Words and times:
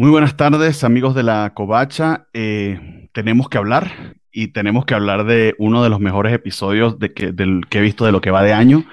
Muy 0.00 0.10
buenas 0.10 0.36
tardes, 0.36 0.84
amigos 0.84 1.16
de 1.16 1.24
la 1.24 1.54
Covacha. 1.54 2.28
Eh, 2.32 3.08
tenemos 3.12 3.48
que 3.48 3.58
hablar 3.58 4.14
y 4.30 4.52
tenemos 4.52 4.84
que 4.84 4.94
hablar 4.94 5.24
de 5.24 5.56
uno 5.58 5.82
de 5.82 5.88
los 5.88 5.98
mejores 5.98 6.32
episodios 6.32 7.00
de 7.00 7.12
que, 7.12 7.32
del, 7.32 7.62
que 7.68 7.78
he 7.78 7.80
visto 7.80 8.04
de 8.04 8.12
lo 8.12 8.20
que 8.20 8.30
va 8.30 8.44
de 8.44 8.52
año 8.52 8.84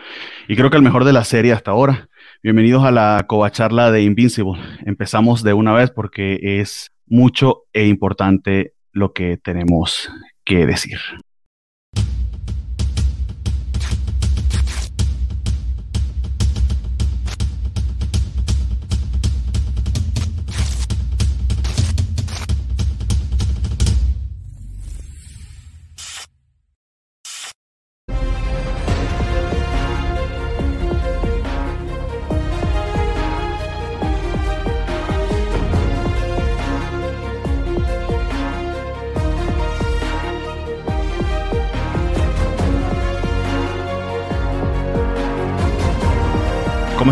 y 0.47 0.55
creo 0.55 0.71
que 0.71 0.77
el 0.77 0.81
mejor 0.81 1.03
de 1.03 1.13
la 1.13 1.23
serie 1.23 1.53
hasta 1.53 1.69
ahora. 1.69 2.09
Bienvenidos 2.41 2.83
a 2.85 2.89
la 2.89 3.23
Covacharla 3.27 3.91
de 3.91 4.01
Invincible. 4.01 4.59
Empezamos 4.83 5.43
de 5.43 5.53
una 5.53 5.73
vez 5.73 5.91
porque 5.91 6.39
es 6.59 6.91
mucho 7.05 7.65
e 7.71 7.85
importante 7.85 8.73
lo 8.91 9.13
que 9.13 9.37
tenemos 9.37 10.09
que 10.43 10.65
decir. 10.65 10.97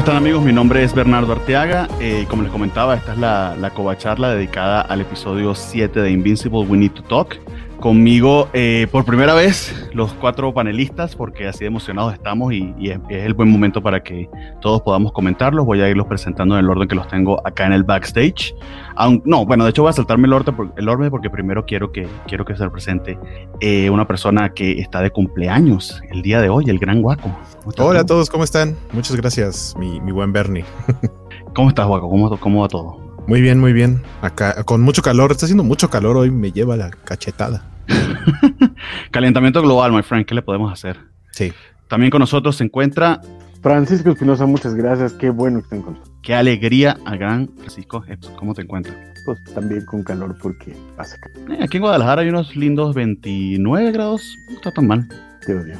Están 0.03 0.17
amigos? 0.17 0.43
Mi 0.43 0.51
nombre 0.51 0.83
es 0.83 0.93
Bernardo 0.93 1.31
Arteaga. 1.31 1.87
Eh, 2.01 2.25
como 2.29 2.43
les 2.43 2.51
comentaba, 2.51 2.93
esta 2.93 3.13
es 3.13 3.19
la, 3.19 3.55
la 3.55 3.69
covacharla 3.69 4.33
dedicada 4.33 4.81
al 4.81 4.99
episodio 4.99 5.55
7 5.55 6.01
de 6.01 6.11
Invincible 6.11 6.59
We 6.59 6.77
Need 6.77 6.91
to 6.91 7.03
Talk. 7.03 7.37
Conmigo 7.83 8.47
eh, 8.53 8.87
por 8.93 9.03
primera 9.03 9.33
vez 9.33 9.89
los 9.91 10.13
cuatro 10.13 10.53
panelistas, 10.53 11.17
porque 11.17 11.49
así 11.49 11.65
emocionados 11.65 12.13
estamos 12.13 12.53
y, 12.53 12.73
y 12.79 12.91
es, 12.91 12.99
es, 13.09 13.25
el 13.25 13.33
buen 13.33 13.49
momento 13.49 13.83
para 13.83 14.01
que 14.01 14.29
todos 14.61 14.81
podamos 14.83 15.11
comentarlos. 15.11 15.65
Voy 15.65 15.81
a 15.81 15.89
irlos 15.89 16.07
presentando 16.07 16.57
en 16.57 16.63
el 16.63 16.69
orden 16.69 16.87
que 16.87 16.95
los 16.95 17.09
tengo 17.09 17.45
acá 17.45 17.65
en 17.65 17.73
el 17.73 17.83
backstage. 17.83 18.55
Aun, 18.95 19.21
no, 19.25 19.45
bueno, 19.45 19.65
de 19.65 19.71
hecho 19.71 19.81
voy 19.81 19.89
a 19.89 19.93
saltarme 19.93 20.27
el 20.27 20.33
orden, 20.33 20.55
el 20.77 20.87
orden 20.87 21.09
porque 21.09 21.29
primero 21.29 21.65
quiero 21.65 21.91
que, 21.91 22.07
quiero 22.25 22.45
que 22.45 22.55
se 22.55 22.69
presente 22.69 23.19
eh, 23.59 23.89
una 23.89 24.07
persona 24.07 24.53
que 24.53 24.79
está 24.79 25.01
de 25.01 25.11
cumpleaños 25.11 26.01
el 26.09 26.21
día 26.21 26.39
de 26.39 26.47
hoy, 26.47 26.69
el 26.69 26.79
gran 26.79 27.01
Guaco. 27.01 27.37
Hola 27.77 27.99
a 27.99 28.05
todos, 28.05 28.29
¿cómo 28.29 28.45
están? 28.45 28.77
Muchas 28.93 29.17
gracias, 29.17 29.75
mi, 29.77 29.99
mi 29.99 30.13
buen 30.13 30.31
Bernie. 30.31 30.63
¿Cómo 31.53 31.67
estás, 31.67 31.85
Guaco? 31.85 32.09
¿Cómo, 32.09 32.39
¿Cómo 32.39 32.61
va 32.61 32.69
todo? 32.69 33.02
Muy 33.27 33.41
bien, 33.41 33.59
muy 33.59 33.71
bien. 33.71 34.01
Acá 34.21 34.63
con 34.63 34.81
mucho 34.81 35.01
calor, 35.01 35.31
está 35.31 35.45
haciendo 35.45 35.63
mucho 35.63 35.89
calor 35.89 36.17
hoy, 36.17 36.29
me 36.29 36.51
lleva 36.51 36.75
la 36.75 36.91
cachetada. 36.91 37.65
Calentamiento 39.11 39.61
global, 39.61 39.93
my 39.93 40.03
friend, 40.03 40.25
¿qué 40.25 40.35
le 40.35 40.41
podemos 40.41 40.71
hacer? 40.71 40.99
Sí. 41.31 41.53
También 41.87 42.11
con 42.11 42.19
nosotros 42.19 42.57
se 42.57 42.65
encuentra 42.65 43.21
Francisco 43.61 44.09
Espinosa, 44.09 44.45
muchas 44.45 44.75
gracias, 44.75 45.13
qué 45.13 45.29
bueno 45.29 45.59
que 45.59 45.63
estén 45.63 45.81
con 45.81 45.93
nosotros. 45.93 46.17
Qué 46.21 46.35
alegría 46.35 46.97
al 47.05 47.17
gran 47.17 47.49
Francisco, 47.57 48.03
¿cómo 48.35 48.53
te 48.53 48.63
encuentras? 48.63 48.95
Pues 49.25 49.41
también 49.53 49.85
con 49.85 50.03
calor 50.03 50.35
porque 50.41 50.75
hace 50.97 51.17
calor. 51.17 51.53
Eh, 51.53 51.63
aquí 51.63 51.77
en 51.77 51.83
Guadalajara 51.83 52.23
hay 52.23 52.29
unos 52.29 52.55
lindos 52.57 52.93
29 52.93 53.91
grados, 53.93 54.37
no 54.49 54.55
está 54.55 54.71
tan 54.71 54.87
mal. 54.87 55.07
Te 55.45 55.55
odio. 55.55 55.77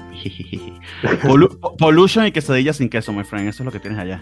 Pollution 1.78 2.26
y 2.26 2.32
quesadillas 2.32 2.78
sin 2.78 2.90
queso, 2.90 3.12
my 3.12 3.26
friend, 3.26 3.50
eso 3.50 3.64
es 3.64 3.66
lo 3.66 3.72
que 3.72 3.80
tienes 3.80 4.00
allá. 4.00 4.22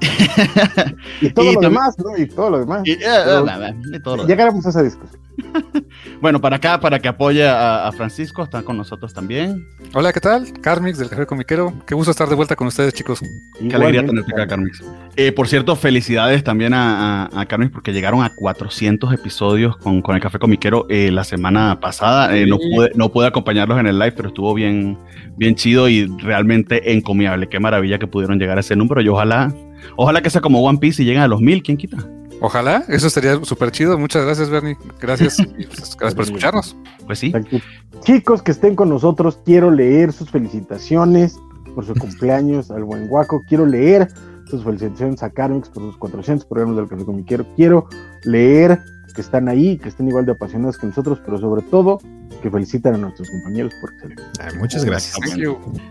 y 1.20 1.30
todo 1.30 1.50
y 1.50 1.54
lo 1.54 1.60
demás, 1.60 1.96
¿no? 1.98 2.16
Y 2.16 2.26
todo 2.26 2.50
lo 2.50 2.58
demás. 2.60 2.82
Y, 2.84 2.96
Pero, 2.96 3.46
y 3.92 4.02
todo 4.02 4.16
lo 4.18 4.26
llegaremos 4.26 4.64
a 4.66 4.70
esa 4.70 4.82
discusión. 4.82 5.20
bueno, 6.20 6.40
para 6.40 6.56
acá, 6.56 6.80
para 6.80 6.98
que 6.98 7.08
apoye 7.08 7.46
a, 7.46 7.86
a, 7.86 7.92
Francisco, 7.92 8.42
están 8.42 8.64
con 8.64 8.76
nosotros 8.76 9.12
también. 9.12 9.66
Hola, 9.94 10.12
¿qué 10.12 10.20
tal? 10.20 10.52
Carmix 10.60 10.98
del 10.98 11.08
Café 11.08 11.26
Comiquero. 11.26 11.72
Qué 11.86 11.94
gusto 11.94 12.10
estar 12.10 12.28
de 12.28 12.34
vuelta 12.34 12.56
con 12.56 12.66
ustedes, 12.66 12.94
chicos. 12.94 13.20
Qué 13.58 13.74
alegría 13.74 14.04
tenerte 14.04 14.32
acá, 14.32 14.46
Carmix. 14.46 14.82
Eh, 15.16 15.32
por 15.32 15.48
cierto, 15.48 15.76
felicidades 15.76 16.44
también 16.44 16.74
a, 16.74 17.26
a, 17.26 17.40
a, 17.40 17.46
Carmix 17.46 17.72
porque 17.72 17.92
llegaron 17.92 18.22
a 18.22 18.34
400 18.34 19.12
episodios 19.12 19.76
con, 19.76 20.02
con 20.02 20.14
el 20.14 20.22
Café 20.22 20.38
Comiquero 20.38 20.86
eh, 20.88 21.10
la 21.10 21.24
semana 21.24 21.80
pasada. 21.80 22.36
Eh, 22.36 22.46
no, 22.46 22.58
pude, 22.58 22.90
no 22.94 23.10
pude 23.10 23.26
acompañarlos 23.26 23.78
en 23.78 23.86
el 23.86 23.98
live, 23.98 24.12
pero 24.12 24.28
estuvo 24.28 24.54
bien, 24.54 24.98
bien 25.36 25.54
chido 25.54 25.88
y 25.88 26.06
realmente 26.18 26.92
encomiable. 26.92 27.48
Qué 27.48 27.60
maravilla 27.60 27.98
que 27.98 28.06
pudieron 28.06 28.38
llegar 28.38 28.58
a 28.58 28.60
ese 28.60 28.76
número 28.76 29.00
y 29.00 29.08
ojalá, 29.08 29.52
ojalá 29.96 30.22
que 30.22 30.30
sea 30.30 30.40
como 30.40 30.62
One 30.62 30.78
Piece 30.78 31.02
y 31.02 31.06
lleguen 31.06 31.22
a 31.22 31.28
los 31.28 31.40
mil, 31.40 31.62
¿quién 31.62 31.76
quita? 31.76 31.96
Ojalá, 32.40 32.84
eso 32.88 33.10
sería 33.10 33.38
súper 33.44 33.70
chido. 33.70 33.98
Muchas 33.98 34.24
gracias, 34.24 34.48
Bernie. 34.48 34.76
Gracias, 34.98 35.36
pues, 35.54 35.96
gracias 35.96 36.14
por 36.14 36.24
escucharnos. 36.24 36.76
Pues 37.06 37.18
sí. 37.18 37.32
Chicos 38.02 38.42
que 38.42 38.52
estén 38.52 38.74
con 38.74 38.88
nosotros, 38.88 39.38
quiero 39.44 39.70
leer 39.70 40.12
sus 40.12 40.30
felicitaciones 40.30 41.38
por 41.74 41.84
su 41.84 41.94
cumpleaños 41.98 42.70
al 42.70 42.84
buen 42.84 43.08
guaco. 43.08 43.42
Quiero 43.46 43.66
leer 43.66 44.08
sus 44.46 44.64
felicitaciones 44.64 45.22
a 45.22 45.30
Carmix 45.30 45.68
por 45.68 45.82
sus 45.82 45.96
400 45.98 46.46
programas 46.46 46.76
del 46.76 46.88
Café 46.88 47.04
Comiquero. 47.04 47.46
Quiero 47.56 47.86
leer 48.24 48.80
que 49.14 49.20
están 49.20 49.48
ahí, 49.48 49.76
que 49.76 49.88
estén 49.90 50.08
igual 50.08 50.24
de 50.24 50.32
apasionados 50.32 50.78
que 50.78 50.86
nosotros, 50.86 51.20
pero 51.24 51.38
sobre 51.38 51.62
todo 51.62 51.98
que 52.42 52.50
felicitan 52.50 52.94
a 52.94 52.98
nuestros 52.98 53.28
compañeros 53.30 53.72
por 53.80 53.92
excelente. 53.92 54.22
Ay, 54.40 54.56
muchas 54.58 54.84
gracias. 54.84 55.16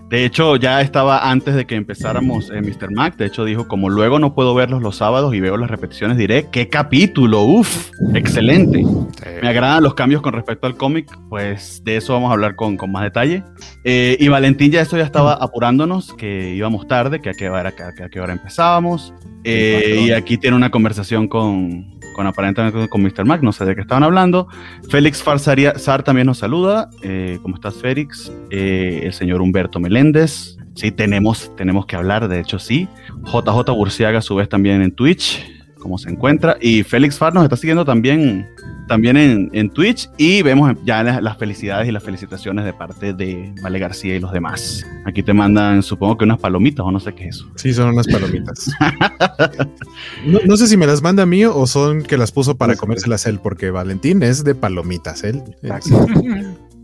De 0.10 0.26
hecho, 0.26 0.56
ya 0.56 0.82
estaba 0.82 1.30
antes 1.30 1.56
de 1.56 1.66
que 1.66 1.76
empezáramos 1.76 2.50
eh, 2.50 2.62
Mr. 2.62 2.92
Mac. 2.92 3.16
De 3.18 3.26
hecho, 3.26 3.46
dijo: 3.46 3.68
Como 3.68 3.90
luego 3.90 4.20
no 4.20 4.34
puedo 4.34 4.56
verlos 4.56 4.82
los 4.82 4.98
sábados 4.98 5.34
y 5.36 5.40
veo 5.40 5.58
las 5.58 5.70
repeticiones, 5.70 6.18
diré: 6.18 6.48
¡Qué 6.52 6.70
capítulo! 6.70 7.44
¡Uf! 7.44 7.92
¡Excelente! 8.14 8.80
Sí. 8.80 9.30
Me 9.42 9.50
agradan 9.50 9.84
los 9.84 9.94
cambios 9.94 10.22
con 10.22 10.34
respecto 10.34 10.68
al 10.68 10.76
cómic. 10.76 11.08
Pues 11.30 11.84
de 11.84 11.98
eso 11.98 12.14
vamos 12.14 12.30
a 12.30 12.34
hablar 12.34 12.56
con, 12.56 12.78
con 12.78 12.92
más 12.92 13.04
detalle. 13.04 13.44
Eh, 13.84 14.18
y 14.20 14.28
Valentín, 14.28 14.72
ya 14.72 14.82
esto 14.82 14.98
ya 14.98 15.04
estaba 15.04 15.34
apurándonos, 15.34 16.14
que 16.14 16.54
íbamos 16.56 16.88
tarde, 16.88 17.22
que 17.22 17.30
a 17.30 17.34
qué 17.34 17.50
hora, 17.50 17.72
que 17.72 17.84
a 17.84 18.10
qué 18.10 18.20
hora 18.20 18.34
empezábamos. 18.34 19.14
Eh, 19.44 20.06
y 20.08 20.12
aquí 20.12 20.38
tiene 20.38 20.58
una 20.58 20.70
conversación 20.70 21.28
con, 21.28 22.00
con 22.14 22.28
aparentemente 22.28 22.90
con 22.90 23.02
Mr. 23.02 23.26
Mac, 23.26 23.42
no 23.42 23.54
sé 23.54 23.66
de 23.66 23.76
qué 23.76 23.82
estaban 23.82 24.04
hablando. 24.04 24.48
Félix 24.90 25.24
Farsaria 25.24 25.78
Sar 25.78 26.04
también 26.04 26.29
nos 26.30 26.38
saluda. 26.38 26.92
Eh, 27.02 27.40
¿Cómo 27.42 27.56
estás, 27.56 27.74
Félix? 27.74 28.32
Eh, 28.52 29.02
el 29.04 29.14
señor 29.14 29.42
Humberto 29.42 29.80
Meléndez. 29.80 30.58
Sí, 30.76 30.92
tenemos, 30.92 31.52
tenemos 31.58 31.88
que 31.88 31.96
hablar, 31.96 32.28
de 32.28 32.40
hecho, 32.40 32.60
sí. 32.60 32.88
JJ 33.26 33.72
Burciaga, 33.72 34.20
a 34.20 34.22
su 34.22 34.36
vez, 34.36 34.48
también 34.48 34.84
en 34.84 34.92
Twitch. 34.92 35.44
¿Cómo 35.80 35.98
se 35.98 36.10
encuentra? 36.10 36.56
Y 36.62 36.84
Félix 36.84 37.18
Far 37.18 37.34
nos 37.34 37.44
está 37.44 37.58
siguiendo 37.58 37.84
también, 37.84 38.48
también 38.90 39.16
en, 39.16 39.50
en 39.54 39.70
Twitch. 39.70 40.10
Y 40.18 40.42
vemos 40.42 40.74
ya 40.84 41.02
las, 41.04 41.22
las, 41.22 41.38
felicidades 41.38 41.88
y 41.88 41.92
las 41.92 42.04
felicitaciones 42.04 42.66
de 42.66 42.74
parte 42.74 43.14
de 43.14 43.54
Vale 43.62 43.80
García 43.80 44.16
y 44.16 44.20
los 44.20 44.34
demás. 44.34 44.86
Aquí 45.06 45.24
te 45.24 45.32
mandan, 45.32 45.82
supongo 45.82 46.18
que 46.18 46.26
unas 46.26 46.40
palomitas 46.40 46.86
o 46.86 46.92
no 46.92 47.00
sé 47.00 47.14
qué 47.14 47.30
es 47.30 47.38
eso. 47.38 47.50
Sí, 47.56 47.74
son 47.74 47.90
unas 47.90 48.08
palomitas. 48.08 48.70
no, 50.26 50.40
no, 50.46 50.58
sé 50.58 50.68
si 50.68 50.76
me 50.76 50.86
las 50.86 51.02
manda 51.02 51.24
a 51.24 51.26
mí 51.26 51.46
o 51.46 51.66
son 51.68 52.04
que 52.04 52.18
las 52.18 52.34
puso 52.34 52.58
para 52.58 52.76
comérselas 52.76 53.26
él, 53.26 53.40
porque 53.40 53.72
Valentín 53.72 54.22
es 54.24 54.44
de 54.44 54.56
palomitas, 54.56 55.24
él. 55.24 55.44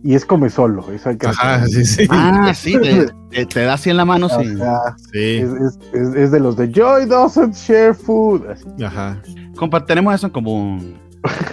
y 0.03 0.13
es 0.13 0.23
come 0.23 0.49
solo. 0.49 0.85
Eso 0.93 1.09
hay 1.09 1.17
que 1.17 1.27
Ajá, 1.27 1.67
sí, 1.67 1.83
sí. 1.83 2.07
Ah, 2.09 2.53
sí, 2.55 2.79
te, 2.79 3.07
te, 3.31 3.45
te, 3.47 3.59
da 3.61 3.73
así 3.73 3.89
en 3.89 3.97
la 3.97 4.05
mano, 4.05 4.29
sí. 4.29 4.61
Ajá, 4.61 4.95
sí. 5.11 5.37
Es, 5.37 5.49
es, 5.49 5.79
es, 5.93 6.15
es, 6.15 6.31
de 6.31 6.39
los 6.39 6.55
de 6.55 6.71
Joy 6.71 7.07
doesn't 7.07 7.55
share 7.55 7.95
food. 7.95 8.47
Así. 8.47 8.83
Ajá. 8.83 9.19
Compa, 9.55 9.83
tenemos 9.83 10.13
eso 10.13 10.27
en 10.27 10.33
común. 10.33 11.04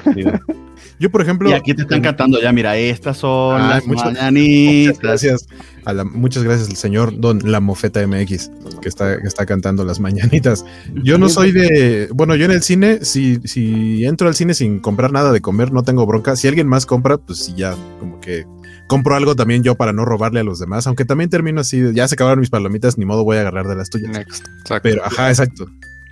Yo, 0.98 1.10
por 1.10 1.20
ejemplo. 1.20 1.50
Y 1.50 1.52
aquí 1.52 1.74
te 1.74 1.82
están 1.82 2.00
cantando 2.00 2.40
ya, 2.40 2.52
mira, 2.52 2.76
estas 2.76 3.16
son 3.18 3.60
Ah, 3.60 3.68
las 3.70 3.86
muchas- 3.86 4.12
mañanitas. 4.12 4.86
Muchas 4.96 5.02
gracias. 5.02 5.46
A 5.84 5.92
la- 5.92 6.04
muchas 6.04 6.44
gracias 6.44 6.68
al 6.68 6.76
señor 6.76 7.18
Don 7.18 7.40
La 7.50 7.58
Mofeta 7.60 8.06
MX, 8.06 8.50
que 8.80 8.88
está, 8.88 9.20
que 9.20 9.26
está 9.26 9.44
cantando 9.46 9.84
las 9.84 9.98
mañanitas. 9.98 10.64
Yo 11.02 11.18
no 11.18 11.28
soy 11.28 11.50
de. 11.50 12.08
Bueno, 12.14 12.36
yo 12.36 12.44
en 12.44 12.52
el 12.52 12.62
cine, 12.62 13.04
si, 13.04 13.40
si 13.44 14.04
entro 14.04 14.28
al 14.28 14.34
cine 14.36 14.54
sin 14.54 14.78
comprar 14.78 15.10
nada 15.12 15.32
de 15.32 15.40
comer, 15.40 15.72
no 15.72 15.82
tengo 15.82 16.06
bronca. 16.06 16.36
Si 16.36 16.46
alguien 16.46 16.68
más 16.68 16.86
compra, 16.86 17.18
pues 17.18 17.40
sí, 17.40 17.54
ya 17.56 17.74
como 17.98 18.20
que 18.20 18.44
compro 18.86 19.16
algo 19.16 19.34
también 19.34 19.62
yo 19.64 19.74
para 19.74 19.92
no 19.92 20.04
robarle 20.04 20.40
a 20.40 20.44
los 20.44 20.60
demás. 20.60 20.86
Aunque 20.86 21.04
también 21.04 21.30
termino 21.30 21.62
así, 21.62 21.80
de, 21.80 21.94
ya 21.94 22.06
se 22.06 22.14
acabaron 22.14 22.38
mis 22.40 22.50
palomitas, 22.50 22.96
ni 22.96 23.06
modo 23.06 23.24
voy 23.24 23.38
a 23.38 23.40
agarrar 23.40 23.66
de 23.66 23.74
las 23.74 23.90
tuyas. 23.90 24.10
Next. 24.10 24.44
Exacto. 24.60 24.80
Pero, 24.88 25.04
ajá, 25.04 25.30
exacto. 25.30 25.66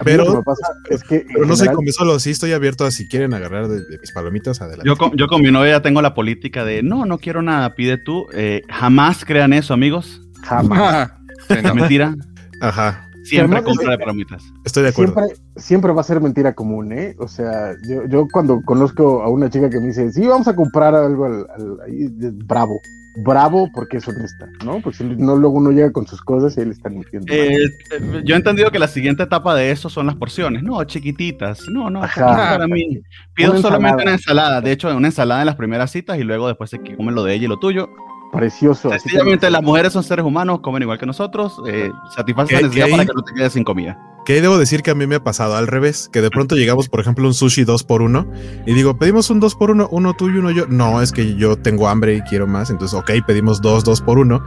Pero, 0.05 0.43
pasa 0.43 0.62
es 0.91 1.02
que 1.05 1.26
pero 1.32 1.41
no 1.47 1.55
soy 1.56 1.64
general- 1.67 1.76
come 1.76 1.93
solo, 1.93 2.19
sí 2.19 2.31
estoy 2.31 2.52
abierto 2.52 2.85
a 2.87 2.91
si 2.91 3.06
quieren 3.08 3.35
agarrar 3.35 3.69
de, 3.69 3.85
de 3.85 3.99
mis 3.99 4.12
palomitas, 4.12 4.61
adelante. 4.61 4.87
Yo 4.87 4.97
con, 4.97 5.17
yo 5.17 5.26
con 5.26 5.43
mi 5.43 5.50
novia 5.50 5.82
tengo 5.82 6.00
la 6.02 6.14
política 6.14 6.64
de 6.64 6.82
no, 6.82 7.05
no 7.06 7.19
quiero 7.19 7.43
nada, 7.43 7.75
pide 7.75 7.99
tú. 7.99 8.26
Eh, 8.32 8.62
jamás 8.70 9.25
crean 9.25 9.52
eso, 9.52 9.75
amigos. 9.75 10.20
jamás. 10.43 11.11
No. 11.62 11.75
mentira. 11.75 12.14
Ajá, 12.61 13.06
Siempre 13.25 13.58
además 13.58 13.62
compra 13.76 13.93
de 13.93 13.99
palomitas. 13.99 14.43
estoy 14.64 14.82
de 14.85 14.88
acuerdo. 14.91 15.14
Siempre, 15.14 15.37
siempre 15.56 15.93
va 15.93 16.00
a 16.00 16.05
ser 16.05 16.20
mentira 16.20 16.55
común, 16.55 16.93
¿eh? 16.93 17.14
O 17.19 17.29
sea, 17.29 17.75
yo, 17.88 18.06
yo 18.06 18.26
cuando 18.32 18.61
conozco 18.62 19.23
a 19.23 19.29
una 19.31 19.50
chica 19.50 19.69
que 19.69 19.79
me 19.81 19.88
dice, 19.88 20.11
sí, 20.12 20.26
vamos 20.26 20.49
a 20.49 20.55
comprar 20.56 20.94
algo 20.94 21.25
al, 21.26 21.47
al- 21.55 21.79
ahí, 21.87 22.08
de- 22.08 22.31
bravo, 22.31 22.81
bravo 23.22 23.69
porque 23.72 23.99
es 23.99 24.08
honesta, 24.08 24.49
¿no? 24.64 24.81
Porque 24.81 24.99
si 24.99 25.05
no, 25.05 25.37
luego 25.37 25.56
uno 25.56 25.70
llega 25.70 25.93
con 25.93 26.06
sus 26.06 26.20
cosas 26.22 26.56
y 26.56 26.61
él 26.61 26.70
está 26.70 26.88
mintiendo. 26.88 27.32
Eh, 27.32 27.64
eh, 27.64 28.22
yo 28.25 28.34
he 28.34 28.38
entendido 28.38 28.70
que 28.70 28.78
la 28.78 28.88
siguiente 28.88 29.22
etapa 29.22 29.55
de 29.55 29.70
eso 29.70 29.88
son 29.88 30.06
las 30.06 30.17
porciones. 30.17 30.62
No, 30.62 30.82
chiquititas. 30.84 31.69
No, 31.69 31.90
no, 31.90 32.00
para 32.00 32.67
mí. 32.67 33.00
Pido 33.34 33.56
solamente 33.61 34.02
una 34.02 34.12
ensalada. 34.12 34.61
De 34.61 34.72
hecho, 34.72 34.94
una 34.94 35.08
ensalada 35.08 35.43
en 35.43 35.46
las 35.46 35.56
primeras 35.56 35.90
citas 35.90 36.19
y 36.19 36.22
luego 36.22 36.49
después 36.49 36.70
se 36.70 36.78
come 36.78 37.12
lo 37.12 37.25
de 37.25 37.34
ella 37.34 37.44
y 37.44 37.49
lo 37.49 37.58
tuyo. 37.58 37.88
Precioso. 38.32 38.90
Sencillamente, 38.90 39.50
las 39.50 39.62
mujeres 39.62 39.93
son 39.93 40.05
seres 40.05 40.25
humanos, 40.25 40.61
comen 40.61 40.82
igual 40.82 40.99
que 40.99 41.06
nosotros, 41.06 41.61
eh, 41.66 41.90
satisfacen 42.14 42.56
la 42.56 42.62
necesidad 42.62 42.88
para 42.88 43.05
que 43.05 43.12
no 43.12 43.23
te 43.23 43.32
quedes 43.34 43.52
sin 43.52 43.64
comida. 43.64 43.99
Que 44.25 44.43
debo 44.43 44.58
decir 44.58 44.82
que 44.82 44.90
a 44.90 44.94
mí 44.94 45.06
me 45.06 45.17
ha 45.17 45.25
pasado 45.25 45.56
al 45.56 45.67
revés, 45.67 46.08
que 46.12 46.20
de 46.20 46.31
pronto 46.31 46.55
llegamos, 46.55 46.88
por 46.88 47.00
ejemplo, 47.00 47.26
un 47.26 47.34
sushi 47.34 47.64
2 47.64 47.84
por 47.84 48.02
1 48.02 48.26
y 48.67 48.75
digo, 48.75 48.96
pedimos 48.96 49.31
un 49.31 49.40
2 49.40 49.55
por 49.55 49.70
1 49.70 49.88
uno 49.90 50.14
tuyo, 50.14 50.40
uno 50.40 50.50
yo. 50.50 50.67
No, 50.69 51.00
es 51.00 51.11
que 51.12 51.34
yo 51.37 51.56
tengo 51.56 51.88
hambre 51.88 52.17
y 52.17 52.20
quiero 52.22 52.46
más, 52.46 52.70
entonces, 52.70 52.99
ok, 52.99 53.11
pedimos 53.26 53.61
dos, 53.61 53.82
dos 53.84 54.00
por 54.00 54.19
uno. 54.19 54.43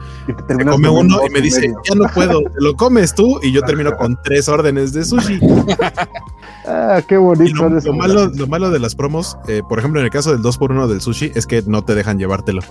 Se 0.48 0.66
come 0.66 0.90
uno 0.90 1.20
y 1.28 1.30
me 1.32 1.42
dice, 1.42 1.74
ya 1.84 1.96
no 1.96 2.06
puedo, 2.14 2.42
lo 2.56 2.76
comes 2.76 3.14
tú 3.16 3.40
y 3.42 3.52
yo 3.52 3.62
termino 3.62 3.92
con 3.98 4.18
tres 4.24 4.48
órdenes 4.48 4.94
de 4.94 5.04
sushi. 5.06 5.40
ah, 6.68 7.02
qué 7.08 7.18
bonito. 7.18 7.68
Lo, 7.70 7.94
malo, 7.94 8.28
lo 8.28 8.48
malo 8.48 8.70
de 8.70 8.80
las 8.80 8.96
promos, 8.96 9.38
eh, 9.48 9.62
por 9.68 9.80
ejemplo, 9.80 10.00
en 10.00 10.06
el 10.06 10.12
caso 10.12 10.32
del 10.32 10.42
2 10.42 10.58
por 10.58 10.72
1 10.72 10.88
del 10.88 11.02
sushi, 11.02 11.32
es 11.36 11.46
que 11.48 11.64
no 11.66 11.84
te 11.84 11.96
dejan 11.96 12.18
llevártelo. 12.20 12.62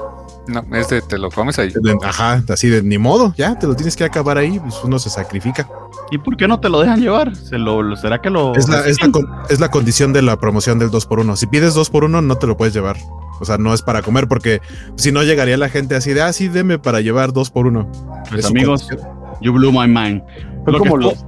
No, 0.47 0.65
este 0.77 1.03
te 1.03 1.19
lo 1.19 1.31
comes 1.31 1.59
ahí. 1.59 1.73
Ajá, 2.03 2.43
así 2.49 2.69
de 2.69 2.83
ni 2.83 2.99
modo, 2.99 3.35
ya 3.37 3.59
te 3.59 3.67
lo 3.67 3.75
tienes 3.75 3.97
que 3.97 4.05
acabar 4.05 4.39
ahí, 4.39 4.59
pues 4.59 4.77
uno 4.85 4.99
se 4.99 5.11
sacrifica. 5.11 5.69
¿Y 6.13 6.19
por 6.19 6.37
qué 6.37 6.47
no 6.47 6.61
te 6.61 6.69
lo 6.69 6.79
dejan 6.81 7.01
llevar? 7.01 7.35
¿Se 7.35 7.57
lo, 7.57 7.97
¿Será 7.97 8.21
que 8.21 8.29
lo.? 8.29 8.55
Es 8.55 8.69
la, 8.69 8.85
es 8.87 9.61
la, 9.61 9.71
condición 9.71 10.13
de 10.13 10.21
la 10.21 10.39
promoción 10.39 10.79
del 10.79 10.91
2x1. 10.91 11.37
Si 11.37 11.47
pides 11.47 11.75
2x1, 11.75 12.23
no 12.23 12.37
te 12.37 12.47
lo 12.47 12.55
puedes 12.55 12.75
llevar. 12.75 12.99
O 13.41 13.47
sea, 13.47 13.57
no 13.57 13.73
es 13.73 13.81
para 13.81 14.03
comer, 14.03 14.29
porque 14.29 14.61
si 14.97 15.11
no 15.11 15.23
llegaría 15.23 15.57
la 15.57 15.71
gente 15.71 15.95
así 15.95 16.13
de, 16.13 16.21
ah, 16.21 16.31
sí, 16.35 16.49
deme 16.49 16.79
para 16.79 17.01
llevar 17.01 17.31
2x1. 17.31 17.89
Pues 18.29 18.45
amigos, 18.45 18.89
you 19.41 19.55
blew 19.55 19.73
my 19.73 19.89
mind. 19.89 20.23
Son 20.67 20.79
como, 20.79 20.97
los, 20.99 21.25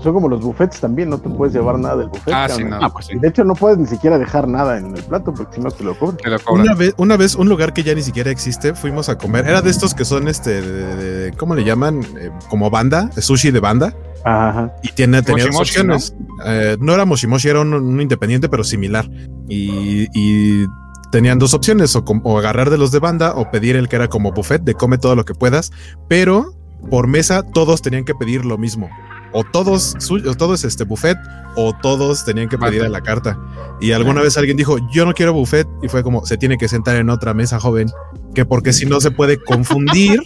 son 0.00 0.12
como 0.12 0.28
los 0.28 0.42
buffets 0.42 0.80
también, 0.80 1.08
no 1.08 1.18
te 1.18 1.30
puedes 1.30 1.54
llevar 1.54 1.78
nada 1.78 1.96
del 1.96 2.08
buffet. 2.08 2.34
Ah, 2.34 2.46
sí, 2.48 2.62
no. 2.62 2.78
Ah, 2.80 2.90
pues 2.90 3.08
de 3.08 3.26
hecho, 3.26 3.42
no 3.42 3.54
puedes 3.54 3.78
ni 3.78 3.86
siquiera 3.86 4.18
dejar 4.18 4.46
nada 4.46 4.76
en 4.76 4.94
el 4.94 5.02
plato 5.02 5.32
porque 5.32 5.56
si 5.56 5.60
no 5.62 5.70
te 5.70 5.82
lo 5.82 5.98
cobran. 5.98 6.18
Una, 6.50 6.74
vez, 6.74 6.94
una 6.98 7.16
vez, 7.16 7.34
un 7.36 7.48
lugar 7.48 7.72
que 7.72 7.82
ya 7.82 7.94
ni 7.94 8.02
siquiera 8.02 8.30
existe, 8.30 8.74
fuimos 8.74 9.08
a 9.08 9.16
comer. 9.16 9.48
Era 9.48 9.62
de 9.62 9.70
estos 9.70 9.94
que 9.94 10.04
son, 10.04 10.28
este, 10.28 11.32
¿cómo 11.38 11.54
le 11.54 11.64
llaman? 11.64 12.04
Eh, 12.20 12.30
como 12.50 12.68
banda, 12.68 13.10
sushi 13.18 13.50
de 13.50 13.60
banda. 13.60 13.94
Ajá. 14.26 14.74
Y 14.82 14.88
tiene, 14.88 15.22
tenía 15.22 15.46
dos 15.46 15.56
opciones. 15.56 16.12
¿no? 16.18 16.44
Eh, 16.44 16.76
no 16.80 16.92
era 16.92 17.04
Moshimoshi, 17.04 17.48
era 17.48 17.60
un, 17.60 18.00
independiente, 18.00 18.48
pero 18.48 18.64
similar. 18.64 19.08
Y, 19.48 20.64
tenían 21.12 21.38
dos 21.38 21.54
opciones, 21.54 21.94
o, 21.94 22.04
o, 22.24 22.38
agarrar 22.38 22.68
de 22.68 22.76
los 22.76 22.90
de 22.90 22.98
banda 22.98 23.34
o 23.36 23.50
pedir 23.52 23.76
el 23.76 23.88
que 23.88 23.96
era 23.96 24.08
como 24.08 24.32
buffet, 24.32 24.62
de 24.62 24.74
come 24.74 24.98
todo 24.98 25.14
lo 25.14 25.24
que 25.24 25.34
puedas, 25.34 25.70
pero 26.08 26.52
por 26.90 27.06
mesa 27.06 27.44
todos 27.44 27.80
tenían 27.80 28.04
que 28.04 28.14
pedir 28.14 28.44
lo 28.44 28.58
mismo. 28.58 28.90
O 29.32 29.44
todos, 29.44 29.94
o 30.10 30.34
todos 30.34 30.64
este 30.64 30.82
buffet, 30.82 31.16
o 31.54 31.72
todos 31.80 32.24
tenían 32.24 32.48
que 32.48 32.58
pedir 32.58 32.82
a 32.82 32.88
la 32.88 33.02
carta. 33.02 33.38
Y 33.80 33.92
alguna 33.92 34.22
vez 34.22 34.36
alguien 34.36 34.56
dijo, 34.56 34.78
yo 34.92 35.06
no 35.06 35.14
quiero 35.14 35.32
buffet, 35.32 35.68
y 35.82 35.88
fue 35.88 36.02
como, 36.02 36.26
se 36.26 36.36
tiene 36.36 36.58
que 36.58 36.68
sentar 36.68 36.96
en 36.96 37.10
otra 37.10 37.32
mesa, 37.32 37.60
joven, 37.60 37.88
que 38.34 38.44
porque 38.44 38.72
si 38.72 38.86
no 38.86 39.00
se 39.00 39.12
puede 39.12 39.38
confundir 39.42 40.20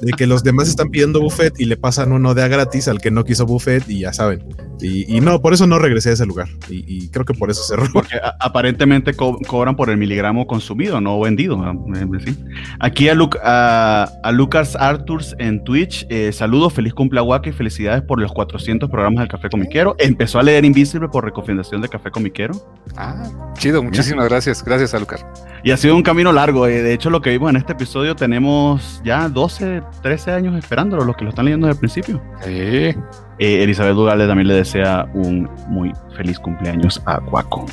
de 0.00 0.12
que 0.12 0.26
los 0.26 0.42
demás 0.42 0.68
están 0.68 0.90
pidiendo 0.90 1.20
buffet 1.20 1.58
y 1.58 1.64
le 1.64 1.76
pasan 1.76 2.12
uno 2.12 2.34
de 2.34 2.42
a 2.42 2.48
gratis 2.48 2.88
al 2.88 3.00
que 3.00 3.10
no 3.10 3.24
quiso 3.24 3.46
buffet 3.46 3.88
y 3.88 4.00
ya 4.00 4.12
saben. 4.12 4.44
Y, 4.80 5.20
no, 5.20 5.40
por 5.40 5.54
eso 5.54 5.66
no 5.66 5.78
regresé 5.78 6.10
a 6.10 6.12
ese 6.12 6.26
lugar. 6.26 6.48
Y, 6.68 7.08
creo 7.08 7.24
que 7.24 7.32
por 7.32 7.50
eso 7.50 7.62
cerró. 7.62 7.86
Porque 7.92 8.18
aparentemente 8.40 9.14
cobran 9.14 9.74
por 9.74 9.88
el 9.90 9.96
miligramo 9.96 10.46
consumido, 10.46 11.00
no 11.00 11.18
vendido. 11.20 11.58
Aquí 12.80 13.08
a, 13.08 13.14
a, 14.22 14.32
Lucas 14.32 14.76
Arturs 14.76 15.34
en 15.38 15.64
Twitch, 15.64 16.06
eh, 16.10 16.30
saludos, 16.32 16.74
feliz 16.74 16.92
cumple 16.92 17.20
y 17.44 17.52
felicidades 17.52 18.02
por 18.02 18.20
los 18.20 18.32
400 18.32 18.90
programas 18.90 19.20
del 19.20 19.28
Café 19.28 19.48
Comiquero. 19.48 19.96
Empezó 19.98 20.38
a 20.38 20.42
leer 20.42 20.64
Invisible 20.64 21.08
por 21.08 21.24
recomendación 21.24 21.80
de 21.80 21.88
Café 21.88 22.10
Comiquero. 22.10 22.54
Ah, 22.96 23.22
chido, 23.58 23.82
muchísimas 23.82 24.28
gracias. 24.28 24.62
Gracias 24.62 24.94
a 24.94 24.98
Lucas. 24.98 25.24
Y 25.66 25.72
ha 25.72 25.76
sido 25.76 25.96
un 25.96 26.04
camino 26.04 26.32
largo. 26.32 26.68
Eh. 26.68 26.80
De 26.80 26.92
hecho, 26.92 27.10
lo 27.10 27.20
que 27.20 27.30
vimos 27.30 27.50
en 27.50 27.56
este 27.56 27.72
episodio 27.72 28.14
tenemos 28.14 29.02
ya 29.04 29.28
12, 29.28 29.82
13 30.00 30.30
años 30.30 30.54
esperándolo, 30.54 31.04
los 31.04 31.16
que 31.16 31.24
lo 31.24 31.30
están 31.30 31.46
leyendo 31.46 31.66
desde 31.66 31.74
el 31.74 31.80
principio. 31.80 32.22
Sí. 32.44 32.52
Eh, 32.52 32.94
Elizabeth 33.64 33.96
Dugale 33.96 34.28
también 34.28 34.46
le 34.46 34.54
desea 34.54 35.10
un 35.12 35.50
muy 35.66 35.90
feliz 36.16 36.38
cumpleaños 36.38 37.02
a 37.04 37.18
Cuaco. 37.18 37.66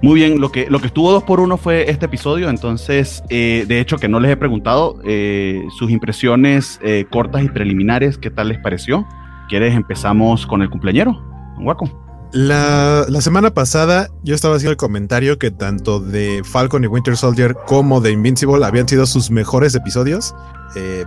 Muy 0.00 0.14
bien, 0.14 0.40
lo 0.40 0.52
que, 0.52 0.70
lo 0.70 0.78
que 0.78 0.86
estuvo 0.86 1.10
dos 1.10 1.24
por 1.24 1.40
uno 1.40 1.56
fue 1.56 1.90
este 1.90 2.06
episodio, 2.06 2.48
entonces, 2.48 3.24
eh, 3.30 3.64
de 3.66 3.80
hecho, 3.80 3.96
que 3.96 4.06
no 4.06 4.20
les 4.20 4.30
he 4.30 4.36
preguntado 4.36 5.00
eh, 5.04 5.64
sus 5.76 5.90
impresiones 5.90 6.78
cortas 7.10 7.42
y 7.42 7.48
preliminares, 7.48 8.16
¿qué 8.16 8.30
tal 8.30 8.50
les 8.50 8.58
pareció? 8.58 9.08
¿Quieres 9.48 9.74
empezamos 9.74 10.46
con 10.46 10.62
el 10.62 10.70
cumpleañero, 10.70 11.20
Guaco? 11.58 12.03
La, 12.34 13.06
la, 13.08 13.20
semana 13.20 13.54
pasada 13.54 14.08
yo 14.24 14.34
estaba 14.34 14.56
haciendo 14.56 14.72
el 14.72 14.76
comentario 14.76 15.38
que 15.38 15.52
tanto 15.52 16.00
de 16.00 16.42
Falcon 16.44 16.82
y 16.82 16.88
Winter 16.88 17.16
Soldier 17.16 17.54
como 17.64 18.00
de 18.00 18.10
Invincible 18.10 18.66
habían 18.66 18.88
sido 18.88 19.06
sus 19.06 19.30
mejores 19.30 19.76
episodios. 19.76 20.34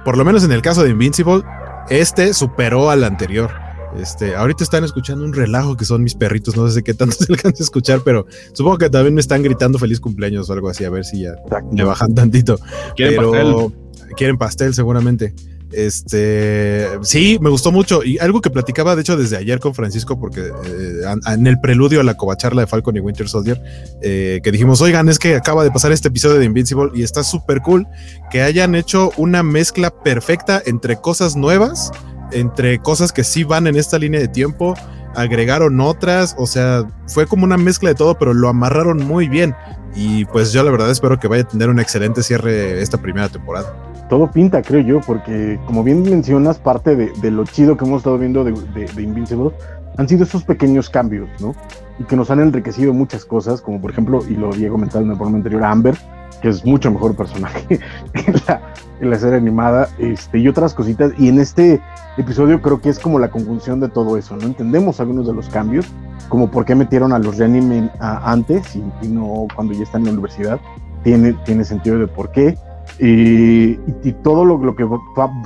por 0.05 0.17
lo 0.17 0.23
menos 0.23 0.45
en 0.45 0.53
el 0.53 0.61
caso 0.61 0.83
de 0.83 0.91
Invincible, 0.91 1.43
este 1.89 2.33
superó 2.33 2.89
al 2.89 3.03
anterior. 3.03 3.51
Este, 3.99 4.37
ahorita 4.37 4.63
están 4.63 4.85
escuchando 4.85 5.25
un 5.25 5.33
relajo 5.33 5.75
que 5.75 5.83
son 5.83 6.01
mis 6.01 6.15
perritos, 6.15 6.55
no 6.55 6.69
sé 6.69 6.81
qué 6.81 6.93
tanto 6.93 7.15
se 7.19 7.25
alcanza 7.29 7.61
a 7.61 7.65
escuchar, 7.65 8.01
pero 8.05 8.25
supongo 8.53 8.77
que 8.77 8.89
también 8.89 9.13
me 9.13 9.21
están 9.21 9.43
gritando 9.43 9.79
feliz 9.79 9.99
cumpleaños 9.99 10.49
o 10.49 10.53
algo 10.53 10.69
así, 10.69 10.85
a 10.85 10.89
ver 10.89 11.03
si 11.03 11.23
ya 11.23 11.35
le 11.73 11.83
bajan 11.83 12.15
tantito. 12.15 12.57
¿Quieren 12.95 13.17
pastel? 13.17 13.73
Quieren 14.15 14.37
pastel 14.37 14.73
seguramente. 14.73 15.33
Este, 15.71 16.87
sí, 17.01 17.37
me 17.41 17.49
gustó 17.49 17.71
mucho. 17.71 18.03
Y 18.03 18.17
algo 18.19 18.41
que 18.41 18.49
platicaba, 18.49 18.95
de 18.95 19.01
hecho, 19.01 19.17
desde 19.17 19.37
ayer 19.37 19.59
con 19.59 19.73
Francisco, 19.73 20.19
porque 20.19 20.41
eh, 20.41 21.01
en 21.27 21.47
el 21.47 21.59
preludio 21.59 22.01
a 22.01 22.03
la 22.03 22.15
covacharla 22.15 22.61
de 22.61 22.67
Falcon 22.67 22.95
y 22.97 22.99
Winter 22.99 23.27
Soldier, 23.27 23.61
eh, 24.01 24.39
que 24.43 24.51
dijimos, 24.51 24.81
oigan, 24.81 25.09
es 25.09 25.19
que 25.19 25.35
acaba 25.35 25.63
de 25.63 25.71
pasar 25.71 25.91
este 25.91 26.07
episodio 26.07 26.39
de 26.39 26.45
Invincible 26.45 26.91
y 26.93 27.03
está 27.03 27.23
súper 27.23 27.61
cool 27.61 27.87
que 28.31 28.41
hayan 28.41 28.75
hecho 28.75 29.11
una 29.17 29.43
mezcla 29.43 29.91
perfecta 29.91 30.61
entre 30.65 30.97
cosas 30.97 31.35
nuevas 31.35 31.91
entre 32.31 32.79
cosas 32.79 33.11
que 33.11 33.23
sí 33.23 33.43
van 33.43 33.67
en 33.67 33.75
esta 33.75 33.97
línea 33.97 34.19
de 34.19 34.27
tiempo, 34.27 34.75
agregaron 35.15 35.79
otras, 35.79 36.35
o 36.37 36.45
sea, 36.45 36.85
fue 37.07 37.25
como 37.25 37.43
una 37.43 37.57
mezcla 37.57 37.89
de 37.89 37.95
todo, 37.95 38.17
pero 38.17 38.33
lo 38.33 38.49
amarraron 38.49 39.05
muy 39.05 39.27
bien. 39.27 39.55
Y 39.95 40.25
pues 40.25 40.51
yo 40.51 40.63
la 40.63 40.71
verdad 40.71 40.91
espero 40.91 41.19
que 41.19 41.27
vaya 41.27 41.43
a 41.43 41.47
tener 41.47 41.69
un 41.69 41.79
excelente 41.79 42.21
cierre 42.21 42.81
esta 42.81 42.97
primera 43.01 43.29
temporada. 43.29 43.86
Todo 44.09 44.31
pinta, 44.31 44.61
creo 44.61 44.81
yo, 44.81 45.01
porque 45.01 45.59
como 45.65 45.83
bien 45.83 46.03
mencionas, 46.03 46.57
parte 46.59 46.95
de, 46.95 47.31
lo 47.31 47.43
chido 47.43 47.75
que 47.75 47.85
hemos 47.85 47.99
estado 47.99 48.17
viendo 48.17 48.43
de, 48.43 48.51
de, 48.51 49.01
Invincible 49.01 49.51
han 49.97 50.07
sido 50.07 50.23
esos 50.23 50.43
pequeños 50.43 50.89
cambios, 50.89 51.29
¿no? 51.41 51.53
Y 51.99 52.03
que 52.03 52.15
nos 52.15 52.29
han 52.31 52.39
enriquecido 52.39 52.93
muchas 52.93 53.25
cosas, 53.25 53.61
como 53.61 53.81
por 53.81 53.91
ejemplo, 53.91 54.21
y 54.29 54.35
lo 54.35 54.53
había 54.53 54.69
comentado 54.69 55.03
en 55.03 55.11
el 55.11 55.17
programa 55.17 55.37
anterior, 55.37 55.63
Amber, 55.63 55.97
que 56.41 56.49
es 56.49 56.63
mucho 56.65 56.91
mejor 56.91 57.15
personaje 57.15 57.65
en 58.13 58.33
la, 58.47 58.61
en 59.01 59.09
la 59.09 59.19
serie 59.19 59.37
animada, 59.37 59.89
este, 59.97 60.39
y 60.39 60.47
otras 60.47 60.73
cositas. 60.73 61.11
Y 61.17 61.29
en 61.29 61.39
este 61.39 61.81
episodio 62.17 62.61
creo 62.61 62.79
que 62.79 62.89
es 62.89 62.99
como 62.99 63.19
la 63.19 63.29
conjunción 63.29 63.79
de 63.79 63.89
todo 63.89 64.17
eso, 64.17 64.35
¿no? 64.37 64.43
Entendemos 64.43 64.99
algunos 64.99 65.27
de 65.27 65.33
los 65.33 65.49
cambios, 65.49 65.87
como 66.29 66.49
por 66.49 66.65
qué 66.65 66.75
metieron 66.75 67.11
a 67.13 67.19
los 67.19 67.37
reanimen 67.37 67.91
antes 67.99 68.75
y, 68.75 69.07
no 69.07 69.47
cuando 69.55 69.73
ya 69.73 69.83
están 69.83 70.01
en 70.01 70.07
la 70.07 70.13
universidad. 70.13 70.59
Tiene, 71.03 71.33
tiene 71.45 71.63
sentido 71.63 71.99
de 71.99 72.07
por 72.07 72.31
qué. 72.31 72.57
Y, 72.99 73.77
todo 74.23 74.43
lo, 74.43 74.57
lo 74.57 74.75
que 74.75 74.87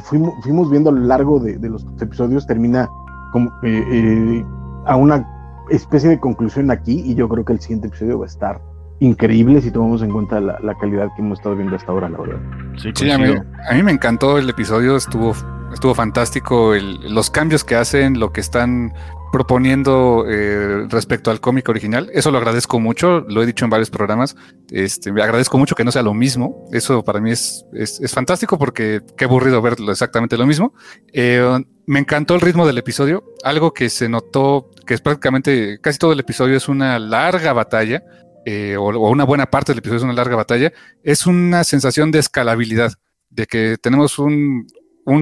fuimos, 0.04 0.34
fuimos, 0.42 0.72
viendo 0.72 0.90
a 0.90 0.94
lo 0.94 1.02
largo 1.02 1.40
de, 1.40 1.58
los 1.68 1.86
episodios 2.00 2.48
termina 2.48 2.90
como 3.34 3.50
eh, 3.64 3.84
eh, 3.92 4.46
a 4.86 4.96
una 4.96 5.28
especie 5.70 6.10
de 6.10 6.20
conclusión 6.20 6.72
aquí 6.72 7.02
y 7.06 7.16
yo 7.16 7.28
creo 7.30 7.46
que 7.46 7.54
el 7.54 7.60
siguiente 7.60 7.88
episodio 7.88 8.20
va 8.20 8.26
a 8.26 8.28
estar 8.28 8.62
increíble 9.00 9.62
si 9.62 9.72
tomamos 9.72 10.02
en 10.04 10.12
cuenta 10.12 10.40
la, 10.40 10.76
calidad 10.80 11.10
que 11.16 11.22
hemos 11.22 11.40
estado 11.40 11.56
viendo 11.56 11.76
hasta 11.76 11.92
ahora, 11.92 12.08
la 12.08 12.20
verdad. 12.20 12.40
Sí, 12.78 13.10
a, 13.10 13.18
mí, 13.18 13.34
a, 13.70 13.74
mí, 13.74 13.84
me 13.84 13.92
encantó 13.92 14.38
el 14.38 14.48
episodio, 14.50 14.96
estuvo, 14.96 15.34
estuvo 15.74 15.96
fantástico 15.96 16.74
los 17.10 17.30
cambios 17.32 17.64
que 17.64 17.76
hacen, 17.76 18.20
lo 18.20 18.32
que 18.32 18.42
están 18.42 18.94
proponiendo 19.32 20.26
eh, 20.28 20.86
respecto 20.90 21.32
al 21.32 21.40
cómic 21.40 21.70
original. 21.70 22.10
Eso 22.14 22.32
lo 22.32 22.38
agradezco 22.38 22.80
mucho, 22.80 23.22
lo 23.22 23.42
he 23.42 23.46
dicho 23.46 23.66
en 23.66 23.72
varios 23.72 23.90
programas. 23.90 24.36
Este, 24.70 25.10
agradezco 25.10 25.58
mucho 25.58 25.76
que 25.76 25.84
no 25.84 25.92
sea 25.92 26.04
lo 26.04 26.14
mismo. 26.14 26.68
Eso 26.72 27.04
para 27.04 27.20
mí 27.20 27.32
es, 27.32 27.66
es, 27.74 28.12
fantástico 28.12 28.58
porque 28.58 29.02
qué 29.18 29.26
aburrido 29.26 29.62
verlo 29.62 29.92
exactamente 29.92 30.38
lo 30.38 30.46
mismo. 30.46 30.74
Eh, 31.14 31.64
me 31.86 32.00
encantó 32.00 32.36
el 32.36 32.42
ritmo 32.42 32.66
del 32.68 32.78
episodio, 32.78 33.24
algo 33.44 33.74
que 33.74 33.90
se 33.90 34.08
notó 34.08 34.70
que 34.86 34.94
es 34.94 35.02
prácticamente 35.02 35.80
casi 35.82 35.98
todo 35.98 36.14
el 36.14 36.20
episodio 36.20 36.58
es 36.58 36.68
una 36.68 37.00
larga 37.00 37.54
batalla 37.54 38.04
eh, 38.46 38.76
o, 38.78 39.10
una 39.10 39.24
buena 39.24 39.46
parte 39.46 39.72
del 39.72 39.80
episodio 39.80 39.98
es 39.98 40.04
una 40.04 40.14
larga 40.14 40.36
batalla, 40.36 40.72
es 41.04 41.28
una 41.28 41.64
sensación 41.64 42.12
de 42.12 42.20
escalabilidad, 42.20 42.94
de 43.30 43.46
que 43.46 43.78
tenemos 43.82 44.20
un, 44.20 44.68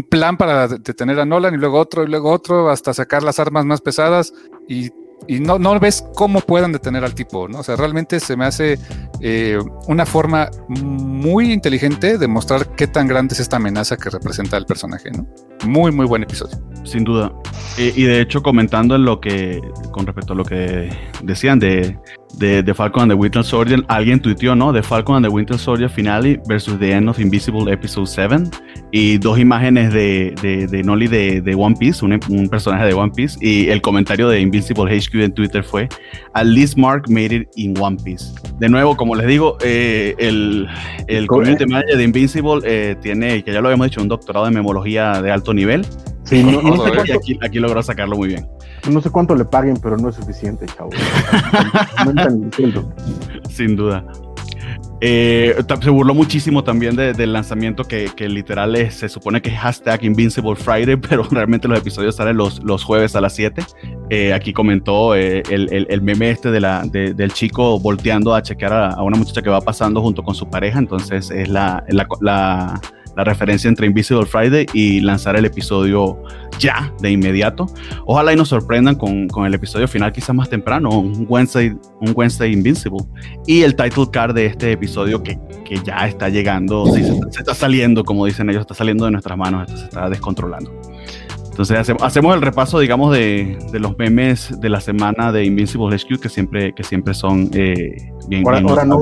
plan 0.04 0.38
para 0.38 0.68
detener 0.68 1.20
a 1.20 1.26
Nolan 1.26 1.54
y 1.54 1.58
luego 1.58 1.80
otro 1.80 2.04
y 2.04 2.08
luego 2.08 2.32
otro 2.32 2.70
hasta 2.70 2.94
sacar 2.94 3.24
las 3.24 3.40
armas 3.40 3.66
más 3.66 3.82
pesadas 3.82 4.34
y, 4.68 4.92
no, 5.28 5.60
no 5.60 5.80
ves 5.80 6.04
cómo 6.16 6.40
puedan 6.40 6.72
detener 6.72 7.04
al 7.04 7.14
tipo, 7.14 7.48
¿no? 7.48 7.60
O 7.60 7.64
sea, 7.64 7.76
realmente 7.76 8.20
se 8.20 8.36
me 8.38 8.46
hace 8.46 8.80
eh, 9.20 9.60
una 9.88 10.06
forma 10.06 10.50
muy 10.70 11.52
inteligente 11.52 12.18
de 12.18 12.28
mostrar 12.28 12.74
qué 12.76 12.88
tan 12.88 13.08
grande 13.08 13.34
es 13.34 13.42
esta 13.42 13.58
amenaza 13.58 13.98
que 13.98 14.10
representa 14.10 14.58
el 14.58 14.66
personaje, 14.66 15.12
¿no? 15.12 15.28
Muy, 15.66 15.92
muy 15.92 16.08
buen 16.08 16.24
episodio. 16.24 16.58
Sin 16.84 17.04
duda. 17.04 17.32
y 17.78 18.04
de 18.04 18.22
hecho, 18.22 18.42
comentando 18.42 18.96
en 18.96 19.06
lo 19.06 19.20
que, 19.20 19.62
con 19.92 20.08
respecto 20.08 20.34
a 20.34 20.36
lo 20.36 20.46
que 20.46 20.90
decían 21.22 21.60
de, 21.60 22.00
de, 22.36 22.64
de 22.64 22.74
Falcon 22.74 23.04
and 23.04 23.12
the 23.12 23.16
Winter 23.16 23.44
Soldier, 23.44 23.84
alguien 23.88 24.20
tuiteó, 24.20 24.56
¿no? 24.56 24.72
De 24.72 24.84
Falcon 24.84 25.18
and 25.18 25.26
the 25.26 25.32
Winter 25.32 25.58
Soldier 25.58 25.90
Finale 25.90 26.40
versus 26.48 26.80
The 26.80 26.92
End 26.92 27.10
of 27.10 27.20
Invisible 27.20 27.72
Episode 27.72 28.08
7. 28.08 28.50
Y 28.92 29.18
dos 29.18 29.38
imágenes 29.40 29.94
de, 29.94 30.34
de, 30.42 30.68
de 30.68 30.84
Nolly 30.84 31.08
de, 31.08 31.42
de 31.42 31.56
One 31.56 31.76
Piece, 31.80 32.04
un, 32.04 32.20
un, 32.30 32.50
personaje 32.50 32.86
de 32.86 32.94
One 32.94 33.12
Piece. 33.16 33.38
Y 33.42 33.70
el 33.70 33.82
comentario 33.82 34.30
de 34.30 34.40
Invincible 34.40 34.86
HQ 34.86 35.16
en 35.16 35.34
Twitter 35.34 35.64
fue: 35.64 35.90
At 36.34 36.46
least 36.46 36.78
Mark 36.78 37.10
made 37.10 37.36
it 37.36 37.50
in 37.56 37.78
One 37.80 37.98
Piece. 38.04 38.34
De 38.60 38.70
nuevo, 38.70 38.96
como 38.96 39.16
les 39.16 39.28
digo, 39.28 39.58
eh, 39.62 40.16
el, 40.18 40.68
el 41.08 41.28
community 41.28 41.66
manager 41.66 41.98
de 41.98 42.04
Invincible 42.04 42.62
eh, 42.64 42.96
tiene, 43.02 43.44
que 43.44 43.54
ya 43.54 43.62
lo 43.62 43.68
habíamos 43.68 43.88
dicho, 43.88 44.02
un 44.02 44.08
doctorado 44.08 44.48
en 44.48 44.54
memología 44.54 45.22
de 45.22 45.32
alto 45.32 45.54
nivel. 45.54 45.86
Sí, 46.24 46.44
no, 46.44 46.62
no 46.62 46.84
sé 46.86 46.92
y 47.06 47.12
aquí, 47.12 47.40
aquí 47.42 47.60
logró 47.60 47.82
sacarlo 47.82 48.16
muy 48.16 48.30
bien. 48.30 48.48
No 48.90 49.02
sé 49.02 49.10
cuánto 49.10 49.36
le 49.36 49.46
paguen, 49.46 49.78
pero 49.78 49.98
no 49.98 50.10
es 50.10 50.16
suficiente, 50.16 50.66
chavo. 50.68 50.90
Sin 53.50 53.76
duda. 53.76 54.06
Eh, 55.02 55.56
se 55.82 55.90
burló 55.90 56.14
muchísimo 56.14 56.64
también 56.64 56.96
de, 56.96 57.14
del 57.14 57.32
lanzamiento 57.32 57.86
que, 57.86 58.12
que 58.16 58.28
literal 58.28 58.76
es, 58.76 58.96
se 58.96 59.08
supone 59.08 59.42
que 59.42 59.50
es 59.50 59.58
hashtag 59.58 60.04
Invincible 60.04 60.56
Friday, 60.56 60.98
pero 61.10 61.24
realmente 61.24 61.68
los 61.68 61.80
episodios 61.80 62.16
salen 62.16 62.36
los, 62.36 62.62
los 62.64 62.84
jueves 62.84 63.16
a 63.16 63.22
las 63.22 63.34
7. 63.34 63.64
Eh, 64.10 64.34
aquí 64.34 64.52
comentó 64.52 65.16
eh, 65.16 65.44
el, 65.50 65.72
el, 65.72 65.88
el, 65.90 66.02
meme 66.02 66.32
este 66.32 66.52
de 66.52 66.60
la, 66.60 66.84
de, 66.86 67.14
del 67.14 67.32
chico 67.32 67.80
volteando 67.80 68.34
a 68.34 68.42
chequear 68.42 68.74
a, 68.74 68.90
a, 68.90 69.04
una 69.04 69.18
muchacha 69.18 69.42
que 69.42 69.50
va 69.50 69.62
pasando 69.62 70.02
junto 70.02 70.22
con 70.24 70.36
su 70.36 70.50
pareja, 70.50 70.80
entonces 70.80 71.32
es 71.32 71.48
la, 71.48 71.84
la, 71.90 72.08
la 72.20 72.82
la 73.20 73.26
referencia 73.26 73.68
entre 73.68 73.86
Invisible 73.86 74.26
Friday 74.26 74.66
y 74.74 75.02
lanzar 75.02 75.36
el 75.36 75.44
episodio 75.44 76.24
ya, 76.58 76.94
de 77.02 77.12
inmediato. 77.12 77.66
Ojalá 78.06 78.32
y 78.32 78.38
nos 78.38 78.48
sorprendan 78.48 78.96
con, 78.96 79.28
con 79.28 79.46
el 79.46 79.54
episodio 79.54 79.90
final 79.90 80.14
quizás 80.14 80.34
más 80.34 80.50
temprano, 80.50 80.90
un 80.90 81.26
Wednesday, 81.28 81.76
un 82.00 82.14
Wednesday 82.16 82.54
Invincible. 82.54 83.00
Y 83.46 83.64
el 83.64 83.76
title 83.76 84.06
card 84.10 84.34
de 84.36 84.46
este 84.46 84.72
episodio 84.72 85.22
que, 85.22 85.38
que 85.66 85.82
ya 85.84 86.08
está 86.08 86.30
llegando, 86.30 86.86
sí, 86.86 87.04
se, 87.04 87.14
se, 87.30 87.40
está 87.40 87.54
saliendo, 87.54 88.06
como 88.06 88.26
dicen 88.26 88.50
ellos, 88.50 88.62
está 88.62 88.74
saliendo 88.74 89.04
de 89.04 89.12
nuestras 89.12 89.38
manos, 89.38 89.68
esto 89.68 89.78
se 89.78 89.86
está 89.88 90.10
descontrolando. 90.10 90.72
Entonces 91.50 91.78
hacemos, 91.78 92.02
hacemos 92.04 92.34
el 92.36 92.42
repaso, 92.42 92.80
digamos, 92.80 93.12
de, 93.12 93.60
de, 93.70 93.80
los 93.80 93.98
memes 93.98 94.62
de 94.62 94.70
la 94.70 94.80
semana 94.80 95.34
de 95.34 95.44
Invincible 95.44 95.94
HQ 95.94 96.22
que 96.22 96.30
siempre, 96.30 96.74
que 96.74 96.86
siempre 96.86 97.14
son 97.14 97.50
eh, 97.54 98.14
bien, 98.30 98.46
ahora, 98.46 98.60
bien 98.60 98.70
ahora, 98.70 98.86
no 98.86 98.98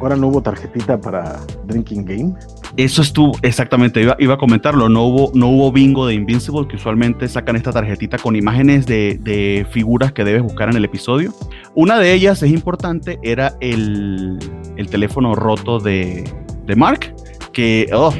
ahora 0.00 0.16
no 0.16 0.28
hubo 0.28 0.42
tarjetita 0.42 1.00
para 1.00 1.40
Drinking 1.64 2.04
Game. 2.04 2.34
Eso 2.76 3.02
estuvo, 3.02 3.32
exactamente, 3.42 4.02
iba, 4.02 4.16
iba, 4.18 4.34
a 4.34 4.36
comentarlo, 4.38 4.88
no 4.88 5.04
hubo, 5.04 5.30
no 5.34 5.48
hubo 5.48 5.72
bingo 5.72 6.06
de 6.06 6.14
Invincible, 6.14 6.66
que 6.68 6.76
usualmente 6.76 7.26
sacan 7.28 7.56
esta 7.56 7.72
tarjetita 7.72 8.18
con 8.18 8.36
imágenes 8.36 8.86
de, 8.86 9.18
de, 9.22 9.66
figuras 9.70 10.12
que 10.12 10.24
debes 10.24 10.42
buscar 10.42 10.68
en 10.68 10.76
el 10.76 10.84
episodio. 10.84 11.32
Una 11.74 11.98
de 11.98 12.12
ellas, 12.12 12.42
es 12.42 12.50
importante, 12.50 13.18
era 13.22 13.54
el, 13.60 14.38
el 14.76 14.88
teléfono 14.88 15.34
roto 15.34 15.78
de, 15.78 16.30
de 16.66 16.76
Mark, 16.76 17.14
que, 17.52 17.88
oh, 17.94 18.12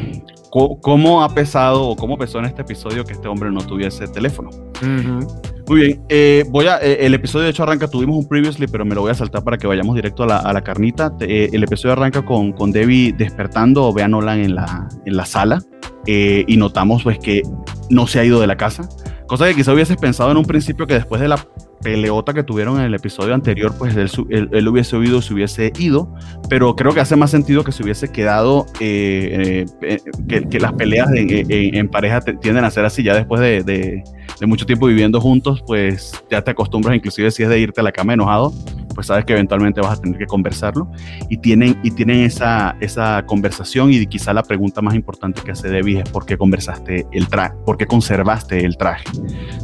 cómo 0.81 1.23
ha 1.23 1.35
pesado 1.35 1.89
o 1.89 1.97
cómo 1.97 2.17
pesó 2.17 2.39
en 2.39 2.47
este 2.47 2.63
episodio 2.63 3.05
que 3.05 3.13
este 3.13 3.29
hombre 3.29 3.51
no 3.51 3.61
tuviese 3.61 4.07
teléfono. 4.09 4.49
Uh 4.81 4.87
-huh. 4.87 5.56
Muy 5.69 5.81
bien, 5.81 6.05
eh, 6.09 6.45
voy 6.49 6.67
a, 6.67 6.79
eh, 6.79 7.07
el 7.07 7.15
episodio 7.15 7.45
de 7.45 7.51
hecho 7.51 7.65
arranca, 7.65 7.89
tuvimos 7.89 8.17
un 8.17 8.29
previously, 8.29 8.69
pero 8.69 8.85
me 8.85 8.95
lo 8.95 9.01
voy 9.01 9.11
a 9.11 9.15
saltar 9.15 9.43
para 9.43 9.59
que 9.59 9.67
vayamos 9.67 9.97
directo 9.97 10.23
a 10.23 10.53
la, 10.53 10.61
carnita. 10.63 11.13
Eh, 11.21 11.51
el 11.53 11.65
episodio 11.65 11.95
arranca 11.95 12.25
con, 12.25 12.53
con 12.53 12.71
Debbie 12.71 13.13
despertando 13.13 13.85
o 13.85 13.93
ve 13.93 14.05
a 14.05 14.09
Nolan 14.09 14.41
en 14.41 14.55
la, 14.55 14.89
en 15.05 15.17
la 15.17 15.27
sala 15.27 15.61
eh, 16.07 16.45
y 16.47 16.57
notamos 16.57 17.03
pues 17.03 17.19
que 17.19 17.43
no 17.91 18.07
se 18.07 18.21
ha 18.21 18.25
ido 18.25 18.41
de 18.41 18.47
la 18.47 18.57
casa, 18.57 18.89
cosa 19.27 19.49
que 19.49 19.57
quizá 19.57 19.73
hubieses 19.73 19.97
pensado 19.97 20.31
en 20.31 20.37
un 20.37 20.45
principio 20.45 20.87
que 20.87 20.95
después 20.95 21.21
de 21.21 21.27
la 21.27 21.45
peleota 21.87 22.35
que 22.35 22.43
tuvieron 22.43 22.81
en 22.81 22.87
el 22.87 22.95
episodio 22.95 23.33
anterior, 23.33 23.73
pues 23.79 23.95
él, 23.95 24.11
él, 24.31 24.49
él 24.53 24.69
hubiese 24.69 24.97
oído, 24.97 25.23
se 25.23 25.33
hubiese 25.33 25.73
ido, 25.79 26.13
pero 26.49 26.75
creo 26.75 26.93
que 26.93 26.99
hace 26.99 27.15
más 27.15 27.31
sentido 27.31 27.63
que 27.63 27.71
se 27.71 27.85
hubiese 27.85 28.11
quedado, 28.11 28.67
eh, 28.81 29.65
eh, 29.83 29.99
que, 30.27 30.49
que, 30.49 30.59
las 30.59 30.73
peleas 30.73 31.09
en, 31.13 31.31
en, 31.31 31.77
en 31.77 31.89
pareja 31.89 32.21
tienden 32.23 32.65
a 32.65 32.73
ser 32.73 32.85
así, 32.85 33.05
ya 33.05 33.15
después 33.15 33.41
de, 33.41 33.63
de, 33.63 34.03
de, 34.41 34.47
mucho 34.49 34.67
tiempo 34.67 34.89
viviendo 34.89 35.21
juntos, 35.21 35.63
pues 35.65 36.13
ya 36.29 36.43
te 36.43 36.51
acostumbras, 36.51 36.97
inclusive 36.97 37.31
si 37.31 37.45
es 37.45 37.49
de 37.49 37.61
irte 37.61 37.81
a 37.81 37.85
la 37.85 37.93
cama 37.93 38.15
enojado, 38.15 38.53
pues 38.93 39.07
sabes 39.07 39.25
que 39.25 39.35
eventualmente 39.35 39.81
vas 39.81 40.01
a 40.01 40.03
tener 40.03 40.19
que 40.19 40.27
conversarlo, 40.27 40.91
y 41.31 41.37
tienen, 41.37 41.79
y 41.85 41.93
tienen 41.93 42.23
esa, 42.23 42.77
esa 42.81 43.25
conversación, 43.27 43.93
y 43.93 44.05
quizá 44.07 44.35
la 44.35 44.43
pregunta 44.43 44.83
más 44.83 44.97
importante 44.97 45.41
que 45.41 45.53
hace 45.53 45.69
Debbie 45.69 46.01
es 46.01 46.11
por 46.11 46.27
qué 46.27 46.37
conversaste 46.37 47.07
el 47.13 47.29
traje, 47.29 47.55
por 47.65 47.77
qué 47.77 47.87
conservaste 47.87 48.65
el 48.65 48.77
traje. 48.77 49.05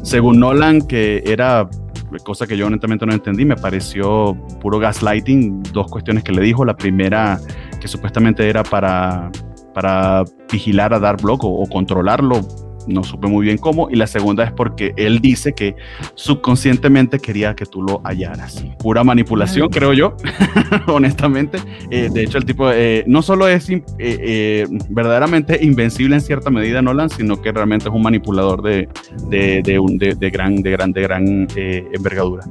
Según 0.04 0.38
Nolan, 0.38 0.82
que 0.82 1.24
era 1.26 1.68
cosa 2.20 2.46
que 2.46 2.56
yo 2.56 2.66
honestamente 2.66 3.06
no 3.06 3.12
entendí, 3.12 3.44
me 3.44 3.56
pareció 3.56 4.36
puro 4.60 4.78
gaslighting, 4.78 5.62
dos 5.72 5.86
cuestiones 5.88 6.24
que 6.24 6.32
le 6.32 6.42
dijo, 6.42 6.64
la 6.64 6.76
primera 6.76 7.38
que 7.80 7.88
supuestamente 7.88 8.48
era 8.48 8.62
para, 8.62 9.30
para 9.74 10.24
vigilar 10.50 10.94
a 10.94 10.98
Dark 10.98 11.22
Block 11.22 11.44
o, 11.44 11.48
o 11.48 11.66
controlarlo, 11.68 12.40
no 12.86 13.04
supe 13.04 13.28
muy 13.28 13.46
bien 13.46 13.58
cómo, 13.58 13.88
y 13.90 13.96
la 13.96 14.06
segunda 14.06 14.44
es 14.44 14.52
porque 14.52 14.92
él 14.96 15.20
dice 15.20 15.52
que 15.52 15.76
subconscientemente 16.14 17.18
quería 17.18 17.54
que 17.54 17.66
tú 17.66 17.82
lo 17.82 18.00
hallaras. 18.04 18.64
Pura 18.78 19.04
manipulación, 19.04 19.68
creo 19.68 19.92
yo, 19.92 20.16
honestamente. 20.86 21.58
Eh, 21.90 22.08
de 22.12 22.22
hecho, 22.22 22.38
el 22.38 22.44
tipo 22.44 22.70
eh, 22.70 23.04
no 23.06 23.22
solo 23.22 23.48
es 23.48 23.68
eh, 23.70 24.66
verdaderamente 24.90 25.58
invencible 25.62 26.16
en 26.16 26.20
cierta 26.20 26.50
medida, 26.50 26.82
Nolan, 26.82 27.10
sino 27.10 27.40
que 27.40 27.52
realmente 27.52 27.88
es 27.88 27.94
un 27.94 28.02
manipulador 28.02 28.62
de, 28.62 28.88
de, 29.28 29.62
de, 29.62 29.78
un, 29.78 29.98
de 29.98 30.30
gran, 30.30 30.56
de 30.56 30.70
gran, 30.70 30.92
de 30.92 31.02
gran 31.02 31.48
envergadura. 31.56 32.44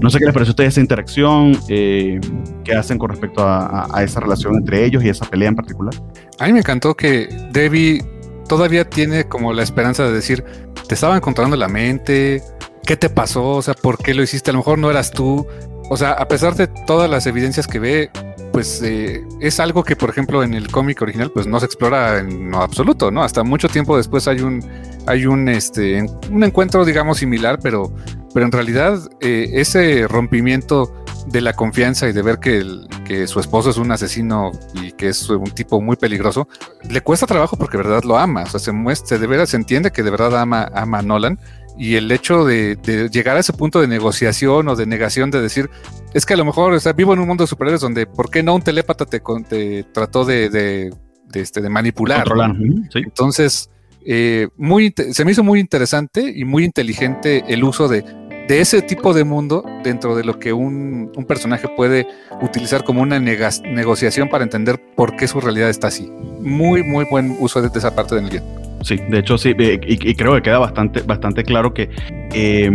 No 0.00 0.10
sé 0.10 0.18
qué 0.18 0.26
les 0.26 0.34
parece 0.34 0.50
a 0.50 0.52
ustedes 0.52 0.74
esa 0.74 0.80
interacción, 0.80 1.58
eh, 1.68 2.20
qué 2.64 2.74
hacen 2.74 2.98
con 2.98 3.10
respecto 3.10 3.42
a, 3.42 3.66
a, 3.66 3.98
a 3.98 4.02
esa 4.02 4.20
relación 4.20 4.54
entre 4.56 4.84
ellos 4.84 5.04
y 5.04 5.08
esa 5.08 5.24
pelea 5.24 5.48
en 5.48 5.56
particular. 5.56 5.94
A 6.38 6.46
mí 6.46 6.52
me 6.52 6.60
encantó 6.60 6.94
que 6.94 7.28
Debbie 7.52 8.02
todavía 8.46 8.88
tiene 8.88 9.24
como 9.24 9.52
la 9.52 9.62
esperanza 9.62 10.04
de 10.04 10.12
decir, 10.12 10.44
te 10.88 10.94
estaba 10.94 11.16
encontrando 11.16 11.56
la 11.56 11.68
mente, 11.68 12.42
¿qué 12.84 12.96
te 12.96 13.10
pasó? 13.10 13.48
O 13.50 13.62
sea, 13.62 13.74
¿por 13.74 13.98
qué 13.98 14.14
lo 14.14 14.22
hiciste? 14.22 14.50
A 14.50 14.52
lo 14.52 14.60
mejor 14.60 14.78
no 14.78 14.90
eras 14.90 15.10
tú. 15.10 15.46
O 15.88 15.96
sea, 15.96 16.12
a 16.12 16.26
pesar 16.28 16.54
de 16.54 16.66
todas 16.66 17.08
las 17.08 17.26
evidencias 17.26 17.66
que 17.66 17.78
ve, 17.78 18.10
pues 18.52 18.80
eh, 18.82 19.22
es 19.40 19.60
algo 19.60 19.84
que, 19.84 19.96
por 19.96 20.10
ejemplo, 20.10 20.42
en 20.42 20.54
el 20.54 20.68
cómic 20.68 21.02
original, 21.02 21.30
pues 21.30 21.46
no 21.46 21.60
se 21.60 21.66
explora 21.66 22.18
en 22.18 22.50
lo 22.50 22.58
absoluto, 22.58 23.10
¿no? 23.10 23.22
Hasta 23.22 23.44
mucho 23.44 23.68
tiempo 23.68 23.96
después 23.96 24.26
hay 24.28 24.40
un, 24.40 24.64
hay 25.06 25.26
un, 25.26 25.48
este, 25.48 26.04
un 26.30 26.42
encuentro, 26.42 26.84
digamos, 26.84 27.18
similar, 27.18 27.58
pero, 27.62 27.92
pero 28.32 28.46
en 28.46 28.52
realidad 28.52 28.98
eh, 29.20 29.50
ese 29.52 30.08
rompimiento 30.08 31.04
de 31.26 31.40
la 31.40 31.52
confianza 31.52 32.08
y 32.08 32.12
de 32.12 32.22
ver 32.22 32.38
que, 32.38 32.58
el, 32.58 32.88
que 33.04 33.26
su 33.26 33.40
esposo 33.40 33.70
es 33.70 33.76
un 33.76 33.90
asesino 33.90 34.52
y 34.74 34.92
que 34.92 35.08
es 35.08 35.28
un 35.28 35.50
tipo 35.50 35.80
muy 35.80 35.96
peligroso, 35.96 36.48
le 36.88 37.00
cuesta 37.00 37.26
trabajo 37.26 37.56
porque 37.56 37.76
de 37.76 37.84
verdad 37.84 38.04
lo 38.04 38.16
ama. 38.18 38.44
O 38.44 38.46
sea, 38.46 38.60
se 38.60 38.72
muestra, 38.72 39.18
de 39.18 39.26
veras 39.26 39.50
se 39.50 39.56
entiende 39.56 39.90
que 39.90 40.02
de 40.02 40.10
verdad 40.10 40.38
ama, 40.40 40.70
ama 40.74 40.98
a 40.98 41.02
Nolan. 41.02 41.38
Y 41.78 41.96
el 41.96 42.10
hecho 42.10 42.46
de, 42.46 42.76
de, 42.76 43.10
llegar 43.10 43.36
a 43.36 43.40
ese 43.40 43.52
punto 43.52 43.82
de 43.82 43.86
negociación 43.86 44.66
o 44.68 44.76
de 44.76 44.86
negación 44.86 45.30
de 45.30 45.42
decir, 45.42 45.68
es 46.14 46.24
que 46.24 46.32
a 46.32 46.36
lo 46.38 46.46
mejor, 46.46 46.72
o 46.72 46.80
sea, 46.80 46.94
vivo 46.94 47.12
en 47.12 47.18
un 47.18 47.28
mundo 47.28 47.44
de 47.44 47.48
superhéroes 47.48 47.82
donde, 47.82 48.06
¿por 48.06 48.30
qué 48.30 48.42
no 48.42 48.54
un 48.54 48.62
telépata 48.62 49.04
te, 49.04 49.20
te 49.46 49.84
trató 49.92 50.24
de, 50.24 50.48
de, 50.48 50.90
de, 51.26 51.40
este, 51.40 51.60
de 51.60 51.68
manipular? 51.68 52.34
¿no? 52.34 52.54
¿Sí? 52.90 53.00
Entonces, 53.00 53.68
eh, 54.08 54.48
muy, 54.56 54.94
se 55.10 55.24
me 55.24 55.32
hizo 55.32 55.42
muy 55.42 55.58
interesante 55.58 56.32
y 56.34 56.44
muy 56.44 56.64
inteligente 56.64 57.44
el 57.48 57.64
uso 57.64 57.88
de 57.88 58.04
de 58.48 58.60
ese 58.60 58.82
tipo 58.82 59.12
de 59.12 59.24
mundo 59.24 59.64
dentro 59.82 60.14
de 60.14 60.24
lo 60.24 60.38
que 60.38 60.52
un, 60.52 61.10
un 61.14 61.24
personaje 61.24 61.68
puede 61.68 62.06
utilizar 62.42 62.84
como 62.84 63.02
una 63.02 63.18
negociación 63.18 64.28
para 64.28 64.44
entender 64.44 64.80
por 64.94 65.16
qué 65.16 65.26
su 65.26 65.40
realidad 65.40 65.68
está 65.68 65.88
así. 65.88 66.10
Muy, 66.40 66.82
muy 66.82 67.06
buen 67.10 67.36
uso 67.40 67.60
de, 67.60 67.76
esa 67.76 67.94
parte 67.94 68.14
del 68.14 68.28
guion. 68.30 68.44
Sí, 68.82 68.96
de 69.08 69.18
hecho 69.18 69.36
sí, 69.38 69.54
y, 69.58 70.10
y, 70.10 70.14
creo 70.14 70.34
que 70.34 70.42
queda 70.42 70.58
bastante, 70.58 71.00
bastante 71.00 71.42
claro 71.42 71.74
que 71.74 71.90
eh, 72.32 72.70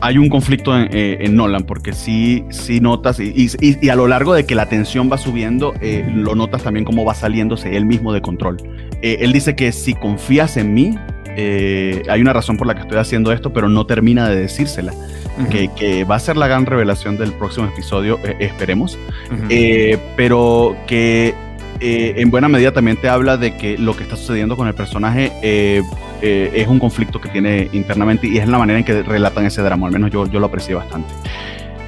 hay 0.00 0.18
un 0.18 0.28
conflicto 0.28 0.76
en, 0.76 0.88
eh, 0.92 1.16
en, 1.20 1.34
Nolan, 1.34 1.64
porque 1.64 1.92
sí, 1.92 2.44
sí 2.50 2.80
notas, 2.80 3.18
y, 3.20 3.48
y, 3.60 3.88
a 3.88 3.96
lo 3.96 4.06
largo 4.06 4.34
de 4.34 4.44
que 4.44 4.54
la 4.54 4.68
tensión 4.68 5.10
va 5.10 5.16
subiendo, 5.16 5.72
eh, 5.80 6.04
lo 6.14 6.34
notas 6.34 6.62
también 6.62 6.84
cómo 6.84 7.04
va 7.04 7.14
saliéndose 7.14 7.74
él 7.74 7.86
mismo 7.86 8.12
de 8.12 8.20
control. 8.20 8.58
Eh, 9.02 9.18
él 9.20 9.32
dice 9.32 9.56
que 9.56 9.72
si 9.72 9.94
confías 9.94 10.58
en 10.58 10.74
mí, 10.74 10.98
eh, 11.36 12.02
hay 12.08 12.20
una 12.20 12.32
razón 12.32 12.56
por 12.56 12.66
la 12.66 12.74
que 12.74 12.82
estoy 12.82 12.98
haciendo 12.98 13.32
esto, 13.32 13.52
pero 13.52 13.68
no 13.68 13.86
termina 13.86 14.28
de 14.28 14.36
decírsela. 14.36 14.92
Uh 14.92 15.42
-huh. 15.42 15.48
que, 15.48 15.68
que, 15.68 16.04
va 16.04 16.14
a 16.14 16.20
ser 16.20 16.36
la 16.36 16.46
gran 16.46 16.64
revelación 16.64 17.16
del 17.16 17.32
próximo 17.32 17.66
episodio, 17.66 18.20
eh, 18.24 18.36
esperemos. 18.38 18.96
Uh 19.30 19.34
-huh. 19.34 19.46
eh, 19.50 19.98
pero 20.16 20.76
que 20.86 21.34
en 21.80 22.30
buena 22.30 22.48
medida 22.48 22.72
también 22.72 22.96
te 22.96 23.08
habla 23.10 23.36
de 23.36 23.56
que 23.56 23.76
lo 23.76 23.94
que 23.94 24.04
está 24.04 24.16
sucediendo 24.16 24.56
con 24.56 24.68
el 24.68 24.74
personaje 24.74 25.32
es 25.42 26.66
un 26.66 26.78
conflicto 26.78 27.20
que 27.20 27.28
tiene 27.28 27.68
internamente 27.72 28.26
y 28.26 28.38
es 28.38 28.48
la 28.48 28.56
manera 28.56 28.78
en 28.78 28.86
que 28.86 29.02
relatan 29.02 29.44
ese 29.44 29.60
drama, 29.60 29.88
al 29.88 29.92
menos 29.92 30.10
yo, 30.10 30.24
yo 30.26 30.40
lo 30.40 30.46
aprecié 30.46 30.74
bastante. 30.76 31.12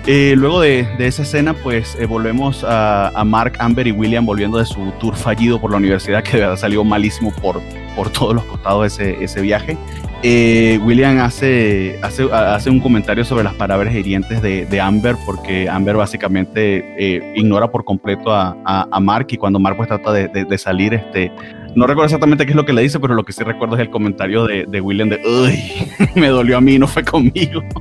Eh, 0.09 0.35
luego 0.37 0.61
de, 0.61 0.87
esa 1.01 1.23
escena, 1.23 1.53
pues 1.53 1.97
eh, 1.99 2.07
volvemos 2.07 2.65
a, 2.67 3.25
Mark, 3.27 3.55
Amber 3.59 3.89
y 3.89 3.91
William 3.91 4.25
volviendo 4.25 4.57
de 4.57 4.65
su 4.65 4.93
tour 5.01 5.17
fallido 5.17 5.61
por 5.61 5.73
la 5.73 5.79
universidad, 5.79 6.23
que 6.23 6.33
de 6.37 6.41
verdad 6.43 6.57
salió 6.57 6.85
malísimo 6.85 7.33
por, 7.43 7.61
por 7.97 8.11
todos 8.11 8.35
los 8.35 8.45
costados 8.45 8.87
ese, 8.87 9.25
ese 9.25 9.41
viaje. 9.41 9.77
Eh, 10.23 10.79
William 10.85 11.19
hace, 11.19 11.99
hace, 12.03 12.31
hace, 12.33 12.71
un 12.71 12.81
comentario 12.81 13.25
sobre 13.25 13.45
las 13.45 13.55
palabras 13.55 13.95
hirientes 13.95 14.41
de, 14.43 14.81
Amber, 14.81 15.17
porque 15.27 15.69
Amber 15.69 15.97
básicamente 15.97 17.33
ignora 17.37 17.71
por 17.71 17.85
completo 17.85 18.33
a, 18.33 18.57
a, 18.65 19.01
Mark 19.01 19.27
y 19.31 19.37
cuando 19.37 19.59
Mark 19.59 19.77
pues 19.77 19.89
trata 19.89 20.13
de, 20.13 20.29
de, 20.29 20.59
salir, 20.59 20.95
este, 20.95 21.31
no 21.77 21.87
recuerdo 21.87 22.07
exactamente 22.07 22.47
qué 22.47 22.53
es 22.53 22.57
lo 22.57 22.65
que 22.65 22.73
le 22.73 22.81
dice, 22.81 22.99
pero 22.99 23.15
lo 23.15 23.23
que 23.23 23.35
sí 23.35 23.45
recuerdo 23.45 23.75
es 23.77 23.83
el 23.83 23.91
comentario 23.91 24.47
de, 24.47 24.81
William 24.81 25.11
de, 25.11 25.21
uy, 25.23 26.09
me 26.15 26.29
dolió 26.29 26.57
a 26.57 26.61
mí, 26.63 26.79
no 26.79 26.87
fue 26.89 27.05
conmigo. 27.05 27.63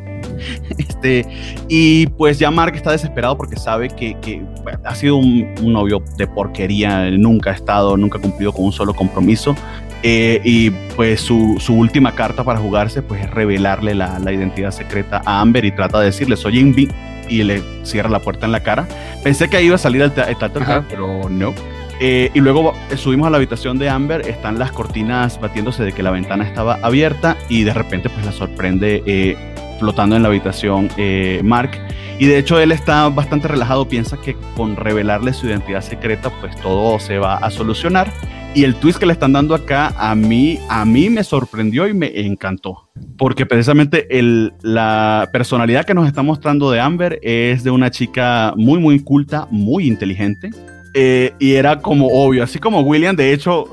Este, 0.77 1.25
y 1.69 2.07
pues 2.07 2.39
ya 2.39 2.51
Mark 2.51 2.75
está 2.75 2.91
desesperado 2.91 3.37
porque 3.37 3.55
sabe 3.55 3.87
que, 3.89 4.43
ha 4.83 4.95
sido 4.95 5.15
un, 5.15 5.53
novio 5.61 6.03
de 6.17 6.27
porquería, 6.27 7.09
nunca 7.11 7.51
ha 7.51 7.53
estado, 7.53 7.95
nunca 7.95 8.17
ha 8.17 8.21
cumplido 8.21 8.51
con 8.51 8.65
un 8.65 8.71
solo 8.73 8.93
compromiso. 8.93 9.55
Eh, 10.03 10.41
y 10.43 10.69
pues 10.95 11.21
su, 11.21 11.57
última 11.69 12.13
carta 12.13 12.43
para 12.43 12.59
jugarse 12.59 13.01
pues 13.01 13.23
es 13.23 13.31
revelarle 13.31 13.95
la, 13.95 14.19
identidad 14.31 14.71
secreta 14.71 15.21
a 15.25 15.41
Amber 15.41 15.65
y 15.65 15.71
trata 15.71 15.99
de 15.99 16.05
decirle 16.05 16.37
soy 16.37 16.59
Invi 16.59 16.89
y 17.27 17.41
le 17.41 17.63
cierra 17.83 18.09
la 18.09 18.19
puerta 18.19 18.45
en 18.45 18.51
la 18.51 18.61
cara. 18.61 18.87
Pensé 19.23 19.49
que 19.49 19.63
iba 19.63 19.75
a 19.75 19.79
salir 19.79 20.01
el 20.01 20.11
teatro, 20.11 20.63
pero 20.87 21.29
no. 21.29 21.53
Eh, 21.99 22.29
y 22.33 22.39
luego 22.41 22.73
subimos 22.95 23.27
a 23.27 23.29
la 23.29 23.37
habitación 23.37 23.77
de 23.77 23.89
Amber, 23.89 24.27
están 24.27 24.59
las 24.59 24.71
cortinas 24.71 25.39
batiéndose 25.39 25.83
de 25.83 25.93
que 25.93 26.03
la 26.03 26.11
ventana 26.11 26.43
estaba 26.43 26.77
abierta 26.81 27.37
y 27.47 27.63
de 27.63 27.73
repente 27.73 28.09
pues 28.09 28.25
la 28.25 28.33
sorprende 28.33 29.01
eh, 29.05 29.37
flotando 29.79 30.17
en 30.17 30.23
la 30.23 30.27
habitación 30.27 30.89
eh, 30.97 31.39
Mark. 31.43 31.71
Y 32.19 32.25
de 32.25 32.37
hecho 32.37 32.59
él 32.59 32.71
está 32.71 33.07
bastante 33.09 33.47
relajado, 33.47 33.87
piensa 33.87 34.17
que 34.17 34.35
con 34.55 34.75
revelarle 34.75 35.33
su 35.33 35.47
identidad 35.47 35.81
secreta 35.81 36.29
pues 36.41 36.55
todo 36.57 36.99
se 36.99 37.17
va 37.17 37.35
a 37.35 37.49
solucionar. 37.49 38.11
Y 38.55 38.63
el 38.63 38.75
twist 38.75 38.99
que 38.99 39.05
le 39.05 39.11
están 39.11 39.33
dando 39.33 39.53
acá 39.53 39.93
a 39.97 40.15
mí, 40.15 40.59
a 40.69 40.85
mí 40.85 41.09
me 41.09 41.25
sorprendió 41.25 41.89
y 41.89 41.93
me 41.93 42.21
encantó. 42.21 42.89
Porque 43.17 43.45
precisamente 43.45 44.17
el, 44.17 44.53
la 44.61 45.29
personalidad 45.33 45.85
que 45.85 45.93
nos 45.93 46.07
está 46.07 46.23
mostrando 46.23 46.71
de 46.71 46.79
Amber 46.79 47.19
es 47.21 47.65
de 47.65 47.71
una 47.71 47.91
chica 47.91 48.53
muy, 48.55 48.79
muy 48.79 49.01
culta, 49.01 49.45
muy 49.51 49.87
inteligente. 49.87 50.51
Eh, 50.93 51.33
y 51.37 51.55
era 51.55 51.81
como 51.81 52.07
obvio, 52.07 52.45
así 52.45 52.57
como 52.57 52.79
William, 52.79 53.17
de 53.17 53.33
hecho, 53.33 53.65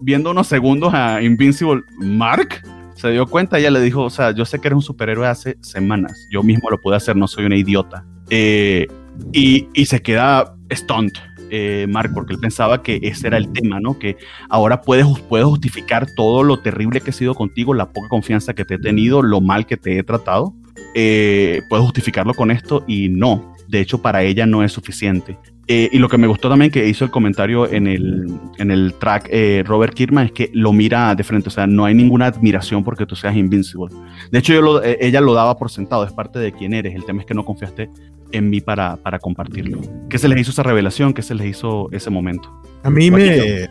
viendo 0.00 0.30
unos 0.30 0.46
segundos 0.46 0.94
a 0.94 1.20
Invincible, 1.20 1.82
Mark, 1.98 2.62
se 2.94 3.10
dio 3.10 3.26
cuenta, 3.26 3.58
ella 3.58 3.70
le 3.70 3.82
dijo, 3.82 4.04
o 4.04 4.10
sea, 4.10 4.30
yo 4.30 4.46
sé 4.46 4.58
que 4.58 4.68
eres 4.68 4.76
un 4.76 4.82
superhéroe 4.82 5.26
hace 5.26 5.58
semanas, 5.60 6.26
yo 6.30 6.42
mismo 6.42 6.70
lo 6.70 6.80
pude 6.80 6.96
hacer, 6.96 7.14
no 7.14 7.28
soy 7.28 7.44
una 7.44 7.56
idiota. 7.56 8.06
Eh, 8.30 8.88
y, 9.32 9.68
y, 9.74 9.84
se 9.84 10.00
queda 10.00 10.54
stunned, 10.72 11.12
eh, 11.50 11.86
Mark, 11.88 12.12
porque 12.14 12.34
él 12.34 12.40
pensaba 12.40 12.82
que 12.82 13.00
ese 13.02 13.26
era 13.26 13.36
el 13.36 13.52
tema, 13.52 13.80
¿no? 13.80 13.98
Que 13.98 14.16
ahora 14.48 14.82
puedes, 14.82 15.06
puedes 15.28 15.46
justificar 15.46 16.06
todo 16.14 16.42
lo 16.42 16.60
terrible 16.60 17.00
que 17.00 17.10
he 17.10 17.12
sido 17.12 17.34
contigo, 17.34 17.74
la 17.74 17.92
poca 17.92 18.08
confianza 18.08 18.54
que 18.54 18.64
te 18.64 18.74
he 18.74 18.78
tenido, 18.78 19.22
lo 19.22 19.40
mal 19.40 19.66
que 19.66 19.76
te 19.76 19.98
he 19.98 20.02
tratado. 20.02 20.54
Eh, 20.94 21.62
puedes 21.68 21.84
justificarlo 21.84 22.34
con 22.34 22.50
esto 22.50 22.84
y 22.86 23.08
no, 23.08 23.54
de 23.68 23.80
hecho 23.80 24.02
para 24.02 24.22
ella 24.22 24.46
no 24.46 24.64
es 24.64 24.72
suficiente. 24.72 25.38
Eh, 25.68 25.88
y 25.92 25.98
lo 25.98 26.08
que 26.08 26.18
me 26.18 26.26
gustó 26.26 26.48
también 26.48 26.72
que 26.72 26.88
hizo 26.88 27.04
el 27.04 27.12
comentario 27.12 27.70
en 27.70 27.86
el, 27.86 28.26
en 28.58 28.72
el 28.72 28.94
track 28.94 29.28
eh, 29.30 29.62
Robert 29.64 29.94
Kirkman 29.94 30.26
es 30.26 30.32
que 30.32 30.50
lo 30.52 30.72
mira 30.72 31.14
de 31.14 31.22
frente, 31.22 31.48
o 31.48 31.52
sea, 31.52 31.68
no 31.68 31.84
hay 31.84 31.94
ninguna 31.94 32.26
admiración 32.26 32.82
porque 32.82 33.06
tú 33.06 33.14
seas 33.14 33.36
invincible. 33.36 33.94
De 34.32 34.40
hecho, 34.40 34.82
ella 34.82 35.20
lo 35.20 35.32
daba 35.32 35.56
por 35.56 35.70
sentado, 35.70 36.04
es 36.04 36.12
parte 36.12 36.40
de 36.40 36.50
quién 36.50 36.74
eres, 36.74 36.96
el 36.96 37.04
tema 37.04 37.20
es 37.20 37.26
que 37.26 37.34
no 37.34 37.44
confiaste 37.44 37.88
en 38.32 38.50
mí 38.50 38.60
para, 38.60 38.96
para 38.96 39.18
compartirlo. 39.18 39.80
¿Qué 40.08 40.18
se 40.18 40.28
les 40.28 40.40
hizo 40.40 40.50
esa 40.50 40.62
revelación? 40.62 41.14
¿Qué 41.14 41.22
se 41.22 41.34
les 41.34 41.46
hizo 41.46 41.88
ese 41.92 42.10
momento? 42.10 42.50
A 42.82 42.90
mí 42.90 43.10
me... 43.10 43.68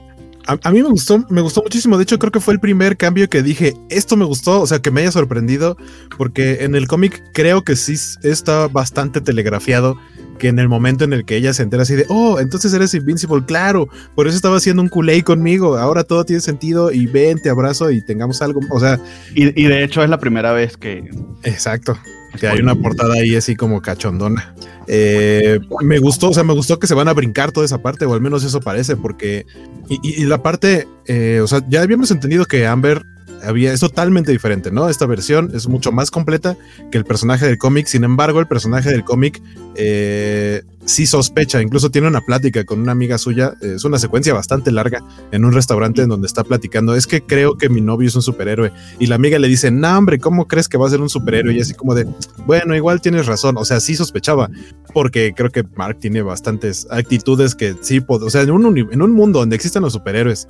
A, 0.64 0.72
mí 0.72 0.82
me 0.82 0.90
gustó, 0.90 1.24
me 1.30 1.42
gustó 1.42 1.62
muchísimo. 1.62 1.96
De 1.98 2.04
hecho, 2.04 2.18
creo 2.18 2.32
que 2.32 2.40
fue 2.40 2.56
el 2.56 2.60
primer 2.60 2.98
cambio 2.98 3.30
que 3.30 3.44
dije, 3.44 3.76
esto 3.90 4.18
me 4.18 4.26
gustó, 4.26 4.62
o 4.62 4.66
sea, 4.66 4.80
que 4.80 4.90
me 4.90 5.02
haya 5.02 5.12
sorprendido, 5.12 5.78
porque 6.18 6.64
en 6.64 6.74
el 6.74 6.88
cómic 6.88 7.22
creo 7.34 7.64
que 7.64 7.76
sí 7.76 7.94
está 8.24 8.68
bastante 8.68 9.22
telegrafiado 9.22 9.96
que 10.40 10.48
en 10.48 10.58
el 10.58 10.68
momento 10.68 11.04
en 11.04 11.14
el 11.14 11.26
que 11.26 11.36
ella 11.36 11.54
se 11.54 11.62
entera 11.62 11.84
así 11.84 11.94
de, 11.94 12.06
oh, 12.10 12.40
entonces 12.40 12.74
eres 12.74 12.96
Invincible, 12.96 13.46
claro, 13.46 13.90
por 14.16 14.26
eso 14.26 14.36
estaba 14.36 14.58
haciendo 14.58 14.82
un 14.82 14.90
culé 14.90 15.22
conmigo, 15.22 15.78
ahora 15.78 16.04
todo 16.04 16.26
tiene 16.26 16.42
sentido 16.42 16.92
y 16.92 17.06
ven, 17.06 17.40
te 17.40 17.50
abrazo 17.50 17.92
y 17.92 18.04
tengamos 18.04 18.42
algo, 18.42 18.62
o 18.72 18.80
sea... 18.80 19.00
Y, 19.36 19.46
de 19.52 19.84
hecho 19.84 20.02
es 20.02 20.10
la 20.10 20.20
primera 20.20 20.52
vez 20.52 20.78
que... 20.78 21.10
Exacto, 21.44 22.00
que 22.40 22.48
hay 22.48 22.60
una 22.60 22.76
portada 22.76 23.16
ahí 23.16 23.36
así 23.36 23.56
como 23.56 23.82
cachondona. 23.82 24.54
Eh, 24.88 25.60
me 25.82 26.00
gustó, 26.00 26.30
o 26.30 26.34
sea, 26.34 26.44
me 26.44 26.54
gustó 26.54 26.80
que 26.80 26.88
se 26.88 26.96
van 26.96 27.08
a 27.08 27.14
brincar 27.14 27.52
toda 27.52 27.66
esa 27.66 27.82
parte, 27.82 28.06
o 28.06 28.14
al 28.14 28.22
menos 28.22 28.44
eso 28.44 28.60
parece, 28.60 28.96
porque... 28.96 29.46
Y, 29.90 30.26
la 30.26 30.44
parte, 30.44 30.88
eh, 31.08 31.42
o 31.44 31.48
sea, 31.48 31.62
ya 31.68 31.82
habíamos 31.82 32.12
entendido 32.12 32.46
que 32.46 32.68
Amber 32.68 33.04
había, 33.44 33.74
es 33.74 33.80
totalmente 33.80 34.32
diferente, 34.32 34.72
¿no? 34.72 34.90
Esta 34.90 35.06
versión 35.06 35.52
es 35.54 35.68
mucho 35.68 35.92
más 35.92 36.12
completa 36.12 36.58
que 36.92 36.98
el 36.98 37.06
personaje 37.06 37.46
del 37.46 37.58
cómic. 37.58 37.88
Sin 37.88 38.04
embargo, 38.04 38.40
el 38.40 38.48
personaje 38.48 38.90
del 38.90 39.04
cómic 39.04 39.42
eh, 39.82 40.62
sí 40.84 41.06
sospecha, 41.06 41.62
incluso 41.62 41.90
tiene 41.90 42.10
una 42.10 42.20
plática 42.20 42.66
con 42.66 42.82
una 42.82 42.92
amiga 42.92 43.18
suya, 43.18 43.54
es 43.62 43.86
una 43.86 43.98
secuencia 43.98 44.34
bastante 44.34 44.74
larga 44.74 45.02
en 45.32 45.46
un 45.46 45.54
restaurante 45.54 46.02
en 46.02 46.10
donde 46.10 46.28
está 46.28 46.44
platicando, 46.44 46.96
es 46.96 47.08
que 47.08 47.22
creo 47.22 47.58
que 47.58 47.70
mi 47.70 47.80
novio 47.80 48.10
es 48.10 48.16
un 48.16 48.22
superhéroe 48.22 48.74
y 49.00 49.06
la 49.06 49.16
amiga 49.16 49.40
le 49.40 49.48
dice, 49.48 49.72
no 49.72 49.98
hombre, 49.98 50.20
¿cómo 50.20 50.50
crees 50.50 50.68
que 50.68 50.78
va 50.78 50.88
a 50.88 50.90
ser 50.90 51.00
un 51.00 51.08
superhéroe? 51.08 51.54
Y 51.54 51.62
así 51.62 51.74
como 51.76 51.96
de, 51.96 52.08
bueno, 52.46 52.76
igual 52.76 53.00
tienes 53.00 53.26
razón, 53.26 53.56
o 53.56 53.64
sea, 53.64 53.80
sí 53.80 53.96
sospechaba, 53.96 54.50
porque 54.94 55.34
creo 55.34 55.50
que 55.50 55.64
Mark 55.78 56.00
tiene 56.00 56.24
bastantes 56.24 56.86
actitudes 56.90 57.56
que 57.56 57.76
sí, 57.80 58.04
o 58.06 58.30
sea, 58.30 58.42
en 58.42 58.52
un, 58.52 58.78
en 58.78 59.02
un 59.02 59.12
mundo 59.14 59.40
donde 59.40 59.56
existen 59.56 59.82
los 59.82 59.94
superhéroes, 59.94 60.50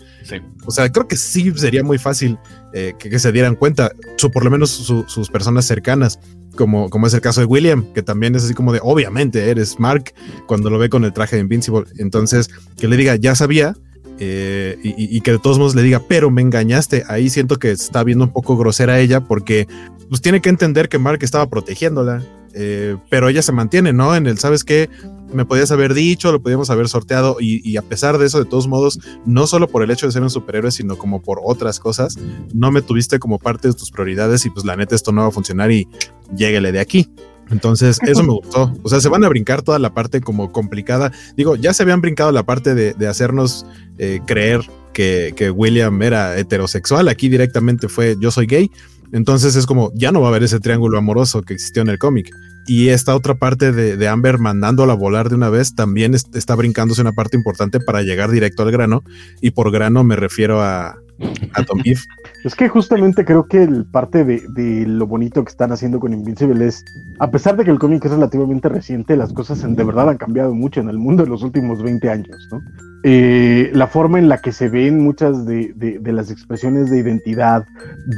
o 0.65 0.71
sea, 0.71 0.91
creo 0.91 1.07
que 1.07 1.17
sí 1.17 1.53
sería 1.55 1.83
muy 1.83 1.99
fácil 1.99 2.39
eh, 2.73 2.93
que, 2.97 3.19
se 3.19 3.31
dieran 3.31 3.55
cuenta, 3.55 3.91
por 4.33 4.43
lo 4.43 4.49
menos 4.49 4.71
sus 4.71 5.29
personas 5.29 5.65
cercanas, 5.65 6.19
como, 6.55 6.89
como 6.89 7.07
es 7.07 7.13
el 7.13 7.21
caso 7.21 7.41
de 7.41 7.45
William, 7.45 7.85
que 7.93 8.03
también 8.03 8.35
es 8.35 8.43
así 8.43 8.53
como 8.53 8.73
de, 8.73 8.79
obviamente 8.83 9.49
eres 9.49 9.79
Mark, 9.79 10.13
cuando 10.47 10.69
lo 10.69 10.77
ve 10.77 10.89
con 10.89 11.03
el 11.03 11.13
traje 11.13 11.35
de 11.35 11.43
Invincible. 11.43 11.85
Entonces, 11.97 12.49
que 12.77 12.87
le 12.87 12.97
diga, 12.97 13.15
ya 13.15 13.35
sabía, 13.35 13.75
eh, 14.21 14.77
y, 14.83 15.21
que 15.21 15.31
de 15.31 15.39
todos 15.39 15.57
modos 15.57 15.75
le 15.75 15.81
diga, 15.81 16.01
pero 16.05 16.29
me 16.29 16.41
engañaste. 16.41 17.03
Ahí 17.07 17.29
siento 17.29 17.57
que 17.57 17.71
está 17.71 18.03
viendo 18.03 18.25
un 18.25 18.33
poco 18.33 18.57
grosera 18.57 18.99
ella 18.99 19.21
porque 19.21 19.67
pues 20.09 20.21
tiene 20.21 20.41
que 20.41 20.49
entender 20.49 20.89
que 20.89 20.99
Mark 20.99 21.19
estaba 21.21 21.47
protegiéndola. 21.47 22.21
Eh, 22.53 22.97
pero 23.09 23.29
ella 23.29 23.41
se 23.41 23.51
mantiene, 23.51 23.93
¿no? 23.93 24.15
En 24.15 24.27
el, 24.27 24.37
¿sabes 24.37 24.63
qué? 24.63 24.89
Me 25.31 25.45
podías 25.45 25.71
haber 25.71 25.93
dicho, 25.93 26.31
lo 26.31 26.41
podíamos 26.41 26.69
haber 26.71 26.89
sorteado 26.89 27.37
y, 27.39 27.77
a 27.77 27.83
pesar 27.83 28.17
de 28.17 28.25
eso, 28.25 28.39
de 28.39 28.45
todos 28.45 28.67
modos, 28.67 28.99
no 29.25 29.45
solo 29.45 29.67
por 29.67 29.83
el 29.83 29.91
hecho 29.91 30.07
de 30.07 30.11
ser 30.11 30.23
un 30.23 30.31
superhéroe, 30.31 30.71
sino 30.71 30.97
como 30.97 31.21
por 31.21 31.39
otras 31.43 31.79
cosas, 31.79 32.17
no 32.51 32.71
me 32.71 32.81
tuviste 32.81 33.19
como 33.19 33.37
parte 33.37 33.67
de 33.67 33.75
tus 33.75 33.91
prioridades 33.91 34.45
y 34.45 34.49
pues 34.49 34.65
la 34.65 34.75
neta 34.75 34.95
esto 34.95 35.11
no 35.11 35.21
va 35.21 35.27
a 35.27 35.31
funcionar 35.31 35.71
y 35.71 35.87
lléguele 36.35 36.71
de 36.71 36.79
aquí. 36.79 37.11
Entonces, 37.51 37.99
eso 38.05 38.23
me 38.23 38.33
gustó. 38.33 38.73
O 38.83 38.89
sea, 38.89 38.99
se 39.01 39.09
van 39.09 39.23
a 39.23 39.29
brincar 39.29 39.61
toda 39.61 39.79
la 39.79 39.93
parte 39.93 40.21
como 40.21 40.51
complicada. 40.51 41.11
Digo, 41.35 41.55
ya 41.55 41.73
se 41.73 41.83
habían 41.83 42.01
brincado 42.01 42.31
la 42.31 42.43
parte 42.43 42.75
de, 42.75 43.07
hacernos 43.07 43.65
eh, 43.97 44.19
creer 44.25 44.61
que, 44.93 45.33
que, 45.35 45.49
William 45.49 46.01
era 46.01 46.37
heterosexual. 46.37 47.07
Aquí 47.07 47.29
directamente 47.29 47.87
fue 47.87 48.17
yo 48.19 48.31
soy 48.31 48.45
gay. 48.45 48.71
Entonces 49.11 49.55
es 49.55 49.65
como, 49.65 49.91
ya 49.95 50.11
no 50.11 50.21
va 50.21 50.27
a 50.27 50.29
haber 50.29 50.43
ese 50.43 50.59
triángulo 50.59 50.97
amoroso 50.97 51.41
que 51.41 51.53
existió 51.53 51.81
en 51.81 51.89
el 51.89 51.97
cómic. 51.99 52.31
Y 52.67 52.89
esta 52.89 53.15
otra 53.15 53.35
parte 53.35 53.71
de, 53.71 54.07
Amber 54.07 54.37
mandándola 54.37 54.93
a 54.93 54.95
volar 54.95 55.29
de 55.29 55.35
una 55.35 55.49
vez 55.49 55.73
también 55.73 56.13
está 56.13 56.55
brincándose 56.55 57.01
una 57.01 57.13
parte 57.13 57.35
importante 57.35 57.79
para 57.79 58.03
llegar 58.03 58.29
directo 58.29 58.63
al 58.63 58.71
grano. 58.71 59.03
Y 59.41 59.51
por 59.51 59.71
grano 59.71 60.03
me 60.03 60.15
refiero 60.15 60.61
a, 60.61 60.95
a 61.53 61.63
Tom 61.63 61.79
Eve. 61.83 61.99
Es 62.45 62.55
que 62.55 62.69
justamente 62.69 63.25
creo 63.25 63.47
que 63.47 63.63
el 63.63 63.85
parte 63.85 64.23
de, 64.23 64.85
lo 64.87 65.07
bonito 65.07 65.43
que 65.43 65.49
están 65.49 65.73
haciendo 65.73 65.99
con 65.99 66.13
Invincible 66.13 66.65
es, 66.65 66.85
a 67.19 67.29
pesar 67.29 67.57
de 67.57 67.65
que 67.65 67.71
el 67.71 67.79
cómic 67.79 68.05
es 68.05 68.11
relativamente 68.11 68.69
reciente, 68.69 69.17
las 69.17 69.33
cosas 69.33 69.61
de 69.61 69.83
verdad 69.83 70.07
han 70.07 70.17
cambiado 70.17 70.53
mucho 70.53 70.79
en 70.79 70.87
el 70.87 70.97
mundo 70.97 71.23
en 71.23 71.29
los 71.29 71.43
últimos 71.43 71.83
20 71.83 72.09
años, 72.09 72.47
¿no? 72.49 72.61
Eh, 73.03 73.71
la 73.73 73.87
forma 73.87 74.19
en 74.19 74.27
la 74.27 74.39
que 74.39 74.51
se 74.51 74.67
ven 74.67 75.01
muchas 75.01 75.45
de, 75.45 75.73
las 76.05 76.31
expresiones 76.31 76.89
de 76.89 76.99
identidad, 76.99 77.65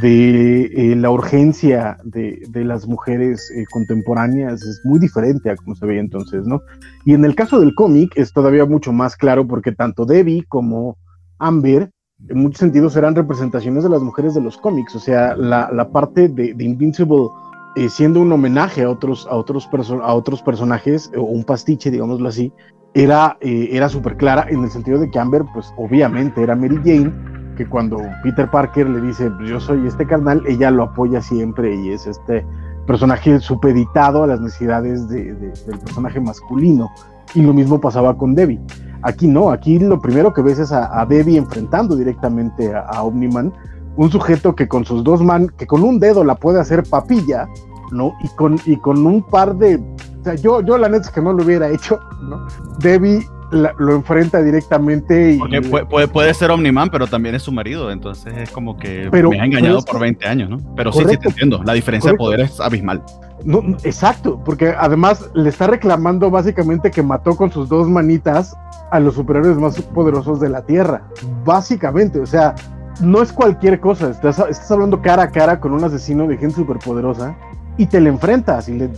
de 0.02 0.64
eh, 0.66 0.96
la 0.96 1.12
urgencia 1.12 1.98
de, 2.04 2.48
las 2.54 2.88
mujeres 2.88 3.52
eh, 3.56 3.66
contemporáneas 3.72 4.62
es 4.64 4.82
muy 4.84 5.00
diferente 5.00 5.50
a 5.50 5.56
como 5.56 5.76
se 5.76 5.86
veía 5.86 6.02
entonces, 6.02 6.46
¿no? 6.46 6.62
Y 7.06 7.14
en 7.14 7.26
el 7.26 7.34
caso 7.34 7.60
del 7.60 7.74
cómic 7.74 8.14
es 8.16 8.34
todavía 8.34 8.66
mucho 8.66 8.92
más 8.92 9.16
claro 9.16 9.48
porque 9.48 9.72
tanto 9.72 10.06
Debbie 10.06 10.46
como 10.48 10.98
Amber 11.38 11.92
en 12.30 12.38
muchos 12.38 12.60
sentidos 12.60 12.96
eran 12.96 13.16
representaciones 13.16 13.84
de 13.84 13.90
las 13.90 14.02
mujeres 14.02 14.34
de 14.34 14.42
los 14.42 14.58
cómics, 14.58 14.96
o 14.96 15.00
sea, 15.00 15.36
la, 15.36 15.90
parte 15.92 16.30
de, 16.30 16.56
Invincible 16.60 17.30
eh, 17.76 17.90
siendo 17.90 18.22
un 18.22 18.32
homenaje 18.32 18.84
a 18.84 18.90
otros, 18.90 19.28
a 19.30 19.36
otros, 19.36 19.68
a 20.04 20.14
otros 20.14 20.42
personajes, 20.42 21.12
o 21.16 21.22
un 21.22 21.44
pastiche, 21.44 21.92
digámoslo 21.92 22.28
así, 22.28 22.52
era, 22.94 23.38
eh, 23.42 23.70
era 23.72 23.90
súper 23.90 24.18
clara 24.18 24.46
en 24.50 24.64
el 24.64 24.70
sentido 24.70 25.00
de 25.00 25.10
que 25.10 25.20
Amber, 25.20 25.44
pues 25.54 25.74
obviamente 25.78 26.44
era 26.44 26.56
Mary 26.56 26.78
Jane, 26.84 27.12
que 27.56 27.66
cuando 27.68 27.98
Peter 28.24 28.50
Parker 28.50 28.90
le 28.90 29.02
dice, 29.02 29.30
pues, 29.32 29.50
yo 29.50 29.60
soy 29.60 29.88
este 29.88 30.06
carnal, 30.06 30.44
ella 30.48 30.72
lo 30.72 30.84
apoya 30.84 31.22
siempre 31.22 31.76
y 31.76 31.92
es 31.92 32.08
este, 32.08 32.46
personaje 32.86 33.40
supeditado 33.40 34.24
a 34.24 34.28
las 34.28 34.42
necesidades 34.42 35.08
del 35.08 35.80
personaje 35.84 36.20
masculino. 36.20 36.90
Y 37.34 37.42
lo 37.42 37.54
mismo 37.54 37.80
pasaba 37.80 38.18
con 38.18 38.36
Debbie. 38.36 38.60
Aquí 39.04 39.28
no, 39.28 39.52
aquí 39.52 39.80
lo 39.80 40.00
primero 40.00 40.34
que 40.34 40.42
ves 40.42 40.60
es 40.60 40.72
a, 40.72 41.06
Debbie 41.08 41.38
enfrentando 41.38 41.96
directamente 41.96 42.74
a, 42.74 43.04
Omniman, 43.04 43.54
un 43.96 44.12
sujeto 44.12 44.56
que 44.56 44.68
con 44.68 44.86
sus 44.86 45.04
dos 45.04 45.22
manos, 45.22 45.52
que 45.58 45.68
con 45.68 45.84
un 45.84 46.00
dedo 46.00 46.24
la 46.24 46.36
puede 46.36 46.60
hacer 46.60 46.84
papilla, 46.84 47.48
¿no? 47.92 48.14
Y 48.24 48.28
con, 48.36 48.60
y 48.66 48.78
con 48.78 49.06
un 49.06 49.24
par 49.24 49.56
de. 49.56 49.76
O 49.76 50.24
sea, 50.24 50.36
yo, 50.36 50.62
yo 50.62 50.78
la 50.78 50.88
neta 50.88 51.08
es 51.08 51.12
que 51.12 51.22
no 51.22 51.34
lo 51.34 51.44
hubiera 51.44 51.70
hecho, 51.70 52.00
¿no? 52.22 52.46
Debbie 52.80 53.26
lo 53.52 53.96
enfrenta 53.96 54.42
directamente. 54.42 55.34
Y, 55.34 55.38
Porque 55.38 55.62
puede, 55.62 56.08
puede, 56.08 56.34
ser 56.34 56.52
Omniman, 56.52 56.90
pero 56.90 57.08
también 57.08 57.36
es 57.36 57.44
su 57.44 57.52
marido, 57.52 57.92
entonces 57.92 58.34
es 58.38 58.50
como 58.50 58.78
que 58.78 59.10
me 59.12 59.40
ha 59.40 59.46
engañado 59.46 59.82
por 59.82 60.00
20 60.00 60.26
años, 60.28 60.50
¿no? 60.50 60.58
Pero 60.76 60.92
sí, 60.92 61.04
sí 61.08 61.18
te 61.18 61.30
entiendo, 61.30 61.62
la 61.64 61.74
diferencia 61.74 62.12
de 62.12 62.18
poder 62.18 62.42
es 62.42 62.60
abismal. 62.60 63.04
No, 63.44 63.60
exacto, 63.84 64.42
porque 64.46 64.74
además 64.78 65.30
le 65.34 65.50
está 65.50 65.68
reclamando 65.68 66.30
básicamente 66.30 66.92
que 66.92 67.02
mató 67.02 67.36
con 67.36 67.52
sus 67.52 67.68
dos 67.68 67.90
manitas 67.90 68.56
a 68.92 69.00
los 69.00 69.16
superhéroes 69.16 69.58
más 69.58 69.82
poderosos 69.82 70.40
de 70.40 70.50
la 70.50 70.62
Tierra. 70.62 71.04
Básicamente, 71.44 72.20
o 72.20 72.26
sea, 72.26 72.56
no 73.02 73.22
es 73.22 73.32
cualquier 73.32 73.80
cosa, 73.80 74.12
estás, 74.12 74.38
estás 74.40 74.72
hablando 74.72 75.02
cara 75.02 75.24
a 75.24 75.32
cara 75.32 75.60
con 75.60 75.74
un 75.74 75.84
asesino 75.84 76.28
de 76.28 76.38
gente 76.38 76.58
superpoderosa 76.58 77.36
y 77.78 77.88
te 77.88 78.00
le 78.00 78.10
enfrentas 78.10 78.70
y 78.70 78.74
le, 78.74 78.90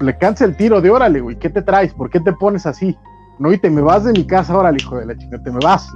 le 0.00 0.18
cansa 0.18 0.46
el 0.46 0.56
tiro 0.56 0.80
de 0.80 0.90
órale, 0.90 1.20
güey, 1.20 1.36
¿qué 1.36 1.50
te 1.50 1.60
traes? 1.60 1.92
¿Por 1.92 2.08
qué 2.08 2.20
te 2.20 2.32
pones 2.32 2.64
así? 2.64 2.96
No, 3.40 3.50
y 3.50 3.58
te 3.58 3.70
me 3.70 3.80
vas 3.80 4.04
de 4.04 4.12
mi 4.12 4.26
casa, 4.26 4.52
ahora, 4.52 4.70
hijo 4.78 4.98
de 4.98 5.06
la 5.06 5.16
chica, 5.16 5.42
te 5.42 5.50
me 5.50 5.58
vas. 5.60 5.90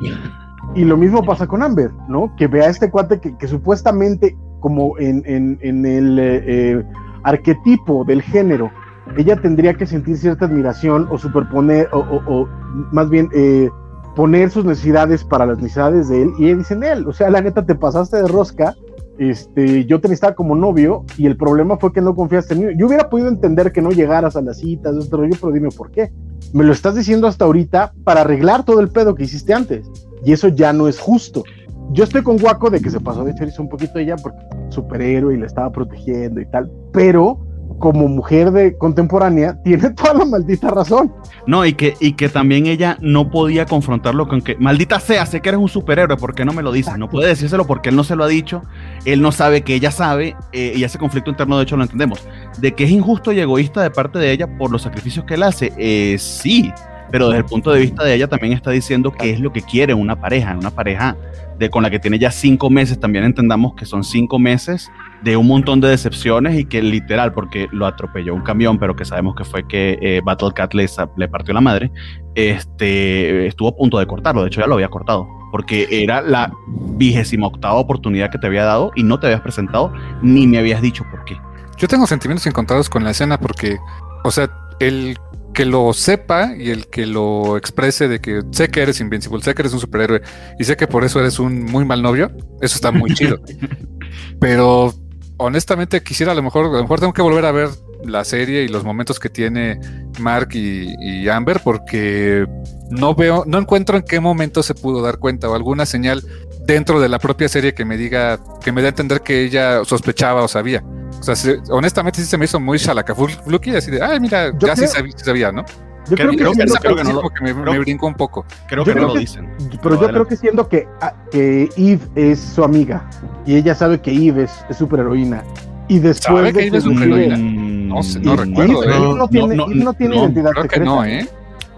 Y 0.75 0.85
lo 0.85 0.97
mismo 0.97 1.23
pasa 1.23 1.47
con 1.47 1.63
Amber, 1.63 1.91
¿no? 2.09 2.35
Que 2.37 2.47
vea 2.47 2.65
a 2.65 2.71
este 2.71 2.91
cuate 2.91 3.21
que, 3.21 3.47
supuestamente, 3.47 4.35
como 4.61 4.99
en, 4.99 5.59
el 5.61 6.19
eh, 6.19 6.43
eh, 6.47 6.85
arquetipo 7.23 8.03
del 8.07 8.23
género, 8.23 8.71
ella 9.19 9.37
tendría 9.37 9.75
que 9.75 9.87
sentir 9.87 10.17
cierta 10.17 10.47
admiración 10.47 11.07
o 11.11 11.19
superponer, 11.19 11.91
o, 11.93 12.49
más 12.93 13.11
bien 13.11 13.29
eh, 13.35 13.69
poner 14.17 14.49
sus 14.49 14.65
necesidades 14.65 15.23
para 15.23 15.45
las 15.45 15.59
necesidades 15.59 16.09
de 16.09 16.23
él, 16.23 16.33
y 16.39 16.47
ella 16.47 16.57
dice 16.57 16.73
en 16.73 16.83
él, 16.83 17.07
o 17.07 17.13
sea, 17.13 17.29
la 17.29 17.43
neta 17.43 17.67
te 17.67 17.75
pasaste 17.75 18.17
de 18.17 18.27
rosca, 18.27 18.75
este, 19.19 19.85
yo 19.87 20.01
te 20.01 20.09
necesitaba 20.09 20.35
como 20.35 20.55
novio, 20.55 21.05
y 21.17 21.27
el 21.27 21.37
problema 21.37 21.77
fue 21.77 21.93
que 21.93 22.01
no 22.01 22.15
confiaste 22.15 22.55
en 22.55 22.67
mí. 22.67 22.73
Yo 22.77 22.87
hubiera 22.87 23.09
podido 23.09 23.29
entender 23.29 23.73
que 23.73 23.83
no 23.83 23.91
llegaras 23.91 24.37
a 24.37 24.43
las 24.43 24.59
citas, 24.59 24.97
este 24.97 25.17
pero 25.41 25.53
dime 25.53 25.69
por 25.71 25.91
qué 25.91 26.13
me 26.53 26.65
lo 26.65 26.73
estás 26.73 26.95
diciendo 26.95 27.27
hasta 27.27 27.45
ahorita 27.45 27.93
para 28.05 28.21
arreglar 28.21 28.65
todo 28.65 28.81
el 28.81 28.89
pedo 28.89 29.15
que 29.15 29.25
hiciste 29.25 29.53
antes. 29.53 29.91
Y 30.25 30.33
eso 30.33 30.49
ya 30.49 30.73
no 30.73 30.89
es 30.89 31.01
justo. 31.01 31.43
Yo 31.91 32.05
estoy 32.05 32.23
con 32.23 32.39
Guaco 32.39 32.71
de 32.71 32.81
que 32.81 32.91
se 32.91 33.01
pasó 33.01 33.25
de 33.25 33.35
chorizo 33.35 33.63
un 33.63 33.69
poquito 33.69 33.99
ella 33.99 34.17
porque 34.17 34.39
superhéroe 34.71 35.35
y 35.35 35.39
le 35.39 35.47
estaba 35.47 35.71
protegiendo 35.71 36.41
y 36.41 36.47
tal, 36.47 36.71
pero 36.93 37.39
como 37.79 38.09
mujer 38.09 38.51
de 38.51 38.77
contemporánea, 38.77 39.61
tiene 39.63 39.91
toda 39.91 40.15
la 40.15 40.25
maldita 40.25 40.71
razón. 40.71 41.13
No, 41.47 41.65
y 41.65 41.75
que, 41.75 41.95
y 42.01 42.13
que 42.13 42.29
también 42.29 42.67
ella 42.67 42.97
no 43.01 43.31
podía 43.31 43.67
confrontarlo 43.67 44.29
con 44.29 44.41
que, 44.41 44.57
maldita 44.57 45.01
sea, 45.01 45.27
sé 45.27 45.41
que 45.41 45.51
eres 45.51 45.61
un 45.61 45.69
superhéroe, 45.69 46.17
¿por 46.17 46.35
qué 46.35 46.45
no 46.45 46.53
me 46.53 46.63
lo 46.63 46.73
dices? 46.73 46.97
No 46.99 47.09
puede 47.09 47.29
decírselo 47.29 47.67
porque 47.67 47.91
él 47.91 47.97
no 47.97 48.05
se 48.05 48.17
lo 48.17 48.25
ha 48.25 48.29
dicho, 48.29 48.63
él 49.05 49.21
no 49.21 49.33
sabe 49.33 49.63
que 49.63 49.75
ella 49.75 49.91
sabe, 49.91 50.37
eh, 50.53 50.73
y 50.77 50.85
ese 50.85 50.99
conflicto 50.99 51.31
interno 51.31 51.57
de 51.57 51.65
hecho 51.65 51.77
lo 51.77 51.83
entendemos. 51.83 52.27
De 52.59 52.73
que 52.75 52.85
es 52.85 52.91
injusto 52.91 53.33
y 53.33 53.41
egoísta 53.41 53.83
de 53.83 53.91
parte 53.91 54.19
de 54.19 54.33
ella 54.33 54.47
por 54.57 54.71
los 54.71 54.83
sacrificios 54.83 55.25
que 55.25 55.35
él 55.35 55.43
hace, 55.43 55.73
eh, 55.77 56.17
sí, 56.19 56.73
pero 57.11 57.29
desde 57.29 57.39
el 57.39 57.45
punto 57.45 57.71
de 57.71 57.81
vista 57.81 58.03
de 58.03 58.15
ella 58.15 58.29
también 58.29 58.55
está 58.55 58.71
diciendo 58.71 59.13
que 59.13 59.31
es 59.31 59.41
lo 59.41 59.53
que 59.53 59.63
quiere 59.63 59.95
una 59.95 60.17
pareja, 60.17 60.57
una 60.59 60.71
pareja 60.71 61.17
de 61.59 61.71
con 61.71 61.83
la 61.83 61.91
que 61.91 61.99
tiene 61.99 62.19
ya 62.19 62.31
cinco 62.31 62.71
meses, 62.71 62.99
también 62.99 63.25
entendamos 63.25 63.75
que 63.75 63.87
son 63.87 64.05
cinco 64.05 64.39
meses 64.39 64.91
de 65.23 65.37
un 65.37 65.47
montón 65.47 65.81
de 65.81 65.89
decepciones 65.89 66.59
y 66.59 66.65
que 66.65 66.83
literal, 66.83 67.33
porque 67.33 67.69
lo 67.73 67.87
atropelló 67.87 68.35
un 68.35 68.43
camión, 68.43 68.79
pero 68.79 68.95
que 68.95 69.05
sabemos 69.05 69.35
que 69.35 69.45
fue 69.45 69.67
que 69.67 69.99
eh, 70.03 70.21
Battle 70.25 70.53
Cat 70.55 70.75
le, 70.75 70.87
le, 71.17 71.29
partió 71.29 71.55
la 71.55 71.61
madre, 71.61 71.91
este, 72.35 73.47
estuvo 73.47 73.69
a 73.69 73.77
punto 73.77 73.99
de 73.99 74.07
cortarlo, 74.07 74.43
de 74.43 74.49
hecho 74.49 74.61
ya 74.61 74.67
lo 74.67 74.75
había 74.75 74.89
cortado, 74.89 75.27
porque 75.51 75.87
era 75.91 76.21
la 76.21 76.53
vigésima 76.97 77.47
octava 77.47 77.75
oportunidad 77.75 78.31
que 78.31 78.39
te 78.39 78.47
había 78.47 78.65
dado 78.65 78.93
y 78.97 79.03
no 79.03 79.19
te 79.19 79.27
habías 79.27 79.41
presentado 79.41 79.93
ni 80.23 80.47
me 80.47 80.59
habías 80.59 80.83
dicho 80.83 81.05
por 81.11 81.25
qué. 81.25 81.39
Yo 81.79 81.89
tengo 81.89 82.07
sentimientos 82.07 82.47
encontrados 82.47 82.89
con 82.91 83.03
la 83.03 83.11
escena 83.11 83.39
porque, 83.39 83.79
o 84.25 84.31
sea, 84.31 84.49
el 84.81 85.17
que 85.55 85.65
lo 85.65 85.93
sepa 85.95 86.55
y 86.59 86.71
el 86.71 86.89
que 86.89 87.07
lo 87.07 87.57
exprese 87.57 88.09
de 88.09 88.21
que 88.21 88.43
sé 88.51 88.69
que 88.69 88.83
eres 88.83 89.01
invencible, 89.01 89.43
sé 89.43 89.55
que 89.55 89.63
eres 89.63 89.73
un 89.73 89.81
superhéroe 89.81 90.21
y 90.59 90.65
sé 90.65 90.77
que 90.77 90.87
por 90.87 91.05
eso 91.05 91.21
eres 91.21 91.39
un 91.39 91.63
muy 91.65 91.85
mal 91.85 92.03
novio, 92.03 92.31
eso 92.61 92.75
está 92.75 92.91
muy 92.91 93.15
chido. 93.15 93.41
Pero 94.41 94.93
honestamente 95.37 96.03
quisiera 96.03 96.33
a 96.33 96.35
lo 96.35 96.43
mejor, 96.43 96.67
a 96.67 96.77
lo 96.77 96.83
mejor 96.83 97.01
tengo 97.01 97.13
que 97.13 97.23
volver 97.23 97.45
a 97.47 97.53
ver 97.53 97.69
la 98.05 98.25
serie 98.25 98.65
y 98.65 98.69
los 98.69 98.85
momentos 98.85 99.19
que 99.19 99.31
tiene 99.31 99.81
Mark 100.19 100.51
y, 100.53 101.29
Amber 101.29 101.61
porque 101.65 102.47
no 102.91 103.15
veo, 103.15 103.45
no 103.47 103.59
encuentro 103.59 103.97
en 103.97 104.03
qué 104.03 104.21
momento 104.21 104.63
se 104.63 104.75
pudo 104.75 105.03
dar 105.03 105.19
cuenta 105.19 105.49
o 105.49 105.55
alguna 105.55 105.87
señal 105.87 106.23
dentro 106.67 107.01
de 107.01 107.09
la 107.09 107.19
propia 107.19 107.49
serie 107.49 107.75
que 107.75 107.85
me 107.85 107.97
diga, 107.97 108.39
que 108.63 108.73
me 108.73 108.81
dé 108.81 108.89
a 108.89 108.91
entender 108.91 109.21
que 109.21 109.45
ella 109.45 109.85
sospechaba 109.85 110.43
o 110.43 110.49
sabía. 110.49 110.83
O 111.21 111.23
sea, 111.23 111.55
honestamente 111.71 112.21
sí 112.21 112.27
se 112.27 112.37
me 112.37 112.45
hizo 112.45 112.61
muy 112.61 112.79
shalakafluki, 112.79 113.77
así 113.77 113.91
de, 113.91 114.03
ay, 114.03 114.21
mira, 114.21 114.53
ya 114.59 114.77
sí 114.77 114.87
sabía, 115.17 115.53
¿no? 115.53 115.65
Yo 116.09 116.17
creo, 116.17 116.31
que, 116.33 116.37
creo 116.37 116.53
que, 116.97 117.05
no 117.05 117.23
me, 117.41 117.55
me 117.55 117.79
brincó 117.79 118.07
un 118.07 118.15
poco. 118.15 118.45
Creo 118.69 118.85
que 118.85 118.95
no 118.95 119.09
lo 119.09 119.15
dicen. 119.15 119.49
Pero 119.83 119.99
yo 119.99 120.07
creo 120.09 120.27
que 120.27 120.37
siendo 120.37 120.69
que, 120.69 120.87
ah, 121.01 121.15
que 121.31 121.71
Eve 121.79 122.01
es 122.15 122.41
su 122.41 122.63
amiga 122.63 123.09
y 123.47 123.57
ella 123.57 123.75
sabe 123.75 124.01
que 124.03 124.11
Eve 124.11 124.43
es, 124.43 124.53
es 124.69 124.77
superheroína. 124.77 125.43
Y 125.89 126.01
después 126.01 126.37
¿Sabe 126.37 126.53
que 126.53 126.67
Eve 126.67 126.77
es 126.77 126.85
superheroína? 126.85 127.39
No, 127.39 128.01
no 128.21 128.37
recuerdo. 128.37 128.85
Eve, 128.85 128.95
¿eh? 128.95 129.15
no 129.17 129.29
tiene, 129.29 129.57
no, 129.57 129.67
no 129.67 129.95
tiene 129.95 130.17
identidad 130.17 130.51
creo 130.51 130.63
secreta. 130.63 130.85
Que 130.85 130.91
no, 130.91 131.05
¿eh? 131.07 131.29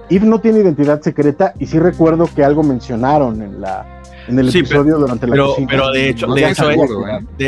Eve 0.09 0.27
no 0.27 0.41
tiene 0.41 0.61
identidad 0.61 1.01
secreta 1.03 1.55
y 1.59 1.67
sí 1.67 1.79
recuerdo 1.79 2.29
que 2.35 2.45
algo 2.45 2.63
mencionaron 2.63 3.43
en 3.43 3.61
la 3.61 4.03
en 4.29 4.39
el 4.39 4.49
episodio 4.49 4.99
durante 4.99 5.27
la 5.27 5.33
pero, 5.33 5.55
pero 5.69 5.91
de 5.93 6.09
hecho, 6.09 6.27
de 6.27 6.51
hecho 6.51 6.69
hay, 6.69 6.79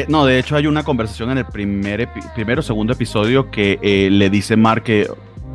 no, 0.09 0.25
de 0.25 0.39
hecho 0.39 0.57
hay 0.57 0.67
una 0.67 0.85
conversación 0.85 1.31
en 1.31 1.39
el 1.39 1.47
primer 1.47 2.09
primero 2.35 2.63
segundo 2.63 2.93
episodio 2.93 3.51
que 3.51 3.79
eh, 3.83 4.09
le 4.11 4.31
dice 4.31 4.57
Mark 4.57 4.85
que 4.85 5.09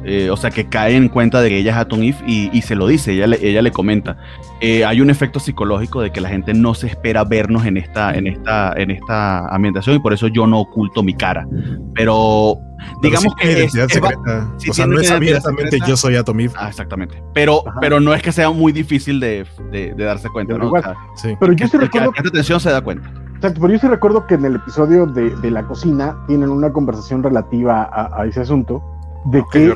eh, 0.05 0.29
o 0.29 0.37
sea, 0.37 0.51
que 0.51 0.65
cae 0.65 0.95
en 0.95 1.07
cuenta 1.07 1.41
de 1.41 1.49
que 1.49 1.57
ella 1.59 1.71
es 1.71 1.77
Atom 1.77 2.03
Eve 2.03 2.17
y, 2.25 2.61
se 2.61 2.75
lo 2.75 2.87
dice, 2.87 3.13
ella 3.13 3.27
le, 3.27 3.47
ella 3.47 3.61
le 3.61 3.71
comenta. 3.71 4.17
Eh, 4.59 4.83
hay 4.83 5.01
un 5.01 5.09
efecto 5.09 5.39
psicológico 5.39 6.01
de 6.01 6.11
que 6.11 6.19
la 6.19 6.29
gente 6.29 6.53
no 6.53 6.73
se 6.73 6.87
espera 6.87 7.23
vernos 7.23 7.65
en 7.65 7.77
esta, 7.77 8.13
en 8.13 8.27
esta, 8.27 8.73
en 8.75 8.91
esta 8.91 9.47
ambientación 9.47 9.95
y 9.95 9.99
por 9.99 10.13
eso 10.13 10.27
yo 10.27 10.45
no 10.45 10.59
oculto 10.59 11.03
mi 11.03 11.13
cara. 11.13 11.47
Pero 11.93 12.57
digamos 13.01 13.33
que 13.35 13.51
identidad 13.51 13.87
secreta. 13.87 14.49
o 14.69 14.73
sea, 14.73 14.87
no 14.87 14.99
es 14.99 15.09
abiertamente 15.09 15.79
yo 15.87 15.95
soy 15.95 16.17
Atom 16.17 16.39
Eve. 16.41 16.53
Ah, 16.57 16.69
exactamente. 16.69 17.21
Pero, 17.33 17.63
pero 17.79 17.99
no 17.99 18.13
es 18.13 18.21
que 18.21 18.31
sea 18.31 18.49
muy 18.49 18.73
difícil 18.73 19.19
de, 19.19 19.45
de, 19.71 19.93
darse 19.95 20.27
cuenta, 20.29 20.57
¿no? 20.57 20.71
sí. 21.15 21.35
Pero 21.39 21.53
yo 21.53 21.67
sí 21.67 21.77
recuerdo 21.77 22.11
que, 22.11 22.27
atención 22.27 22.59
se 22.59 22.69
da 22.69 22.81
cuenta. 22.81 23.09
Exacto, 23.35 23.59
pero 23.59 23.73
yo 23.73 23.79
sí 23.79 23.87
recuerdo 23.87 24.25
que 24.27 24.35
en 24.35 24.45
el 24.45 24.55
episodio 24.55 25.05
de, 25.05 25.35
de 25.37 25.51
la 25.51 25.63
cocina 25.63 26.17
tienen 26.27 26.49
una 26.49 26.71
conversación 26.71 27.23
relativa 27.23 27.83
a, 27.83 28.21
a 28.21 28.25
ese 28.25 28.41
asunto 28.41 28.81
de 29.25 29.43
que 29.51 29.73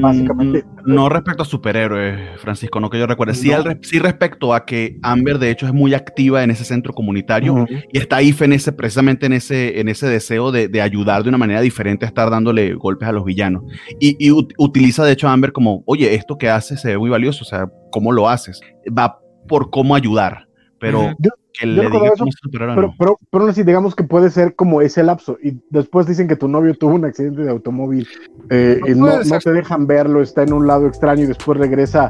básicamente 0.00 0.64
no 0.84 1.08
respecto 1.08 1.42
a 1.42 1.46
superhéroes, 1.46 2.40
Francisco, 2.40 2.80
no 2.80 2.88
que 2.88 2.98
yo 2.98 3.06
recuerde, 3.06 3.34
sí, 3.34 3.50
sí, 3.82 3.98
respecto 3.98 4.54
a 4.54 4.64
que 4.64 4.98
Amber 5.02 5.38
de 5.38 5.50
hecho 5.50 5.66
es 5.66 5.72
muy 5.72 5.94
activa 5.94 6.42
en 6.42 6.50
ese 6.50 6.64
centro 6.64 6.92
comunitario 6.94 7.66
y 7.92 7.98
está 7.98 8.16
ahí 8.16 8.34
en 8.40 8.52
ese, 8.52 8.72
precisamente 8.72 9.26
en 9.26 9.34
ese, 9.34 9.80
en 9.80 9.88
ese 9.88 10.06
deseo 10.06 10.50
de, 10.50 10.68
de, 10.68 10.80
ayudar 10.80 11.22
de 11.22 11.28
una 11.28 11.38
manera 11.38 11.60
diferente 11.60 12.06
a 12.06 12.08
estar 12.08 12.30
dándole 12.30 12.74
golpes 12.74 13.08
a 13.08 13.12
los 13.12 13.24
villanos. 13.24 13.64
Y, 14.00 14.16
y 14.18 14.30
utiliza 14.30 15.04
de 15.04 15.12
hecho 15.12 15.28
a 15.28 15.32
Amber 15.32 15.52
como, 15.52 15.82
oye, 15.86 16.14
esto 16.14 16.38
que 16.38 16.48
haces 16.48 16.80
se 16.80 16.88
ve 16.88 16.98
muy 16.98 17.10
valioso, 17.10 17.44
o 17.44 17.46
sea, 17.46 17.70
¿cómo 17.90 18.12
lo 18.12 18.28
haces? 18.28 18.60
Va 18.96 19.18
por 19.46 19.70
cómo 19.70 19.94
ayudar, 19.94 20.47
pero 20.78 21.14
pero, 21.60 22.94
pero, 22.98 23.18
pero, 23.30 23.46
así, 23.48 23.62
digamos 23.62 23.94
que 23.94 24.04
puede 24.04 24.30
ser 24.30 24.54
como 24.54 24.80
ese 24.80 25.02
lapso. 25.02 25.38
Y 25.42 25.60
después 25.70 26.06
dicen 26.06 26.28
que 26.28 26.36
tu 26.36 26.48
novio 26.48 26.74
tuvo 26.74 26.94
un 26.94 27.04
accidente 27.04 27.42
de 27.42 27.50
automóvil 27.50 28.06
eh, 28.50 28.80
y 28.86 28.94
no, 28.94 29.22
no, 29.22 29.38
te 29.38 29.52
dejan 29.52 29.86
verlo, 29.86 30.22
está 30.22 30.42
en 30.42 30.52
un 30.52 30.66
lado 30.66 30.86
extraño 30.86 31.24
y 31.24 31.26
después 31.26 31.58
regresa, 31.58 32.06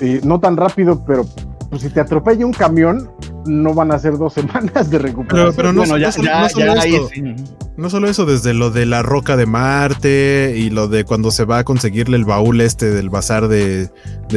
eh, 0.00 0.20
no 0.24 0.38
tan 0.40 0.56
rápido, 0.56 1.04
pero 1.04 1.24
pues 1.70 1.82
si 1.82 1.90
te 1.90 2.00
atropella 2.00 2.46
un 2.46 2.52
camión, 2.52 3.10
no 3.46 3.74
van 3.74 3.92
a 3.92 3.98
ser 3.98 4.18
dos 4.18 4.32
semanas 4.34 4.90
de 4.90 4.98
recuperación. 4.98 5.54
Pero, 5.56 5.72
no, 5.72 5.84
ya, 5.84 6.10
ya, 6.10 6.48
solo 6.48 6.74
esto, 6.74 7.08
no 7.76 7.88
solo 7.88 8.08
eso, 8.08 8.26
desde 8.26 8.52
lo 8.52 8.70
de 8.70 8.86
la 8.86 9.02
roca 9.02 9.36
de 9.36 9.46
Marte 9.46 10.54
y 10.56 10.70
lo 10.70 10.88
de 10.88 11.04
cuando 11.04 11.30
se 11.30 11.44
va 11.44 11.58
a 11.58 11.64
conseguirle 11.64 12.16
el 12.16 12.24
baúl 12.24 12.60
este 12.60 12.90
del 12.90 13.08
bazar 13.08 13.48
de, 13.48 13.90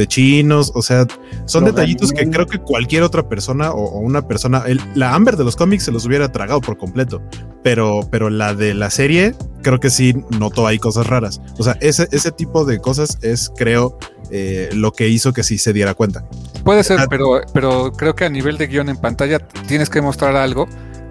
chinos, 0.06 0.72
o 0.74 0.82
sea, 0.82 1.06
son 1.46 1.64
detallitos 1.64 2.12
que 2.12 2.28
creo 2.28 2.46
que 2.46 2.58
cualquier 2.58 3.02
otra 3.02 3.28
persona 3.28 3.72
o, 3.72 3.98
una 4.00 4.26
persona, 4.26 4.64
la 4.94 5.14
Amber 5.14 5.36
de 5.36 5.44
los 5.44 5.56
cómics 5.56 5.84
se 5.84 5.92
los 5.92 6.04
hubiera 6.06 6.30
tragado 6.32 6.60
por 6.60 6.76
completo, 6.76 7.22
pero, 7.62 8.00
pero 8.10 8.30
la 8.30 8.54
de 8.54 8.74
la 8.74 8.90
serie 8.90 9.34
creo 9.62 9.80
que 9.80 9.90
sí 9.90 10.14
notó 10.38 10.66
ahí 10.66 10.78
cosas 10.78 11.06
raras. 11.06 11.40
O 11.58 11.62
sea, 11.62 11.76
ese, 11.80 12.08
ese 12.12 12.30
tipo 12.30 12.64
de 12.64 12.78
cosas 12.78 13.18
es, 13.22 13.50
creo, 13.56 13.98
eh, 14.30 14.70
lo 14.72 14.92
que 14.92 15.08
hizo 15.08 15.32
que 15.32 15.42
sí 15.42 15.58
se 15.58 15.72
diera 15.72 15.94
cuenta. 15.94 16.24
Puede 16.64 16.82
ser, 16.82 17.00
pero, 17.08 17.40
pero 17.52 17.92
creo 17.92 18.14
que 18.14 18.24
a 18.24 18.28
nivel 18.28 18.58
de 18.58 18.66
guion 18.66 18.88
en 18.96 19.00
pantalla 19.00 19.38
tienes 19.38 19.90
que 19.90 20.00
mostrar 20.00 20.36
algo 20.36 20.66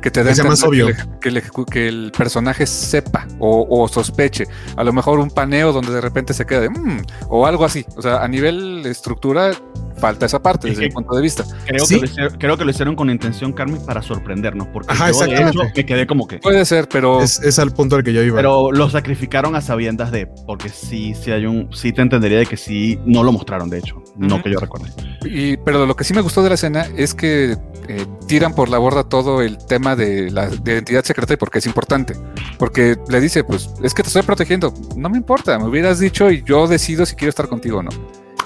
que 0.05 0.11
te 0.11 0.35
sea 0.35 0.43
más 0.43 0.61
obvio. 0.63 0.87
Que, 1.19 1.41
que, 1.71 1.87
el 1.87 2.11
personaje 2.15 2.67
sepa 2.67 3.27
o, 3.39 3.87
sospeche. 3.87 4.45
A 4.77 4.83
lo 4.83 4.93
mejor 4.93 5.17
un 5.17 5.31
paneo 5.31 5.73
donde 5.73 5.91
de 5.91 5.99
repente 5.99 6.33
se 6.35 6.45
queda 6.45 6.61
de 6.61 6.69
mmm, 6.69 7.01
o 7.27 7.47
algo 7.47 7.65
así. 7.65 7.85
O 7.97 8.03
sea, 8.03 8.23
a 8.23 8.27
nivel 8.27 8.85
estructura, 8.85 9.51
falta 9.97 10.27
esa 10.27 10.39
parte 10.43 10.67
desde 10.67 10.83
mi 10.83 10.89
punto 10.91 11.15
de 11.15 11.23
vista. 11.23 11.43
Creo, 11.65 11.87
que 11.87 11.97
lo 11.97 12.05
hicieron, 12.05 12.37
creo 12.37 12.57
que 12.57 12.65
lo 12.65 12.69
hicieron 12.69 12.95
con 12.95 13.09
intención, 13.09 13.51
Carmen, 13.51 13.83
para 13.83 14.03
sorprendernos. 14.03 14.67
Porque 14.67 14.93
yo, 14.95 15.25
de 15.25 15.49
hecho, 15.49 15.59
me 15.75 15.85
quedé 15.85 16.05
como 16.05 16.27
que. 16.27 16.37
Puede 16.37 16.63
ser, 16.65 16.87
pero. 16.87 17.21
Es, 17.21 17.41
es, 17.41 17.57
al 17.57 17.71
punto 17.71 17.95
al 17.95 18.03
que 18.03 18.13
yo 18.13 18.21
iba. 18.21 18.35
Pero 18.35 18.71
lo 18.71 18.87
sacrificaron 18.91 19.55
a 19.55 19.61
sabiendas 19.61 20.11
de. 20.11 20.27
Porque 20.27 20.69
sí, 20.69 21.15
sí 21.15 21.31
hay 21.31 21.47
un. 21.47 21.73
Sí 21.73 21.93
te 21.93 22.03
entendería 22.03 22.37
de 22.37 22.45
que 22.45 22.57
sí. 22.57 22.99
No 23.05 23.23
lo 23.23 23.31
mostraron, 23.31 23.71
de 23.71 23.79
hecho. 23.79 24.03
No 24.15 24.41
que 24.41 24.51
yo 24.51 24.59
recuerde. 24.59 24.87
Y, 25.25 25.57
pero 25.57 25.85
lo 25.85 25.95
que 25.95 26.03
sí 26.03 26.13
me 26.13 26.21
gustó 26.21 26.41
de 26.41 26.49
la 26.49 26.55
escena 26.55 26.87
es 26.95 27.13
que 27.13 27.57
eh, 27.87 28.05
tiran 28.27 28.53
por 28.53 28.69
la 28.69 28.77
borda 28.77 29.03
todo 29.03 29.41
el 29.41 29.57
tema 29.57 29.95
de 29.95 30.31
la 30.31 30.49
identidad 30.49 31.03
secreta 31.03 31.33
y 31.33 31.37
porque 31.37 31.59
es 31.59 31.65
importante. 31.65 32.15
Porque 32.57 32.97
le 33.09 33.19
dice, 33.19 33.43
pues 33.43 33.69
es 33.83 33.93
que 33.93 34.03
te 34.03 34.07
estoy 34.07 34.23
protegiendo. 34.23 34.73
No 34.95 35.09
me 35.09 35.17
importa, 35.17 35.59
me 35.59 35.65
hubieras 35.65 35.99
dicho 35.99 36.31
y 36.31 36.43
yo 36.43 36.67
decido 36.67 37.05
si 37.05 37.15
quiero 37.15 37.29
estar 37.29 37.47
contigo 37.47 37.79
o 37.79 37.83
no. 37.83 37.91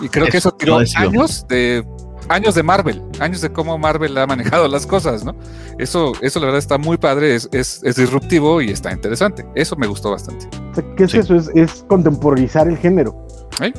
Y 0.01 0.10
creo 0.10 0.27
que 0.27 0.38
eso 0.38 0.51
tiró 0.51 0.77
años 0.95 1.45
de 1.47 1.86
años 2.29 2.53
de 2.55 2.63
Marvel, 2.63 3.01
años 3.19 3.41
de 3.41 3.51
cómo 3.51 3.77
Marvel 3.77 4.17
ha 4.17 4.27
manejado 4.27 4.67
las 4.67 4.86
cosas, 4.86 5.25
¿no? 5.25 5.36
Eso, 5.77 6.13
eso 6.21 6.39
la 6.39 6.45
verdad 6.45 6.60
está 6.60 6.77
muy 6.77 6.97
padre, 6.97 7.36
es, 7.36 7.49
es, 7.51 7.95
disruptivo 7.95 8.62
y 8.62 8.69
está 8.69 8.91
interesante. 8.91 9.45
Eso 9.55 9.75
me 9.75 9.88
gustó 9.88 10.12
bastante. 10.12 10.47
¿Qué 10.95 11.05
es 11.05 11.13
eso? 11.13 11.36
Es, 11.36 11.49
es 11.55 11.84
contemporizar 11.88 12.67
el 12.67 12.77
género. 12.77 13.27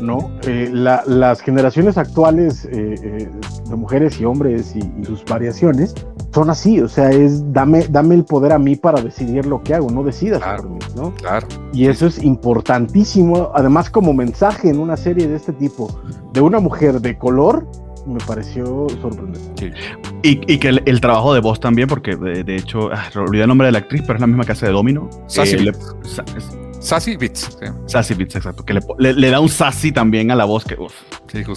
¿No? 0.01 0.31
Eh, 0.47 0.71
las 0.73 1.41
generaciones 1.41 1.99
actuales 1.99 2.65
eh, 2.67 2.95
eh, 3.03 3.29
de 3.69 3.77
mujeres 3.77 4.21
y 4.21 4.25
hombres 4.25 4.75
y, 4.77 5.05
sus 5.05 5.25
variaciones 5.25 5.95
son 6.33 6.51
así, 6.51 6.81
o 6.81 6.89
sea, 6.89 7.11
es 7.11 7.53
dame, 7.53 7.87
dame 7.89 8.15
el 8.15 8.25
poder 8.25 8.53
a 8.53 8.59
mí 8.59 8.77
para 8.77 9.01
decidir 9.01 9.47
lo 9.47 9.63
que 9.63 9.75
hago, 9.75 9.91
no 9.91 10.05
decidas 10.05 10.41
por 10.41 10.69
mí, 10.69 10.79
¿no? 10.95 11.13
Claro. 11.15 11.49
Y 11.73 11.87
eso 11.87 12.07
es 12.07 12.23
importantísimo, 12.23 13.51
además 13.55 13.91
como 13.91 14.13
mensaje 14.13 14.69
en 14.69 14.79
una 14.79 14.97
serie 14.97 15.27
de 15.27 15.37
este 15.37 15.53
tipo, 15.53 15.91
de 16.33 16.41
una 16.41 16.61
mujer 16.61 17.01
de 17.01 17.19
color, 17.19 17.67
me 18.07 18.21
pareció 18.21 18.87
sorprendente. 19.01 19.73
Y, 20.23 20.59
que 20.59 20.69
el, 20.69 21.01
trabajo 21.01 21.35
de 21.35 21.41
voz 21.41 21.61
también, 21.61 21.89
porque 21.89 22.17
de, 22.17 22.57
hecho, 22.57 22.91
ah, 22.93 23.11
olvidé 23.17 23.43
el 23.43 23.49
nombre 23.49 23.67
de 23.67 23.73
la 23.73 23.79
actriz, 23.79 24.03
pero 24.03 24.15
es 24.15 24.21
la 24.21 24.27
misma 24.27 24.45
que 24.45 24.53
hace 24.53 24.67
de 24.67 24.73
Domino. 24.73 25.09
Sassy 26.81 27.17
Beats. 27.17 27.59
Sassy 27.87 28.15
Beats, 28.15 28.37
exacto. 28.37 28.65
Que 28.65 28.73
le, 28.99 29.31
da 29.31 29.39
un 29.39 29.51
sassy 29.51 29.93
también 29.93 30.31
a 30.31 30.35
la 30.35 30.47
voz 30.47 30.65
que, 30.65 30.75
uff, 30.75 30.95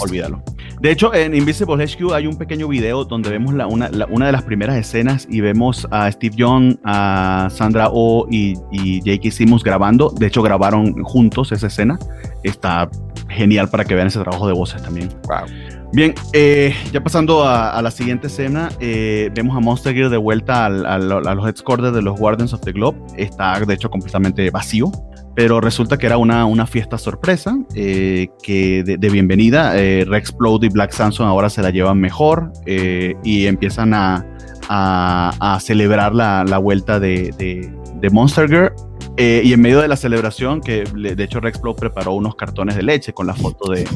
olvídalo. 0.02 0.44
De 0.82 0.92
hecho, 0.92 1.14
en 1.14 1.34
Invisible 1.34 1.76
HQ 1.76 2.12
hay 2.14 2.28
un 2.28 2.38
pequeño 2.38 2.68
video 2.68 3.06
donde 3.06 3.30
vemos 3.30 3.54
la, 3.54 3.66
una, 3.68 3.90
una, 4.10 4.26
de 4.26 4.32
las 4.34 4.44
primeras 4.44 4.76
escenas 4.76 5.26
y 5.30 5.40
vemos 5.40 5.88
a 5.92 6.12
Steve 6.12 6.36
Young, 6.36 6.76
a 6.84 7.48
Sandra 7.52 7.88
Oh 7.90 8.28
y, 8.30 8.58
y 8.72 9.00
J.K. 9.00 9.32
Simmons 9.32 9.64
grabando. 9.64 10.10
De 10.10 10.28
hecho, 10.28 10.42
grabaron 10.42 11.02
juntos 11.04 11.54
esa 11.54 11.68
escena. 11.68 11.98
Está 12.44 12.90
genial 13.30 13.70
para 13.70 13.86
que 13.86 13.96
vean 13.96 14.08
ese 14.08 14.20
trabajo 14.20 14.46
de 14.46 14.54
voces 14.54 14.84
también. 14.84 15.08
Wow. 15.28 15.48
Bien, 15.94 16.14
eh, 16.34 16.76
ya 16.92 17.02
pasando 17.02 17.48
a, 17.48 17.80
la 17.82 17.92
siguiente 17.92 18.28
escena, 18.28 18.70
eh, 18.80 19.30
vemos 19.34 19.56
a 19.56 19.60
Monster 19.60 19.94
Gear 19.94 20.10
de 20.10 20.18
vuelta 20.18 20.66
al, 20.66 20.86
a 20.86 20.98
los 20.98 21.48
headquarters 21.48 21.94
de 21.94 22.02
los 22.02 22.20
Guardians 22.20 22.52
of 22.52 22.62
the 22.62 22.72
Globe. 22.74 22.98
Está, 23.16 23.60
de 23.60 23.74
hecho, 23.74 23.90
completamente 23.90 24.50
vacío 24.50 24.92
pero 25.36 25.62
resulta 25.62 25.98
que 25.98 26.06
era 26.06 26.18
una, 26.18 26.46
una 26.46 26.68
fiesta 26.68 26.98
sorpresa 26.98 27.58
eh, 27.76 28.28
que 28.42 28.84
de, 28.84 29.10
bienvenida. 29.10 29.78
Eh, 29.80 30.06
Rexplode 30.06 30.68
y 30.68 30.70
Black 30.70 30.92
Samson 30.92 31.28
ahora 31.28 31.50
se 31.50 31.62
la 31.62 31.72
llevan 31.72 32.00
mejor 32.00 32.52
eh, 32.66 33.16
y 33.24 33.48
empiezan 33.48 33.94
a, 33.94 34.26
a, 34.70 35.60
celebrar 35.60 36.14
la, 36.14 36.44
la 36.48 36.58
vuelta 36.58 37.00
de, 37.00 37.32
de, 37.38 38.10
Monster 38.12 38.50
Girl. 38.50 38.74
Eh, 39.16 39.42
y 39.46 39.54
en 39.54 39.62
medio 39.62 39.80
de 39.80 39.88
la 39.88 39.96
celebración, 39.96 40.60
que 40.60 40.84
de 40.84 41.24
hecho 41.24 41.40
Rexplode 41.40 41.76
preparó 41.80 42.14
unos 42.14 42.36
cartones 42.36 42.76
de 42.76 42.84
leche 42.84 43.14
con 43.14 43.28
la 43.28 43.34
foto 43.34 43.72
de, 43.72 43.88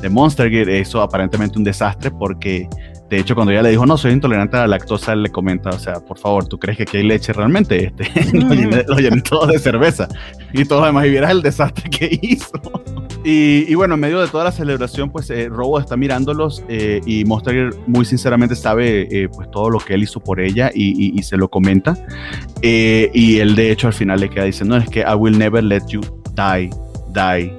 de 0.00 0.08
Monster 0.08 0.50
Girl, 0.50 0.68
eso 0.68 1.02
aparentemente 1.02 1.58
un 1.58 1.64
desastre 1.64 2.10
porque 2.10 2.68
de 3.08 3.18
hecho, 3.20 3.36
cuando 3.36 3.52
ella 3.52 3.62
le 3.62 3.70
dijo, 3.70 3.86
no, 3.86 3.96
soy 3.96 4.12
intolerante 4.12 4.56
a 4.56 4.60
la 4.60 4.66
lactosa, 4.66 5.12
él 5.12 5.22
le 5.22 5.30
comenta, 5.30 5.70
o 5.70 5.78
sea, 5.78 6.00
por 6.00 6.18
favor, 6.18 6.46
¿tú 6.46 6.58
crees 6.58 6.76
que 6.76 6.82
aquí 6.82 6.96
hay 6.96 7.02
leche 7.04 7.32
realmente? 7.32 7.86
Este, 7.86 8.32
lo, 8.36 8.52
llené, 8.98 9.20
todo 9.22 9.46
de 9.46 9.60
cerveza. 9.60 10.08
Y 10.52 10.64
todo 10.64 10.82
además, 10.82 11.06
y 11.06 11.10
vieras 11.10 11.30
el 11.30 11.40
desastre 11.40 11.88
que 11.88 12.18
hizo. 12.22 12.60
Y, 13.22 13.74
bueno, 13.74 13.94
en 13.94 14.00
medio 14.00 14.20
de 14.20 14.28
toda 14.28 14.44
la 14.44 14.52
celebración, 14.52 15.10
pues 15.10 15.30
eh, 15.30 15.48
Robo 15.48 15.78
está 15.78 15.96
mirándolos 15.96 16.64
eh, 16.68 17.00
y 17.06 17.24
Monster 17.24 17.70
muy 17.86 18.04
sinceramente 18.04 18.54
sabe 18.54 19.08
eh, 19.10 19.28
pues 19.28 19.50
todo 19.50 19.70
lo 19.70 19.78
que 19.78 19.94
él 19.94 20.02
hizo 20.02 20.20
por 20.20 20.40
ella 20.40 20.70
y, 20.72 21.20
se 21.22 21.36
lo 21.36 21.48
comenta. 21.48 21.96
y 22.62 23.38
él 23.38 23.56
de 23.56 23.72
hecho 23.72 23.88
al 23.88 23.94
final 23.94 24.20
le 24.20 24.28
queda 24.28 24.44
diciendo, 24.44 24.76
no, 24.76 24.82
es 24.82 24.88
que 24.88 25.00
I 25.00 25.14
will 25.16 25.36
never 25.36 25.62
let 25.62 25.82
you 25.88 26.00
die, 26.34 26.70
die, 27.16 27.56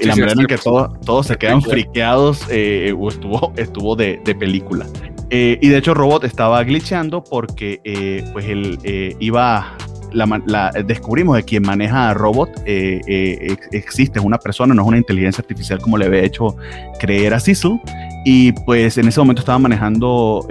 y 0.00 0.06
la 0.06 0.16
manera 0.16 0.40
en 0.40 0.46
que 0.46 0.58
todos 0.58 1.26
se 1.26 1.36
quedan 1.36 1.62
friqueados 1.62 2.46
eh, 2.50 2.94
estuvo, 3.08 3.52
estuvo 3.56 3.96
de, 3.96 4.18
película. 4.38 4.86
Eh, 5.30 5.58
y 5.62 5.68
de 5.68 5.78
hecho 5.78 5.94
Robot 5.94 6.24
estaba 6.24 6.62
glitcheando 6.64 7.22
porque 7.22 7.80
eh, 7.84 8.24
pues 8.32 8.46
él 8.46 8.78
iba 9.20 9.76
la, 10.12 10.72
descubrimos 10.84 11.36
de 11.36 11.44
quien 11.44 11.62
maneja 11.62 12.10
a 12.10 12.14
Robot 12.14 12.50
existe, 12.66 14.18
es 14.18 14.24
una 14.24 14.38
persona, 14.38 14.74
no 14.74 14.82
es 14.82 14.88
una 14.88 14.98
inteligencia 14.98 15.40
artificial 15.40 15.78
como 15.80 15.96
le 15.96 16.06
había 16.06 16.22
hecho 16.22 16.56
creer 16.98 17.32
a 17.32 17.40
Cecil. 17.40 17.80
Y 18.26 18.52
pues 18.52 18.98
en 18.98 19.08
ese 19.08 19.18
momento 19.20 19.40
estaba 19.40 19.58
manejando 19.58 20.46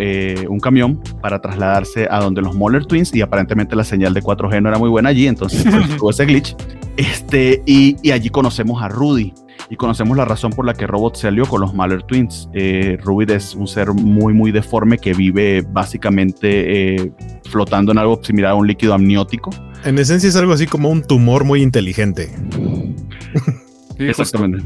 un 0.50 0.60
camión 0.60 1.00
para 1.22 1.40
trasladarse 1.40 2.08
a 2.10 2.20
donde 2.20 2.42
los 2.42 2.56
Moller 2.56 2.86
Twins 2.86 3.14
y 3.14 3.22
aparentemente 3.22 3.76
la 3.76 3.84
señal 3.84 4.14
de 4.14 4.24
4G 4.24 4.62
no 4.62 4.70
era 4.70 4.80
muy 4.80 4.90
buena 4.90 5.10
allí, 5.10 5.28
entonces 5.28 5.64
pues, 5.64 5.90
tuvo 5.98 6.10
ese 6.10 6.26
glitch. 6.26 6.56
Este, 7.00 7.64
y, 7.66 8.12
allí 8.12 8.30
conocemos 8.30 8.84
a 8.84 8.90
Rudy 8.90 9.34
y 9.70 9.78
conocemos 9.78 10.18
la 10.18 10.26
razón 10.26 10.52
por 10.52 10.66
la 10.66 10.74
que 10.74 10.86
Robot 10.86 11.16
salió 11.16 11.46
con 11.46 11.62
los 11.62 11.74
Maller 11.74 12.04
Twins. 12.04 12.50
Eh, 12.54 12.98
Rudy 13.02 13.32
es 13.32 13.56
un 13.56 13.70
ser 13.70 13.94
muy, 13.94 14.34
muy 14.34 14.52
deforme 14.52 14.98
que 14.98 15.14
vive 15.14 15.64
básicamente 15.66 16.96
eh, 16.96 17.12
flotando 17.46 17.94
en 17.94 18.00
algo 18.00 18.22
similar 18.22 18.52
a 18.52 18.56
un 18.56 18.68
líquido 18.68 18.94
amniótico. 18.94 19.50
En 19.86 19.98
esencia 19.98 20.28
es 20.28 20.36
algo 20.36 20.52
así 20.52 20.68
como 20.68 20.90
un 20.90 21.02
tumor 21.02 21.46
muy 21.46 21.62
inteligente. 21.62 22.36
Exactamente. 23.98 24.62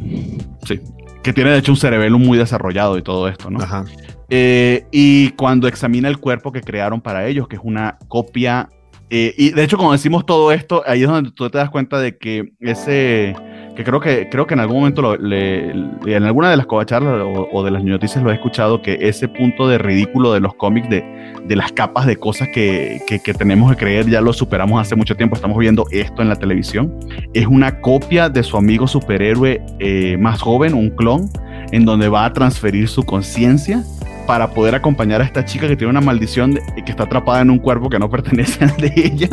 Sí. 0.66 0.80
Que 1.22 1.34
tiene 1.34 1.52
de 1.52 1.60
hecho 1.60 1.72
un 1.72 1.78
cerebelo 1.78 2.18
muy 2.18 2.40
desarrollado 2.40 2.98
y 2.98 3.04
todo 3.04 3.28
esto, 3.28 3.52
¿no? 3.52 3.62
Ajá. 3.62 3.86
Eh, 4.32 4.88
y 4.92 5.30
cuando 5.34 5.68
examina 5.68 6.08
el 6.08 6.18
cuerpo 6.18 6.52
que 6.52 6.62
crearon 6.62 7.00
para 7.00 7.28
ellos, 7.28 7.48
que 7.48 7.58
es 7.58 7.62
una 7.64 8.00
copia 8.08 8.70
eh, 9.16 9.36
y 9.38 9.52
de 9.52 9.64
hecho, 9.64 9.78
cuando 9.78 9.92
decimos 9.92 10.26
todo 10.26 10.52
esto, 10.52 10.82
ahí 10.88 11.04
es 11.04 11.08
donde 11.08 11.30
tú 11.30 11.48
te 11.48 11.60
das 11.60 11.70
cuenta 11.70 12.00
de 12.00 12.18
que 12.18 12.54
ese, 12.60 13.36
que 13.76 13.84
creo 13.84 14.00
que, 14.00 14.28
creo 14.28 14.48
que 14.48 14.56
en 14.56 14.60
algún 14.60 14.78
momento, 14.78 15.14
en 15.14 16.24
alguna 16.24 16.50
de 16.50 16.58
las 16.58 16.66
covacharlas 16.66 17.22
o, 17.24 17.64
de 17.64 17.70
las 17.70 17.84
noticias 17.84 18.24
lo 18.24 18.32
he 18.32 18.34
escuchado, 18.34 18.82
que 18.82 18.98
ese 19.02 19.28
punto 19.28 19.68
de 19.68 19.78
ridículo 19.78 20.34
de 20.34 20.40
los 20.40 20.56
cómics, 20.56 20.90
de, 20.90 21.06
de 21.46 21.56
las 21.56 21.72
capas 21.72 22.08
de 22.08 22.18
cosas 22.18 22.48
que, 22.56 23.04
que, 23.08 23.34
tenemos 23.36 23.70
que 23.70 23.78
creer, 23.78 24.10
ya 24.10 24.20
lo 24.20 24.34
superamos 24.34 24.82
hace 24.82 24.96
mucho 24.96 25.16
tiempo, 25.16 25.36
estamos 25.36 25.60
viendo 25.60 25.86
esto 25.92 26.24
en 26.24 26.30
la 26.30 26.36
televisión, 26.36 26.92
es 27.36 27.46
una 27.46 27.82
copia 27.82 28.30
de 28.30 28.42
su 28.42 28.58
amigo 28.58 28.88
superhéroe 28.88 29.64
eh, 29.78 30.18
más 30.18 30.42
joven, 30.42 30.74
un 30.74 30.90
clon, 30.90 31.30
en 31.72 31.86
donde 31.86 32.10
va 32.10 32.26
a 32.26 32.34
transferir 32.34 32.88
su 32.88 33.04
conciencia 33.04 33.84
para 34.26 34.52
poder 34.52 34.76
acompañar 34.76 35.22
a 35.22 35.26
esta 35.26 35.46
chica 35.46 35.68
que 35.68 35.76
tiene 35.76 35.92
una 35.92 36.02
maldición 36.02 36.60
y 36.76 36.84
que 36.84 36.92
está 36.92 37.04
atrapada 37.04 37.42
en 37.42 37.50
un 37.50 37.60
cuerpo 37.60 37.90
que 37.90 38.00
no 38.00 38.10
pertenece 38.12 38.64
al 38.66 38.78
de 38.78 38.94
ella. 38.96 39.30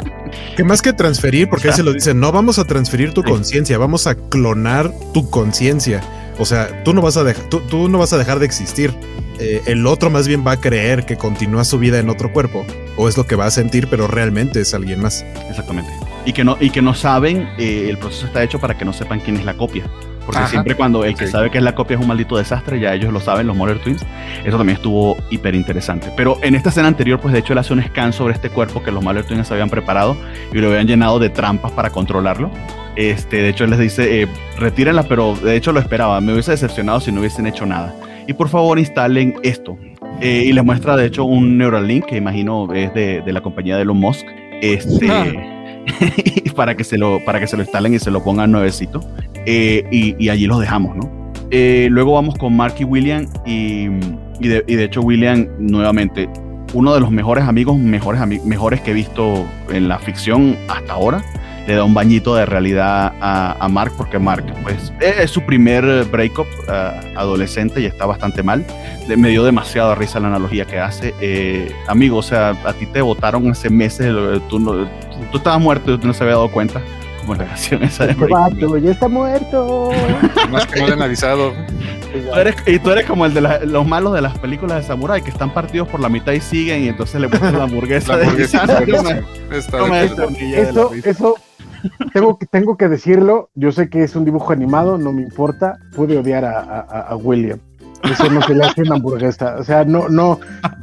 Que 0.57 0.65
más 0.65 0.83
que 0.83 0.93
transferir, 0.93 1.49
porque 1.49 1.69
ahí 1.69 1.75
se 1.75 1.83
lo 1.83 1.93
dicen, 1.93 2.21
no 2.21 2.33
vamos 2.33 2.59
a 2.59 2.65
transferir 2.65 3.13
tu 3.13 3.23
conciencia, 3.23 3.79
vamos 3.79 4.07
a 4.07 4.15
clonar 4.15 4.93
tu 5.13 5.29
conciencia. 5.31 6.01
O 6.39 6.45
sea, 6.45 6.83
tú 6.85 6.95
no 6.95 7.03
vas 7.03 7.17
a 7.17 7.25
dejar, 7.25 7.45
tú, 7.49 7.89
no 7.89 7.99
vas 7.99 8.13
a 8.13 8.19
dejar 8.19 8.39
de 8.39 8.47
existir. 8.47 8.95
Eh, 9.39 9.63
el 9.67 9.87
otro 9.87 10.11
más 10.11 10.29
bien 10.29 10.45
va 10.47 10.53
a 10.53 10.61
creer 10.61 11.07
que 11.07 11.17
continúa 11.17 11.65
su 11.65 11.79
vida 11.79 11.99
en 11.99 12.11
otro 12.11 12.33
cuerpo, 12.33 12.65
o 12.97 13.09
es 13.09 13.17
lo 13.17 13.27
que 13.27 13.37
va 13.37 13.47
a 13.47 13.51
sentir, 13.51 13.89
pero 13.89 14.07
realmente 14.07 14.61
es 14.61 14.75
alguien 14.75 15.01
más. 15.01 15.25
Exactamente. 15.49 15.91
Y 16.25 16.33
que 16.33 16.45
no, 16.45 16.57
y 16.61 16.71
que 16.71 16.83
no 16.83 16.95
saben, 16.95 17.49
eh, 17.59 17.87
el 17.89 17.99
proceso 17.99 18.27
está 18.27 18.43
hecho 18.43 18.59
para 18.59 18.77
que 18.77 18.85
no 18.85 18.93
sepan 18.93 19.21
quién 19.21 19.37
es 19.37 19.45
la 19.45 19.55
copia. 19.55 19.85
Porque 20.31 20.49
siempre 20.49 20.75
cuando 20.75 21.05
el 21.05 21.15
que 21.15 21.27
sabe 21.27 21.51
que 21.51 21.59
es 21.59 21.65
la 21.65 21.75
copia 21.75 21.97
es 21.97 22.01
un 22.01 22.09
maldito 22.09 22.37
desastre, 22.37 22.79
ya 22.81 22.95
ellos 22.95 23.13
lo 23.13 23.21
saben, 23.21 23.47
los 23.47 23.57
Mother 23.57 23.79
Twins. 23.79 24.05
Eso 24.45 24.57
también 24.57 24.77
estuvo 24.77 25.17
hiper 25.31 25.55
interesante. 25.55 26.13
Pero 26.17 26.39
en 26.43 26.55
esta 26.55 26.69
escena 26.69 26.89
anterior, 26.89 27.21
pues 27.21 27.33
de 27.33 27.41
hecho 27.41 27.53
él 27.53 27.59
hace 27.59 27.73
un 27.73 27.83
scan 27.83 28.13
sobre 28.13 28.35
este 28.35 28.51
cuerpo 28.51 28.83
que 28.83 28.93
los 28.93 29.03
Mother 29.03 29.25
Twins 29.25 29.51
habían 29.51 29.71
preparado 29.71 30.17
y 30.53 30.59
lo 30.59 30.69
habían 30.69 30.87
llenado 30.87 31.19
de 31.19 31.31
trampas 31.31 31.73
para 31.73 31.91
controlarlo. 31.91 32.51
Este, 32.97 33.43
de 33.43 33.49
hecho, 33.49 33.65
él 33.65 33.71
les 33.71 33.79
dice, 33.79 34.23
eh, 34.23 34.29
retírenla, 34.59 35.05
pero 35.05 35.35
de 35.35 35.57
hecho 35.57 35.73
lo 35.73 35.81
esperaba. 35.81 36.21
Me 36.21 36.33
hubiese 36.33 36.51
decepcionado 36.51 37.01
si 37.01 37.13
no 37.13 37.21
hubiesen 37.21 37.47
hecho 37.47 37.67
nada. 37.67 37.95
Y 38.27 38.33
por 38.33 38.49
favor 38.49 38.79
instalen 38.79 39.35
esto. 39.43 39.79
Eh, 40.21 40.45
y 40.47 40.53
les 40.53 40.65
muestra, 40.65 40.97
de 40.97 41.07
hecho, 41.07 41.25
un 41.25 41.57
Neuralink 41.57 42.07
que 42.07 42.17
imagino 42.17 42.73
es 42.75 42.93
de, 42.93 43.23
de 43.23 43.33
la 43.33 43.41
compañía 43.41 43.77
de 43.77 43.83
Elon 43.83 43.97
Musk. 43.97 44.27
Este, 44.61 45.11
ah. 45.11 45.60
para, 46.57 46.77
que 46.77 46.85
se 46.85 46.99
lo, 46.99 47.25
para 47.25 47.41
que 47.41 47.47
se 47.47 47.57
lo 47.57 47.63
instalen 47.63 47.95
y 47.95 47.99
se 47.99 48.11
lo 48.11 48.23
pongan 48.23 48.51
nuevecito. 48.53 49.01
Eh, 49.47 49.85
y, 49.91 50.29
allí 50.29 50.47
los 50.47 50.61
dejamos, 50.61 50.97
¿no? 50.97 51.11
Eh, 51.51 51.89
luego 51.91 52.13
vamos 52.13 52.37
con 52.37 52.57
Mark 52.57 52.75
y 52.79 52.85
William 52.85 53.27
y, 53.45 53.89
de, 54.41 54.85
hecho 54.85 55.01
William 55.01 55.49
nuevamente 55.59 56.29
uno 56.73 56.95
de 56.95 57.01
los 57.01 57.11
mejores 57.11 57.45
amigos, 57.45 57.77
mejores, 57.77 58.21
mejores 58.45 58.81
que 58.81 58.93
he 58.93 58.95
visto 58.95 59.45
en 59.71 59.89
la 59.89 59.99
ficción 59.99 60.57
hasta 60.69 60.93
ahora. 60.93 61.23
Le 61.67 61.75
da 61.75 61.85
un 61.85 61.95
bañito 61.95 62.35
de 62.35 62.47
realidad 62.47 63.13
a, 63.21 63.69
Mark 63.71 63.93
porque 63.97 64.19
Mark 64.19 64.45
pues, 64.63 64.93
es 65.01 65.31
su 65.31 65.43
primer 65.43 66.05
breakup 66.07 66.47
uh, 66.67 67.19
adolescente 67.19 67.81
y 67.81 67.87
está 67.87 68.07
bastante 68.07 68.43
mal. 68.43 68.65
me 69.17 69.29
dio 69.29 69.45
demasiada 69.45 69.95
risa 69.95 70.19
la 70.21 70.29
analogía 70.29 70.65
que 70.65 70.79
hace. 70.79 71.15
Eh, 71.21 71.73
amigo, 71.87 72.19
o 72.19 72.23
sea, 72.23 72.51
a 72.65 72.73
ti 72.73 72.87
te 72.87 73.01
votaron 73.03 73.49
hace 73.51 73.71
meses, 73.71 74.13
tú, 74.49 74.59
no, 74.59 74.89
tú 75.31 75.39
estabas 75.39 75.61
muerto 75.61 75.95
y 75.95 75.99
tú 75.99 76.07
no 76.07 76.15
se 76.15 76.25
había 76.25 76.35
dado 76.37 76.51
cuenta 76.51 76.81
como 77.21 77.35
relación 77.35 77.83
esa 77.83 78.07
de 78.07 78.13
este 78.13 78.81
ya 78.83 78.91
está 78.91 79.09
muerto. 79.09 79.91
Más 80.51 80.67
que 80.67 80.81
no 80.81 80.87
le 80.87 80.93
han 80.95 81.03
avisado. 81.03 81.53
y 82.67 82.79
tú 82.79 82.91
eres 82.91 83.07
como 83.07 83.27
el 83.27 83.35
de 83.35 83.67
los 83.67 83.87
malos 83.87 84.15
de 84.15 84.23
las 84.23 84.39
películas 84.39 84.79
de 84.79 84.83
Samurai 84.85 85.23
que 85.23 85.31
están 85.31 85.53
partidos 85.53 85.89
por 85.89 86.01
la 86.01 86.09
mitad 86.09 86.33
y 86.33 86.41
siguen 86.41 86.85
y 86.85 86.89
entonces 86.89 87.21
le 87.21 87.29
ponen 87.29 87.57
la 87.59 87.65
hamburguesa. 87.65 88.17
la 88.17 88.25
hamburguesa 88.25 89.23
eso, 89.51 90.91
eso 91.05 91.37
tengo 92.13 92.39
que, 92.39 92.47
tengo 92.47 92.77
que 92.77 92.89
decirlo. 92.89 93.51
Yo 93.55 93.73
sé 93.73 93.89
que 93.89 94.03
es 94.03 94.17
un 94.17 94.25
dibujo 94.25 94.53
animado, 94.53 94.99
no 94.99 95.13
me 95.13 95.23
importa. 95.23 95.79
Pude 95.95 96.19
odiar 96.19 96.45
a, 96.45 97.17
William. 97.17 97.59
Eso 98.03 98.31
no 98.31 98.41
se 98.43 98.55
le 98.55 98.65
hace 98.65 98.83
una 98.83 98.97
hamburguesa. 98.97 99.57
O 99.59 99.65
sea, 99.65 99.85
no, 99.85 100.09
no, 100.09 100.41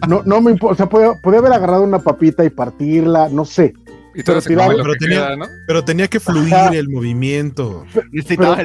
no, 0.07 0.21
no 0.23 0.41
me 0.41 0.51
importa. 0.51 0.73
O 0.73 0.75
sea, 0.75 1.15
podía 1.21 1.39
haber 1.39 1.53
agarrado 1.53 1.83
una 1.83 1.99
papita 1.99 2.43
y 2.45 2.49
partirla, 2.49 3.29
no 3.29 3.45
sé. 3.45 3.73
Y 4.17 4.23
pero, 4.23 4.41
tenía, 4.41 5.38
pero, 5.67 5.84
tenía, 5.84 6.08
que 6.08 6.19
fluir 6.19 6.51
el 6.73 6.89
movimiento. 6.89 7.86
Pero, 8.27 8.56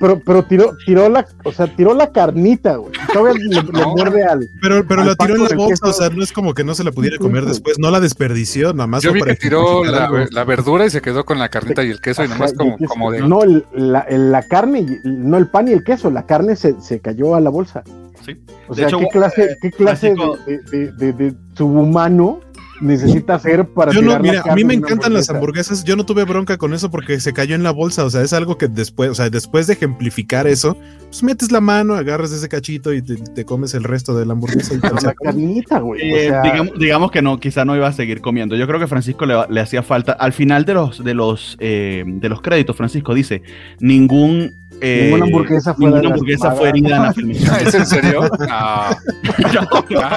pero, 0.00 0.20
pero, 0.24 0.42
tiró, 0.44 0.74
tiró 0.86 1.10
la, 1.10 1.26
o 1.44 1.52
sea, 1.52 1.66
tiró 1.76 1.92
la 1.92 2.10
carnita, 2.10 2.76
güey. 2.76 2.90
le, 3.38 3.62
muerde 3.84 4.24
al. 4.24 4.48
Pero, 4.62 4.86
pero 4.88 5.04
la 5.04 5.14
tiró 5.14 5.36
en 5.36 5.44
la 5.44 5.54
bolsa, 5.54 5.86
o 5.86 5.92
sea, 5.92 6.08
no 6.08 6.22
es 6.22 6.32
como 6.32 6.54
que 6.54 6.64
no 6.64 6.74
se 6.74 6.84
la 6.84 6.90
pudiera 6.90 7.18
comer 7.18 7.44
después, 7.44 7.78
no 7.78 7.90
la 7.90 8.00
desperdició, 8.00 8.72
nada 8.72 8.86
más. 8.86 9.02
Yo 9.02 9.12
vi 9.12 9.20
que 9.20 9.36
tiró 9.36 9.84
la, 9.84 10.44
verdura 10.44 10.86
y 10.86 10.90
se 10.90 11.02
quedó 11.02 11.26
con 11.26 11.38
la 11.38 11.50
carnita 11.50 11.84
y 11.84 11.90
el 11.90 12.00
queso 12.00 12.24
y 12.24 12.28
nomás 12.28 12.54
como, 12.54 12.78
como 12.78 13.12
de. 13.12 13.20
No, 13.20 13.40
la, 13.74 14.06
la, 14.08 14.42
carne, 14.44 15.00
no 15.04 15.36
el 15.36 15.48
pan 15.48 15.68
y 15.68 15.72
el 15.72 15.84
queso, 15.84 16.10
la 16.10 16.24
carne 16.24 16.56
se, 16.56 16.80
se 16.80 17.00
cayó 17.00 17.34
a 17.34 17.40
la 17.40 17.50
bolsa. 17.50 17.82
Sí. 18.24 18.38
O 18.68 18.74
sea, 18.74 18.88
¿qué 18.88 19.06
clase, 19.12 19.58
qué 19.60 19.70
clase 19.70 20.14
de, 20.46 20.58
de, 20.70 20.92
de, 20.92 21.12
de 21.12 21.34
subhumano 21.54 22.40
necesita 22.80 23.34
hacer 23.34 23.66
para 23.68 23.92
yo 23.92 24.02
no, 24.02 24.18
mira, 24.18 24.42
a 24.48 24.54
mí 24.54 24.64
me 24.64 24.74
encantan 24.74 25.12
las 25.12 25.30
hamburguesas, 25.30 25.84
yo 25.84 25.96
no 25.96 26.04
tuve 26.04 26.24
bronca 26.24 26.58
con 26.58 26.74
eso 26.74 26.90
porque 26.90 27.20
se 27.20 27.32
cayó 27.32 27.54
en 27.54 27.62
la 27.62 27.70
bolsa, 27.70 28.04
o 28.04 28.10
sea, 28.10 28.22
es 28.22 28.32
algo 28.32 28.58
que 28.58 28.68
después, 28.68 29.10
o 29.10 29.14
sea, 29.14 29.30
después 29.30 29.66
de 29.66 29.74
ejemplificar 29.74 30.46
eso, 30.46 30.76
pues 31.10 31.22
metes 31.22 31.50
la 31.50 31.60
mano, 31.60 31.94
agarras 31.94 32.32
ese 32.32 32.48
cachito 32.48 32.92
y 32.92 33.02
te, 33.02 33.44
comes 33.44 33.74
el 33.74 33.84
resto 33.84 34.16
de 34.16 34.26
la 34.26 34.32
hamburguesa. 34.32 34.74
Y 34.74 34.78
la 35.04 35.14
carnita, 35.14 35.80
güey. 35.80 36.00
Eh, 36.02 36.32
digamos, 36.78 37.10
que 37.10 37.20
no, 37.20 37.38
quizá 37.40 37.64
no 37.64 37.74
iba 37.74 37.88
a 37.88 37.92
seguir 37.92 38.20
comiendo. 38.20 38.56
Yo 38.56 38.66
creo 38.66 38.78
que 38.78 38.86
Francisco 38.86 39.26
le, 39.26 39.60
hacía 39.60 39.82
falta, 39.82 40.12
al 40.12 40.32
final 40.32 40.64
de 40.64 40.74
los, 40.74 41.02
de 41.02 41.14
los, 41.14 41.56
eh, 41.60 42.04
de 42.06 42.28
los 42.28 42.40
créditos, 42.40 42.76
Francisco 42.76 43.12
dice, 43.12 43.42
ningún 43.80 44.60
eh, 44.80 45.02
ninguna 45.04 45.24
hamburguesa 45.26 45.74
fue, 45.74 45.86
ninguna 45.86 46.08
hamburguesa 46.08 46.52
fue 46.52 46.68
herida 46.68 46.96
en 46.96 47.02
la 47.02 47.12
filmación. 47.14 47.66
¿Es 47.66 47.74
en 47.74 47.86
serio? 47.86 48.22
Ah. 48.52 48.96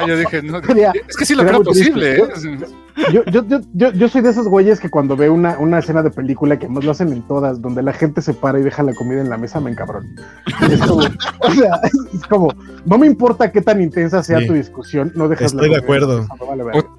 yo 0.07 0.17
dije, 0.17 0.41
no, 0.41 0.59
es 0.59 1.17
que 1.17 1.25
sí 1.25 1.35
lo 1.35 1.45
creo 1.45 1.63
posible. 1.63 2.17
¿eh? 2.17 2.23
Yo, 3.11 3.23
yo, 3.25 3.43
yo, 3.73 3.91
yo, 3.91 4.07
soy 4.07 4.21
de 4.21 4.29
esos 4.29 4.47
güeyes 4.47 4.79
que 4.79 4.89
cuando 4.89 5.15
veo 5.15 5.33
una, 5.33 5.57
una 5.57 5.79
escena 5.79 6.03
de 6.03 6.11
película, 6.11 6.57
que 6.57 6.65
además 6.65 6.83
lo 6.83 6.91
hacen 6.91 7.11
en 7.11 7.21
todas, 7.23 7.61
donde 7.61 7.81
la 7.81 7.93
gente 7.93 8.21
se 8.21 8.33
para 8.33 8.59
y 8.59 8.63
deja 8.63 8.83
la 8.83 8.93
comida 8.93 9.21
en 9.21 9.29
la 9.29 9.37
mesa, 9.37 9.59
me 9.59 9.71
encabrón. 9.71 10.15
Es 10.69 10.79
como, 10.79 11.03
o 11.03 11.51
sea, 11.51 11.79
es 12.13 12.23
como, 12.29 12.53
no 12.85 12.97
me 12.97 13.07
importa 13.07 13.51
qué 13.51 13.61
tan 13.61 13.81
intensa 13.81 14.21
sea 14.21 14.45
tu 14.45 14.53
discusión, 14.53 15.11
no 15.15 15.27
dejas 15.27 15.53
Estoy 15.53 15.69
de 15.69 15.77
acuerdo. 15.77 16.27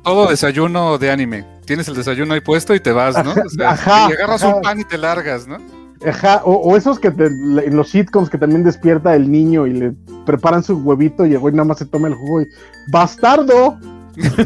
todo 0.02 0.28
desayuno 0.28 0.98
de 0.98 1.10
anime. 1.10 1.44
Tienes 1.64 1.88
el 1.88 1.94
desayuno 1.94 2.34
ahí 2.34 2.40
puesto 2.40 2.74
y 2.74 2.80
te 2.80 2.92
vas, 2.92 3.24
¿no? 3.24 3.32
O 3.32 3.48
sea, 3.48 4.08
y 4.08 4.12
agarras 4.12 4.42
un 4.42 4.60
pan 4.62 4.80
y 4.80 4.84
te 4.84 4.98
largas, 4.98 5.46
¿no? 5.46 5.83
Ajá, 6.06 6.42
o, 6.44 6.76
esos 6.76 6.98
que 6.98 7.08
en 7.08 7.76
los 7.76 7.88
sitcoms 7.88 8.28
que 8.28 8.38
también 8.38 8.62
despierta 8.62 9.14
el 9.14 9.30
niño 9.30 9.66
y 9.66 9.72
le 9.72 9.92
preparan 10.26 10.62
su 10.62 10.76
huevito 10.76 11.24
y 11.24 11.32
el 11.32 11.38
güey 11.38 11.54
nada 11.54 11.64
más 11.64 11.78
se 11.78 11.86
toma 11.86 12.08
el 12.08 12.14
jugo 12.14 12.42
y 12.42 12.46
¡Bastardo! 12.90 13.78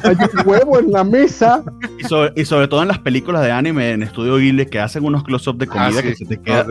Hay 0.03 0.17
un 0.17 0.47
huevo 0.47 0.79
en 0.79 0.93
la 0.93 1.05
mesa. 1.05 1.63
Y 2.35 2.45
sobre, 2.45 2.69
todo 2.69 2.83
en 2.83 2.89
las 2.89 2.99
películas 2.99 3.43
de 3.43 3.51
anime 3.51 3.93
en 3.93 4.03
Estudio 4.03 4.37
Ghibli 4.37 4.67
que 4.67 4.81
hacen 4.81 5.05
unos 5.05 5.25
close-up 5.25 5.59
de 5.59 5.67
ah, 5.71 5.73
comida 5.73 6.03
que 6.03 6.15
se 6.15 6.25
te 6.25 6.41
queda. 6.41 6.67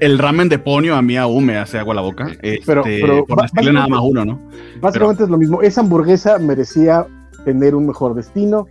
el, 0.00 0.18
ramen 0.18 0.48
de 0.48 0.58
ponio 0.58 0.96
a 0.96 1.02
mí 1.02 1.16
aún 1.16 1.46
me 1.46 1.56
hace 1.58 1.78
agua 1.78 1.92
a 1.92 1.96
la 1.96 2.02
boca. 2.02 2.26
pero, 2.66 2.82
este, 2.82 3.00
pero 3.00 3.24
por 3.26 3.42
decirle 3.42 3.72
nada 3.72 3.88
más 3.88 4.00
uno, 4.02 4.24
¿no? 4.24 4.40
Básicamente 4.80 5.24
es 5.24 5.30
lo 5.30 5.38
mismo. 5.38 5.62
Esa 5.62 5.82
hamburguesa 5.82 6.38
merecía 6.38 7.06
tener 7.44 7.74
un 7.74 7.86
mejor 7.86 8.14
destino. 8.14 8.66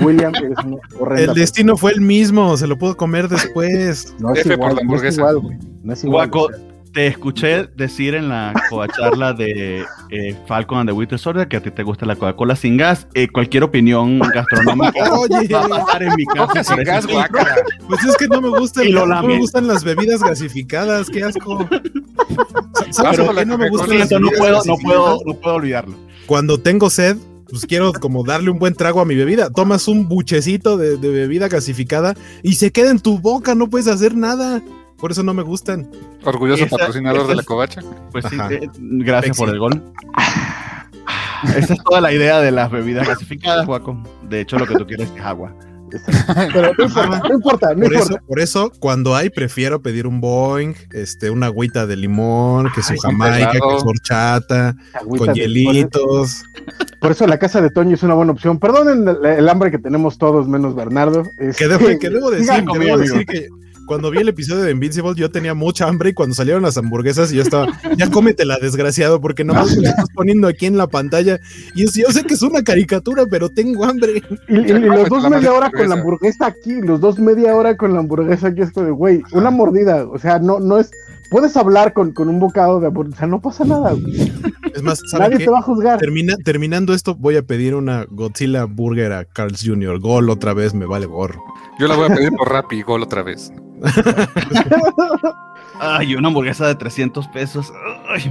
William, 0.00 0.32
eres 0.34 1.28
El 1.28 1.34
destino 1.34 1.76
fue 1.76 1.92
el 1.92 2.00
mismo, 2.00 2.56
se 2.56 2.66
lo 2.66 2.78
puedo 2.78 2.96
comer 2.96 3.28
después. 3.28 4.14
No 4.18 4.34
es 4.34 4.46
igual, 4.46 4.78
no 4.84 4.96
es 4.96 5.16
igual, 5.16 5.42
no 5.82 5.92
es 5.92 6.04
igual 6.04 6.30
te 6.92 7.06
escuché 7.06 7.66
decir 7.74 8.14
en 8.14 8.28
la 8.28 8.52
charla 8.94 9.32
de 9.32 9.84
eh, 10.10 10.36
Falcon 10.46 10.78
and 10.78 10.90
the 10.90 10.92
Winter 10.92 11.18
Soldier 11.18 11.48
que 11.48 11.56
a 11.56 11.62
ti 11.62 11.70
te 11.70 11.82
gusta 11.82 12.04
la 12.06 12.16
Coca-Cola 12.16 12.54
sin 12.54 12.76
gas. 12.76 13.06
Eh, 13.14 13.28
cualquier 13.28 13.64
opinión 13.64 14.18
gastronómica 14.34 15.10
Oye, 15.12 15.48
va 15.48 15.64
a 15.64 15.68
pasar 15.68 16.02
en 16.02 16.14
mi 16.16 16.26
casa. 16.26 16.64
sin 16.64 16.84
gas, 16.84 17.06
Pues 17.88 18.04
es 18.04 18.16
que 18.16 18.28
no 18.28 18.40
me 18.40 18.48
gustan, 18.48 18.90
no 18.90 19.22
me 19.22 19.38
gustan 19.38 19.66
las 19.66 19.84
bebidas 19.84 20.22
gasificadas, 20.22 21.08
qué 21.08 21.24
asco. 21.24 21.66
¿Sabes 22.90 23.20
por 23.20 23.36
qué 23.36 23.46
no 23.46 23.58
me 23.58 23.70
gusta? 23.70 24.18
No 24.18 24.28
puedo, 24.36 24.62
no, 24.64 24.76
puedo, 24.76 25.18
no 25.24 25.34
puedo 25.34 25.56
olvidarlo. 25.56 25.96
Cuando 26.26 26.60
tengo 26.60 26.90
sed, 26.90 27.16
pues 27.52 27.66
quiero 27.66 27.92
como 27.92 28.24
darle 28.24 28.50
un 28.50 28.58
buen 28.58 28.74
trago 28.74 29.02
a 29.02 29.04
mi 29.04 29.14
bebida. 29.14 29.50
Tomas 29.50 29.86
un 29.86 30.08
buchecito 30.08 30.78
de, 30.78 30.96
bebida 30.96 31.48
gasificada 31.48 32.14
y 32.42 32.54
se 32.54 32.72
queda 32.72 32.90
en 32.90 32.98
tu 32.98 33.18
boca, 33.18 33.54
no 33.54 33.68
puedes 33.68 33.88
hacer 33.88 34.16
nada. 34.16 34.62
Por 34.96 35.12
eso 35.12 35.22
no 35.22 35.34
me 35.34 35.42
gustan. 35.42 35.86
Orgulloso 36.24 36.66
patrocinador 36.66 37.26
de 37.26 37.34
la 37.34 37.42
covacha. 37.42 37.82
Pues 38.10 38.24
sí, 38.30 38.38
eh, 38.50 38.70
gracias 38.80 39.36
por 39.36 39.50
el 39.50 39.58
gol. 39.58 39.82
Esa 41.54 41.74
es 41.74 41.84
toda 41.84 42.00
la 42.00 42.10
idea 42.10 42.40
de 42.40 42.52
las 42.52 42.70
bebidas 42.70 43.06
gasificadas, 43.06 43.66
Guaco. 43.66 44.02
De 44.30 44.40
hecho, 44.40 44.58
lo 44.58 44.66
que 44.66 44.74
tú 44.74 44.86
quieres 44.86 45.10
es 45.14 45.20
agua. 45.20 45.54
Pero 46.52 46.72
no 47.28 47.34
importa, 47.34 47.74
no 47.74 47.84
por 47.84 47.94
Eso, 47.94 48.18
por 48.26 48.40
eso, 48.40 48.72
cuando 48.78 49.14
hay, 49.14 49.30
prefiero 49.30 49.82
pedir 49.82 50.06
un 50.06 50.20
Boeing, 50.20 50.74
este, 50.92 51.30
una 51.30 51.46
agüita 51.46 51.86
de 51.86 51.96
limón, 51.96 52.70
que 52.74 52.82
su 52.82 52.96
jamaica, 52.96 53.52
que 53.52 53.80
su 53.80 53.88
horchata, 53.88 54.76
con 55.06 55.34
hielitos. 55.34 56.44
Por 57.00 57.12
eso 57.12 57.26
la 57.26 57.38
casa 57.38 57.60
de 57.60 57.70
Toño 57.70 57.94
es 57.94 58.02
una 58.02 58.14
buena 58.14 58.32
opción. 58.32 58.58
Perdonen 58.58 59.08
el, 59.24 59.48
hambre 59.48 59.70
que 59.70 59.78
tenemos 59.78 60.18
todos, 60.18 60.48
menos 60.48 60.74
Bernardo. 60.74 61.24
que, 61.36 61.68
debo, 61.68 61.98
que 61.98 62.10
debo 62.10 62.30
decir, 62.30 62.64
que 62.72 62.78
debo 62.78 62.98
decir 62.98 63.26
que 63.26 63.48
cuando 63.86 64.10
vi 64.10 64.18
el 64.18 64.28
episodio 64.28 64.62
de 64.62 64.72
Invincible, 64.72 65.14
yo 65.16 65.30
tenía 65.30 65.54
mucha 65.54 65.88
hambre 65.88 66.10
y 66.10 66.12
cuando 66.14 66.34
salieron 66.34 66.62
las 66.62 66.76
hamburguesas, 66.76 67.30
yo 67.30 67.42
estaba, 67.42 67.66
ya 67.96 68.10
cómetela, 68.10 68.58
desgraciado, 68.58 69.20
porque 69.20 69.44
no 69.44 69.54
me 69.54 69.62
estás 69.62 70.08
poniendo 70.14 70.48
aquí 70.48 70.66
en 70.66 70.76
la 70.76 70.86
pantalla. 70.86 71.40
Y 71.74 71.86
yo 71.86 72.10
sé 72.10 72.24
que 72.24 72.34
es 72.34 72.42
una 72.42 72.62
caricatura, 72.62 73.26
pero 73.26 73.50
tengo 73.50 73.84
hambre. 73.84 74.22
Y, 74.48 74.54
los 74.54 75.08
dos 75.08 75.28
media 75.28 75.52
hora 75.52 75.70
con 75.70 75.88
la 75.88 75.94
hamburguesa 75.94 76.46
aquí, 76.46 76.80
los 76.80 77.00
dos 77.00 77.18
media 77.18 77.54
hora 77.54 77.76
con 77.76 77.92
la 77.92 78.00
hamburguesa 78.00 78.48
aquí, 78.48 78.62
esto 78.62 78.84
de, 78.84 78.90
güey, 78.90 79.22
una 79.32 79.50
mordida, 79.50 80.06
o 80.06 80.18
sea, 80.18 80.38
no, 80.38 80.60
no 80.60 80.78
es, 80.78 80.90
puedes 81.32 81.56
hablar 81.56 81.94
con, 81.94 82.12
con 82.12 82.28
un 82.28 82.38
bocado 82.38 82.78
de 82.78 82.88
hamburguesa, 82.88 83.16
o 83.16 83.18
sea, 83.18 83.26
no 83.26 83.40
pasa 83.40 83.64
nada. 83.64 83.94
Es 84.74 84.82
más, 84.82 85.00
nadie 85.18 85.38
te 85.38 85.50
va 85.50 85.60
a 85.60 85.62
juzgar. 85.62 85.98
terminando 86.44 86.92
esto, 86.92 87.14
voy 87.14 87.36
a 87.36 87.42
pedir 87.42 87.74
una 87.74 88.04
Godzilla 88.10 88.64
Burger 88.66 89.12
a 89.12 89.24
Carl's 89.24 89.62
Jr. 89.66 89.98
Gol 89.98 90.28
otra 90.28 90.52
vez, 90.52 90.74
me 90.74 90.84
vale 90.84 91.06
gorro. 91.06 91.42
Yo 91.78 91.88
la 91.88 91.96
voy 91.96 92.12
a 92.12 92.14
pedir 92.14 92.32
por 92.32 92.52
Rappi, 92.52 92.82
Gol 92.82 93.02
otra 93.02 93.22
vez. 93.22 93.50
Ay, 95.80 96.14
una 96.14 96.28
hamburguesa 96.28 96.66
de 96.66 96.74
300 96.74 97.26
pesos. 97.28 97.72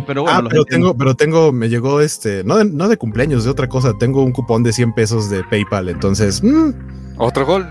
pero 0.05 0.21
bueno, 0.21 0.37
ah, 0.37 0.47
pero 0.47 0.63
tengo, 0.63 0.95
pero 0.95 1.15
tengo, 1.15 1.51
me 1.51 1.69
llegó 1.69 2.01
este, 2.01 2.43
no 2.43 2.57
de, 2.57 2.65
no 2.65 2.87
de 2.87 2.97
cumpleaños, 2.97 3.43
de 3.43 3.49
otra 3.49 3.67
cosa. 3.67 3.97
Tengo 3.97 4.23
un 4.23 4.31
cupón 4.31 4.61
de 4.61 4.71
100 4.73 4.93
pesos 4.93 5.29
de 5.29 5.43
PayPal, 5.43 5.89
entonces. 5.89 6.43
Mm. 6.43 6.69
Otro 7.17 7.47
gol. 7.47 7.67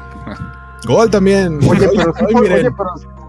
Gol 0.87 1.09
también. 1.09 1.61
Oye, 1.69 1.89
pero, 1.97 2.13
oye, 2.35 2.71
pero 2.77 3.20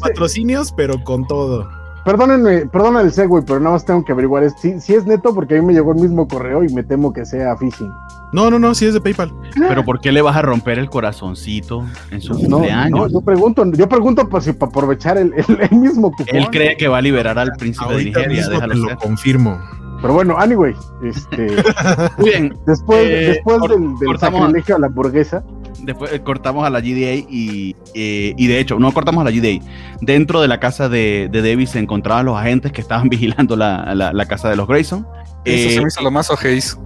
patrocinios, 0.00 0.72
pero 0.72 1.02
con 1.04 1.26
todo. 1.26 1.68
Perdónenme, 2.04 2.66
perdona 2.66 3.02
el 3.02 3.12
segue, 3.12 3.42
pero 3.46 3.60
nada 3.60 3.72
más 3.72 3.84
tengo 3.84 4.04
que 4.04 4.12
averiguar 4.12 4.48
si, 4.50 4.80
si 4.80 4.94
es 4.94 5.04
neto 5.04 5.34
porque 5.34 5.58
a 5.58 5.60
mí 5.60 5.66
me 5.66 5.74
llegó 5.74 5.92
el 5.92 5.98
mismo 5.98 6.26
correo 6.26 6.64
y 6.64 6.72
me 6.72 6.82
temo 6.82 7.12
que 7.12 7.26
sea 7.26 7.54
phishing. 7.56 7.92
No, 8.32 8.50
no, 8.50 8.58
no, 8.58 8.74
sí 8.74 8.86
es 8.86 8.94
de 8.94 9.00
PayPal. 9.00 9.32
Pero 9.56 9.84
¿por 9.84 10.00
qué 10.00 10.12
le 10.12 10.22
vas 10.22 10.36
a 10.36 10.42
romper 10.42 10.78
el 10.78 10.88
corazoncito 10.90 11.84
en 12.10 12.20
su 12.20 12.34
no, 12.34 12.56
cumpleaños? 12.58 12.90
No, 12.90 13.08
yo 13.08 13.20
pregunto, 13.20 13.64
yo 13.72 13.88
pregunto 13.88 14.28
por 14.28 14.42
si 14.42 14.52
para 14.52 14.70
aprovechar 14.70 15.18
el, 15.18 15.32
mismo 15.70 16.10
cupón. 16.12 16.36
Él 16.36 16.46
cree 16.50 16.76
que 16.76 16.88
va 16.88 16.98
a 16.98 17.02
liberar 17.02 17.38
al 17.38 17.52
príncipe 17.52 17.94
de 17.94 18.04
Nigeria, 18.04 18.48
déjalo 18.48 18.74
lo 18.74 18.96
confirmo. 18.96 19.58
Pero 20.00 20.14
bueno, 20.14 20.38
anyway, 20.38 20.74
este. 21.02 21.48
Muy 22.18 22.30
bien. 22.30 22.56
Después, 22.66 23.04
eh, 23.04 23.34
después 23.34 23.60
del, 23.68 23.98
del 23.98 24.18
sacrilegio 24.18 24.76
a 24.76 24.78
la 24.78 24.86
hamburguesa 24.86 25.42
después 25.88 26.12
eh, 26.12 26.20
cortamos 26.20 26.66
a 26.66 26.70
la 26.70 26.80
GDA 26.80 27.14
y, 27.28 27.74
eh, 27.94 28.34
y, 28.36 28.46
de 28.46 28.60
hecho, 28.60 28.78
no 28.78 28.92
cortamos 28.92 29.22
a 29.22 29.24
la 29.24 29.30
GDA. 29.30 29.64
Dentro 30.02 30.40
de 30.40 30.48
la 30.48 30.60
casa 30.60 30.88
de, 30.88 31.28
de 31.32 31.42
Debbie 31.42 31.66
se 31.66 31.78
encontraban 31.78 32.26
los 32.26 32.38
agentes 32.38 32.72
que 32.72 32.80
estaban 32.82 33.08
vigilando 33.08 33.56
la, 33.56 33.94
la, 33.94 34.26
casa 34.26 34.50
de 34.50 34.56
los 34.56 34.68
Grayson. 34.68 35.06
Eso 35.44 35.68
se 35.70 35.76
eh, 35.76 35.80
me 35.80 35.88
hizo 35.88 36.02
lo 36.02 36.10
más 36.10 36.30
ojéis. 36.30 36.78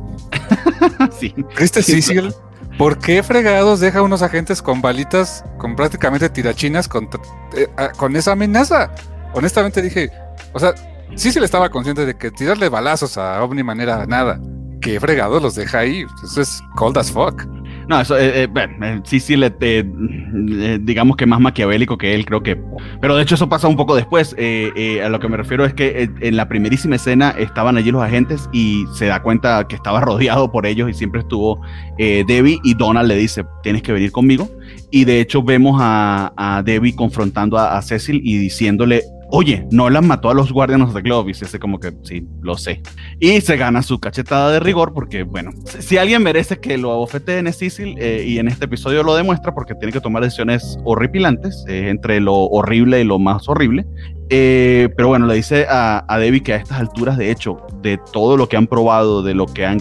sí. 1.20 1.34
¿Viste 1.58 1.82
Cecil? 1.82 2.32
¿Por 2.78 2.98
qué 2.98 3.22
fregados 3.22 3.80
deja 3.80 3.98
a 3.98 4.02
unos 4.02 4.22
agentes 4.22 4.62
con 4.62 4.80
balitas, 4.80 5.44
con 5.58 5.76
prácticamente 5.76 6.30
tirachinas, 6.30 6.88
con, 6.88 7.08
eh, 7.54 7.66
con 7.96 8.16
esa 8.16 8.32
amenaza? 8.32 8.90
Honestamente 9.34 9.82
dije, 9.82 10.10
o 10.52 10.60
sea, 10.60 10.74
Cecil 11.16 11.42
estaba 11.42 11.68
consciente 11.70 12.06
de 12.06 12.16
que 12.16 12.30
tirarle 12.30 12.68
balazos 12.68 13.18
a 13.18 13.42
Omni-Man 13.42 13.80
era 13.80 14.06
nada. 14.06 14.40
¿Qué 14.80 14.98
fregados 15.00 15.42
los 15.42 15.54
deja 15.54 15.80
ahí? 15.80 16.04
Eso 16.24 16.40
es 16.40 16.62
cold 16.76 16.96
as 16.98 17.10
fuck. 17.10 17.42
No, 17.88 18.00
eso, 18.00 18.16
eh, 18.16 18.42
eh, 18.42 18.46
bueno, 18.46 19.02
sí, 19.04 19.20
sí, 19.20 19.36
le, 19.36 19.52
eh, 19.60 20.78
digamos 20.80 21.16
que 21.16 21.26
más 21.26 21.40
maquiavélico 21.40 21.98
que 21.98 22.14
él, 22.14 22.24
creo 22.24 22.42
que. 22.42 22.60
Pero 23.00 23.16
de 23.16 23.22
hecho, 23.22 23.34
eso 23.34 23.48
pasa 23.48 23.68
un 23.68 23.76
poco 23.76 23.96
después. 23.96 24.34
a 24.34 25.08
lo 25.08 25.20
que 25.20 25.28
me 25.28 25.36
refiero 25.36 25.64
es 25.64 25.74
que 25.74 26.08
en 26.20 26.36
la 26.36 26.48
primerísima 26.48 26.96
escena 26.96 27.30
estaban 27.38 27.76
allí 27.76 27.90
los 27.90 28.02
agentes 28.02 28.48
y 28.52 28.84
se 28.94 29.06
da 29.06 29.22
cuenta 29.22 29.66
que 29.68 29.76
estaba 29.76 30.00
rodeado 30.00 30.50
por 30.50 30.66
ellos 30.66 30.88
y 30.90 30.94
siempre 30.94 31.20
estuvo 31.20 31.60
Debbie 31.98 32.60
y 32.62 32.74
Donald 32.74 33.08
le 33.08 33.16
dice: 33.16 33.44
Tienes 33.62 33.82
que 33.82 33.92
venir 33.92 34.12
conmigo. 34.12 34.48
Y 34.90 35.04
de 35.04 35.20
hecho, 35.20 35.42
vemos 35.42 35.78
a, 35.82 36.62
Debbie 36.64 36.94
confrontando 36.94 37.58
a, 37.58 37.76
a 37.76 37.82
Cecil 37.82 38.20
y 38.22 38.38
diciéndole: 38.38 39.02
oye, 39.32 39.66
Nolan 39.70 40.06
mató 40.06 40.30
a 40.30 40.34
los 40.34 40.52
Guardians 40.52 40.92
de 40.94 41.00
Globe. 41.02 41.30
Y 41.32 41.34
se 41.34 41.58
como 41.58 41.80
que, 41.80 41.92
sí, 42.02 42.24
lo 42.42 42.56
sé. 42.56 42.82
Y 43.18 43.40
se 43.40 43.56
gana 43.56 43.82
su 43.82 43.98
cachetada 43.98 44.52
de 44.52 44.60
rigor 44.60 44.92
porque, 44.92 45.24
bueno, 45.24 45.50
si 45.64 45.96
alguien 45.96 46.22
merece 46.22 46.60
que 46.60 46.78
lo 46.78 46.92
abofeteen 46.92 47.46
es 47.46 47.58
Cecil 47.58 47.96
eh, 47.98 48.24
y 48.26 48.38
en 48.38 48.48
este 48.48 48.66
episodio 48.66 49.02
lo 49.02 49.14
demuestra 49.14 49.54
porque 49.54 49.74
tiene 49.74 49.92
que 49.92 50.00
tomar 50.00 50.22
decisiones 50.22 50.78
horripilantes 50.84 51.64
eh, 51.66 51.88
entre 51.88 52.20
lo 52.20 52.34
horrible 52.34 53.00
y 53.00 53.04
lo 53.04 53.18
más 53.18 53.48
horrible. 53.48 53.86
Eh, 54.28 54.88
pero 54.96 55.08
bueno, 55.08 55.26
le 55.26 55.34
dice 55.34 55.66
a, 55.68 56.04
a, 56.08 56.18
Debbie 56.18 56.42
que 56.42 56.52
a 56.54 56.56
estas 56.56 56.78
alturas, 56.78 57.18
de 57.18 57.30
hecho, 57.30 57.58
de 57.82 57.98
todo 58.12 58.36
lo 58.36 58.48
que 58.48 58.56
han 58.56 58.66
probado, 58.66 59.22
de 59.22 59.34
lo 59.34 59.46
que 59.46 59.66
han 59.66 59.78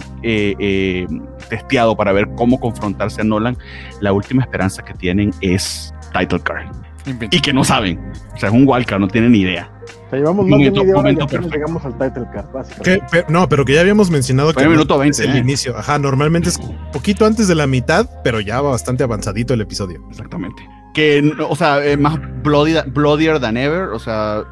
testeado 1.48 1.96
para 1.96 2.12
ver 2.12 2.28
cómo 2.36 2.58
confrontarse 2.58 3.20
a 3.20 3.24
Nolan, 3.24 3.56
la 4.00 4.12
última 4.12 4.42
esperanza 4.42 4.82
que 4.82 4.94
tienen 4.94 5.30
es 5.40 5.94
Title 6.12 6.40
Card. 6.40 6.91
Y 7.30 7.40
que 7.40 7.52
no 7.52 7.64
saben. 7.64 7.98
O 8.34 8.38
sea, 8.38 8.48
es 8.48 8.54
un 8.54 8.64
wildcard, 8.66 9.00
no 9.00 9.08
tienen 9.08 9.32
ni 9.32 9.40
idea. 9.40 9.70
O 10.06 10.10
sea, 10.10 10.18
llevamos 10.18 10.46
más 10.46 10.60
de 10.60 10.70
media 10.70 10.96
hora 10.96 11.10
y 11.10 11.16
llegamos 11.50 11.84
al 11.84 11.92
title 11.98 12.26
card, 12.32 12.52
básicamente. 12.52 13.24
no, 13.28 13.48
pero 13.48 13.64
que 13.64 13.74
ya 13.74 13.80
habíamos 13.80 14.10
mencionado 14.10 14.52
que 14.52 14.68
minuto 14.68 14.98
20, 14.98 15.24
el 15.24 15.36
inicio. 15.36 15.76
Ajá, 15.76 15.98
normalmente 15.98 16.50
es 16.50 16.58
poquito 16.92 17.26
antes 17.26 17.48
de 17.48 17.54
la 17.54 17.66
mitad, 17.66 18.08
pero 18.22 18.40
ya 18.40 18.60
va 18.60 18.70
bastante 18.70 19.02
avanzadito 19.02 19.54
el 19.54 19.60
episodio. 19.60 20.04
Exactamente. 20.10 20.62
Que, 20.94 21.32
o 21.48 21.56
sea, 21.56 21.82
es 21.84 21.98
más 21.98 22.18
bloodier 22.42 23.40
than 23.40 23.56
ever. 23.56 23.88
O 23.88 23.98
sea, 23.98 24.44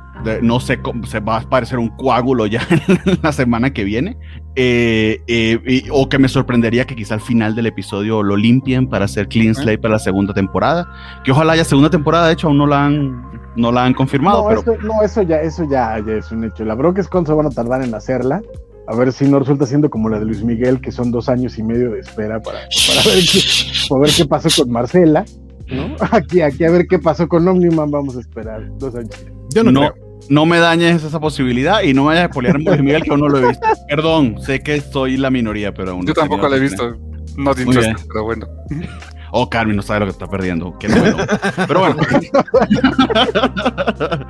no 0.43 0.61
sé 0.61 0.81
cómo 0.81 1.07
se 1.07 1.21
va 1.21 1.39
a 1.39 1.41
parecer 1.43 1.79
un 1.79 1.89
coágulo 1.89 2.47
ya 2.47 2.67
en 3.07 3.19
la 3.23 3.33
semana 3.33 3.73
que 3.73 3.85
viene. 3.85 4.17
Eh, 4.57 5.23
eh, 5.29 5.85
o 5.93 6.09
que 6.09 6.19
me 6.19 6.29
sorprendería 6.29 6.85
que 6.85 6.97
quizá 6.97 7.15
al 7.15 7.21
final 7.21 7.55
del 7.55 7.67
episodio 7.67 8.23
lo 8.23 8.37
limpien 8.37 8.89
para 8.89 9.05
hacer 9.05 9.29
clean 9.29 9.55
slate 9.55 9.79
para 9.79 9.93
la 9.93 9.99
segunda 9.99 10.35
temporada. 10.35 10.89
Que 11.25 11.33
ojalá 11.33 11.53
haya 11.53 11.65
segunda 11.65 11.91
temporada, 11.91 12.27
de 12.27 12.33
hecho, 12.33 12.49
aún 12.49 12.59
no 12.59 12.67
la 12.67 12.87
han, 12.87 13.23
no 13.57 13.73
la 13.73 13.85
han 13.85 13.95
confirmado. 13.95 14.43
No, 14.43 14.49
pero... 14.49 14.61
eso, 14.61 14.87
no 14.87 15.03
eso, 15.03 15.23
ya, 15.23 15.41
eso 15.41 15.65
ya, 15.71 15.99
es 15.99 16.33
un 16.33 16.45
hecho. 16.45 16.65
La 16.65 16.75
Brock 16.75 17.01
con 17.09 17.27
se 17.27 17.33
van 17.33 17.47
a 17.47 17.51
tardar 17.51 17.83
en 17.83 17.95
hacerla. 17.95 18.43
A 18.89 18.97
ver 18.97 19.13
si 19.13 19.29
no 19.29 19.39
resulta 19.39 19.67
siendo 19.67 19.89
como 19.89 20.09
la 20.09 20.19
de 20.19 20.25
Luis 20.25 20.43
Miguel, 20.43 20.81
que 20.81 20.91
son 20.91 21.13
dos 21.13 21.29
años 21.29 21.59
y 21.59 21.63
medio 21.63 21.93
de 21.93 22.01
espera 22.01 22.41
para, 22.41 22.59
para 22.59 23.15
ver, 23.15 23.25
qué, 23.25 23.95
ver 24.01 24.11
qué 24.17 24.25
pasó 24.25 24.63
con 24.63 24.73
Marcela. 24.73 25.25
¿no? 25.69 25.95
Aquí, 26.11 26.41
aquí 26.41 26.65
a 26.65 26.71
ver 26.71 26.89
qué 26.89 26.99
pasó 26.99 27.29
con 27.29 27.47
Omniman, 27.47 27.89
vamos 27.91 28.17
a 28.17 28.21
esperar 28.21 28.69
dos 28.79 28.97
años. 28.97 29.15
Yo 29.55 29.63
no, 29.63 29.71
no 29.71 30.10
no 30.29 30.47
me 30.47 30.59
dañes 30.59 31.03
esa 31.03 31.21
posibilidad 31.21 31.83
y 31.83 31.95
no 31.95 32.03
me 32.03 32.15
vayas 32.15 32.31
a 32.37 32.49
en 32.49 32.65
Luis 32.65 32.83
Miguel 32.83 33.03
que 33.03 33.11
aún 33.11 33.21
no 33.21 33.29
lo 33.29 33.39
he 33.39 33.49
visto. 33.49 33.67
Perdón, 33.89 34.41
sé 34.43 34.61
que 34.63 34.81
soy 34.81 35.17
la 35.17 35.31
minoría, 35.31 35.73
pero 35.73 35.93
aún 35.93 36.07
Yo 36.07 36.15
tampoco 36.15 36.49
lo 36.49 36.57
he 36.57 36.61
visto. 36.61 36.97
No 37.37 37.55
te 37.55 37.63
interesa, 37.63 37.97
pero 38.09 38.25
bueno. 38.25 38.47
Oh, 39.33 39.49
Carmen 39.49 39.77
no 39.77 39.83
sabe 39.83 40.01
lo 40.01 40.07
que 40.07 40.13
está 40.13 40.27
perdiendo. 40.27 40.77
Qué 40.79 40.89
bueno. 40.89 41.17
Pero 41.67 41.81
bueno. 41.81 41.97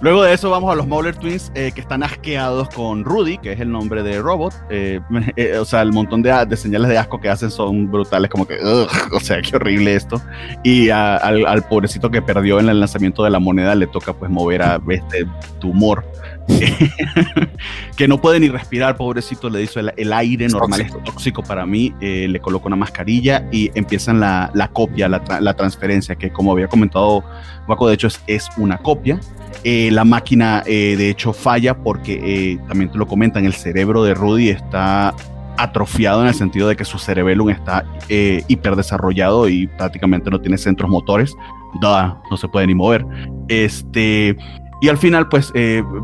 Luego 0.00 0.22
de 0.22 0.34
eso 0.34 0.50
vamos 0.50 0.72
a 0.72 0.76
los 0.76 0.86
Mauler 0.86 1.16
Twins 1.16 1.50
eh, 1.54 1.72
que 1.74 1.80
están 1.80 2.02
asqueados 2.02 2.68
con 2.70 3.04
Rudy, 3.04 3.38
que 3.38 3.52
es 3.52 3.60
el 3.60 3.70
nombre 3.70 4.02
de 4.02 4.20
robot. 4.20 4.54
Eh, 4.70 5.00
eh, 5.36 5.58
o 5.58 5.64
sea, 5.64 5.82
el 5.82 5.92
montón 5.92 6.22
de, 6.22 6.56
señales 6.56 6.88
de 6.88 6.98
asco 6.98 7.20
que 7.20 7.28
hacen 7.28 7.50
son 7.50 7.90
brutales, 7.90 8.30
como 8.30 8.46
que, 8.46 8.58
o 8.62 9.20
sea, 9.20 9.40
qué 9.42 9.56
horrible 9.56 9.94
esto. 9.94 10.20
Y 10.62 10.90
al, 10.90 11.64
pobrecito 11.68 12.10
que 12.10 12.22
perdió 12.22 12.60
en 12.60 12.68
el 12.68 12.80
lanzamiento 12.80 13.24
de 13.24 13.30
la 13.30 13.38
moneda 13.38 13.74
le 13.74 13.86
toca 13.86 14.12
pues 14.12 14.30
mover 14.30 14.62
a 14.62 14.80
este 14.88 15.26
tumor. 15.60 16.04
que 17.96 18.08
no 18.08 18.20
puede 18.20 18.40
ni 18.40 18.48
respirar, 18.48 18.96
pobrecito, 18.96 19.48
le 19.48 19.60
dice 19.60 19.80
el, 19.96 20.12
aire 20.12 20.48
normal 20.48 20.80
es 20.82 20.92
tóxico 21.04 21.42
para 21.42 21.64
mí, 21.64 21.94
le 22.00 22.38
coloco 22.40 22.66
una 22.66 22.76
mascarilla 22.76 23.46
y 23.50 23.70
empiezan 23.74 24.20
la, 24.20 24.50
la, 24.54 24.68
copia, 24.68 25.08
la, 25.08 25.54
transferencia, 25.54 26.14
que 26.16 26.30
como 26.30 26.52
había 26.52 26.68
comentado 26.68 27.24
Waco, 27.66 27.88
de 27.88 27.94
hecho 27.94 28.08
es, 28.26 28.50
una 28.56 28.78
copia. 28.78 29.18
Eh, 29.62 29.90
la 29.90 30.04
máquina, 30.04 30.62
eh, 30.66 30.96
de 30.96 31.08
hecho, 31.08 31.32
falla 31.32 31.74
porque, 31.74 32.20
eh, 32.22 32.58
también 32.68 32.90
te 32.90 32.98
lo 32.98 33.06
comentan, 33.06 33.44
el 33.44 33.54
cerebro 33.54 34.04
de 34.04 34.14
Rudy 34.14 34.50
está 34.50 35.14
atrofiado 35.56 36.20
en 36.20 36.28
el 36.28 36.34
sentido 36.34 36.68
de 36.68 36.76
que 36.76 36.84
su 36.84 36.98
cerebellum 36.98 37.48
está 37.50 37.86
hiperdesarrollado 38.08 39.48
y 39.48 39.68
prácticamente 39.68 40.28
no 40.28 40.40
tiene 40.40 40.58
centros 40.58 40.90
motores. 40.90 41.34
no 41.80 42.36
se 42.36 42.48
puede 42.48 42.66
ni 42.66 42.74
mover. 42.74 43.06
Este, 43.48 44.36
y 44.80 44.88
al 44.88 44.98
final, 44.98 45.28
pues, 45.28 45.52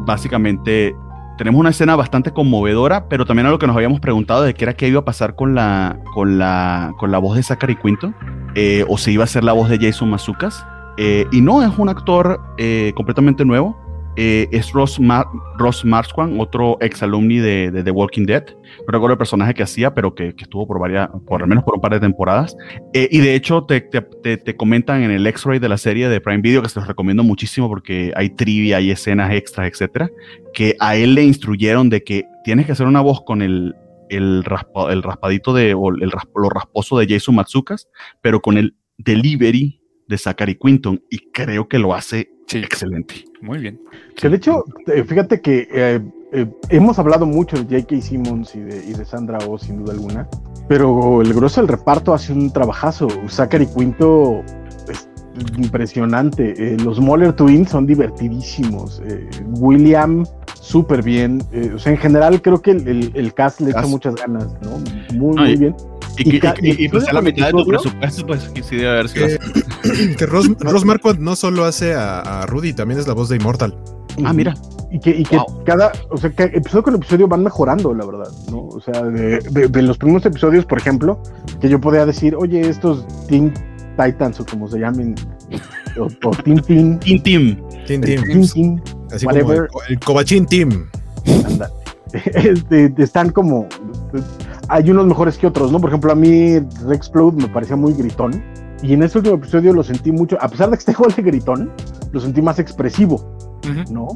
básicamente 0.04 0.94
tenemos 1.40 1.58
una 1.58 1.70
escena 1.70 1.96
bastante 1.96 2.34
conmovedora, 2.34 3.08
pero 3.08 3.24
también 3.24 3.46
a 3.46 3.50
lo 3.50 3.58
que 3.58 3.66
nos 3.66 3.74
habíamos 3.74 3.98
preguntado 3.98 4.42
de 4.42 4.52
qué 4.52 4.64
era 4.66 4.74
qué 4.74 4.88
iba 4.88 5.00
a 5.00 5.04
pasar 5.06 5.36
con 5.36 5.54
la, 5.54 5.98
con 6.12 6.38
la, 6.38 6.92
con 6.98 7.10
la 7.10 7.16
voz 7.16 7.34
de 7.34 7.42
Zachary 7.42 7.76
Quinto, 7.76 8.12
eh, 8.54 8.84
o 8.88 8.98
si 8.98 9.12
iba 9.12 9.24
a 9.24 9.26
ser 9.26 9.44
la 9.44 9.54
voz 9.54 9.70
de 9.70 9.78
Jason 9.78 10.10
Mazucas. 10.10 10.66
Eh, 10.98 11.26
y 11.32 11.40
no, 11.40 11.62
es 11.62 11.78
un 11.78 11.88
actor 11.88 12.42
eh, 12.58 12.92
completamente 12.94 13.46
nuevo. 13.46 13.74
Es 14.16 14.72
Ross, 14.72 15.00
Ross 15.58 15.84
Marquand, 15.84 16.40
otro 16.40 16.76
ex 16.80 17.02
alumni 17.02 17.38
de, 17.38 17.82
The 17.84 17.90
Walking 17.90 18.26
Dead. 18.26 18.44
No 18.86 18.92
recuerdo 18.92 19.12
el 19.12 19.18
personaje 19.18 19.54
que 19.54 19.62
hacía, 19.62 19.94
pero 19.94 20.14
que, 20.14 20.34
estuvo 20.36 20.66
por 20.66 20.78
varias, 20.78 21.08
por 21.26 21.42
al 21.42 21.48
menos 21.48 21.64
por 21.64 21.74
un 21.74 21.80
par 21.80 21.92
de 21.92 22.00
temporadas. 22.00 22.56
y 22.92 23.18
de 23.18 23.34
hecho, 23.34 23.64
te, 23.64 23.80
te, 23.80 24.36
te 24.36 24.56
comentan 24.56 25.02
en 25.02 25.10
el 25.10 25.26
X-Ray 25.26 25.58
de 25.58 25.68
la 25.68 25.78
serie 25.78 26.08
de 26.08 26.20
Prime 26.20 26.42
Video, 26.42 26.62
que 26.62 26.68
se 26.68 26.78
los 26.80 26.88
recomiendo 26.88 27.22
muchísimo 27.22 27.68
porque 27.68 28.12
hay 28.16 28.30
trivia, 28.30 28.78
hay 28.78 28.90
escenas 28.90 29.32
extras, 29.32 29.68
etcétera 29.68 30.10
que 30.52 30.76
a 30.80 30.96
él 30.96 31.14
le 31.14 31.24
instruyeron 31.24 31.90
de 31.90 32.02
que 32.02 32.24
tienes 32.44 32.66
que 32.66 32.72
hacer 32.72 32.86
una 32.86 33.00
voz 33.00 33.22
con 33.22 33.42
el, 33.42 33.74
el, 34.08 34.44
el 34.90 35.02
raspadito 35.02 35.52
de, 35.52 35.74
o 35.74 35.88
el 35.90 36.10
lo 36.34 36.50
rasposo 36.50 36.98
de 36.98 37.06
Jason 37.08 37.34
Matsukas, 37.34 37.88
pero 38.20 38.40
con 38.40 38.58
el 38.58 38.76
delivery 38.98 39.79
de 40.10 40.18
Zachary 40.18 40.56
Quinton, 40.56 41.02
y 41.08 41.30
creo 41.30 41.68
que 41.68 41.78
lo 41.78 41.94
hace 41.94 42.30
excelente. 42.52 43.24
Muy 43.40 43.58
bien. 43.58 43.80
Que 44.16 44.28
de 44.28 44.36
hecho, 44.36 44.64
fíjate 45.06 45.40
que 45.40 45.68
eh, 45.72 46.00
eh, 46.32 46.46
hemos 46.68 46.98
hablado 46.98 47.24
mucho 47.24 47.56
de 47.56 47.80
J.K. 47.80 48.02
Simmons 48.02 48.54
y 48.54 48.60
de, 48.60 48.84
y 48.84 48.92
de 48.92 49.04
Sandra 49.04 49.38
Oh, 49.46 49.56
sin 49.56 49.78
duda 49.78 49.92
alguna, 49.92 50.28
pero 50.68 51.22
el 51.22 51.32
grueso 51.32 51.60
del 51.60 51.68
reparto 51.68 52.12
hace 52.12 52.32
un 52.32 52.52
trabajazo. 52.52 53.08
Zachary 53.28 53.66
Quinto 53.66 54.42
impresionante. 55.56 56.54
Eh, 56.56 56.76
los 56.78 57.00
Moller 57.00 57.32
Twins 57.32 57.70
son 57.70 57.86
divertidísimos. 57.86 59.02
Eh, 59.06 59.28
William, 59.58 60.24
súper 60.54 61.02
bien. 61.02 61.42
Eh, 61.52 61.72
o 61.74 61.78
sea, 61.78 61.92
en 61.92 61.98
general 61.98 62.42
creo 62.42 62.60
que 62.60 62.72
el, 62.72 63.12
el, 63.14 63.34
cast 63.34 63.60
le 63.60 63.70
echa 63.70 63.86
muchas 63.86 64.14
ganas, 64.16 64.48
¿no? 64.62 64.78
Muy, 65.14 65.36
muy 65.36 65.56
bien. 65.56 65.74
Y, 66.24 66.84
y, 66.84 66.88
pues 66.88 67.08
a 67.08 67.12
la 67.12 67.22
mitad 67.22 67.46
de 67.46 67.52
tu 67.52 67.66
presupuesto, 67.66 68.26
pues 68.26 68.50
sí 68.62 68.76
debe 68.76 68.90
haber 68.90 69.08
sido. 69.08 69.26
que 70.18 70.26
Ross, 70.26 70.50
Ross 70.58 70.84
no 71.18 71.36
solo 71.36 71.64
hace 71.64 71.94
a, 71.94 72.44
Rudy, 72.46 72.72
también 72.72 73.00
es 73.00 73.06
la 73.06 73.14
voz 73.14 73.28
de 73.28 73.36
Immortal. 73.36 73.76
Ah, 74.24 74.32
mira. 74.32 74.54
Y 74.90 74.98
que, 74.98 75.10
y 75.10 75.22
que 75.22 75.38
cada, 75.64 75.92
o 76.10 76.16
sea, 76.16 76.30
que 76.30 76.44
episodio 76.44 76.82
con 76.82 76.94
episodio 76.96 77.28
van 77.28 77.44
mejorando, 77.44 77.94
la 77.94 78.04
verdad, 78.04 78.28
¿no? 78.50 78.66
O 78.66 78.80
sea, 78.80 79.02
de, 79.02 79.38
de, 79.38 79.82
los 79.82 79.96
primeros 79.96 80.26
episodios, 80.26 80.66
por 80.66 80.78
ejemplo, 80.78 81.22
que 81.60 81.68
yo 81.68 81.80
podía 81.80 82.04
decir, 82.04 82.34
oye, 82.34 82.60
estos 82.60 83.06
Team 83.28 83.54
Titans 83.96 84.40
o 84.40 84.46
como 84.46 84.66
se 84.68 84.80
llamen, 84.80 85.14
o, 85.96 86.08
o 86.28 86.30
Team 86.42 86.58
Team. 86.62 86.98
Team 86.98 87.22
Team. 87.22 87.56
Team 87.86 88.00
Team. 88.00 88.82
Así 89.12 89.26
como 89.26 89.52
el, 89.52 89.68
el 89.88 90.46
Team. 90.46 90.90
Este, 92.12 92.92
están 92.98 93.30
como. 93.30 93.68
Hay 94.72 94.88
unos 94.88 95.04
mejores 95.04 95.36
que 95.36 95.48
otros, 95.48 95.72
¿no? 95.72 95.80
Por 95.80 95.90
ejemplo, 95.90 96.12
a 96.12 96.14
mí 96.14 96.60
Rexplode 96.86 97.42
me 97.42 97.48
parecía 97.48 97.74
muy 97.74 97.92
gritón. 97.92 98.40
Y 98.84 98.92
en 98.92 99.02
este 99.02 99.18
último 99.18 99.34
episodio 99.34 99.72
lo 99.72 99.82
sentí 99.82 100.12
mucho, 100.12 100.38
a 100.40 100.48
pesar 100.48 100.70
de 100.70 100.76
que 100.76 100.78
esté 100.78 100.92
igual 100.98 101.12
de 101.12 101.22
gritón, 101.22 101.72
lo 102.12 102.20
sentí 102.20 102.40
más 102.40 102.60
expresivo, 102.60 103.36
¿no? 103.90 104.06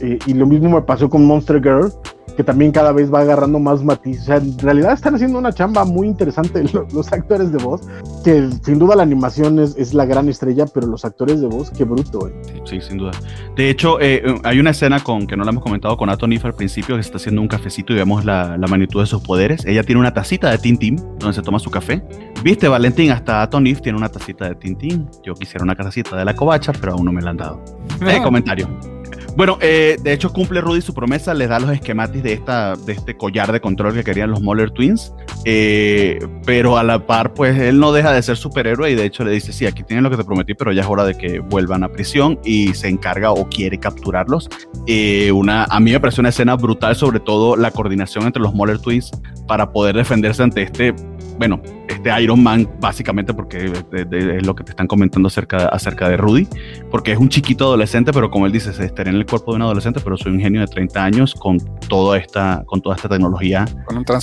Eh, 0.00 0.18
y 0.26 0.34
lo 0.34 0.46
mismo 0.46 0.68
me 0.68 0.82
pasó 0.82 1.08
con 1.08 1.24
Monster 1.24 1.62
Girl, 1.62 1.90
que 2.36 2.44
también 2.44 2.72
cada 2.72 2.92
vez 2.92 3.12
va 3.12 3.20
agarrando 3.20 3.58
más 3.58 3.82
matiz. 3.82 4.22
O 4.22 4.24
sea, 4.24 4.36
en 4.36 4.58
realidad 4.58 4.92
están 4.92 5.14
haciendo 5.14 5.38
una 5.38 5.52
chamba 5.52 5.84
muy 5.84 6.06
interesante 6.06 6.62
los, 6.72 6.92
los 6.92 7.12
actores 7.12 7.52
de 7.52 7.58
voz, 7.58 7.82
que 8.24 8.48
sin 8.62 8.78
duda 8.78 8.96
la 8.96 9.02
animación 9.02 9.58
es, 9.58 9.76
es, 9.76 9.94
la 9.94 10.06
gran 10.06 10.28
estrella, 10.28 10.66
pero 10.72 10.86
los 10.86 11.04
actores 11.04 11.40
de 11.40 11.46
voz, 11.46 11.70
qué 11.70 11.84
bruto. 11.84 12.28
Eh. 12.28 12.62
Sí, 12.64 12.80
sin 12.80 12.98
duda. 12.98 13.12
De 13.56 13.70
hecho, 13.70 14.00
eh, 14.00 14.22
hay 14.44 14.58
una 14.58 14.70
escena 14.70 15.00
con 15.00 15.26
que 15.26 15.36
no 15.36 15.44
la 15.44 15.50
hemos 15.50 15.62
comentado 15.62 15.96
con 15.96 16.08
Atonif 16.08 16.44
al 16.44 16.54
principio, 16.54 16.94
que 16.94 17.00
está 17.00 17.16
haciendo 17.16 17.40
un 17.40 17.48
cafecito 17.48 17.92
y 17.92 17.96
vemos 17.96 18.24
la, 18.24 18.56
la, 18.56 18.66
magnitud 18.66 19.00
de 19.00 19.06
sus 19.06 19.22
poderes. 19.22 19.64
Ella 19.66 19.82
tiene 19.82 20.00
una 20.00 20.14
tacita 20.14 20.50
de 20.50 20.58
Tintín 20.58 20.96
donde 21.18 21.34
se 21.34 21.42
toma 21.42 21.58
su 21.58 21.70
café. 21.70 22.02
Viste, 22.42 22.68
Valentín, 22.68 23.10
hasta 23.10 23.42
Atonif 23.42 23.80
tiene 23.80 23.98
una 23.98 24.08
tacita 24.08 24.48
de 24.48 24.54
Tintín. 24.54 25.08
Yo 25.22 25.34
quisiera 25.34 25.62
una 25.62 25.74
tacita 25.74 26.16
de 26.16 26.24
la 26.24 26.34
covacha, 26.34 26.72
pero 26.72 26.94
aún 26.94 27.04
no 27.04 27.12
me 27.12 27.22
la 27.22 27.30
han 27.30 27.36
dado. 27.36 27.62
Eh, 28.00 28.20
comentario. 28.22 28.68
Bueno, 29.34 29.56
eh, 29.62 29.96
de 30.02 30.12
hecho 30.12 30.30
cumple 30.30 30.60
Rudy 30.60 30.82
su 30.82 30.92
promesa, 30.92 31.32
les 31.32 31.48
da 31.48 31.58
los 31.58 31.70
esquematis 31.70 32.22
de, 32.22 32.34
esta, 32.34 32.76
de 32.76 32.92
este 32.92 33.16
collar 33.16 33.50
de 33.50 33.60
control 33.60 33.94
que 33.94 34.04
querían 34.04 34.30
los 34.30 34.42
Moller 34.42 34.70
Twins, 34.70 35.14
eh, 35.46 36.18
pero 36.44 36.76
a 36.76 36.82
la 36.82 37.06
par, 37.06 37.32
pues 37.32 37.58
él 37.58 37.80
no 37.80 37.92
deja 37.92 38.12
de 38.12 38.22
ser 38.22 38.36
superhéroe 38.36 38.90
y 38.90 38.94
de 38.94 39.06
hecho 39.06 39.24
le 39.24 39.30
dice, 39.30 39.52
sí, 39.52 39.64
aquí 39.64 39.82
tienen 39.84 40.04
lo 40.04 40.10
que 40.10 40.18
te 40.18 40.24
prometí, 40.24 40.52
pero 40.52 40.70
ya 40.72 40.82
es 40.82 40.88
hora 40.88 41.04
de 41.04 41.14
que 41.14 41.38
vuelvan 41.38 41.82
a 41.82 41.88
prisión 41.88 42.38
y 42.44 42.74
se 42.74 42.88
encarga 42.88 43.32
o 43.32 43.48
quiere 43.48 43.78
capturarlos. 43.78 44.50
Eh, 44.86 45.32
una, 45.32 45.64
a 45.64 45.80
mí 45.80 45.92
me 45.92 46.00
parece 46.00 46.20
una 46.20 46.28
escena 46.28 46.54
brutal, 46.56 46.94
sobre 46.94 47.18
todo 47.18 47.56
la 47.56 47.70
coordinación 47.70 48.26
entre 48.26 48.42
los 48.42 48.52
Moller 48.52 48.80
Twins 48.80 49.10
para 49.48 49.72
poder 49.72 49.96
defenderse 49.96 50.42
ante 50.42 50.62
este 50.62 50.94
bueno, 51.42 51.60
este 51.88 52.22
Iron 52.22 52.40
Man, 52.40 52.68
básicamente 52.78 53.34
porque 53.34 53.64
es, 53.64 54.46
lo 54.46 54.54
que 54.54 54.62
te 54.62 54.70
están 54.70 54.86
comentando 54.86 55.26
acerca, 55.26 55.66
acerca 55.66 56.08
de 56.08 56.16
Rudy, 56.16 56.46
porque 56.88 57.10
es 57.10 57.18
un 57.18 57.28
chiquito 57.28 57.64
adolescente, 57.64 58.12
pero 58.12 58.30
como 58.30 58.46
él 58.46 58.52
dice, 58.52 58.72
se 58.72 58.84
estaría 58.84 59.10
en 59.10 59.18
el 59.18 59.26
cuerpo 59.26 59.50
de 59.50 59.56
un 59.56 59.62
adolescente, 59.62 59.98
pero 60.04 60.16
soy 60.16 60.30
un 60.30 60.38
genio 60.38 60.60
de 60.60 60.68
30 60.68 61.02
años 61.02 61.34
con 61.34 61.58
toda 61.88 62.16
esta, 62.16 62.62
con 62.64 62.80
toda 62.80 62.94
esta 62.94 63.08
tecnología 63.08 63.64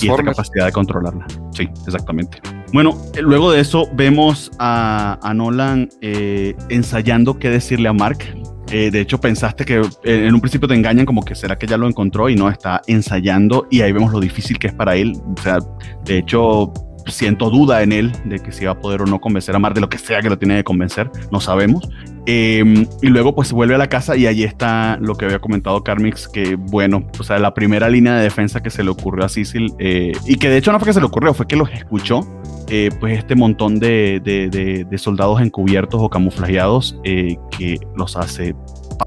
y 0.00 0.08
esta 0.08 0.22
capacidad 0.22 0.64
de 0.64 0.72
controlarla. 0.72 1.26
Sí, 1.52 1.68
exactamente. 1.86 2.40
Bueno, 2.72 2.96
eh, 3.14 3.20
luego 3.20 3.52
de 3.52 3.60
eso 3.60 3.86
vemos 3.92 4.50
a, 4.58 5.18
a 5.22 5.34
Nolan 5.34 5.90
eh, 6.00 6.54
ensayando 6.70 7.38
qué 7.38 7.50
decirle 7.50 7.90
a 7.90 7.92
Mark. 7.92 8.24
Eh, 8.72 8.90
de 8.90 9.00
hecho, 9.00 9.20
pensaste 9.20 9.64
que 9.64 9.82
en 10.04 10.32
un 10.32 10.40
principio 10.40 10.68
te 10.68 10.74
engañan 10.74 11.04
como 11.04 11.24
que 11.24 11.34
será 11.34 11.58
que 11.58 11.66
ya 11.66 11.76
lo 11.76 11.88
encontró 11.88 12.28
y 12.28 12.36
no 12.36 12.48
está 12.48 12.82
ensayando 12.86 13.66
y 13.68 13.80
ahí 13.80 13.90
vemos 13.90 14.12
lo 14.12 14.20
difícil 14.20 14.58
que 14.58 14.68
es 14.68 14.74
para 14.74 14.94
él. 14.94 15.12
O 15.36 15.42
sea, 15.42 15.58
de 16.04 16.18
hecho, 16.18 16.72
siento 17.10 17.50
duda 17.50 17.82
en 17.82 17.92
él 17.92 18.12
de 18.24 18.38
que 18.38 18.52
si 18.52 18.64
va 18.64 18.72
a 18.72 18.78
poder 18.78 19.02
o 19.02 19.06
no 19.06 19.20
convencer 19.20 19.54
a 19.54 19.58
Mar 19.58 19.74
de 19.74 19.80
lo 19.80 19.88
que 19.88 19.98
sea 19.98 20.20
que 20.20 20.28
lo 20.28 20.38
tiene 20.38 20.56
que 20.56 20.64
convencer, 20.64 21.10
no 21.30 21.40
sabemos. 21.40 21.88
Eh, 22.26 22.86
y 23.02 23.06
luego 23.08 23.34
pues 23.34 23.50
vuelve 23.52 23.74
a 23.74 23.78
la 23.78 23.88
casa 23.88 24.16
y 24.16 24.26
allí 24.26 24.44
está 24.44 24.98
lo 25.00 25.14
que 25.14 25.24
había 25.24 25.38
comentado 25.38 25.82
Carmix, 25.82 26.28
que 26.28 26.54
bueno, 26.56 27.04
o 27.18 27.22
sea, 27.22 27.38
la 27.38 27.54
primera 27.54 27.88
línea 27.88 28.14
de 28.16 28.22
defensa 28.22 28.62
que 28.62 28.70
se 28.70 28.84
le 28.84 28.90
ocurrió 28.90 29.24
a 29.24 29.28
Cecil, 29.28 29.72
eh, 29.78 30.12
y 30.26 30.36
que 30.36 30.48
de 30.48 30.58
hecho 30.58 30.70
no 30.70 30.78
fue 30.78 30.86
que 30.86 30.92
se 30.92 31.00
le 31.00 31.06
ocurrió, 31.06 31.34
fue 31.34 31.46
que 31.46 31.56
los 31.56 31.70
escuchó, 31.70 32.20
eh, 32.68 32.90
pues 33.00 33.18
este 33.18 33.34
montón 33.34 33.80
de, 33.80 34.20
de, 34.22 34.84
de, 34.88 34.98
soldados 34.98 35.40
encubiertos 35.40 36.00
o 36.00 36.08
camuflajeados 36.08 36.96
que 37.02 37.80
los 37.96 38.16
hace... 38.16 38.54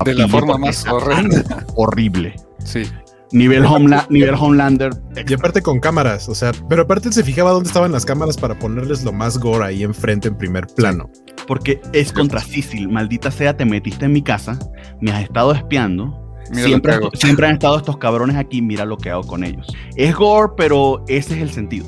De 0.04 0.16
la 0.16 0.28
forma 0.28 0.58
más 0.58 0.86
horrenda. 0.88 1.66
Horrible. 1.76 2.36
Sí. 2.66 2.84
Nivel, 3.34 3.66
nivel 4.10 4.36
Homelander. 4.36 4.92
Y 5.28 5.34
aparte 5.34 5.62
con 5.64 5.80
cámaras, 5.80 6.30
o 6.30 6.36
sea, 6.36 6.52
pero 6.70 6.84
aparte 6.84 7.12
se 7.12 7.24
fijaba 7.24 7.52
dónde 7.52 7.68
estaban 7.68 7.92
las 7.92 8.06
cámaras 8.06 8.38
para 8.38 8.58
ponerles 8.60 9.04
lo 9.04 9.12
más 9.12 9.40
gore 9.40 9.66
ahí 9.66 9.84
enfrente 9.84 10.28
en 10.28 10.38
primer 10.38 10.68
plano. 10.68 11.10
Porque 11.48 11.82
es 11.94 12.14
contra 12.14 12.42
Cecil, 12.42 12.90
maldita 12.90 13.32
sea, 13.32 13.58
te 13.58 13.66
metiste 13.66 14.06
en 14.06 14.14
mi 14.14 14.22
casa, 14.22 14.58
me 15.02 15.12
has 15.12 15.24
estado 15.24 15.52
espiando. 15.52 16.20
Siempre, 16.52 17.00
siempre 17.14 17.48
han 17.48 17.54
estado 17.54 17.78
estos 17.78 17.98
cabrones 17.98 18.36
aquí, 18.36 18.62
mira 18.62 18.86
lo 18.86 18.98
que 18.98 19.10
hago 19.10 19.24
con 19.24 19.44
ellos. 19.44 19.66
Es 19.96 20.14
gore, 20.14 20.54
pero 20.56 21.04
ese 21.08 21.36
es 21.36 21.42
el 21.42 21.50
sentido. 21.50 21.88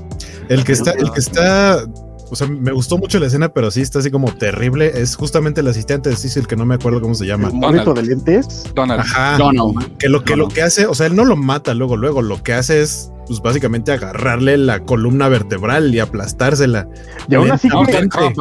El 0.49 0.63
que 0.63 0.71
está, 0.71 0.91
el 0.91 1.11
que 1.11 1.19
está 1.19 1.85
o 2.29 2.35
sea, 2.35 2.47
me 2.47 2.71
gustó 2.71 2.97
mucho 2.97 3.19
la 3.19 3.27
escena, 3.27 3.49
pero 3.49 3.69
sí 3.69 3.81
está 3.81 3.99
así 3.99 4.09
como 4.09 4.33
terrible. 4.33 4.91
Es 4.95 5.15
justamente 5.15 5.61
el 5.61 5.67
asistente 5.67 6.09
de 6.09 6.15
Cecil, 6.15 6.47
que 6.47 6.55
no 6.55 6.65
me 6.65 6.75
acuerdo 6.75 7.01
cómo 7.01 7.13
se 7.13 7.25
llama. 7.25 7.49
¿Donald 7.53 7.93
de 7.93 8.03
lentes? 8.03 8.63
Donald. 8.73 9.01
Ajá. 9.01 9.37
Donald. 9.37 9.97
Que 9.97 10.09
lo 10.09 10.23
que, 10.23 10.35
lo 10.35 10.47
que 10.47 10.63
hace, 10.63 10.87
o 10.87 10.95
sea, 10.95 11.07
él 11.07 11.15
no 11.15 11.25
lo 11.25 11.35
mata 11.35 11.73
luego, 11.73 11.97
luego. 11.97 12.21
Lo 12.21 12.41
que 12.41 12.53
hace 12.53 12.81
es, 12.81 13.11
pues 13.27 13.41
básicamente 13.41 13.91
agarrarle 13.91 14.57
la 14.57 14.79
columna 14.79 15.29
vertebral 15.29 15.93
y 15.93 15.99
aplastársela. 15.99 16.87
Y 17.29 17.35
aún 17.35 17.51
así, 17.51 17.69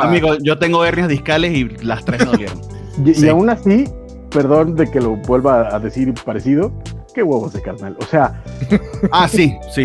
amigo, 0.00 0.36
yo 0.38 0.58
tengo 0.58 0.84
hernias 0.84 1.08
discales 1.08 1.52
y 1.54 1.68
las 1.84 2.04
tres 2.04 2.24
no 2.24 2.30
dolieron. 2.32 2.60
y, 3.04 3.24
y 3.24 3.28
aún 3.28 3.50
así, 3.50 3.86
perdón 4.30 4.76
de 4.76 4.90
que 4.90 5.00
lo 5.00 5.16
vuelva 5.16 5.74
a 5.74 5.78
decir 5.78 6.14
parecido, 6.24 6.72
qué 7.14 7.22
huevos 7.22 7.52
de 7.52 7.62
carnal. 7.62 7.96
O 7.98 8.04
sea. 8.04 8.42
Ah, 9.12 9.28
sí, 9.28 9.54
sí. 9.72 9.84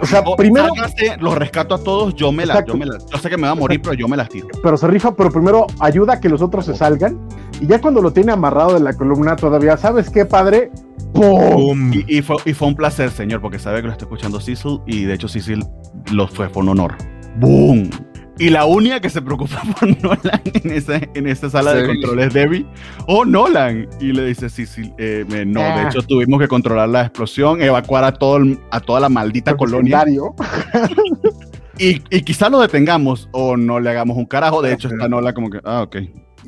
o 0.00 0.06
sea, 0.06 0.24
primero. 0.36 0.72
los 1.20 1.34
rescato 1.36 1.74
a 1.74 1.78
todos, 1.78 2.14
yo 2.14 2.32
me 2.32 2.46
las. 2.46 2.64
Yo, 2.64 2.74
me 2.74 2.86
yo 2.86 3.18
sé 3.18 3.28
que 3.28 3.36
me 3.36 3.42
va 3.42 3.50
a 3.50 3.54
morir, 3.54 3.80
pero 3.82 3.94
yo 3.94 4.08
me 4.08 4.16
las 4.16 4.28
tiro. 4.28 4.48
Pero 4.62 4.76
se 4.76 4.86
rifa, 4.86 5.14
pero 5.14 5.30
primero 5.30 5.66
ayuda 5.80 6.14
a 6.14 6.20
que 6.20 6.28
los 6.28 6.42
otros 6.42 6.64
se 6.64 6.74
salgan. 6.74 7.28
Y 7.60 7.66
ya 7.66 7.80
cuando 7.80 8.00
lo 8.00 8.12
tiene 8.12 8.32
amarrado 8.32 8.74
de 8.74 8.80
la 8.80 8.94
columna 8.94 9.36
todavía, 9.36 9.76
¿sabes 9.76 10.10
qué, 10.10 10.24
padre? 10.24 10.70
¡Pum! 11.12 11.92
Y, 11.92 12.22
fue, 12.22 12.36
y, 12.44 12.54
fue, 12.54 12.68
un 12.68 12.74
placer, 12.74 13.10
señor, 13.10 13.40
porque 13.40 13.58
sabe 13.58 13.80
que 13.80 13.86
lo 13.86 13.92
está 13.92 14.06
escuchando 14.06 14.40
Cecil. 14.40 14.80
Y 14.86 15.04
de 15.04 15.14
hecho, 15.14 15.28
Cecil 15.28 15.64
lo 16.10 16.26
fue 16.26 16.48
por 16.48 16.64
un 16.64 16.70
honor. 16.70 16.94
¡Boom! 17.36 17.90
Y 18.38 18.50
la 18.50 18.66
única 18.66 19.00
que 19.00 19.10
se 19.10 19.22
preocupa 19.22 19.62
por 19.80 19.88
Nolan 20.02 20.42
en 20.44 20.72
esa, 20.72 21.00
en 21.14 21.26
esa 21.26 21.48
sala 21.50 21.74
de 21.74 21.86
control 21.86 22.20
es 22.20 22.34
Debbie. 22.34 22.66
Oh, 23.06 23.24
Nolan. 23.24 23.88
Y 24.00 24.12
le 24.12 24.26
dice, 24.26 24.48
sí, 24.48 24.66
sí, 24.66 24.92
eh, 24.98 25.24
no, 25.46 25.60
de 25.60 25.66
ah. 25.66 25.88
hecho 25.88 26.02
tuvimos 26.02 26.40
que 26.40 26.48
controlar 26.48 26.88
la 26.88 27.02
explosión, 27.02 27.62
evacuar 27.62 28.04
a, 28.04 28.12
todo 28.12 28.40
a 28.70 28.80
toda 28.80 29.00
la 29.00 29.08
maldita 29.08 29.56
colonia. 29.56 30.04
y, 31.78 32.02
y 32.10 32.22
quizá 32.22 32.48
lo 32.48 32.60
detengamos 32.60 33.28
o 33.32 33.56
no 33.56 33.78
le 33.78 33.90
hagamos 33.90 34.16
un 34.16 34.26
carajo. 34.26 34.62
De 34.62 34.72
hecho, 34.72 34.88
está 34.88 35.08
Nolan 35.08 35.34
como 35.34 35.50
que, 35.50 35.60
ah, 35.64 35.82
ok. 35.82 35.96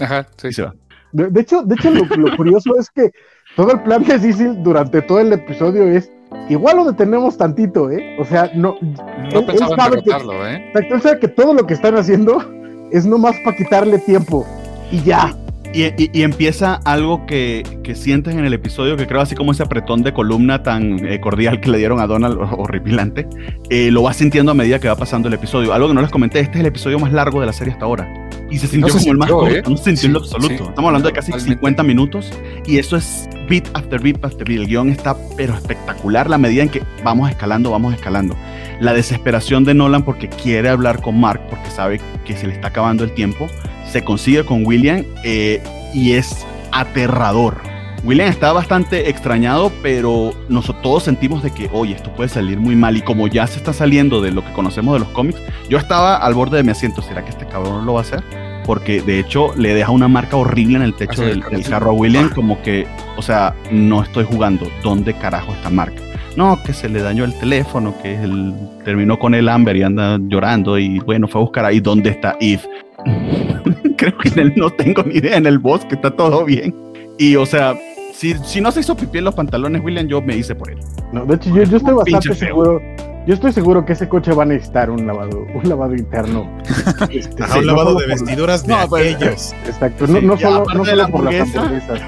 Ajá, 0.01 0.27
sí. 0.37 0.53
se 0.53 0.63
va. 0.63 0.75
De, 1.13 1.41
hecho, 1.41 1.63
de 1.63 1.77
hecho 1.77 1.91
lo, 1.91 2.37
curioso 2.37 2.79
es 2.79 2.91
que 2.91 3.11
todo 3.55 3.73
el 3.73 3.83
plan 3.83 4.03
de 4.03 4.19
Cecil 4.19 4.63
durante 4.63 5.01
todo 5.03 5.21
el 5.21 5.33
episodio 5.33 5.85
es 5.85 6.13
igual 6.49 6.77
lo 6.77 6.85
detenemos 6.85 7.37
tantito, 7.37 7.91
¿eh? 7.91 8.17
O 8.19 8.25
sea, 8.25 8.51
no. 8.55 8.77
No 8.81 9.41
él, 9.41 9.47
pensaba 9.47 9.77
sabe 9.77 10.03
que, 10.03 10.11
¿eh? 10.11 10.73
Él 10.75 11.03
sabe 11.03 11.19
que 11.21 11.29
todo 11.29 11.55
lo 11.55 11.67
que 11.67 11.75
están 11.75 11.97
haciendo 11.97 12.43
es 12.91 13.07
nomás 13.07 13.37
para 13.45 13.57
quitarle 13.57 13.99
tiempo 13.99 14.47
y 14.91 15.03
ya. 15.03 15.35
Y, 15.73 16.23
empieza 16.23 16.75
algo 16.85 17.27
que, 17.27 17.63
que, 17.83 17.95
sientes 17.95 18.35
en 18.35 18.45
el 18.45 18.55
episodio, 18.55 18.97
que 18.97 19.07
creo 19.07 19.21
así 19.21 19.35
como 19.35 19.53
ese 19.53 19.63
apretón 19.63 20.03
de 20.03 20.13
columna 20.13 20.63
tan 20.63 21.05
eh, 21.05 21.21
cordial 21.21 21.61
que 21.61 21.71
le 21.71 21.79
dieron 21.79 22.01
a 22.01 22.07
Donald, 22.07 22.39
horripilante, 22.39 23.27
eh, 23.69 23.91
lo 23.91 24.03
vas 24.03 24.17
sintiendo 24.17 24.53
a 24.53 24.55
medida 24.55 24.79
que 24.79 24.89
va 24.89 24.97
pasando 24.97 25.29
el 25.29 25.35
episodio. 25.35 25.75
Algo 25.75 25.89
que 25.89 25.95
no 25.95 26.01
les 26.01 26.11
comenté, 26.11 26.41
este 26.41 26.55
es 26.55 26.61
el 26.61 26.67
episodio 26.67 26.99
más 26.99 27.13
largo 27.13 27.41
de 27.41 27.47
la 27.47 27.53
serie 27.53 27.75
hasta 27.75 27.85
ahora. 27.85 28.09
Y 28.51 28.59
se 28.59 28.69
sintió 28.69 28.95
como 28.95 29.11
el 29.13 29.19
más 29.19 29.31
corto, 29.31 29.55
¿eh? 29.55 29.63
no 29.69 29.77
se 29.77 29.85
sintió 29.85 30.07
en 30.07 30.13
lo 30.15 30.19
absoluto. 30.21 30.69
Estamos 30.69 30.89
hablando 30.89 31.09
de 31.09 31.15
casi 31.15 31.33
50 31.33 31.83
minutos 31.83 32.33
y 32.65 32.79
eso 32.79 32.97
es 32.97 33.29
beat 33.49 33.69
after 33.75 34.01
beat 34.01 34.25
after 34.25 34.49
beat. 34.49 34.61
El 34.61 34.69
guion 34.69 34.91
está 34.91 35.17
pero 35.37 35.55
espectacular 35.55 36.31
la 36.31 36.39
medida 36.39 36.63
en 36.63 36.69
que 36.69 36.83
vamos 37.03 37.29
escalando, 37.29 37.71
vamos 37.71 37.93
escalando. 37.93 38.37
La 38.81 38.93
desesperación 38.93 39.65
de 39.65 39.75
Nolan 39.75 40.05
porque 40.05 40.29
quiere 40.29 40.69
hablar 40.69 41.03
con 41.03 41.19
Mark 41.19 41.41
porque 41.51 41.71
sabe 41.71 42.01
que 42.25 42.37
se 42.37 42.47
le 42.47 42.55
está 42.55 42.69
acabando 42.69 43.03
el 43.03 43.13
tiempo 43.13 43.49
se 43.91 44.05
consigue 44.05 44.45
con 44.45 44.65
William 44.65 45.05
eh, 45.25 45.63
y 45.95 46.13
es 46.13 46.47
aterrador. 46.73 47.59
William 48.05 48.29
está 48.29 48.53
bastante 48.53 49.11
extrañado, 49.11 49.73
pero 49.83 50.33
nosotros 50.49 50.83
todos 50.83 51.03
sentimos 51.03 51.43
de 51.43 51.51
que, 51.51 51.69
oye, 51.73 51.95
esto 51.95 52.15
puede 52.15 52.29
salir 52.29 52.59
muy 52.59 52.77
mal. 52.77 52.97
Y 52.97 53.03
como 53.03 53.27
ya 53.27 53.47
se 53.47 53.59
está 53.59 53.73
saliendo 53.73 54.21
de 54.21 54.31
lo 54.31 54.45
que 54.45 54.53
conocemos 54.53 54.95
de 54.95 55.01
los 55.01 55.09
cómics, 55.09 55.41
yo 55.69 55.79
estaba 55.79 56.17
al 56.17 56.35
borde 56.35 56.59
de 56.59 56.63
mi 56.63 56.71
asiento. 56.71 57.03
¿Será 57.03 57.25
que 57.25 57.31
este 57.31 57.47
cabrón 57.47 57.85
lo 57.85 57.95
va 57.95 58.01
a 58.01 58.03
hacer? 58.03 58.23
Porque 58.65 59.01
de 59.03 59.19
hecho 59.19 59.55
le 59.57 59.75
deja 59.75 59.91
una 59.91 60.07
marca 60.07 60.37
horrible 60.37 60.77
en 60.77 60.83
el 60.83 60.95
techo 60.95 61.23
del, 61.23 61.43
carro 61.69 61.91
a 61.91 61.95
William, 61.95 62.31
como 62.31 62.63
que, 62.63 62.87
o 63.17 63.23
sea, 63.23 63.55
no 63.73 64.03
estoy 64.03 64.25
jugando. 64.25 64.71
¿Dónde 64.83 65.15
carajo 65.15 65.53
está 65.53 65.71
marca? 65.71 66.01
No, 66.37 66.63
que 66.63 66.75
se 66.75 66.89
le 66.89 67.01
dañó 67.01 67.25
el 67.25 67.37
teléfono, 67.39 67.95
que 68.03 68.15
él 68.15 68.55
terminó 68.85 69.19
con 69.19 69.35
el 69.35 69.49
Amber 69.49 69.77
y 69.77 69.83
anda 69.83 70.19
llorando. 70.21 70.79
Y 70.79 70.99
bueno, 71.01 71.27
fue 71.27 71.41
a 71.41 71.45
buscar 71.45 71.65
ahí 71.65 71.81
dónde 71.81 72.11
está 72.11 72.37
Eve. 72.41 72.63
creo 73.97 74.17
que 74.19 74.29
en 74.31 74.39
él 74.39 74.53
no 74.57 74.71
tengo 74.71 75.03
ni 75.03 75.17
idea, 75.17 75.37
en 75.37 75.47
el 75.47 75.59
bosque 75.59 75.95
está 75.95 76.11
todo 76.11 76.45
bien. 76.45 76.75
Y 77.19 77.37
o 77.37 77.47
sea, 77.47 77.75
si, 78.13 78.35
si 78.45 78.61
no 78.61 78.73
se 78.73 78.81
hizo 78.81 78.97
pipí 78.97 79.19
en 79.19 79.25
los 79.25 79.35
pantalones, 79.35 79.83
William, 79.83 80.07
yo 80.07 80.23
me 80.23 80.37
hice 80.37 80.55
por 80.55 80.71
él. 80.71 80.79
No, 81.13 81.25
de 81.25 81.37
hecho, 81.37 81.51
yo, 81.55 81.63
yo 81.65 81.77
estoy 81.77 81.95
bastante 81.95 82.35
seguro. 82.35 82.81
Yo 83.27 83.35
estoy 83.35 83.53
seguro 83.53 83.85
que 83.85 83.95
ese 83.95 84.09
coche 84.09 84.33
va 84.33 84.45
a 84.45 84.47
necesitar 84.47 84.89
un 84.89 85.05
lavado, 85.05 85.45
un 85.53 85.69
lavado 85.69 85.97
interno. 85.97 86.49
Este, 87.11 87.43
un 87.43 87.67
lavado 87.67 87.97
de 87.97 88.07
vestiduras 88.07 88.65
de 88.65 88.73
no, 88.73 88.89
pues, 88.89 89.17
aquellos. 89.17 89.53
Exacto, 89.67 90.07
no, 90.07 90.21
no 90.21 90.39
solo, 90.39 90.65
no 90.73 90.85
solo 90.85 91.09
por 91.09 91.25
las 91.25 91.55
hamburguesas. 91.55 92.01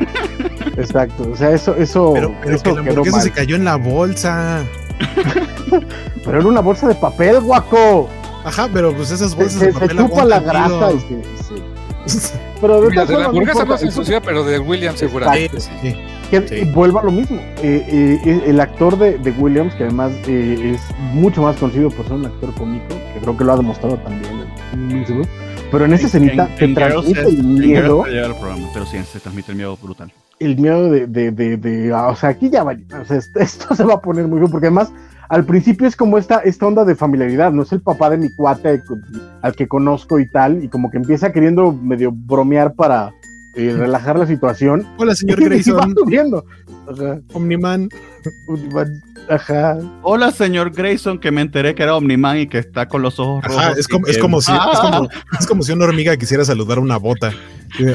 Exacto, 0.77 1.29
o 1.33 1.37
sea, 1.37 1.51
eso, 1.51 1.75
eso. 1.75 2.13
Pero, 2.15 2.33
pero 2.43 2.55
eso 2.55 2.63
que 2.63 2.73
la 2.73 2.81
hamburguesa 2.81 3.21
se 3.21 3.33
cayó 3.33 3.57
en 3.57 3.65
la 3.65 3.77
bolsa. 3.77 4.63
pero 6.25 6.39
era 6.39 6.47
una 6.47 6.61
bolsa 6.61 6.87
de 6.87 6.95
papel, 6.95 7.41
guaco. 7.41 8.09
Ajá, 8.45 8.69
pero 8.73 8.95
pues 8.95 9.11
esas 9.11 9.35
bolsas 9.35 9.61
se, 9.61 9.67
de 9.67 9.73
papel 9.73 9.91
se 9.91 9.97
chupa 9.97 10.25
la 10.25 10.41
grasa 10.41 10.93
y 10.93 11.01
se, 11.01 12.39
Pero 12.61 12.81
de, 12.81 12.91
Mira, 12.91 13.05
de 13.05 13.19
la 13.19 13.25
hamburguesa 13.27 13.65
no 13.65 13.79
se 13.79 13.87
ensucia, 13.87 14.21
pero 14.21 14.45
de 14.45 14.59
William 14.59 14.97
seguramente. 14.97 15.61
Sí, 15.61 15.95
Que 16.31 16.71
vuelva 16.75 17.01
a 17.01 17.05
lo 17.05 17.13
mismo. 17.13 17.39
Eh, 17.63 18.19
eh, 18.25 18.43
el 18.47 18.61
actor 18.61 18.99
de, 18.99 19.31
Williams, 19.39 19.75
que 19.75 19.85
además 19.85 20.13
eh, 20.27 20.75
es 20.75 20.81
mucho 21.13 21.43
más 21.43 21.57
conocido 21.57 21.91
por 21.91 22.07
ser 22.07 22.15
un 22.15 22.27
actor 22.27 22.53
cómico, 22.55 22.89
que 22.89 23.21
creo 23.21 23.37
que 23.37 23.45
lo 23.45 23.53
ha 23.53 23.57
demostrado 23.57 23.97
también 23.99 24.49
en 24.73 24.89
pero 25.71 25.85
en 25.85 25.93
esa 25.93 26.07
escenita 26.07 26.49
te 26.59 26.69
transmite 26.69 27.21
el 27.21 27.45
miedo. 27.45 28.05
pero 28.73 28.87
sí, 28.87 28.99
se 29.05 29.21
transmite 29.21 29.53
el 29.53 29.57
miedo 29.57 29.77
brutal. 29.77 30.13
El 30.39 30.57
miedo 30.57 30.91
de, 30.91 31.07
de, 31.07 31.31
de, 31.31 31.93
ah, 31.93 32.09
o 32.09 32.17
sea, 32.17 32.31
aquí 32.31 32.49
ya 32.49 32.63
va, 32.63 32.77
o 33.01 33.05
sea, 33.05 33.17
esto 33.17 33.75
se 33.75 33.85
va 33.85 33.95
a 33.95 34.01
poner 34.01 34.27
muy 34.29 34.39
bien, 34.39 34.51
porque 34.51 34.69
además 34.69 34.93
al 35.29 35.45
principio 35.45 35.87
es 35.87 35.95
como 35.95 36.17
esta, 36.19 36.39
esta 36.39 36.67
onda 36.67 36.85
de 36.85 36.95
familiaridad, 36.95 37.53
no 37.53 37.63
es 37.63 37.73
el 37.73 37.81
papá 37.81 38.11
de 38.11 38.17
mi 38.17 38.31
cuate 38.31 38.83
al 39.43 39.55
que 39.55 39.69
conozco 39.69 40.19
y 40.19 40.29
tal, 40.31 40.65
y 40.65 40.69
como 40.69 40.91
que 40.91 40.97
empieza 40.97 41.33
queriendo 41.33 41.73
medio 41.73 42.11
bromear 42.13 42.75
para 42.75 43.13
eh, 43.55 43.75
relajar 43.77 44.19
la 44.19 44.27
situación. 44.27 44.87
Hola, 44.97 45.15
señor 45.15 45.41
Grayson. 45.45 45.95
subiendo. 45.97 46.45
Omniman. 47.35 47.91
Ajá. 49.29 49.77
Hola, 50.03 50.31
señor 50.31 50.71
Grayson, 50.71 51.19
que 51.19 51.31
me 51.31 51.43
enteré 51.43 51.75
que 51.75 51.83
era 51.83 51.95
Omniman 51.95 52.39
y 52.39 52.47
que 52.47 52.59
está 52.59 52.89
con 52.89 53.03
los 53.03 53.19
ojos 53.19 53.45
rojos. 53.45 53.77
Es 53.77 53.87
como, 53.87 54.07
es, 54.07 54.17
como 54.17 54.41
si, 54.41 54.53
es, 55.39 55.47
como, 55.47 55.63
si 55.63 55.73
una 55.73 55.85
hormiga 55.85 56.17
quisiera 56.17 56.45
saludar 56.45 56.79
a 56.79 56.81
una 56.81 56.97
bota. 56.97 57.33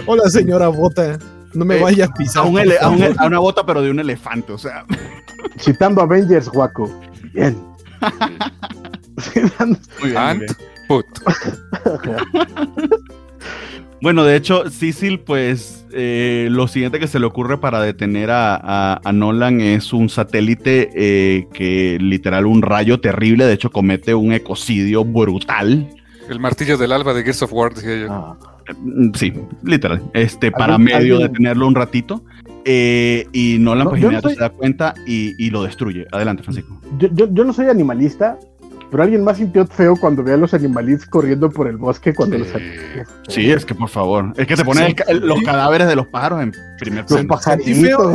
Hola, 0.06 0.30
señora 0.30 0.68
bota. 0.68 1.18
No 1.54 1.66
me 1.66 1.78
eh, 1.78 1.82
vaya 1.82 2.06
a 2.06 2.14
pisar. 2.14 2.46
A, 2.46 3.26
una 3.26 3.40
bota, 3.40 3.66
pero 3.66 3.82
de 3.82 3.90
un 3.90 4.00
elefante, 4.00 4.54
o 4.54 4.58
sea. 4.58 4.86
Citando 5.60 6.02
Avengers, 6.02 6.50
guaco. 6.50 6.92
Bien. 7.34 7.58
Muy 10.02 10.12
bien. 10.12 10.46
Put. 10.88 11.06
Bueno, 14.04 14.26
de 14.26 14.36
hecho, 14.36 14.70
Cecil, 14.70 15.22
pues 15.22 15.86
eh, 15.94 16.50
lo 16.52 16.68
siguiente 16.68 17.00
que 17.00 17.08
se 17.08 17.20
le 17.20 17.26
ocurre 17.26 17.58
para 17.58 17.82
detener 17.82 18.32
a, 18.34 19.00
Nolan 19.14 19.62
es 19.62 19.94
un 19.94 20.10
satélite 20.10 20.90
eh, 20.94 21.48
que 21.54 21.98
literal 22.02 22.46
un 22.46 22.62
rayo 22.62 23.00
terrible, 23.00 23.46
de 23.46 23.54
hecho 23.54 23.72
comete 23.72 24.14
un 24.14 24.34
ecocidio 24.34 25.06
brutal. 25.06 25.88
El 26.28 26.42
martillo 26.42 26.78
del 26.78 26.92
alba 26.92 27.14
de 27.14 27.24
Gears 27.24 27.44
of 27.44 27.54
War, 27.54 27.74
decía 27.74 27.96
yo. 27.96 28.08
Ah. 28.12 28.38
Mm, 28.78 29.14
sí, 29.14 29.32
literal. 29.64 30.04
Este, 30.14 30.52
para 30.52 30.78
medio 30.78 31.20
detenerlo 31.20 31.66
un 31.66 31.76
ratito. 31.76 32.26
Eh, 32.66 33.28
y 33.32 33.58
Nolan, 33.60 33.90
pues, 33.90 34.02
se 34.02 34.36
da 34.36 34.50
cuenta 34.50 34.94
y, 35.06 35.50
lo 35.50 35.64
destruye. 35.64 36.08
Adelante, 36.12 36.44
Francisco. 36.44 36.80
Yo, 36.98 37.10
yo, 37.12 37.44
no 37.44 37.54
soy 37.54 37.68
animalista, 37.68 38.38
pero 38.90 39.04
alguien 39.04 39.24
más 39.24 39.38
sintió 39.38 39.66
feo 39.68 39.96
cuando 39.96 40.24
ve 40.24 40.34
a 40.34 40.38
los 40.38 40.54
animalitos 40.54 41.06
corriendo 41.06 41.50
por 41.50 41.68
el 41.68 41.78
bosque 41.78 42.14
cuando 42.14 42.38
los 42.38 42.48
Sí, 43.28 43.52
es 43.52 43.66
que 43.66 43.76
por 43.76 43.90
favor. 43.90 44.34
Es 44.38 44.48
que 44.48 44.56
se 44.56 44.64
ponen 44.64 44.96
los 45.22 45.42
cadáveres 45.42 45.88
de 45.88 45.96
los 45.96 46.08
pájaros 46.08 46.42
en 46.42 46.54
primer 46.80 47.06
plano. 47.06 47.24
Los 47.24 47.40
pajaritos 47.40 47.66
sentí 47.66 47.86
feo, 47.86 48.14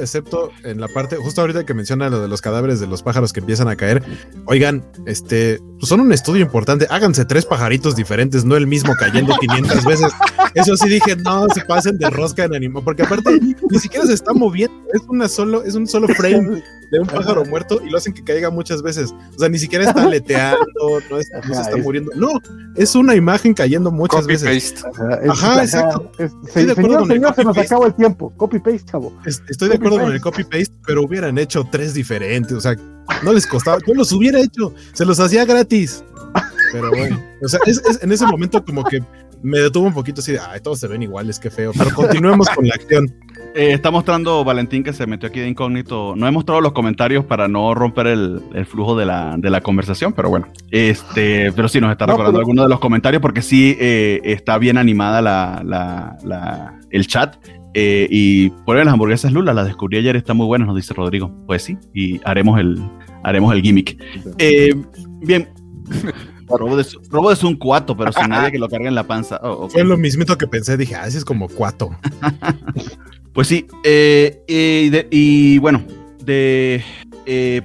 excepto 0.00 0.50
en 0.62 0.80
la 0.80 0.88
parte, 0.88 1.16
justo 1.16 1.40
ahorita 1.40 1.64
que 1.64 1.74
menciona 1.74 2.08
lo 2.08 2.20
de 2.20 2.28
los 2.28 2.40
cadáveres 2.40 2.80
de 2.80 2.86
los 2.86 3.02
pájaros 3.02 3.32
que 3.32 3.40
empiezan 3.40 3.68
a 3.68 3.76
caer. 3.76 4.02
Oigan, 4.46 4.84
este, 5.06 5.60
pues 5.78 5.88
son 5.88 6.00
un 6.00 6.12
estudio 6.12 6.42
importante. 6.42 6.86
Háganse 6.90 7.24
tres 7.24 7.44
pajaritos 7.46 7.96
diferentes, 7.96 8.44
no 8.44 8.56
el 8.56 8.66
mismo 8.66 8.94
cayendo 8.98 9.34
500 9.40 9.84
veces. 9.84 10.12
Eso 10.54 10.76
sí 10.76 10.88
dije, 10.88 11.16
no 11.16 11.46
se 11.48 11.64
pasen 11.64 11.98
de 11.98 12.10
rosca 12.10 12.44
en 12.44 12.54
animo, 12.54 12.82
porque 12.82 13.02
aparte 13.02 13.38
ni 13.40 13.78
siquiera 13.78 14.06
se 14.06 14.14
está 14.14 14.32
moviendo. 14.32 14.76
Es 14.92 15.02
una 15.08 15.28
solo, 15.28 15.62
es 15.64 15.74
un 15.74 15.86
solo 15.86 16.08
frame 16.08 16.62
de 16.94 17.00
un 17.00 17.06
pájaro 17.06 17.44
muerto 17.44 17.80
y 17.84 17.90
lo 17.90 17.98
hacen 17.98 18.14
que 18.14 18.22
caiga 18.22 18.50
muchas 18.50 18.80
veces. 18.80 19.12
O 19.34 19.38
sea, 19.38 19.48
ni 19.48 19.58
siquiera 19.58 19.84
está 19.84 20.02
aleteando, 20.04 21.00
no, 21.10 21.18
se 21.20 21.52
está 21.52 21.76
muriendo. 21.76 22.12
No, 22.14 22.28
es 22.76 22.94
una 22.94 23.14
imagen 23.16 23.52
cayendo 23.52 23.90
muchas 23.90 24.26
veces. 24.26 24.84
Ajá, 25.28 25.62
exacto. 25.62 26.10
señor, 26.52 27.06
señor, 27.06 27.34
se 27.34 27.44
nos 27.44 27.58
acabó 27.58 27.86
el 27.86 27.94
tiempo. 27.94 28.32
Copy 28.36 28.58
paste, 28.58 28.84
chavo 28.84 29.12
estoy 29.24 29.68
de 29.68 29.74
acuerdo 29.74 30.00
con 30.00 30.12
el 30.12 30.20
copy-paste, 30.20 30.72
pero 30.86 31.02
hubieran 31.02 31.38
hecho 31.38 31.66
tres 31.70 31.94
diferentes. 31.94 32.56
O 32.56 32.60
sea, 32.60 32.76
no 33.22 33.32
les 33.32 33.46
costaba. 33.46 33.78
Yo 33.86 33.94
los 33.94 34.12
hubiera 34.12 34.40
hecho, 34.40 34.72
se 34.92 35.04
los 35.04 35.18
hacía 35.20 35.44
gratis. 35.44 36.04
Pero 36.72 36.90
bueno, 36.90 37.22
o 37.42 37.48
sea, 37.48 37.60
es, 37.66 37.80
en 38.02 38.10
ese 38.10 38.26
momento 38.26 38.64
como 38.64 38.84
que 38.84 39.00
me 39.42 39.58
detuvo 39.58 39.86
un 39.86 39.94
poquito 39.94 40.20
así 40.20 40.32
de, 40.32 40.40
ay, 40.40 40.60
todos 40.60 40.80
se 40.80 40.88
ven 40.88 41.02
iguales, 41.02 41.38
qué 41.38 41.50
feo. 41.50 41.72
Pero 41.76 41.94
continuemos 41.94 42.48
con 42.50 42.66
la 42.66 42.74
acción. 42.74 43.14
Eh, 43.54 43.72
está 43.72 43.92
mostrando 43.92 44.42
Valentín 44.42 44.82
que 44.82 44.92
se 44.92 45.06
metió 45.06 45.28
aquí 45.28 45.38
de 45.38 45.48
incógnito. 45.48 46.14
No 46.16 46.26
he 46.26 46.30
mostrado 46.32 46.60
los 46.60 46.72
comentarios 46.72 47.24
para 47.24 47.46
no 47.46 47.72
romper 47.72 48.08
el, 48.08 48.42
flujo 48.66 48.96
de 48.96 49.06
la, 49.06 49.36
de 49.38 49.48
la, 49.48 49.60
conversación, 49.60 50.12
pero 50.12 50.28
bueno. 50.28 50.48
Este, 50.72 51.52
pero 51.52 51.68
sí 51.68 51.80
nos 51.80 51.92
está 51.92 52.06
recordando 52.06 52.40
algunos 52.40 52.64
de 52.64 52.68
los 52.68 52.80
comentarios 52.80 53.22
porque 53.22 53.42
sí 53.42 53.76
eh, 53.78 54.20
está 54.24 54.58
bien 54.58 54.76
animada 54.76 55.22
la, 55.22 55.62
la, 55.64 56.80
el 56.90 57.06
chat. 57.06 57.36
Eh, 57.74 58.08
y 58.10 58.50
por 58.50 58.76
las 58.76 58.88
hamburguesas 58.88 59.32
Lula, 59.32 59.54
las 59.54 59.66
descubrí 59.66 59.98
ayer, 59.98 60.16
está 60.16 60.34
muy 60.34 60.46
buenas, 60.46 60.66
nos 60.66 60.76
dice 60.76 60.92
Rodrigo. 60.92 61.30
Pues 61.46 61.62
sí, 61.62 61.78
y 61.94 62.20
haremos 62.24 62.58
el, 62.58 62.82
haremos 63.22 63.54
el 63.54 63.62
gimmick. 63.62 63.96
Eh, 64.38 64.74
bien. 65.20 65.48
Robo 66.46 66.76
de, 66.76 67.46
un 67.46 67.56
cuato, 67.56 67.96
pero 67.96 68.12
sin 68.12 68.28
nadie 68.28 68.52
que 68.52 68.58
lo 68.58 68.68
cargue 68.68 68.88
en 68.88 68.94
la 68.94 69.04
panza. 69.04 69.40
Oh, 69.42 69.68
Fue 69.68 69.82
lo 69.82 69.96
mismito 69.96 70.36
que 70.36 70.46
pensé, 70.46 70.76
dije, 70.76 70.94
así 70.94 71.16
ah, 71.16 71.18
es 71.18 71.24
como 71.24 71.48
cuato. 71.48 71.90
pues 73.34 73.48
sí, 73.48 73.66
eh, 73.84 75.06
y, 75.10 75.58
bueno, 75.58 75.84
de 76.24 76.82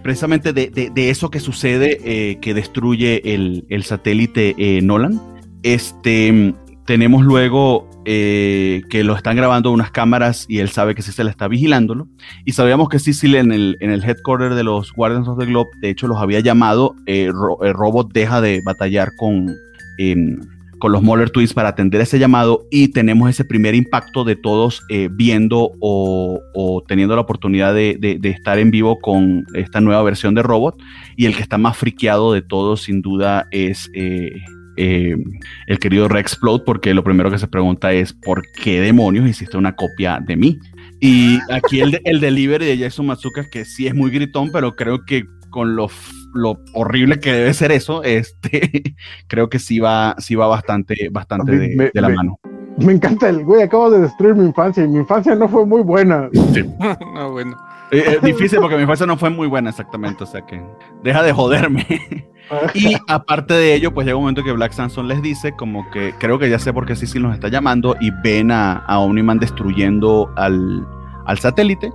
precisamente 0.01 0.51
de, 0.51 1.09
eso 1.09 1.29
que 1.29 1.39
sucede, 1.39 2.37
que 2.41 2.53
destruye 2.53 3.33
el, 3.35 3.65
el 3.69 3.83
satélite 3.83 4.81
Nolan, 4.81 5.21
este, 5.63 6.53
tenemos 6.85 7.23
luego 7.23 7.89
eh, 8.05 8.81
que 8.89 9.03
lo 9.03 9.15
están 9.15 9.35
grabando 9.35 9.71
unas 9.71 9.91
cámaras 9.91 10.45
y 10.47 10.57
él 10.57 10.69
sabe 10.69 10.95
que 10.95 11.03
sí 11.03 11.11
está 11.15 11.47
vigilándolo. 11.47 12.07
Y 12.45 12.53
sabíamos 12.53 12.89
que 12.89 12.97
Cecil 12.97 13.35
en 13.35 13.51
el, 13.51 13.77
en 13.81 13.91
el 13.91 14.03
headquarter 14.03 14.55
de 14.55 14.63
los 14.63 14.91
Guardians 14.93 15.27
of 15.27 15.37
the 15.37 15.45
Globe, 15.45 15.69
de 15.79 15.91
hecho, 15.91 16.07
los 16.07 16.17
había 16.17 16.39
llamado. 16.39 16.95
Eh, 17.05 17.25
el 17.61 17.73
robot 17.73 18.11
deja 18.11 18.41
de 18.41 18.61
batallar 18.65 19.11
con, 19.17 19.55
em, 19.99 20.39
con 20.79 20.91
los 20.91 21.03
Moller 21.03 21.29
Twins 21.29 21.53
para 21.53 21.69
atender 21.69 22.01
ese 22.01 22.17
llamado 22.17 22.65
y 22.71 22.89
tenemos 22.89 23.29
ese 23.29 23.45
primer 23.45 23.75
impacto 23.75 24.23
de 24.23 24.35
todos 24.35 24.81
eh, 24.89 25.09
viendo 25.11 25.71
o, 25.79 26.83
teniendo 26.87 27.15
la 27.15 27.21
oportunidad 27.21 27.73
de, 27.73 28.19
estar 28.23 28.57
en 28.57 28.71
vivo 28.71 28.99
con 28.99 29.45
esta 29.53 29.81
nueva 29.81 30.01
versión 30.03 30.33
de 30.33 30.43
robot. 30.43 30.81
Y 31.17 31.25
el 31.25 31.35
que 31.35 31.41
está 31.41 31.57
más 31.57 31.77
friqueado 31.77 32.33
de 32.33 32.41
todos, 32.41 32.83
sin 32.83 33.01
duda, 33.01 33.47
es 33.51 33.89
eh, 33.93 34.31
el 34.77 35.79
querido 35.79 36.07
Rexplode, 36.07 36.63
porque 36.65 36.93
lo 36.93 37.03
primero 37.03 37.29
que 37.29 37.37
se 37.37 37.47
pregunta 37.47 37.91
es 37.91 38.13
¿por 38.13 38.41
qué 38.63 38.79
demonios 38.79 39.27
hiciste 39.27 39.57
una 39.57 39.75
copia 39.75 40.19
de 40.25 40.37
mí? 40.37 40.57
Y 41.01 41.37
aquí 41.51 41.81
el, 41.81 41.99
el 42.05 42.19
delivery 42.19 42.65
de 42.65 42.77
Jason 42.77 43.05
Matsuka, 43.05 43.49
que 43.49 43.65
sí 43.65 43.87
es 43.87 43.93
muy 43.93 44.11
gritón, 44.11 44.49
pero 44.51 44.75
creo 44.75 45.05
que 45.05 45.25
con 45.49 45.75
lo, 45.75 45.89
lo 46.33 46.59
horrible 46.73 47.19
que 47.19 47.31
debe 47.31 47.53
ser 47.53 47.71
eso, 47.71 48.03
este, 48.03 48.95
creo 49.27 49.49
que 49.49 49.59
sí 49.59 49.79
va, 49.79 50.15
sí 50.19 50.35
va 50.35 50.47
bastante, 50.47 51.09
bastante 51.11 51.57
de, 51.57 51.91
la 51.93 52.09
mano. 52.09 52.39
Me 52.77 52.93
encanta 52.93 53.27
el 53.29 53.43
güey, 53.43 53.61
acabo 53.61 53.91
de 53.91 53.99
destruir 54.01 54.35
mi 54.35 54.45
infancia 54.45 54.83
y 54.83 54.87
mi 54.87 54.99
infancia 54.99 55.35
no 55.35 55.49
fue 55.49 55.65
muy 55.65 55.81
buena. 55.81 56.29
Sí. 56.53 56.63
no, 57.13 57.31
bueno. 57.31 57.57
Eh, 57.91 58.03
eh, 58.05 58.19
difícil 58.21 58.59
porque 58.59 58.75
mi 58.75 58.83
infancia 58.83 59.05
no 59.05 59.17
fue 59.17 59.31
muy 59.31 59.47
buena 59.47 59.71
exactamente, 59.71 60.23
o 60.23 60.27
sea 60.27 60.45
que 60.45 60.61
deja 61.03 61.23
de 61.23 61.33
joderme. 61.33 61.85
y 62.73 62.95
aparte 63.07 63.53
de 63.55 63.73
ello, 63.73 63.93
pues 63.93 64.05
llega 64.05 64.17
un 64.17 64.23
momento 64.23 64.43
que 64.43 64.51
Black 64.51 64.73
Samson 64.73 65.07
les 65.07 65.21
dice 65.21 65.53
como 65.55 65.89
que 65.89 66.13
creo 66.19 66.37
que 66.37 66.49
ya 66.49 66.59
sé 66.59 66.71
por 66.71 66.85
qué 66.85 66.95
Cecil 66.95 67.23
nos 67.23 67.33
está 67.33 67.49
llamando 67.49 67.95
y 67.99 68.11
ven 68.23 68.51
a, 68.51 68.73
a 68.73 68.99
Omniman 68.99 69.39
destruyendo 69.39 70.31
al, 70.35 70.87
al 71.25 71.39
satélite. 71.39 71.91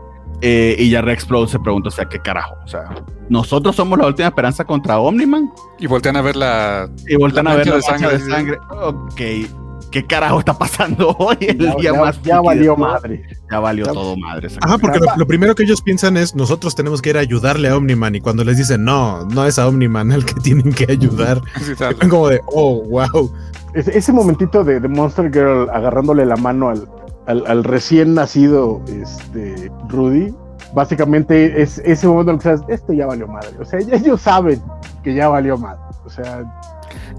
Eh, 0.47 0.77
y 0.79 0.91
ya 0.91 1.01
Rex 1.01 1.27
se 1.49 1.59
pregunta, 1.59 1.89
o 1.89 1.91
sea, 1.91 2.05
¿qué 2.05 2.19
carajo? 2.19 2.55
O 2.63 2.69
sea, 2.69 2.85
nosotros 3.31 3.75
somos 3.75 3.99
la 3.99 4.07
última 4.07 4.29
esperanza 4.29 4.63
contra 4.63 4.99
Omniman. 4.99 5.51
Y 5.79 5.87
voltean 5.87 6.17
a 6.17 6.21
ver 6.21 6.37
la... 6.37 6.91
Y 7.09 7.17
voltean 7.17 7.49
a 7.49 7.55
ver 7.55 7.67
la 7.67 7.77
de 7.77 7.83
sangre. 7.83 8.19
de 8.19 8.21
sangre. 8.21 8.59
Ok, 8.71 9.21
¿qué 9.91 10.05
carajo 10.07 10.41
está 10.41 10.53
pasando 10.53 11.17
hoy? 11.19 11.39
El 11.41 11.75
día 11.81 11.95
más. 11.95 12.21
Ya 12.23 12.43
valió 12.43 12.77
madre. 12.77 13.23
Ya 13.51 13.59
valió 13.59 13.87
todo 13.87 14.19
madre. 14.19 14.49
Ajá, 14.61 14.77
porque 14.77 15.01
lo, 15.17 15.27
primero 15.27 15.55
que 15.55 15.63
ellos 15.63 15.81
piensan 15.81 16.19
es: 16.19 16.35
nosotros 16.35 16.75
tenemos 16.75 17.01
que 17.01 17.09
ir 17.09 17.17
a 17.17 17.21
ayudarle 17.21 17.69
a 17.69 17.77
Omniman. 17.79 18.15
Y 18.15 18.21
cuando 18.21 18.45
les 18.45 18.59
dicen, 18.59 18.85
no, 18.85 19.25
no 19.25 19.47
es 19.47 19.59
a 19.59 19.67
Omniman 19.67 20.13
el 20.13 20.27
que 20.27 20.35
tienen 20.35 20.75
que 20.75 20.93
ayudar, 20.93 21.41
están 21.71 22.11
como 22.11 22.29
de, 22.29 22.43
oh, 22.49 22.83
wow. 22.83 23.33
ese 23.73 24.13
momentito 24.13 24.63
de, 24.63 24.79
Monster 24.81 25.33
Girl 25.33 25.71
agarrándole 25.71 26.27
la 26.27 26.37
mano 26.37 26.69
al, 26.69 26.87
al, 27.27 27.65
recién 27.65 28.15
nacido 28.15 28.83
este, 28.89 29.71
Rudy, 29.89 30.35
básicamente 30.75 31.63
es 31.63 31.79
ese 31.85 32.07
momento 32.07 32.33
en 32.33 32.39
que 32.39 32.45
sabes, 32.45 32.63
esto 32.69 32.93
ya 32.93 33.07
valió 33.07 33.27
madre. 33.27 33.51
O 33.61 33.65
sea, 33.65 33.79
ellos 33.81 34.21
saben 34.21 34.63
que 35.03 35.15
ya 35.15 35.29
valió 35.29 35.57
madre. 35.57 35.81
O 36.05 36.11
sea, 36.11 36.45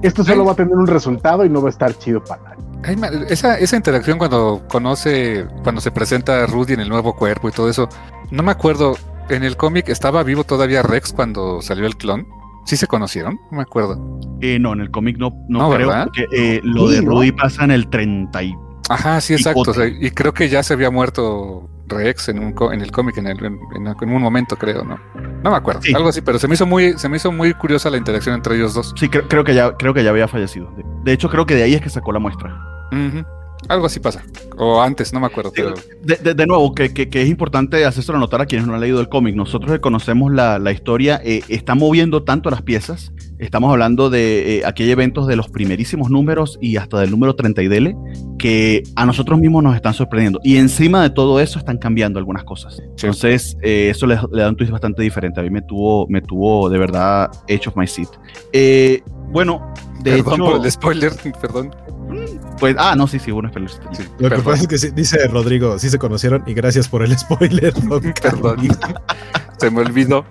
esto 0.01 0.23
solo 0.23 0.45
va 0.45 0.51
a 0.51 0.55
tener 0.55 0.75
un 0.75 0.87
resultado 0.87 1.45
y 1.45 1.49
no 1.49 1.61
va 1.61 1.67
a 1.67 1.71
estar 1.71 1.93
chido 1.97 2.23
para 2.23 2.41
nadie. 2.43 3.25
esa, 3.29 3.57
esa 3.57 3.75
interacción 3.75 4.17
cuando 4.17 4.63
conoce, 4.67 5.47
cuando 5.63 5.81
se 5.81 5.91
presenta 5.91 6.45
Rudy 6.45 6.73
en 6.73 6.81
el 6.81 6.89
nuevo 6.89 7.15
cuerpo 7.15 7.49
y 7.49 7.51
todo 7.51 7.69
eso, 7.69 7.89
no 8.31 8.43
me 8.43 8.51
acuerdo, 8.51 8.95
en 9.29 9.43
el 9.43 9.57
cómic 9.57 9.89
estaba 9.89 10.23
vivo 10.23 10.43
todavía 10.43 10.83
Rex 10.83 11.13
cuando 11.13 11.61
salió 11.61 11.85
el 11.85 11.95
clon. 11.97 12.27
¿Sí 12.65 12.77
se 12.77 12.87
conocieron? 12.87 13.39
No 13.51 13.57
me 13.57 13.61
acuerdo. 13.61 14.19
Eh, 14.41 14.57
no, 14.59 14.73
en 14.73 14.81
el 14.81 14.89
cómic 14.89 15.17
no, 15.19 15.31
no, 15.47 15.69
creo, 15.69 15.91
porque 16.05 16.25
eh, 16.31 16.61
lo 16.63 16.89
de 16.89 17.01
Rudy 17.01 17.31
pasa 17.31 17.63
en 17.63 17.69
el 17.69 17.87
30 17.89 18.41
y 18.41 18.55
Ajá, 18.89 19.19
sí, 19.21 19.33
exacto. 19.33 19.73
y 19.85 20.11
creo 20.11 20.33
que 20.33 20.49
ya 20.49 20.63
se 20.63 20.73
había 20.73 20.91
muerto 20.91 21.69
Rex 21.87 22.29
en, 22.29 22.39
un 22.39 22.55
en 22.73 22.81
el 22.81 22.91
cómic 22.91 23.17
en, 23.17 23.27
en, 23.27 23.47
un 23.47 24.21
momento, 24.21 24.55
creo, 24.55 24.83
¿no? 24.83 24.99
No 25.43 25.51
me 25.51 25.57
acuerdo, 25.57 25.81
algo 25.93 26.09
así, 26.09 26.21
pero 26.21 26.39
se 26.39 26.47
me 26.47 26.55
hizo 26.55 26.65
muy, 26.65 26.97
se 26.97 27.07
me 27.09 27.17
hizo 27.17 27.31
muy 27.31 27.53
curiosa 27.53 27.89
la 27.89 27.97
interacción 27.97 28.35
entre 28.35 28.55
ellos 28.55 28.73
dos. 28.73 28.93
Sí, 28.97 29.09
creo, 29.09 29.43
que 29.43 29.53
ya, 29.53 29.75
creo 29.77 29.93
que 29.93 30.03
ya 30.03 30.09
había 30.09 30.27
fallecido. 30.27 30.71
De, 31.03 31.13
hecho, 31.13 31.29
creo 31.29 31.45
que 31.45 31.55
de 31.55 31.63
ahí 31.63 31.75
es 31.75 31.81
que 31.81 31.89
sacó 31.89 32.11
la 32.11 32.19
muestra. 32.19 32.59
Algo 33.67 33.87
así 33.87 33.99
pasa. 33.99 34.23
O 34.57 34.81
antes, 34.81 35.11
no 35.13 35.19
me 35.19 35.27
acuerdo. 35.27 35.51
Pero... 35.55 35.73
De, 36.03 36.45
nuevo, 36.45 36.73
que, 36.73 36.91
es 37.11 37.29
importante 37.29 37.85
hacerlo 37.85 38.19
notar 38.19 38.41
a 38.41 38.45
quienes 38.45 38.67
no 38.67 38.75
han 38.75 38.81
leído 38.81 38.99
el 38.99 39.09
cómic. 39.09 39.35
Nosotros 39.35 39.71
que 39.71 39.79
conocemos 39.79 40.31
la, 40.31 40.71
historia, 40.71 41.19
eh, 41.23 41.41
está 41.47 41.75
moviendo 41.75 42.23
tanto 42.23 42.49
las 42.49 42.61
piezas. 42.61 43.11
Estamos 43.39 43.71
hablando 43.71 44.09
de 44.09 44.57
eh, 44.57 44.65
aquí 44.65 44.83
hay 44.83 44.91
eventos 44.91 45.27
de 45.27 45.35
los 45.35 45.49
primerísimos 45.49 46.09
números 46.09 46.57
y 46.61 46.77
hasta 46.77 46.99
del 46.99 47.11
número 47.11 47.35
30 47.35 47.63
y 47.63 47.67
dele, 47.67 47.95
que 48.45 48.83
a 48.95 49.07
nosotros 49.07 49.39
mismos 49.39 49.63
nos 49.63 49.75
están 49.75 49.95
sorprendiendo. 49.95 50.39
Y 50.43 50.57
encima 50.57 51.01
de 51.01 51.09
todo 51.09 51.39
eso 51.39 51.57
están 51.57 51.79
cambiando 51.79 52.19
algunas 52.19 52.43
cosas. 52.43 52.79
Entonces, 52.79 53.57
eh, 53.63 53.87
eso 53.89 54.05
le, 54.05 54.19
da 54.33 54.49
un 54.49 54.55
twist 54.55 54.71
bastante 54.71 55.01
diferente. 55.01 55.39
A 55.39 55.43
mí 55.43 55.49
me 55.49 55.63
tuvo, 55.63 56.05
me 56.09 56.21
tuvo 56.21 56.69
de 56.69 56.77
verdad 56.77 57.31
Edge 57.47 57.67
of 57.67 57.75
My 57.75 57.87
Seat. 57.87 58.09
bueno, 59.31 59.73
de 60.03 60.11
perdón 60.17 60.33
hecho, 60.33 60.45
por 60.45 60.63
el 60.63 60.71
spoiler, 60.71 61.11
perdón. 61.41 61.75
Pues, 62.59 62.75
ah, 62.77 62.93
no, 62.95 63.07
sí, 63.07 63.17
sí, 63.17 63.31
bueno, 63.31 63.49
spoiler. 63.49 63.71
Lo 64.19 64.29
que 64.29 64.43
pasa 64.43 64.61
es 64.61 64.67
que 64.67 64.91
dice 64.91 65.27
Rodrigo, 65.27 65.79
sí 65.79 65.89
se 65.89 65.97
conocieron 65.97 66.43
y 66.45 66.53
gracias 66.53 66.87
por 66.87 67.01
el 67.01 67.17
spoiler. 67.17 67.73
Perdón. 68.21 68.57
se 69.57 69.71
me 69.71 69.81
olvidó. 69.81 70.23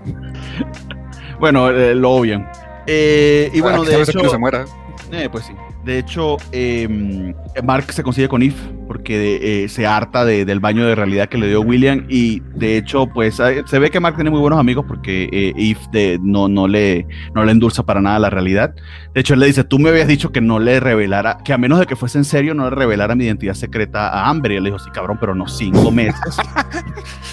Bueno, 1.40 1.68
eh, 1.68 1.96
lo 1.96 2.12
obvio. 2.12 2.46
Eh, 2.86 3.50
y 3.52 3.60
bueno, 3.60 3.82
de 3.82 4.02
hecho. 4.02 4.20
Que 4.20 4.28
se 4.28 4.38
muera. 4.38 4.66
Eh, 5.10 5.28
pues 5.32 5.46
sí. 5.46 5.52
De 5.84 5.98
hecho, 5.98 6.38
em, 6.52 7.34
Mark 7.62 7.92
se 7.92 8.02
consigue 8.02 8.26
con 8.26 8.42
Eve 8.42 8.54
porque 8.86 9.64
eh, 9.64 9.68
se 9.68 9.86
harta 9.86 10.24
del 10.24 10.60
baño 10.60 10.86
de 10.86 10.94
realidad 10.94 11.28
que 11.28 11.38
le 11.38 11.48
dio 11.48 11.60
William 11.60 12.06
y 12.08 12.40
de 12.54 12.78
hecho, 12.78 13.06
pues 13.06 13.36
se 13.36 13.78
ve 13.78 13.90
que 13.90 14.00
Mark 14.00 14.14
tiene 14.16 14.30
muy 14.30 14.40
buenos 14.40 14.58
amigos 14.58 14.84
porque 14.86 15.28
eh, 15.30 15.52
Eve 15.56 16.18
no, 16.22 16.48
no, 16.48 16.68
le, 16.68 17.06
no 17.34 17.44
le 17.44 17.52
endulza 17.52 17.82
para 17.84 18.00
nada 18.00 18.18
la 18.18 18.30
realidad. 18.30 18.74
De 19.14 19.20
hecho, 19.20 19.34
él 19.34 19.40
le 19.40 19.46
dice, 19.46 19.64
tú 19.64 19.78
me 19.78 19.90
habías 19.90 20.08
dicho 20.08 20.32
que 20.32 20.40
no 20.40 20.58
le 20.58 20.80
revelara, 20.80 21.38
que 21.44 21.52
a 21.52 21.58
menos 21.58 21.78
de 21.78 21.86
que 21.86 21.96
fuese 21.96 22.18
en 22.18 22.24
serio, 22.24 22.54
no 22.54 22.64
le 22.64 22.74
revelara 22.74 23.14
mi 23.14 23.24
identidad 23.24 23.54
secreta 23.54 24.08
a 24.08 24.28
Amber. 24.28 24.52
Y 24.52 24.56
él 24.56 24.64
le 24.64 24.70
dijo, 24.70 24.78
sí, 24.78 24.90
cabrón, 24.90 25.18
pero 25.20 25.34
no 25.34 25.46
cinco 25.48 25.90
meses. 25.90 26.36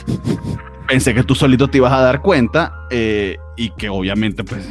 Pensé 0.88 1.14
que 1.14 1.24
tú 1.24 1.36
solito 1.36 1.70
te 1.70 1.78
ibas 1.78 1.94
a 1.94 2.02
dar 2.02 2.22
cuenta 2.22 2.86
eh, 2.90 3.38
y 3.56 3.70
que 3.70 3.88
obviamente, 3.88 4.44
pues, 4.44 4.68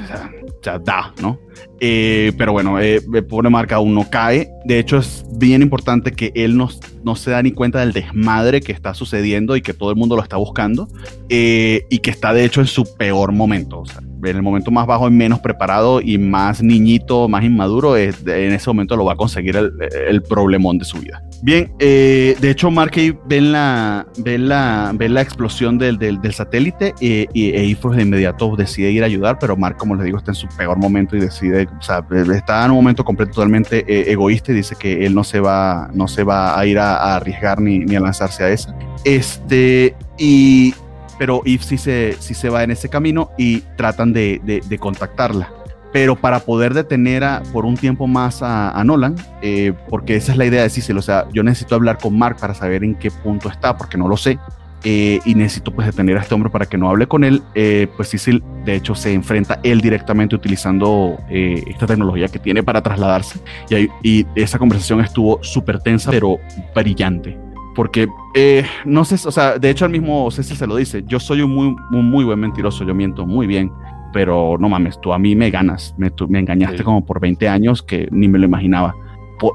ya 0.63 0.79
da, 0.79 1.13
¿no? 1.21 1.39
Eh, 1.81 2.33
pero 2.37 2.53
bueno, 2.53 2.79
eh, 2.81 3.01
pobre 3.29 3.51
marca 3.51 3.77
aún 3.77 3.95
no 3.95 4.09
cae. 4.09 4.51
De 4.65 4.79
hecho, 4.79 4.99
es 4.99 5.25
bien 5.33 5.63
importante 5.63 6.13
que 6.13 6.33
él 6.35 6.57
no, 6.57 6.69
no, 7.03 7.17
se 7.17 7.31
da 7.31 7.43
ni 7.43 7.53
cuenta 7.53 7.81
del 7.81 7.93
desmadre 7.93 8.61
que 8.61 8.73
está 8.73 8.95
sucediendo 8.95 9.57
y 9.57 9.63
que 9.63 9.73
todo 9.73 9.91
el 9.91 9.97
mundo 9.97 10.17
lo 10.17 10.23
está 10.23 10.37
buscando 10.37 10.89
eh, 11.29 11.87
y 11.89 11.99
que 11.99 12.11
está 12.11 12.33
de 12.33 12.45
hecho 12.45 12.61
en 12.61 12.67
su 12.67 12.85
peor 12.97 13.33
momento. 13.33 13.81
O 13.81 13.87
sea, 13.87 14.01
en 14.01 14.37
el 14.37 14.43
momento 14.43 14.71
más 14.71 14.87
bajo 14.87 15.09
y 15.09 15.11
menos 15.11 15.41
preparado 15.41 16.01
y 16.01 16.19
más 16.19 16.63
niñito, 16.63 17.29
más 17.29 17.45
inmaduro, 17.45 17.97
en 17.97 18.53
ese 18.53 18.69
momento 18.69 18.97
lo 18.97 19.05
va 19.05 19.15
a 19.15 19.17
conseguir 19.17 19.57
el, 19.57 19.73
el 20.09 20.23
problemón 20.23 20.79
de 20.79 20.85
su 20.85 20.99
vida. 20.99 21.23
Bien, 21.43 21.73
eh, 21.79 22.37
de 22.39 22.51
hecho, 22.51 22.71
Mark 22.71 22.93
ven 23.25 23.53
la, 23.53 24.07
ven 24.19 24.49
la, 24.49 24.95
la 24.99 25.21
explosión 25.23 25.79
del, 25.79 25.99
del, 25.99 26.35
satélite 26.35 26.95
y, 27.01 27.75
pues 27.77 27.97
de 27.97 28.03
inmediato 28.03 28.55
decide 28.57 28.91
ir 28.91 29.03
a 29.03 29.07
ayudar, 29.07 29.39
pero 29.39 29.57
Mark, 29.57 29.79
como 29.79 29.95
les 29.95 30.05
digo, 30.05 30.19
está 30.19 30.33
en 30.33 30.35
su 30.35 30.49
peor 30.49 30.77
momento 30.77 31.17
y 31.17 31.21
decide, 31.21 31.67
o 31.79 31.83
sea, 31.83 32.05
está 32.35 32.65
en 32.65 32.73
un 32.73 32.77
momento 32.77 33.05
completo, 33.05 33.33
totalmente 33.33 33.85
eh, 33.89 34.13
egoísta 34.13 34.53
y 34.53 34.57
dice 34.57 34.77
que 34.79 35.07
él 35.07 35.15
no 35.15 35.25
se 35.25 35.41
va, 35.41 35.91
no 35.95 36.09
se 36.09 36.25
va 36.25 36.59
a 36.59 36.67
ir 36.67 36.79
a, 36.79 37.17
arriesgar 37.17 37.61
ni, 37.61 37.79
ni, 37.79 37.97
a 37.97 38.01
lanzarse 38.01 38.45
a 38.45 38.51
esa. 38.51 38.75
Este, 39.05 39.97
y, 40.19 40.75
pero 41.19 41.41
Eve 41.47 41.63
sí 41.63 41.79
se, 41.79 42.17
sí 42.19 42.35
se 42.35 42.51
va 42.51 42.65
en 42.65 42.71
ese 42.71 42.91
camino 42.91 43.31
y 43.39 43.61
tratan 43.77 44.13
de, 44.13 44.43
de, 44.45 44.61
de 44.69 44.79
contactarla 44.79 45.60
pero 45.93 46.17
para 46.17 46.41
poder 46.41 46.75
detener 46.75 47.25
a, 47.25 47.43
por 47.53 47.65
un 47.65 47.77
tiempo 47.77 48.07
más 48.07 48.43
a, 48.43 48.83
Nolan, 48.85 49.17
eh, 49.43 49.73
porque 49.89 50.17
esa 50.17 50.33
es 50.33 50.39
la 50.39 50.47
idea 50.47 50.63
de 50.63 50.71
Cecil, 50.71 50.99
o 50.99 51.03
sea, 51.03 51.27
yo 51.33 51.43
necesito 51.43 51.75
hablar 51.75 51.99
con 51.99 52.17
Mark 52.17 52.37
para 52.41 52.55
saber 52.55 52.85
en 52.85 52.95
qué 52.95 53.11
punto 53.11 53.49
está, 53.49 53.77
porque 53.77 53.99
no 53.99 54.09
lo 54.09 54.17
sé, 54.17 54.39
eh, 54.85 55.21
y 55.25 55.35
necesito 55.35 55.73
pues 55.73 55.87
detener 55.87 56.17
a 56.17 56.23
este 56.23 56.35
hombre 56.35 56.49
para 56.49 56.67
que 56.67 56.79
no 56.79 56.89
hable 56.89 57.07
con 57.07 57.25
él, 57.25 57.43
eh, 57.55 57.89
pues 57.97 58.11
Cecil 58.11 58.43
de 58.65 58.77
hecho 58.77 58.95
se 58.95 59.13
enfrenta 59.13 59.61
él 59.63 59.81
directamente 59.81 60.35
utilizando 60.35 61.19
esta 61.29 61.87
tecnología 61.87 62.29
que 62.29 62.39
tiene 62.39 62.63
para 62.63 62.83
trasladarse, 62.83 63.41
y, 63.69 63.89
y 64.03 64.27
esa 64.35 64.59
conversación 64.59 65.01
estuvo 65.01 65.43
súper 65.43 65.81
tensa, 65.81 66.11
pero 66.11 66.39
brillante. 66.75 67.39
Porque, 67.73 68.09
no 68.85 69.05
sé, 69.05 69.15
o 69.27 69.31
sea, 69.31 69.59
de 69.59 69.71
hecho 69.71 69.85
al 69.85 69.93
mismo 69.93 70.31
Cecil 70.31 70.57
se 70.57 70.67
lo 70.67 70.77
dice, 70.77 71.05
yo 71.07 71.21
soy 71.21 71.41
un 71.41 71.55
muy, 71.55 71.77
un 71.93 72.11
muy 72.11 72.25
buen 72.25 72.39
mentiroso, 72.39 72.85
yo 72.85 72.95
miento 72.95 73.27
muy 73.27 73.47
bien 73.47 73.71
pero 74.13 74.57
no 74.59 74.69
mames, 74.69 75.01
tú 75.01 75.13
a 75.13 75.19
mí 75.19 75.35
me 75.37 75.51
ganas, 75.51 75.95
me, 75.99 76.11
me 76.29 76.39
engañaste 76.39 76.83
como 76.83 77.05
por 77.05 77.21
20 77.21 77.49
años 77.49 77.83
que 77.83 78.09
ni 78.11 78.29
me 78.29 78.39
lo 78.39 78.47
imaginaba. 78.47 78.95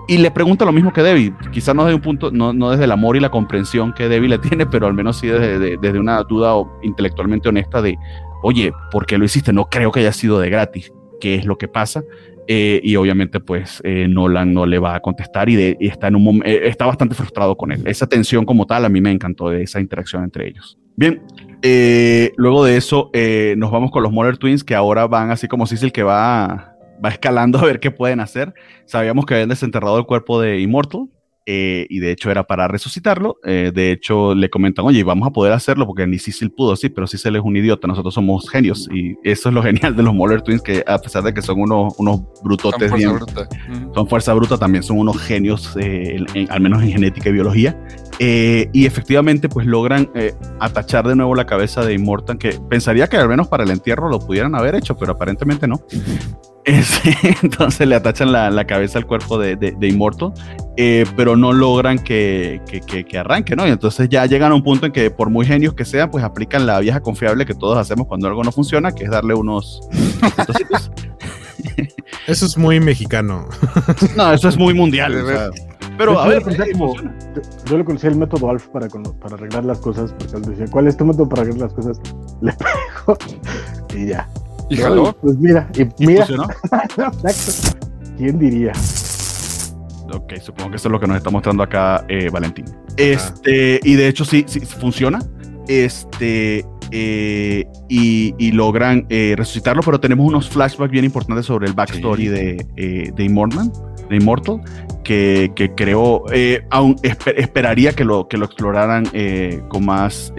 Y 0.07 0.17
le 0.17 0.31
pregunta 0.31 0.65
lo 0.65 0.71
mismo 0.71 0.91
que 0.91 1.03
Debbie, 1.03 1.33
quizás 1.51 1.75
no 1.75 1.85
desde 1.85 1.95
un 1.95 2.01
punto, 2.01 2.31
no, 2.31 2.53
no, 2.53 2.71
desde 2.71 2.85
el 2.85 2.91
amor 2.91 3.15
y 3.17 3.19
la 3.19 3.29
comprensión 3.29 3.93
que 3.93 4.09
Debbie 4.09 4.29
le 4.29 4.39
tiene, 4.39 4.65
pero 4.65 4.87
al 4.87 4.93
menos 4.93 5.17
sí 5.17 5.27
desde, 5.27 5.77
desde 5.77 5.99
una 5.99 6.23
duda 6.23 6.55
intelectualmente 6.81 7.49
honesta 7.49 7.81
de, 7.81 7.97
oye, 8.41 8.73
¿por 8.91 9.05
qué 9.05 9.17
lo 9.17 9.25
hiciste? 9.25 9.53
No 9.53 9.65
creo 9.65 9.91
que 9.91 9.99
haya 9.99 10.11
sido 10.11 10.39
de 10.39 10.49
gratis, 10.49 10.91
¿qué 11.19 11.35
es 11.35 11.45
lo 11.45 11.57
que 11.57 11.67
pasa? 11.67 12.03
Eh, 12.47 12.79
y 12.83 12.95
obviamente 12.95 13.39
pues 13.39 13.81
eh, 13.83 14.07
Nolan 14.07 14.53
no 14.53 14.67
le 14.67 14.77
va 14.77 14.93
a 14.93 14.99
contestar 14.99 15.49
y, 15.49 15.55
de, 15.55 15.77
y 15.79 15.87
está, 15.87 16.09
en 16.09 16.15
un, 16.15 16.43
eh, 16.45 16.61
está 16.65 16.85
bastante 16.85 17.15
frustrado 17.15 17.55
con 17.55 17.71
él. 17.71 17.81
Esa 17.85 18.07
tensión 18.07 18.45
como 18.45 18.65
tal 18.65 18.85
a 18.85 18.89
mí 18.89 19.01
me 19.01 19.11
encantó 19.11 19.49
de 19.49 19.63
esa 19.63 19.79
interacción 19.79 20.23
entre 20.23 20.47
ellos. 20.47 20.77
Bien, 20.97 21.21
eh, 21.61 22.31
luego 22.37 22.63
de 22.63 22.77
eso, 22.77 23.09
eh, 23.13 23.55
nos 23.57 23.71
vamos 23.71 23.91
con 23.91 24.03
los 24.03 24.11
Mother 24.11 24.37
Twins, 24.37 24.63
que 24.63 24.75
ahora 24.75 25.07
van 25.07 25.31
así 25.31 25.47
como 25.47 25.65
el 25.65 25.91
que 25.91 26.03
va, 26.03 26.75
va 27.03 27.09
escalando 27.09 27.59
a 27.59 27.65
ver 27.65 27.79
qué 27.79 27.91
pueden 27.91 28.19
hacer. 28.19 28.53
Sabíamos 28.85 29.25
que 29.25 29.33
habían 29.33 29.49
desenterrado 29.49 29.97
el 29.97 30.05
cuerpo 30.05 30.39
de 30.39 30.59
Immortal, 30.59 31.09
eh, 31.47 31.85
y 31.91 31.99
de 31.99 32.11
hecho 32.11 32.31
era 32.31 32.45
para 32.47 32.67
resucitarlo. 32.67 33.37
Eh, 33.43 33.71
de 33.73 33.91
hecho, 33.91 34.33
le 34.33 34.49
comentan, 34.49 34.83
oye, 34.85 35.03
vamos 35.03 35.27
a 35.27 35.31
poder 35.31 35.53
hacerlo 35.53 35.85
porque 35.85 36.07
ni 36.07 36.17
Cecil 36.17 36.51
pudo, 36.51 36.75
sí, 36.75 36.89
pero 36.89 37.05
Cecil 37.05 37.35
es 37.35 37.43
un 37.43 37.55
idiota, 37.55 37.87
nosotros 37.87 38.15
somos 38.15 38.49
genios. 38.49 38.89
Y 38.91 39.15
eso 39.23 39.49
es 39.49 39.55
lo 39.55 39.61
genial 39.63 39.95
de 39.95 40.01
los 40.01 40.13
Moller 40.13 40.41
Twins, 40.41 40.61
que 40.61 40.83
a 40.87 40.97
pesar 40.97 41.23
de 41.23 41.33
que 41.33 41.43
son 41.43 41.61
unos, 41.61 41.93
unos 41.99 42.21
brutotes 42.43 42.89
son 42.89 42.99
fuerza 42.99 43.13
bruta. 43.13 43.49
son 43.93 44.07
fuerza 44.07 44.33
bruta, 44.33 44.57
también 44.57 44.83
son 44.83 44.97
unos 44.97 45.21
genios, 45.21 45.77
al 46.49 46.61
menos 46.61 46.81
en 46.81 46.91
genética 46.91 47.29
y 47.29 47.33
biología. 47.33 47.79
Y 48.19 48.85
efectivamente, 48.85 49.49
pues 49.49 49.67
logran 49.67 50.09
atachar 50.59 51.07
de 51.07 51.15
nuevo 51.15 51.35
la 51.35 51.45
cabeza 51.45 51.85
de 51.85 51.93
Immortal, 51.93 52.37
que 52.37 52.59
pensaría 52.69 53.07
que 53.07 53.17
al 53.17 53.27
menos 53.27 53.47
para 53.47 53.63
el 53.63 53.71
entierro 53.71 54.09
lo 54.09 54.19
pudieran 54.19 54.55
haber 54.55 54.75
hecho, 54.75 54.97
pero 54.97 55.13
aparentemente 55.13 55.67
no. 55.67 55.81
entonces 57.43 57.87
le 57.87 57.95
atachan 57.95 58.31
la, 58.31 58.65
cabeza 58.65 58.97
al 58.97 59.05
cuerpo 59.05 59.37
de, 59.37 59.55
de, 59.55 59.87
Immortal, 59.87 60.33
eh, 60.77 61.05
pero 61.15 61.35
no 61.35 61.53
logran 61.53 61.99
que, 61.99 62.59
que, 62.67 63.17
arranque, 63.17 63.55
¿no? 63.55 63.67
Y 63.67 63.69
entonces 63.69 64.09
ya 64.09 64.25
llegan 64.25 64.51
a 64.51 64.55
un 64.55 64.63
punto 64.63 64.87
en 64.87 64.91
que 64.91 65.11
por 65.11 65.29
muy 65.29 65.45
genios 65.45 65.75
que 65.75 65.85
sean, 65.85 66.09
pues 66.09 66.23
aplican 66.23 66.65
la 66.65 66.79
vieja 66.79 67.01
confiable 67.01 67.45
que 67.45 67.53
todos 67.53 67.77
hacemos 67.77 68.07
cuando 68.07 68.27
algo 68.27 68.43
no 68.43 68.51
funciona, 68.51 68.93
que 68.93 69.03
es 69.03 69.11
darle 69.11 69.35
unos... 69.35 69.81
eso 72.27 72.45
es 72.47 72.57
muy 72.57 72.79
mexicano. 72.79 73.47
no, 74.15 74.33
eso 74.33 74.49
es 74.49 74.57
muy 74.57 74.73
mundial. 74.73 75.51
pero 75.97 76.19
a 76.19 76.27
ver, 76.27 76.43
yo, 77.65 77.77
le 77.77 77.85
conocí 77.85 78.07
el 78.07 78.15
método 78.15 78.49
Alf 78.49 78.67
para, 78.67 78.87
para 78.87 79.35
arreglar 79.35 79.65
las 79.65 79.79
cosas, 79.79 80.13
porque 80.17 80.35
él 80.35 80.43
decía, 80.43 80.65
¿cuál 80.69 80.87
es 80.87 80.97
tu 80.97 81.05
método 81.05 81.27
para 81.29 81.43
arreglar 81.43 81.71
las 81.71 81.73
cosas? 81.73 81.99
Le 82.41 82.53
pego 82.53 83.17
y 83.95 84.07
ya. 84.07 84.27
¿Y 84.69 84.77
jaló? 84.77 85.15
Pues 85.21 85.37
mira, 85.37 85.69
y, 85.75 86.05
mira. 86.05 86.25
¿Quién 88.17 88.39
diría? 88.39 88.71
Ok, 90.13 90.33
supongo 90.41 90.71
que 90.71 90.75
eso 90.77 90.87
es 90.87 90.91
lo 90.91 90.99
que 90.99 91.07
nos 91.07 91.17
está 91.17 91.29
mostrando 91.29 91.63
acá 91.63 92.05
eh, 92.07 92.29
Valentín. 92.29 92.65
Este, 92.97 93.79
y 93.83 93.95
de 93.95 94.07
hecho 94.07 94.25
sí, 94.25 94.45
sí 94.47 94.61
funciona. 94.61 95.19
Este, 95.67 96.65
eh, 96.91 97.65
y, 97.89 98.51
logran 98.51 99.05
eh, 99.09 99.35
resucitarlo, 99.37 99.81
pero 99.83 99.99
tenemos 99.99 100.25
unos 100.27 100.49
flashbacks 100.49 100.91
bien 100.91 101.05
importantes 101.05 101.45
sobre 101.45 101.67
el 101.67 101.73
backstory 101.73 102.27
de, 102.27 103.13
de, 103.15 103.23
Immortal, 103.23 103.71
de 104.09 104.15
Immortal, 104.15 104.61
que, 105.03 105.51
que 105.55 105.73
creo, 105.73 106.23
aún 106.69 106.95
esperaría 107.03 107.93
que 107.93 108.03
lo, 108.03 108.27
que 108.27 108.37
lo 108.37 108.45
exploraran 108.45 109.05
con, 109.67 109.85
más, 109.85 110.33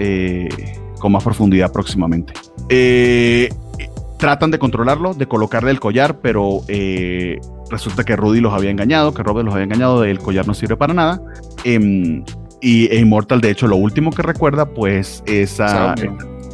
con 0.98 1.12
más 1.12 1.24
profundidad 1.24 1.72
próximamente. 1.72 2.32
Eh, 2.68 3.48
tratan 4.18 4.50
de 4.50 4.58
controlarlo, 4.58 5.14
de 5.14 5.26
colocarle 5.26 5.70
el 5.70 5.80
collar, 5.80 6.20
pero 6.20 6.62
eh, 6.68 7.38
resulta 7.70 8.04
que 8.04 8.16
Rudy 8.16 8.40
los 8.40 8.52
había 8.52 8.70
engañado, 8.70 9.12
que 9.12 9.22
Robert 9.22 9.44
los 9.44 9.54
había 9.54 9.64
engañado, 9.64 10.04
el 10.04 10.18
collar 10.18 10.46
no 10.46 10.54
sirve 10.54 10.76
para 10.76 10.94
nada. 10.94 11.20
Em, 11.64 12.24
y 12.60 12.86
e 12.86 12.98
Immortal, 12.98 13.40
de 13.40 13.50
hecho, 13.50 13.66
lo 13.66 13.76
último 13.76 14.10
que 14.10 14.22
recuerda, 14.22 14.66
pues, 14.66 15.22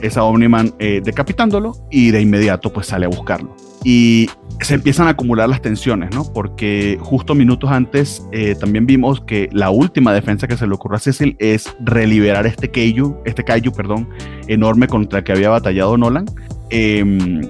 es 0.03 0.16
a, 0.16 0.22
esa 0.22 0.24
Omniman 0.24 0.74
eh, 0.78 1.00
decapitándolo 1.03 1.76
y 1.90 2.11
de 2.11 2.20
inmediato 2.20 2.72
pues 2.72 2.88
sale 2.88 3.07
a 3.07 3.09
buscarlo. 3.09 3.57
Y 3.84 4.28
se 4.61 4.74
empiezan 4.74 5.09
a 5.09 5.11
acumular 5.11 5.48
las 5.48 5.61
tensiones, 5.61 6.14
¿no? 6.14 6.24
Porque 6.32 6.98
justo 7.00 7.34
minutos 7.34 7.70
antes 7.70 8.26
eh, 8.30 8.55
también 8.59 8.86
vimos 8.86 9.20
que 9.20 9.48
la 9.53 9.70
última 9.70 10.12
defensa 10.12 10.46
que 10.46 10.57
se 10.57 10.66
le 10.66 10.74
ocurrió 10.74 10.96
a 10.96 11.00
Cecil 11.00 11.36
es 11.40 11.74
reliberar 11.80 12.46
este 12.46 12.70
Kaiju, 12.70 13.16
este 13.24 13.42
Kaiju, 13.42 13.72
perdón, 13.72 14.09
enorme 14.46 14.86
contra 14.86 15.20
el 15.20 15.24
que 15.24 15.32
había 15.32 15.48
batallado 15.50 15.96
Nolan. 15.96 16.26
Em, 16.70 17.40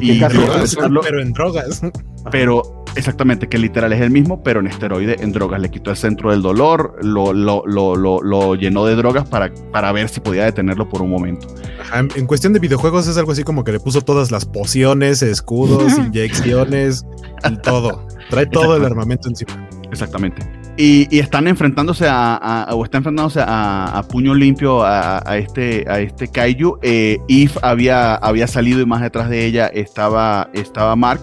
y, 0.00 0.20
pero 0.20 1.20
en 1.20 1.32
drogas. 1.32 1.82
Pero 2.30 2.79
exactamente, 2.96 3.48
que 3.48 3.58
literal 3.58 3.92
es 3.92 4.00
el 4.00 4.10
mismo, 4.10 4.42
pero 4.42 4.60
en 4.60 4.66
esteroide, 4.66 5.16
en 5.20 5.32
drogas. 5.32 5.60
Le 5.60 5.70
quitó 5.70 5.90
el 5.90 5.96
centro 5.96 6.30
del 6.30 6.42
dolor, 6.42 6.96
lo, 7.02 7.32
lo, 7.32 7.64
lo, 7.66 7.96
lo 7.96 8.54
llenó 8.54 8.84
de 8.86 8.96
drogas 8.96 9.28
para, 9.28 9.52
para 9.72 9.92
ver 9.92 10.08
si 10.08 10.20
podía 10.20 10.44
detenerlo 10.44 10.88
por 10.88 11.02
un 11.02 11.10
momento. 11.10 11.46
en 12.14 12.26
cuestión 12.26 12.52
de 12.52 12.58
videojuegos 12.58 13.06
es 13.06 13.16
algo 13.16 13.32
así 13.32 13.42
como 13.42 13.64
que 13.64 13.72
le 13.72 13.80
puso 13.80 14.02
todas 14.02 14.30
las 14.30 14.44
pociones, 14.44 15.22
escudos, 15.22 15.98
inyecciones, 15.98 17.04
todo. 17.62 18.06
Trae 18.28 18.46
todo 18.46 18.76
el 18.76 18.84
armamento 18.84 19.28
encima. 19.28 19.68
Exactamente. 19.90 20.59
Y, 20.82 21.18
están 21.18 21.46
enfrentándose 21.46 22.06
a, 22.08 22.66
o 22.72 22.84
está 22.84 22.96
enfrentándose 22.96 23.40
a, 23.46 24.02
puño 24.08 24.34
limpio 24.34 24.82
a, 24.82 25.20
este, 25.36 25.84
a 25.86 26.00
este 26.00 26.26
Kaiju. 26.26 26.78
Eh, 26.80 27.18
Eve 27.28 27.52
había, 27.60 28.14
había 28.14 28.46
salido 28.46 28.80
y 28.80 28.86
más 28.86 29.02
detrás 29.02 29.28
de 29.28 29.44
ella 29.44 29.66
estaba, 29.66 30.48
estaba 30.54 30.96
Mark, 30.96 31.20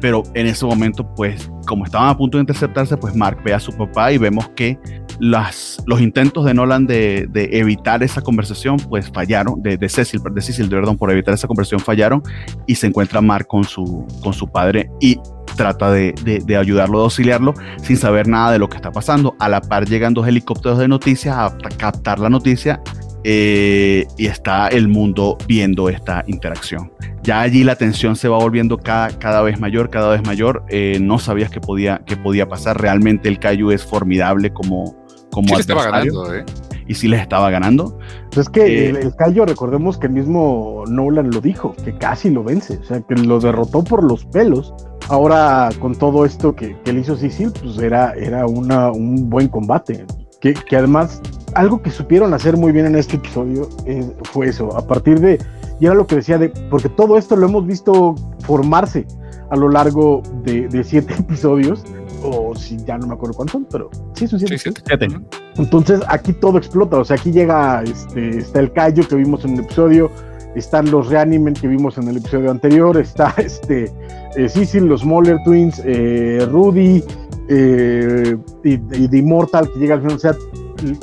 pero 0.00 0.22
en 0.34 0.46
ese 0.46 0.64
momento, 0.64 1.12
pues, 1.16 1.50
como 1.66 1.86
estaban 1.86 2.08
a 2.08 2.16
punto 2.16 2.38
de 2.38 2.42
interceptarse, 2.42 2.96
pues 2.96 3.16
Mark 3.16 3.40
ve 3.44 3.52
a 3.52 3.58
su 3.58 3.72
papá 3.72 4.12
y 4.12 4.18
vemos 4.18 4.48
que 4.50 4.78
las, 5.18 5.82
los 5.86 6.00
intentos 6.00 6.44
de 6.44 6.54
Nolan 6.54 6.86
de, 6.86 7.28
evitar 7.34 8.04
esa 8.04 8.22
conversación, 8.22 8.76
pues 8.76 9.10
fallaron, 9.10 9.60
de, 9.60 9.76
de 9.76 9.88
Cecil, 9.88 10.20
de 10.32 10.40
Cecil, 10.40 10.68
perdón, 10.68 10.96
por 10.96 11.10
evitar 11.10 11.34
esa 11.34 11.48
conversación 11.48 11.80
fallaron 11.80 12.22
y 12.68 12.76
se 12.76 12.86
encuentra 12.86 13.20
Mark 13.20 13.48
con 13.48 13.64
su, 13.64 14.06
con 14.22 14.32
su 14.32 14.46
padre 14.46 14.88
y 15.00 15.18
trata 15.60 15.90
de, 15.90 16.14
de, 16.42 16.56
ayudarlo, 16.56 17.00
de 17.00 17.04
auxiliarlo, 17.04 17.52
sin 17.82 17.98
saber 17.98 18.26
nada 18.26 18.50
de 18.52 18.58
lo 18.58 18.70
que 18.70 18.76
está 18.76 18.90
pasando. 18.90 19.36
A 19.38 19.46
la 19.46 19.60
par 19.60 19.84
llegan 19.84 20.14
dos 20.14 20.26
helicópteros 20.26 20.78
de 20.78 20.88
noticias 20.88 21.36
a 21.36 21.54
captar 21.76 22.18
la 22.18 22.30
noticia 22.30 22.80
eh, 23.24 24.06
y 24.16 24.24
está 24.24 24.68
el 24.68 24.88
mundo 24.88 25.36
viendo 25.46 25.90
esta 25.90 26.24
interacción. 26.26 26.90
Ya 27.22 27.42
allí 27.42 27.62
la 27.62 27.76
tensión 27.76 28.16
se 28.16 28.26
va 28.28 28.38
volviendo 28.38 28.78
cada, 28.78 29.10
cada 29.10 29.42
vez 29.42 29.60
mayor, 29.60 29.90
cada 29.90 30.08
vez 30.08 30.26
mayor. 30.26 30.64
Eh, 30.70 30.98
no 30.98 31.18
sabías 31.18 31.50
que 31.50 31.60
podía, 31.60 32.00
que 32.06 32.16
podía 32.16 32.48
pasar. 32.48 32.80
Realmente 32.80 33.28
el 33.28 33.38
Cayu 33.38 33.70
es 33.70 33.84
formidable 33.84 34.50
como, 34.54 34.96
como 35.30 35.56
adversario. 35.56 36.34
¿eh? 36.34 36.46
Y 36.86 36.94
sí 36.94 37.06
les 37.06 37.20
estaba 37.20 37.50
ganando. 37.50 37.98
Pues 38.32 38.46
es 38.46 38.48
que 38.48 38.88
el, 38.88 38.96
el 38.96 39.46
recordemos 39.46 39.98
que 39.98 40.08
mismo 40.08 40.84
Nolan 40.88 41.30
lo 41.30 41.42
dijo, 41.42 41.74
que 41.84 41.94
casi 41.98 42.30
lo 42.30 42.42
vence, 42.42 42.78
o 42.78 42.84
sea, 42.84 43.02
que 43.02 43.14
lo 43.16 43.38
derrotó 43.40 43.84
por 43.84 44.02
los 44.02 44.24
pelos 44.24 44.72
ahora 45.10 45.70
con 45.80 45.94
todo 45.94 46.24
esto 46.24 46.54
que, 46.54 46.76
que 46.84 46.92
le 46.92 47.00
hizo 47.00 47.16
Cecil, 47.16 47.52
pues 47.60 47.76
era, 47.78 48.14
era 48.14 48.46
una, 48.46 48.90
un 48.90 49.28
buen 49.28 49.48
combate. 49.48 50.06
Que, 50.40 50.54
que, 50.54 50.76
además, 50.76 51.20
algo 51.54 51.82
que 51.82 51.90
supieron 51.90 52.32
hacer 52.32 52.56
muy 52.56 52.72
bien 52.72 52.86
en 52.86 52.96
este 52.96 53.16
episodio 53.16 53.68
eh, 53.84 54.10
fue 54.32 54.48
eso, 54.48 54.74
a 54.74 54.86
partir 54.86 55.20
de, 55.20 55.38
y 55.80 55.86
era 55.86 55.94
lo 55.94 56.06
que 56.06 56.16
decía, 56.16 56.38
de, 56.38 56.48
porque 56.70 56.88
todo 56.88 57.18
esto 57.18 57.36
lo 57.36 57.46
hemos 57.46 57.66
visto 57.66 58.14
formarse 58.46 59.06
a 59.50 59.56
lo 59.56 59.68
largo 59.68 60.22
de, 60.44 60.68
de 60.68 60.82
siete 60.82 61.12
episodios, 61.18 61.84
o 62.22 62.54
si 62.54 62.78
ya 62.84 62.96
no 62.96 63.06
me 63.06 63.14
acuerdo 63.14 63.34
cuántos 63.34 63.62
pero 63.70 63.90
sí 64.14 64.26
son 64.26 64.38
siete. 64.38 64.58
Sí, 64.58 64.70
siete. 64.86 65.08
Entonces 65.56 66.00
aquí 66.08 66.32
todo 66.32 66.56
explota, 66.56 66.98
o 66.98 67.04
sea, 67.04 67.16
aquí 67.16 67.32
llega, 67.32 67.82
este, 67.82 68.38
está 68.38 68.60
el 68.60 68.72
callo 68.72 69.06
que 69.06 69.16
vimos 69.16 69.44
en 69.44 69.54
el 69.54 69.60
episodio, 69.60 70.10
están 70.54 70.90
los 70.90 71.08
Reanimen 71.08 71.54
que 71.54 71.68
vimos 71.68 71.98
en 71.98 72.08
el 72.08 72.16
episodio 72.16 72.50
anterior, 72.50 72.96
está 72.98 73.34
este 73.38 73.92
eh, 74.36 74.80
los 74.80 75.04
Moller 75.04 75.38
Twins, 75.44 75.80
eh, 75.84 76.46
Rudy 76.50 77.02
eh, 77.48 78.36
y, 78.64 78.78
The 78.78 79.16
Immortal 79.16 79.70
que 79.72 79.78
llega 79.78 79.94
al 79.94 80.02
final. 80.02 80.16
O 80.16 80.20
sea, 80.20 80.34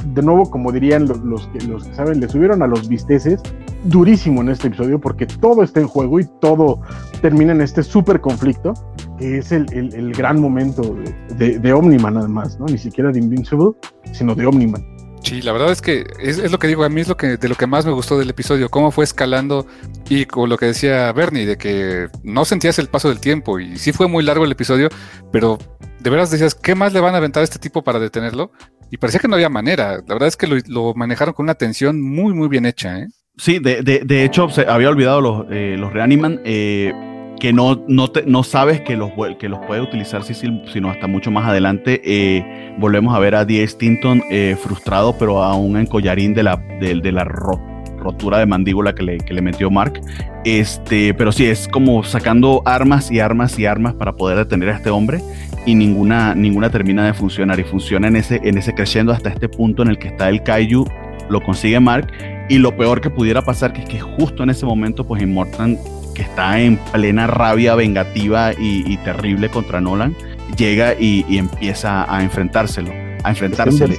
de 0.05 0.21
nuevo, 0.21 0.49
como 0.49 0.71
dirían 0.71 1.07
los, 1.07 1.47
que, 1.47 1.59
los 1.67 1.83
que 1.83 1.93
saben, 1.93 2.19
le 2.19 2.27
subieron 2.27 2.63
a 2.63 2.67
los 2.67 2.87
visteces 2.87 3.41
durísimo 3.83 4.41
en 4.41 4.49
este 4.49 4.67
episodio 4.67 4.99
porque 4.99 5.27
todo 5.27 5.61
está 5.61 5.79
en 5.79 5.87
juego 5.87 6.19
y 6.19 6.25
todo 6.41 6.81
termina 7.21 7.51
en 7.51 7.61
este 7.61 7.83
súper 7.83 8.19
conflicto 8.19 8.73
que 9.19 9.37
es 9.37 9.51
el, 9.51 9.71
el, 9.71 10.13
gran 10.13 10.39
momento 10.39 10.95
de, 11.37 11.59
de, 11.59 11.73
Omniman 11.73 12.17
además, 12.17 12.59
¿no? 12.59 12.65
Ni 12.65 12.77
siquiera 12.77 13.11
de 13.11 13.19
Invincible, 13.19 13.71
sino 14.11 14.35
de 14.35 14.45
Omniman. 14.45 14.96
Sí, 15.23 15.41
la 15.41 15.51
verdad 15.51 15.71
es 15.71 15.81
que 15.81 16.05
es, 16.19 16.51
lo 16.51 16.59
que 16.59 16.67
digo, 16.67 16.83
a 16.83 16.89
mí 16.89 17.01
es 17.01 17.07
lo 17.07 17.17
que 17.17 17.37
de 17.37 17.49
lo 17.49 17.55
que 17.55 17.67
más 17.67 17.85
me 17.85 17.91
gustó 17.91 18.17
del 18.17 18.29
episodio, 18.29 18.69
cómo 18.69 18.91
fue 18.91 19.03
escalando 19.03 19.67
y 20.09 20.25
con 20.25 20.49
lo 20.49 20.57
que 20.57 20.67
decía 20.67 21.11
Bernie, 21.11 21.45
de 21.45 21.57
que 21.57 22.07
no 22.23 22.45
sentías 22.45 22.79
el 22.79 22.87
paso 22.87 23.09
del 23.09 23.19
tiempo 23.19 23.59
y 23.59 23.77
sí 23.77 23.91
fue 23.91 24.07
muy 24.07 24.23
largo 24.23 24.45
el 24.45 24.51
episodio, 24.51 24.89
pero 25.31 25.57
de 25.99 26.09
veras 26.09 26.31
decías, 26.31 26.55
¿qué 26.55 26.75
más 26.75 26.93
le 26.93 27.01
van 27.01 27.13
a 27.13 27.17
aventar 27.17 27.41
a 27.41 27.43
este 27.43 27.59
tipo 27.59 27.83
para 27.83 27.99
detenerlo? 27.99 28.51
Y 28.89 28.97
parecía 28.97 29.19
que 29.19 29.27
no 29.27 29.35
había 29.35 29.49
manera, 29.49 29.97
la 29.97 30.13
verdad 30.13 30.27
es 30.27 30.37
que 30.37 30.47
lo, 30.47 30.93
manejaron 30.93 31.33
con 31.33 31.43
una 31.45 31.55
tensión 31.55 32.01
muy, 32.01 32.33
muy 32.33 32.47
bien 32.47 32.65
hecha. 32.65 32.99
¿eh? 32.99 33.07
Sí, 33.37 33.59
de, 33.59 33.81
de, 33.81 33.99
de 34.05 34.23
hecho, 34.23 34.49
se 34.49 34.61
había 34.61 34.89
olvidado 34.89 35.19
los, 35.19 35.45
eh, 35.51 35.75
los 35.77 35.91
Reaniman. 35.91 36.39
Eh, 36.45 36.93
que 37.39 37.53
no, 37.53 37.83
no, 37.87 38.11
no 38.25 38.43
sabes 38.43 38.81
que 38.81 38.95
los, 38.95 39.11
que 39.39 39.49
los 39.49 39.59
puede 39.65 39.81
utilizar 39.81 40.23
sino 40.23 40.89
hasta 40.89 41.07
mucho 41.07 41.31
más 41.31 41.45
adelante. 41.47 42.01
Eh, 42.03 42.73
volvemos 42.77 43.15
a 43.15 43.19
ver 43.19 43.35
a 43.35 43.45
Die 43.45 43.65
Stinton 43.67 44.23
eh, 44.29 44.57
frustrado, 44.61 45.17
pero 45.17 45.43
aún 45.43 45.77
en 45.77 45.85
collarín 45.85 46.33
de 46.33 46.43
la, 46.43 46.57
de, 46.79 47.11
la 47.11 47.23
rotura 47.23 48.39
de 48.39 48.45
mandíbula 48.45 48.93
que 48.93 49.03
le, 49.03 49.17
que 49.17 49.33
le, 49.33 49.41
metió 49.41 49.69
Mark. 49.69 50.01
Este, 50.45 51.13
pero 51.13 51.31
sí, 51.31 51.45
es 51.45 51.67
como 51.67 52.03
sacando 52.03 52.61
armas 52.65 53.11
y 53.11 53.19
armas 53.19 53.57
y 53.59 53.65
armas 53.65 53.93
para 53.93 54.13
poder 54.13 54.37
detener 54.37 54.69
a 54.69 54.77
este 54.77 54.89
hombre 54.89 55.21
y 55.65 55.75
ninguna, 55.75 56.33
ninguna 56.33 56.69
termina 56.69 57.05
de 57.05 57.13
funcionar. 57.13 57.59
Y 57.59 57.63
funciona 57.63 58.07
en 58.07 58.15
ese, 58.15 58.39
en 58.43 58.57
ese 58.57 58.73
creciendo 58.73 59.11
hasta 59.11 59.29
este 59.29 59.49
punto 59.49 59.83
en 59.83 59.89
el 59.89 59.99
que 59.99 60.07
está 60.07 60.29
el 60.29 60.41
Kaiju, 60.41 60.85
lo 61.29 61.41
consigue 61.41 61.79
Mark. 61.79 62.11
Y 62.49 62.59
lo 62.59 62.77
peor 62.77 63.01
que 63.01 63.09
pudiera 63.09 63.41
pasar, 63.41 63.73
que 63.73 63.81
es 63.81 63.89
que 63.89 63.99
justo 63.99 64.43
en 64.43 64.49
ese 64.49 64.65
momento, 64.65 65.05
pues 65.05 65.21
Immortan 65.21 65.77
que 66.17 66.23
está 66.23 66.59
en 66.59 66.77
plena 66.77 67.27
rabia 67.27 67.75
vengativa 67.75 68.51
y, 68.57 68.97
terrible 68.97 69.49
contra 69.49 69.79
Nolan, 69.79 70.15
llega 70.57 70.95
y, 70.99 71.37
empieza 71.37 72.11
a 72.11 72.23
enfrentárselo, 72.23 72.91
a 73.23 73.29
enfrentársele. 73.29 73.93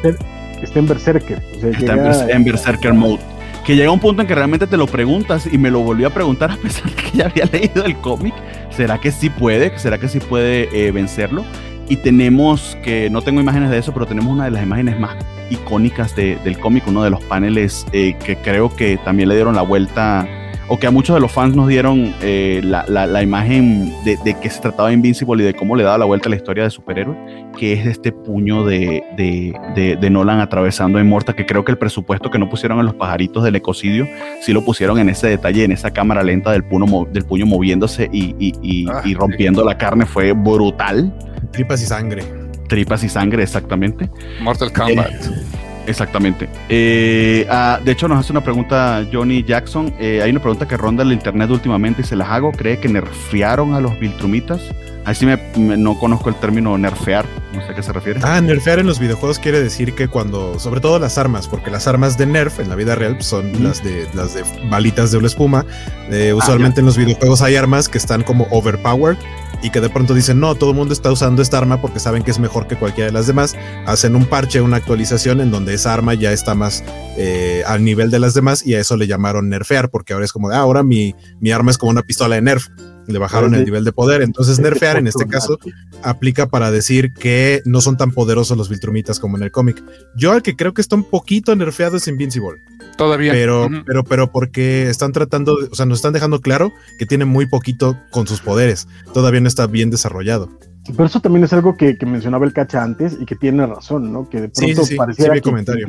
Está 0.60 0.80
en, 0.80 0.88
Berserker. 0.88 1.40
está 1.62 2.32
en, 2.32 2.42
Berserker 2.42 2.92
Mode. 2.92 3.20
Que 3.64 3.76
llega 3.76 3.92
un 3.92 4.00
punto 4.00 4.22
en 4.22 4.26
que 4.26 4.34
realmente 4.34 4.66
te 4.66 4.76
lo 4.76 4.88
preguntas 4.88 5.48
y 5.50 5.58
me 5.58 5.70
lo 5.70 5.78
volví 5.78 6.02
a 6.02 6.10
preguntar 6.10 6.50
a 6.50 6.56
pesar 6.56 6.90
de 6.90 6.96
que 6.96 7.18
ya 7.18 7.26
había 7.26 7.44
leído 7.44 7.84
el 7.84 7.96
cómic. 7.98 8.34
¿Será 8.70 8.98
que 8.98 9.12
sí 9.12 9.30
puede? 9.30 9.78
¿Será 9.78 9.98
que 9.98 10.08
sí 10.08 10.18
puede 10.18 10.68
eh, 10.72 10.90
vencerlo? 10.90 11.44
Y 11.88 11.98
tenemos, 11.98 12.76
que 12.82 13.10
no 13.10 13.22
tengo 13.22 13.40
imágenes 13.40 13.70
de 13.70 13.78
eso, 13.78 13.94
pero 13.94 14.06
tenemos 14.06 14.32
una 14.32 14.46
de 14.46 14.50
las 14.50 14.64
imágenes 14.64 14.98
más 14.98 15.16
icónicas 15.50 16.16
del 16.16 16.58
cómic, 16.58 16.82
uno 16.88 17.04
de 17.04 17.10
los 17.10 17.22
paneles 17.22 17.86
eh, 17.92 18.16
que 18.24 18.34
creo 18.34 18.74
que 18.74 18.98
también 19.04 19.28
le 19.28 19.36
dieron 19.36 19.54
la 19.54 19.62
vuelta 19.62 20.28
o 20.68 20.78
que 20.78 20.86
a 20.86 20.90
muchos 20.90 21.14
de 21.14 21.20
los 21.20 21.32
fans 21.32 21.56
nos 21.56 21.68
dieron 21.68 22.14
eh, 22.20 22.60
la, 22.62 22.84
la, 22.86 23.22
imagen 23.22 23.92
de, 24.04 24.18
de, 24.24 24.34
que 24.34 24.50
se 24.50 24.60
trataba 24.60 24.88
de 24.88 24.94
Invincible 24.94 25.42
y 25.42 25.46
de 25.46 25.54
cómo 25.54 25.74
le 25.76 25.82
daba 25.82 25.98
la 25.98 26.04
vuelta 26.04 26.28
a 26.28 26.30
la 26.30 26.36
historia 26.36 26.64
de 26.64 26.70
superhéroe, 26.70 27.16
que 27.56 27.72
es 27.72 27.86
este 27.86 28.12
puño 28.12 28.64
de, 28.64 29.02
de, 29.16 29.96
de 29.96 30.10
Nolan 30.10 30.40
atravesando 30.40 30.98
a 30.98 31.00
Immortal, 31.00 31.34
que 31.34 31.46
creo 31.46 31.64
que 31.64 31.72
el 31.72 31.78
presupuesto 31.78 32.30
que 32.30 32.38
no 32.38 32.48
pusieron 32.50 32.78
en 32.80 32.86
los 32.86 32.94
pajaritos 32.94 33.44
del 33.44 33.56
ecocidio, 33.56 34.06
sí 34.42 34.52
lo 34.52 34.64
pusieron 34.64 34.98
en 34.98 35.08
ese 35.08 35.28
detalle, 35.28 35.64
en 35.64 35.72
esa 35.72 35.90
cámara 35.90 36.22
lenta 36.22 36.52
del 36.52 36.64
puño, 36.64 37.06
del 37.10 37.24
puño 37.24 37.46
moviéndose 37.46 38.08
y, 38.12 38.34
y, 38.38 38.52
y, 38.62 38.86
ah, 38.88 39.02
y 39.04 39.14
rompiendo 39.14 39.64
la 39.64 39.78
carne, 39.78 40.04
fue 40.04 40.32
brutal. 40.32 41.12
Tripas 41.50 41.82
y 41.82 41.86
sangre. 41.86 42.22
Tripas 42.68 43.02
y 43.02 43.08
sangre, 43.08 43.42
exactamente. 43.42 44.10
Mortal 44.42 44.72
Kombat. 44.72 45.10
Eh, 45.10 45.67
Exactamente. 45.88 46.48
Eh, 46.68 47.46
ah, 47.50 47.80
de 47.82 47.92
hecho, 47.92 48.08
nos 48.08 48.18
hace 48.18 48.32
una 48.32 48.42
pregunta 48.42 49.06
Johnny 49.10 49.42
Jackson. 49.42 49.94
Eh, 49.98 50.20
hay 50.22 50.30
una 50.30 50.40
pregunta 50.40 50.68
que 50.68 50.76
ronda 50.76 51.02
el 51.02 51.12
internet 51.12 51.50
últimamente 51.50 52.02
y 52.02 52.04
se 52.04 52.14
las 52.14 52.28
hago. 52.28 52.52
¿Cree 52.52 52.78
que 52.78 52.88
nerfearon 52.88 53.74
a 53.74 53.80
los 53.80 53.98
Viltrumitas? 53.98 54.60
Así 55.04 55.24
me, 55.24 55.38
no 55.56 55.98
conozco 55.98 56.28
el 56.28 56.34
término 56.34 56.76
nerfear, 56.76 57.24
no 57.54 57.64
sé 57.64 57.72
a 57.72 57.74
qué 57.74 57.82
se 57.82 57.94
refiere. 57.94 58.20
Ah, 58.22 58.42
nerfear 58.42 58.78
en 58.78 58.86
los 58.86 58.98
videojuegos 58.98 59.38
quiere 59.38 59.58
decir 59.62 59.94
que 59.94 60.06
cuando, 60.06 60.58
sobre 60.58 60.82
todo 60.82 60.98
las 60.98 61.16
armas, 61.16 61.48
porque 61.48 61.70
las 61.70 61.86
armas 61.86 62.18
de 62.18 62.26
nerf 62.26 62.60
en 62.60 62.68
la 62.68 62.74
vida 62.74 62.94
real 62.94 63.22
son 63.22 63.64
las 63.64 63.82
de 63.82 64.06
las 64.12 64.34
de 64.34 64.44
balitas 64.68 65.10
de 65.10 65.16
una 65.16 65.28
espuma. 65.28 65.64
Eh, 66.10 66.32
ah, 66.32 66.36
usualmente 66.36 66.80
en 66.80 66.86
los 66.86 66.98
videojuegos 66.98 67.40
hay 67.40 67.56
armas 67.56 67.88
que 67.88 67.96
están 67.96 68.22
como 68.22 68.46
overpowered 68.50 69.16
y 69.62 69.70
que 69.70 69.80
de 69.80 69.90
pronto 69.90 70.14
dicen, 70.14 70.40
no, 70.40 70.54
todo 70.54 70.70
el 70.70 70.76
mundo 70.76 70.92
está 70.92 71.10
usando 71.10 71.42
esta 71.42 71.58
arma 71.58 71.80
porque 71.80 72.00
saben 72.00 72.22
que 72.22 72.30
es 72.30 72.38
mejor 72.38 72.66
que 72.66 72.76
cualquiera 72.76 73.06
de 73.06 73.12
las 73.12 73.26
demás, 73.26 73.56
hacen 73.86 74.16
un 74.16 74.24
parche, 74.24 74.60
una 74.60 74.76
actualización 74.76 75.40
en 75.40 75.50
donde 75.50 75.74
esa 75.74 75.92
arma 75.94 76.14
ya 76.14 76.32
está 76.32 76.54
más 76.54 76.84
eh, 77.16 77.62
al 77.66 77.84
nivel 77.84 78.10
de 78.10 78.18
las 78.18 78.34
demás 78.34 78.66
y 78.66 78.74
a 78.74 78.80
eso 78.80 78.96
le 78.96 79.06
llamaron 79.06 79.48
nerfear, 79.48 79.90
porque 79.90 80.12
ahora 80.12 80.24
es 80.24 80.32
como, 80.32 80.50
ah, 80.50 80.58
ahora 80.58 80.82
mi, 80.82 81.14
mi 81.40 81.50
arma 81.50 81.70
es 81.70 81.78
como 81.78 81.90
una 81.90 82.02
pistola 82.02 82.36
de 82.36 82.42
nerf, 82.42 82.68
le 83.08 83.18
bajaron 83.18 83.54
el 83.54 83.64
nivel 83.64 83.84
de 83.84 83.92
poder, 83.92 84.20
entonces 84.20 84.58
nerfear 84.58 84.98
en 84.98 85.06
este 85.06 85.26
caso 85.26 85.58
aplica 86.02 86.48
para 86.48 86.70
decir 86.70 87.14
que 87.14 87.62
no 87.64 87.80
son 87.80 87.96
tan 87.96 88.10
poderosos 88.12 88.56
los 88.56 88.68
Viltrumitas 88.68 89.18
como 89.18 89.38
en 89.38 89.44
el 89.44 89.50
cómic. 89.50 89.82
Yo 90.14 90.32
al 90.32 90.42
que 90.42 90.54
creo 90.54 90.74
que 90.74 90.82
está 90.82 90.94
un 90.94 91.04
poquito 91.04 91.56
nerfeado 91.56 91.96
es 91.96 92.06
Invincible. 92.06 92.58
Todavía. 92.98 93.32
Pero, 93.32 93.68
pero, 93.86 94.04
pero 94.04 94.32
porque 94.32 94.90
están 94.90 95.12
tratando, 95.12 95.56
o 95.70 95.74
sea, 95.74 95.86
nos 95.86 95.98
están 95.98 96.12
dejando 96.12 96.40
claro 96.40 96.72
que 96.98 97.06
tiene 97.06 97.24
muy 97.24 97.46
poquito 97.46 97.96
con 98.10 98.26
sus 98.26 98.40
poderes. 98.40 98.88
Todavía 99.14 99.40
no 99.40 99.46
está 99.46 99.68
bien 99.68 99.88
desarrollado. 99.88 100.50
Pero 100.84 101.04
eso 101.04 101.20
también 101.20 101.44
es 101.44 101.52
algo 101.52 101.76
que, 101.76 101.96
mencionaba 102.06 102.44
el 102.44 102.52
Cacha 102.52 102.82
antes 102.82 103.16
y 103.20 103.24
que 103.24 103.36
tiene 103.36 103.66
razón, 103.66 104.12
¿no? 104.12 104.28
Que 104.28 104.40
de 104.40 104.48
pronto 104.48 104.84
sí, 104.84 104.96
sí, 104.96 105.22
que, 105.22 105.40
comentario. 105.40 105.86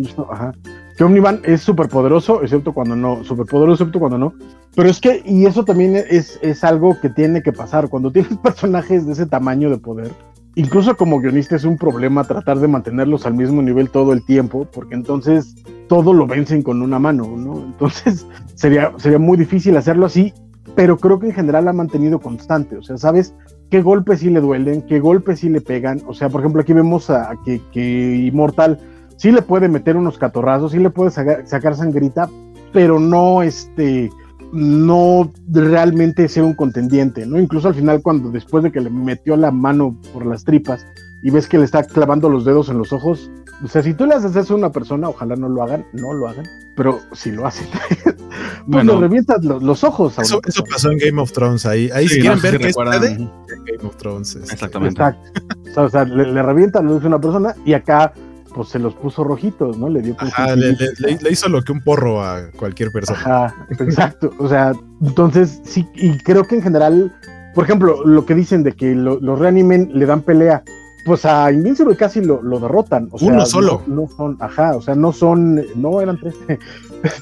que 0.97 1.03
Omniman 1.03 1.41
es 1.45 1.61
súper 1.61 1.87
poderoso, 1.87 2.43
excepto 2.43 2.73
cuando 2.73 2.95
no, 2.95 3.23
súper 3.23 3.45
poderoso, 3.45 3.83
excepto 3.83 3.99
cuando 3.99 4.17
no. 4.17 4.33
Pero 4.75 4.89
es 4.89 4.99
que, 4.99 5.23
y 5.25 5.45
eso 5.45 5.65
también 5.65 5.95
es, 5.95 6.37
es 6.41 6.63
algo 6.63 6.99
que 6.99 7.09
tiene 7.09 7.41
que 7.41 7.53
pasar. 7.53 7.89
Cuando 7.89 8.11
tienes 8.11 8.37
personajes 8.43 9.07
de 9.07 9.13
ese 9.13 9.25
tamaño 9.25 9.69
de 9.69 9.77
poder, 9.77 10.11
incluso 10.55 10.95
como 10.95 11.19
guionista 11.19 11.55
es 11.55 11.63
un 11.63 11.77
problema 11.77 12.23
tratar 12.23 12.59
de 12.59 12.67
mantenerlos 12.67 13.25
al 13.25 13.33
mismo 13.33 13.61
nivel 13.61 13.89
todo 13.89 14.13
el 14.13 14.25
tiempo, 14.25 14.67
porque 14.71 14.95
entonces 14.95 15.55
todo 15.87 16.13
lo 16.13 16.27
vencen 16.27 16.61
con 16.61 16.81
una 16.81 16.99
mano, 16.99 17.35
¿no? 17.37 17.59
Entonces 17.59 18.25
sería, 18.55 18.91
sería 18.97 19.19
muy 19.19 19.37
difícil 19.37 19.75
hacerlo 19.77 20.05
así, 20.05 20.33
pero 20.75 20.97
creo 20.97 21.19
que 21.19 21.27
en 21.27 21.33
general 21.33 21.67
ha 21.67 21.73
mantenido 21.73 22.19
constante, 22.19 22.77
o 22.77 22.83
sea, 22.83 22.97
¿sabes? 22.97 23.33
qué 23.69 23.81
golpes 23.81 24.19
sí 24.19 24.29
le 24.29 24.41
duelen, 24.41 24.81
qué 24.81 24.99
golpes 24.99 25.39
sí 25.39 25.49
le 25.49 25.61
pegan. 25.61 26.01
O 26.07 26.13
sea, 26.13 26.29
por 26.29 26.41
ejemplo, 26.41 26.61
aquí 26.61 26.73
vemos 26.73 27.09
a, 27.09 27.35
que, 27.45 27.61
que 27.71 28.15
Immortal 28.15 28.79
sí 29.17 29.31
le 29.31 29.41
puede 29.41 29.67
meter 29.67 29.95
unos 29.95 30.17
catorrazos, 30.17 30.71
sí 30.71 30.79
le 30.79 30.89
puede 30.89 31.11
sacar, 31.11 31.75
sangrita, 31.75 32.29
pero 32.73 32.99
no 32.99 33.41
este 33.41 34.09
no 34.51 35.31
realmente 35.51 36.27
ser 36.27 36.43
un 36.43 36.53
contendiente, 36.53 37.25
¿no? 37.25 37.39
Incluso 37.39 37.67
al 37.67 37.75
final 37.75 38.01
cuando 38.01 38.31
después 38.31 38.63
de 38.63 38.71
que 38.71 38.81
le 38.81 38.89
metió 38.89 39.35
la 39.37 39.51
mano 39.51 39.99
por 40.13 40.25
las 40.25 40.43
tripas 40.43 40.85
y 41.21 41.29
ves 41.29 41.47
que 41.47 41.57
le 41.57 41.65
está 41.65 41.83
clavando 41.83 42.29
los 42.29 42.45
dedos 42.45 42.69
en 42.69 42.77
los 42.77 42.93
ojos, 42.93 43.29
o 43.63 43.67
sea, 43.67 43.83
si 43.83 43.93
tú 43.93 44.05
le 44.05 44.15
haces 44.15 44.35
eso 44.35 44.53
a 44.53 44.57
una 44.57 44.71
persona, 44.71 45.09
ojalá 45.09 45.35
no 45.35 45.49
lo 45.49 45.61
hagan, 45.63 45.85
no 45.93 46.13
lo 46.13 46.29
hagan, 46.29 46.45
pero 46.77 46.99
si 47.11 47.31
lo 47.31 47.45
hacen, 47.45 47.67
pues 48.03 48.15
bueno, 48.65 48.93
le 48.93 49.01
revientas 49.01 49.43
los, 49.43 49.83
ojos. 49.83 50.17
A 50.17 50.21
eso, 50.21 50.39
eso 50.47 50.63
pasó 50.63 50.91
en 50.91 50.97
Game 50.97 51.21
of 51.21 51.31
Thrones, 51.33 51.65
ahí, 51.65 51.89
ahí 51.93 52.07
si 52.07 52.21
quieren 52.21 52.41
ver 52.41 52.57
qué 52.57 52.69
es 52.69 52.75
Game 52.75 53.29
of 53.83 53.97
Thrones. 53.97 54.35
Este. 54.35 54.53
Exactamente. 54.53 55.01
Exacto. 55.01 55.41
O 55.75 55.89
sea, 55.89 56.05
le, 56.05 56.31
le 56.31 56.41
revientan 56.41 56.85
los 56.85 57.03
a 57.03 57.07
una 57.07 57.19
persona 57.19 57.55
y 57.65 57.73
acá 57.73 58.13
pues 58.53 58.69
se 58.69 58.79
los 58.79 58.93
puso 58.95 59.23
rojitos, 59.23 59.77
¿no? 59.77 59.89
Le 59.89 60.01
dio 60.01 60.15
Ajá, 60.19 60.55
le, 60.55 60.75
le, 60.99 61.31
hizo 61.31 61.49
lo 61.49 61.61
que 61.61 61.71
un 61.71 61.81
porro 61.81 62.23
a 62.23 62.49
cualquier 62.55 62.91
persona. 62.91 63.19
Ajá, 63.19 63.55
exacto. 63.79 64.31
O 64.39 64.47
sea, 64.47 64.73
entonces 65.01 65.61
sí, 65.63 65.87
y 65.95 66.17
creo 66.19 66.43
que 66.43 66.55
en 66.55 66.61
general, 66.61 67.15
por 67.53 67.63
ejemplo, 67.63 68.05
lo 68.05 68.25
que 68.25 68.35
dicen 68.35 68.63
de 68.63 68.73
que 68.73 68.95
los 68.95 69.39
reanimen 69.39 69.89
le 69.93 70.05
dan 70.05 70.21
pelea, 70.21 70.63
pues 71.05 71.25
a 71.25 71.51
Invincible 71.51 71.95
casi 71.95 72.21
lo, 72.21 72.41
lo 72.41 72.59
derrotan. 72.59 73.09
O 73.11 73.19
sea, 73.19 73.29
Uno 73.29 73.45
solo. 73.45 73.81
No, 73.87 74.07
son, 74.15 74.37
ajá, 74.39 74.75
o 74.75 74.81
sea, 74.81 74.95
no 74.95 75.11
son, 75.11 75.65
no 75.75 76.01
eran 76.01 76.19
tres. 76.19 76.35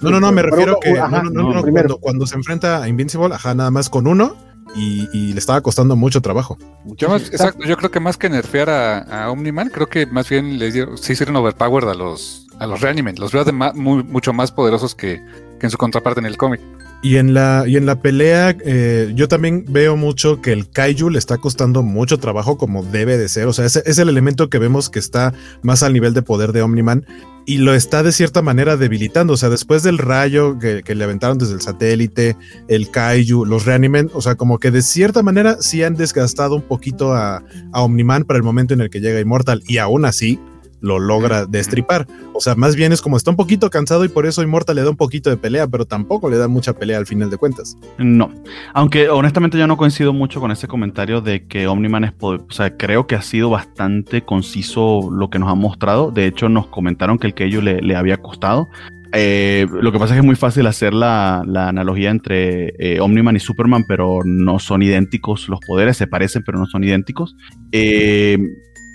No, 0.01 0.09
no, 0.09 0.19
no, 0.19 0.31
me 0.31 0.41
refiero 0.41 0.79
que 0.81 0.91
no, 0.93 1.23
no, 1.23 1.53
no, 1.53 1.61
cuando, 1.61 1.99
cuando, 1.99 2.25
se 2.25 2.35
enfrenta 2.35 2.81
a 2.81 2.89
Invincible, 2.89 3.35
ajá, 3.35 3.53
nada 3.53 3.69
más 3.69 3.89
con 3.89 4.07
uno. 4.07 4.35
Y, 4.77 5.09
y 5.11 5.33
le 5.33 5.39
estaba 5.39 5.59
costando 5.61 5.95
mucho 5.95 6.21
trabajo. 6.21 6.57
Yo, 6.85 7.15
exacto, 7.15 7.65
yo 7.65 7.75
creo 7.77 7.89
que 7.89 7.99
más 7.99 8.15
que 8.15 8.29
nerfear 8.29 8.69
a, 8.69 8.99
a 8.99 9.31
Omniman, 9.31 9.69
creo 9.69 9.87
que 9.87 10.05
más 10.05 10.29
bien 10.29 10.59
les 10.59 10.75
dieron, 10.75 10.97
sí 10.99 11.13
hicieron 11.13 11.35
overpowered 11.35 11.89
a 11.89 11.95
los, 11.95 12.45
a 12.59 12.67
los 12.67 12.81
Reanimen. 12.81 13.15
Los 13.17 13.31
veo 13.31 13.43
de 13.43 13.51
muy, 13.51 14.03
mucho 14.03 14.33
más 14.33 14.51
poderosos 14.51 14.93
que, 14.93 15.19
que 15.59 15.65
en 15.65 15.71
su 15.71 15.77
contraparte 15.77 16.19
en 16.19 16.27
el 16.27 16.37
cómic. 16.37 16.61
Y 17.03 17.17
en 17.17 17.33
la, 17.33 17.65
y 17.67 17.77
en 17.77 17.85
la 17.85 18.01
pelea, 18.01 18.55
eh, 18.65 19.11
yo 19.15 19.27
también 19.27 19.65
veo 19.69 19.95
mucho 19.95 20.41
que 20.41 20.51
el 20.51 20.69
Kaiju 20.69 21.11
le 21.11 21.19
está 21.19 21.37
costando 21.37 21.83
mucho 21.83 22.17
trabajo 22.17 22.57
como 22.57 22.83
debe 22.83 23.17
de 23.17 23.29
ser. 23.29 23.47
O 23.47 23.53
sea, 23.53 23.65
ese 23.65 23.83
es 23.85 23.99
el 23.99 24.09
elemento 24.09 24.49
que 24.49 24.57
vemos 24.57 24.89
que 24.89 24.97
está 24.97 25.33
más 25.61 25.83
al 25.83 25.93
nivel 25.93 26.15
de 26.15 26.23
poder 26.23 26.53
de 26.53 26.63
Omniman 26.63 27.05
y 27.45 27.59
lo 27.59 27.75
está 27.75 28.01
de 28.01 28.11
cierta 28.11 28.41
manera 28.41 28.77
debilitando. 28.77 29.33
O 29.33 29.37
sea, 29.37 29.49
después 29.49 29.83
del 29.83 29.99
rayo 29.99 30.57
que, 30.57 30.83
le 30.83 31.03
aventaron 31.03 31.37
desde 31.37 31.53
el 31.53 31.61
satélite, 31.61 32.35
el 32.67 32.89
Kaiju, 32.89 33.45
los 33.45 33.65
Reanimen, 33.65 34.09
o 34.13 34.21
sea, 34.21 34.35
como 34.35 34.57
que 34.57 34.71
de 34.71 34.81
cierta 34.81 35.21
manera 35.21 35.57
sí 35.61 35.83
han 35.83 35.95
desgastado 35.95 36.55
un 36.55 36.63
poquito 36.63 37.13
a, 37.13 37.43
a 37.71 37.81
Omniman 37.81 38.23
para 38.23 38.37
el 38.37 38.43
momento 38.43 38.73
en 38.73 38.81
el 38.81 38.89
que 38.89 39.01
llega 39.01 39.19
Immortal. 39.19 39.63
Y 39.67 39.77
aún 39.77 40.03
así, 40.03 40.39
lo 40.81 40.99
logra 40.99 41.45
destripar. 41.45 42.07
O 42.33 42.39
sea, 42.39 42.55
más 42.55 42.75
bien 42.75 42.91
es 42.91 43.01
como 43.01 43.17
está 43.17 43.31
un 43.31 43.37
poquito 43.37 43.69
cansado 43.69 44.05
y 44.05 44.09
por 44.09 44.25
eso 44.25 44.43
Immortal 44.43 44.75
le 44.75 44.83
da 44.83 44.89
un 44.89 44.97
poquito 44.97 45.29
de 45.29 45.37
pelea, 45.37 45.67
pero 45.67 45.85
tampoco 45.85 46.29
le 46.29 46.37
da 46.37 46.47
mucha 46.47 46.73
pelea 46.73 46.97
al 46.97 47.05
final 47.05 47.29
de 47.29 47.37
cuentas. 47.37 47.77
No, 47.97 48.31
aunque 48.73 49.09
honestamente 49.09 49.57
yo 49.57 49.67
no 49.67 49.77
coincido 49.77 50.13
mucho 50.13 50.39
con 50.39 50.51
ese 50.51 50.67
comentario 50.67 51.21
de 51.21 51.47
que 51.47 51.67
Omniman 51.67 52.03
es, 52.03 52.13
o 52.19 52.39
sea, 52.49 52.75
creo 52.77 53.07
que 53.07 53.15
ha 53.15 53.21
sido 53.21 53.49
bastante 53.49 54.23
conciso 54.23 55.09
lo 55.11 55.29
que 55.29 55.39
nos 55.39 55.49
ha 55.49 55.55
mostrado. 55.55 56.11
De 56.11 56.25
hecho, 56.25 56.49
nos 56.49 56.67
comentaron 56.67 57.17
que 57.17 57.27
el 57.27 57.33
que 57.33 57.45
ellos 57.45 57.63
le, 57.63 57.81
le 57.81 57.95
había 57.95 58.17
costado. 58.17 58.67
Eh, 59.13 59.65
lo 59.71 59.91
que 59.91 59.99
pasa 59.99 60.13
es 60.13 60.17
que 60.17 60.19
es 60.19 60.25
muy 60.25 60.35
fácil 60.35 60.67
hacer 60.67 60.93
la, 60.93 61.43
la 61.45 61.69
analogía 61.69 62.09
entre 62.09 62.73
eh, 62.77 62.99
Omniman 62.99 63.35
y 63.35 63.39
Superman, 63.39 63.85
pero 63.87 64.19
no 64.25 64.59
son 64.59 64.81
idénticos 64.81 65.47
los 65.49 65.59
poderes, 65.65 65.97
se 65.97 66.07
parecen, 66.07 66.43
pero 66.45 66.59
no 66.59 66.65
son 66.65 66.83
idénticos. 66.83 67.35
Eh, 67.71 68.37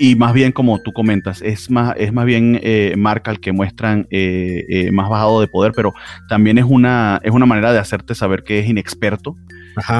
y 0.02 0.16
más 0.16 0.32
bien, 0.32 0.50
como 0.50 0.80
tú 0.82 0.92
comentas, 0.92 1.42
es 1.42 1.70
más, 1.70 1.94
es 1.96 2.12
más 2.12 2.24
bien 2.24 2.58
eh, 2.64 2.92
marca 2.98 3.30
el 3.30 3.38
que 3.38 3.52
muestran 3.52 4.08
eh, 4.10 4.64
eh, 4.68 4.90
más 4.90 5.08
bajado 5.08 5.40
de 5.40 5.46
poder, 5.46 5.70
pero 5.76 5.94
también 6.28 6.58
es 6.58 6.64
una, 6.68 7.20
es 7.22 7.30
una 7.30 7.46
manera 7.46 7.72
de 7.72 7.78
hacerte 7.78 8.16
saber 8.16 8.42
que 8.42 8.58
es 8.58 8.68
inexperto, 8.68 9.36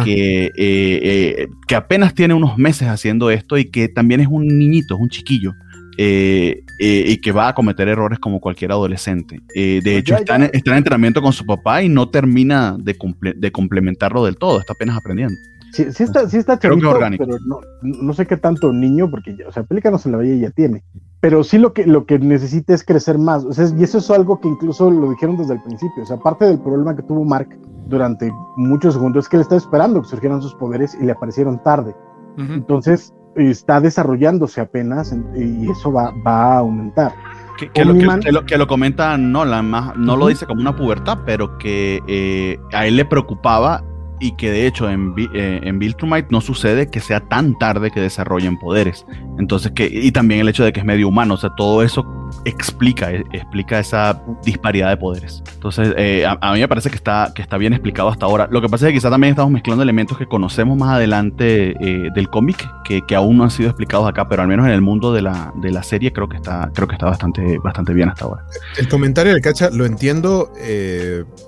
que, 0.05 1.47
que 1.69 1.75
apenas 1.77 2.15
tiene 2.15 2.35
unos 2.35 2.59
meses 2.59 2.89
haciendo 2.89 3.31
esto 3.31 3.57
y 3.57 3.71
que 3.71 3.89
también 3.89 4.19
es 4.19 4.27
un 4.27 4.49
niñito, 4.49 4.97
es 4.97 5.01
un 5.01 5.09
chiquillo. 5.09 5.53
y 5.97 7.17
que 7.19 7.31
va 7.33 7.47
a 7.47 7.55
cometer 7.55 7.87
errores 7.87 8.19
como 8.19 8.41
cualquier 8.41 8.73
adolescente. 8.73 9.41
de 9.55 9.81
pues 9.85 9.97
hecho, 9.99 10.17
está, 10.17 10.35
En, 10.35 10.51
está, 10.53 10.73
en, 10.73 10.79
entrenamiento 10.79 11.23
con 11.23 11.33
su 11.33 11.47
papá 11.47 11.81
y 11.81 11.89
no 11.89 12.09
termina 12.09 12.77
de, 12.77 12.99
de 13.37 13.53
complementarlo 13.53 14.25
del 14.25 14.37
todo, 14.37 14.59
está 14.59 14.73
apenas 14.73 14.97
aprendiendo. 14.97 15.37
Sí, 15.73 15.91
sí 15.91 16.03
está, 16.03 16.29
sí 16.29 16.37
está 16.37 16.59
chavito, 16.59 16.99
pero 17.19 17.39
no, 17.47 17.61
no, 17.83 18.13
sé 18.13 18.27
qué 18.27 18.37
tanto 18.37 18.73
niño, 18.73 19.11
porque, 19.11 19.37
ya, 19.37 19.49
o 19.49 19.53
sea, 19.53 19.63
Pelícanos 19.63 20.05
en 20.05 20.13
la 20.13 20.19
Bahía 20.19 20.37
ya 20.37 20.51
tiene. 20.51 20.85
Pero 21.21 21.43
sí 21.45 21.57
lo 21.57 21.73
que, 21.73 21.87
lo 21.87 22.05
que 22.05 22.19
necesita 22.19 22.75
es 22.75 22.85
crecer 22.85 23.17
más. 23.17 23.45
O 23.45 23.53
sea, 23.53 23.67
y 23.77 23.83
eso 23.83 23.99
es 23.99 24.11
algo 24.11 24.41
que 24.41 24.49
incluso 24.49 24.91
lo 24.91 25.11
dijeron 25.11 25.37
desde 25.37 25.55
el 25.55 25.63
principio. 25.63 26.03
O 26.03 26.07
sea, 26.07 26.19
parte 26.19 26.45
del 26.45 26.59
problema 26.59 26.95
que 26.95 27.03
tuvo 27.03 27.25
Mark 27.25 27.49
durante 27.87 28.31
muchos 28.57 28.95
segundos 28.95 29.25
es 29.25 29.29
que 29.29 29.37
él 29.37 29.43
estaba 29.43 29.59
esperando 29.59 30.03
que 30.03 30.09
surgieran 30.09 30.43
sus 30.43 30.55
poderes 30.55 30.97
y 31.01 31.05
le 31.05 31.13
aparecieron 31.13 31.63
tarde. 31.63 31.95
Entonces, 32.37 33.15
está 33.37 33.81
desarrollándose 33.81 34.61
apenas 34.61 35.15
y 35.37 35.71
eso 35.71 35.93
va, 35.93 36.13
va 36.27 36.55
a 36.55 36.59
aumentar. 36.59 37.15
Que, 37.59 37.85
lo, 37.85 37.95
que, 37.95 38.33
lo, 38.33 38.45
que, 38.45 38.59
lo, 38.59 38.67
comenta 38.67 39.17
Nolan, 39.17 39.71
más, 39.71 39.97
no 39.97 40.17
lo 40.17 40.27
dice 40.27 40.47
como 40.47 40.61
una 40.61 40.75
pubertad, 40.75 41.19
pero 41.25 41.59
que 41.59 42.01
eh, 42.09 42.59
a 42.73 42.87
él 42.87 42.97
le 42.97 43.05
preocupaba 43.05 43.85
y 44.23 44.31
que 44.33 44.53
de 44.53 44.69
hecho 44.69 44.89
en, 44.89 45.15
eh, 45.35 45.61
en 45.65 45.81
Viltrumite 45.81 46.29
no 46.31 46.41
sucede 46.41 46.89
que 46.89 47.01
sea 47.01 47.19
tan 47.19 47.59
tarde 47.59 47.91
que 47.91 48.01
desarrollen 48.01 48.57
poderes. 48.57 49.05
Entonces, 49.39 49.73
que, 49.73 49.87
y 49.87 50.13
también 50.13 50.41
el 50.41 50.49
hecho 50.49 50.63
de 50.63 50.73
que 50.73 50.79
es 50.79 50.87
medio 50.87 51.09
humano, 51.09 51.35
o 51.35 51.37
sea, 51.37 51.51
todo 51.57 51.83
eso 51.83 52.07
explica, 52.45 53.11
eh, 53.11 53.25
explica 53.33 53.81
esa 53.81 54.23
disparidad 54.45 54.91
de 54.91 54.97
poderes. 54.97 55.43
Entonces, 55.55 55.93
eh, 55.97 56.25
a, 56.25 56.53
mí 56.53 56.61
me 56.61 56.69
parece 56.69 56.89
que 56.89 56.95
está, 56.95 57.33
que 57.35 57.43
está 57.43 57.59
bien 57.59 57.73
explicado 57.73 58.11
hasta 58.11 58.25
ahora. 58.25 58.47
Lo 58.49 58.63
que 58.63 58.69
pasa 58.69 58.87
es 58.87 58.91
que 58.91 58.99
quizá 58.99 59.11
también 59.11 59.33
estamos 59.33 59.51
mezclando 59.51 59.83
elementos 59.83 60.17
que 60.17 60.27
conocemos 60.27 60.79
más 60.79 60.91
adelante 60.91 61.75
del 62.15 62.29
cómic, 62.29 62.65
que, 62.85 63.05
que, 63.05 63.17
aún 63.17 63.39
no 63.39 63.45
han 63.45 63.51
sido 63.51 63.71
explicados 63.71 64.09
acá, 64.09 64.29
pero 64.29 64.43
al 64.43 64.49
menos 64.49 64.67
en 64.67 64.73
el 64.73 64.83
mundo 64.83 65.13
de 65.13 65.23
la, 65.23 65.53
de 65.57 65.73
la 65.73 65.83
serie 65.83 66.13
creo 66.13 66.29
que 66.29 66.37
está, 66.37 66.71
creo 66.73 66.87
que 66.87 66.95
está 66.95 67.07
bastante, 67.07 67.59
bastante 67.59 67.93
bien 67.93 68.09
hasta 68.09 68.25
ahora. 68.25 68.45
El 68.79 68.89
comentario 68.89 69.33
del 69.33 69.43
Cacha 69.43 69.71
lo 69.71 69.85
entiendo, 69.85 70.53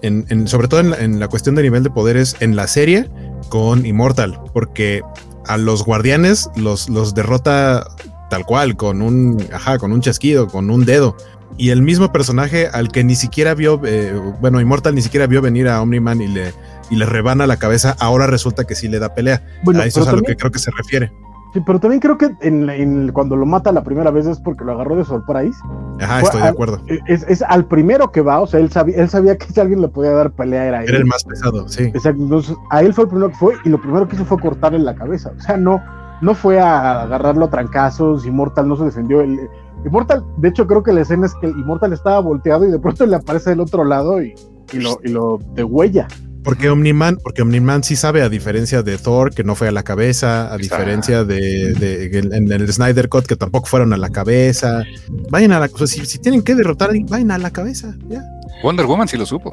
en, 0.03 0.49
sobre 0.49 0.67
todo 0.67 0.81
en 0.81 0.91
la, 0.91 0.97
en 0.97 1.21
la 1.21 1.29
cuestión 1.29 1.55
de 1.55 1.63
nivel 1.63 1.85
de 1.85 1.91
poderes 1.91 2.37
en 2.41 2.57
la 2.57 2.64
serie 2.67 3.11
con 3.49 3.87
Immortal, 3.87 4.41
porque 4.53 5.03
a 5.47 5.57
los 5.57 5.85
guardianes 5.85 6.51
los, 6.57 6.89
los 6.89 7.15
derrota 7.15 7.87
tal 8.31 8.45
cual, 8.45 8.77
con 8.77 9.03
un, 9.03 9.47
ajá, 9.53 9.79
con 9.79 9.93
un 9.93 10.01
chasquido, 10.01 10.49
con 10.49 10.71
un 10.71 10.85
dedo. 10.85 11.17
Y 11.57 11.71
el 11.71 11.83
mismo 11.83 12.13
personaje 12.13 12.67
al 12.67 12.89
que 12.89 13.05
ni 13.05 13.15
siquiera 13.15 13.55
vio, 13.55 13.81
eh, 13.85 14.13
bueno, 14.41 14.61
Immortal 14.61 14.95
ni 14.95 15.03
siquiera 15.03 15.27
vio 15.27 15.41
venir 15.41 15.69
a 15.69 15.81
Omniman 15.81 16.21
y 16.21 16.27
le, 16.27 16.53
y 16.91 16.97
le 16.97 17.07
rebana 17.07 17.47
la 17.47 17.59
cabeza, 17.59 17.97
ahora 18.01 18.27
resulta 18.27 18.65
que 18.65 18.75
sí 18.75 18.89
le 18.89 18.99
da 18.99 19.15
pelea. 19.15 19.47
Bueno, 19.63 19.81
a 19.81 19.87
eso 19.87 20.03
es 20.03 20.09
a 20.09 20.13
lo 20.13 20.23
que 20.23 20.35
creo 20.35 20.51
que 20.51 20.59
se 20.59 20.73
refiere. 20.73 21.13
Sí, 21.55 21.61
pero 21.65 21.79
también 21.79 22.01
creo 22.01 22.19
que 22.19 22.35
en, 22.41 23.13
cuando 23.13 23.37
lo 23.37 23.47
mata 23.47 23.71
la 23.71 23.85
primera 23.85 24.11
vez 24.11 24.27
es 24.27 24.41
porque 24.41 24.65
lo 24.65 24.73
agarró 24.73 24.97
de 24.97 25.05
surprise. 25.05 25.57
Ajá, 26.01 26.21
estoy 26.21 26.43
de 26.43 26.49
acuerdo. 26.49 26.81
Es, 27.07 27.43
al 27.43 27.67
primero 27.67 28.11
que 28.11 28.23
va, 28.23 28.41
o 28.41 28.47
sea, 28.49 28.59
él 28.59 28.73
sabía, 28.73 28.97
él 28.97 29.09
sabía 29.09 29.39
que 29.39 29.47
si 29.47 29.61
alguien 29.61 29.81
le 29.81 29.87
podía 29.87 30.11
dar 30.11 30.33
pelea 30.33 30.67
era 30.67 30.83
él. 30.83 30.89
Era 30.89 30.99
el 30.99 31.07
más 31.07 31.23
pesado, 31.23 31.69
sí. 31.69 31.85
Exacto, 31.85 32.21
entonces 32.21 32.57
a 32.71 32.83
él 32.83 32.93
fue 32.93 33.05
el 33.05 33.11
primero 33.11 33.29
que 33.29 33.37
fue 33.37 33.55
y 33.65 33.69
lo 33.69 33.81
primero 33.81 34.09
que 34.09 34.17
hizo 34.17 34.25
fue 34.25 34.41
cortarle 34.41 34.81
la 34.81 34.97
cabeza. 34.97 35.33
O 35.39 35.41
sea, 35.41 35.57
no, 35.57 35.81
no 36.23 36.35
fue 36.35 36.59
a 36.59 37.03
agarrarlo 37.03 37.45
a 37.45 37.51
trancazos, 37.51 38.27
Immortal 38.27 38.67
no 38.67 38.77
se 38.77 38.87
defendió. 38.87 39.21
El, 39.21 39.49
Immortal, 39.85 40.25
de 40.39 40.49
hecho, 40.49 40.67
creo 40.67 40.83
que 40.83 40.93
la 40.93 41.03
escena 41.03 41.27
es 41.27 41.35
que 41.37 41.47
Immortal 41.47 41.93
estaba 41.93 42.19
volteado 42.19 42.67
y 42.67 42.73
de 42.73 42.81
pronto 42.81 43.07
le 43.07 43.15
aparece 43.15 43.51
del 43.51 43.61
otro 43.61 43.85
lado 43.85 44.21
y, 44.21 44.35
y 44.73 44.81
lo, 44.81 44.99
y 45.05 45.09
lo 45.09 45.39
degüella. 45.55 46.09
Porque 46.45 46.69
Omniman, 46.69 47.17
porque 47.17 47.43
Omniman 47.43 47.83
sí 47.83 47.97
sabe, 47.97 48.23
a 48.23 48.29
diferencia 48.29 48.83
de 48.83 48.99
Thor, 48.99 49.35
que 49.35 49.43
no 49.45 49.55
fue 49.55 49.69
a 49.69 49.73
la 49.73 49.83
cabeza, 49.83 50.53
a 50.53 50.59
diferencia 50.59 51.25
de, 51.25 51.73
de, 51.73 52.19
en 52.19 52.53
el 52.53 52.71
Snyder 52.71 53.09
Cut, 53.09 53.27
que 53.27 53.35
tampoco 53.35 53.67
fueron 53.67 53.95
a 53.95 53.97
la 53.97 54.11
cabeza. 54.11 54.85
Vayan 55.31 55.53
a 55.53 55.61
la 55.61 55.69
si, 55.69 56.05
si 56.05 56.19
tienen 56.19 56.43
que 56.43 56.55
derrotar, 56.55 56.91
vayan 57.09 57.31
a 57.31 57.39
la 57.39 57.51
cabeza, 57.51 57.97
ya. 58.09 58.23
Wonder 58.63 58.87
Woman 58.87 59.09
sí 59.09 59.17
lo 59.17 59.27
supo. 59.27 59.53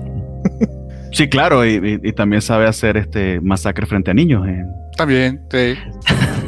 Sí, 1.14 1.28
claro, 1.28 1.66
y, 1.66 2.14
también 2.14 2.42
sabe 2.42 2.68
hacer 2.68 2.96
este 2.96 3.42
masacre 3.42 3.86
frente 3.86 4.12
a 4.12 4.14
niños. 4.14 4.48
Eh. 4.48 4.64
También, 4.96 5.42
sí. 5.52 5.76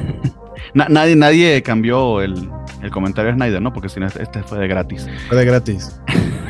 nadie, 0.73 1.15
nadie 1.15 1.61
cambió 1.61 2.21
el, 2.21 2.49
comentario 2.91 3.31
de 3.31 3.35
Snyder, 3.35 3.61
¿no? 3.61 3.73
Porque 3.73 3.89
si 3.89 3.99
no, 3.99 4.07
este 4.07 4.41
fue 4.43 4.59
de 4.59 4.67
gratis. 4.67 5.05
Fue 5.27 5.37
de 5.37 5.45
gratis. 5.45 5.99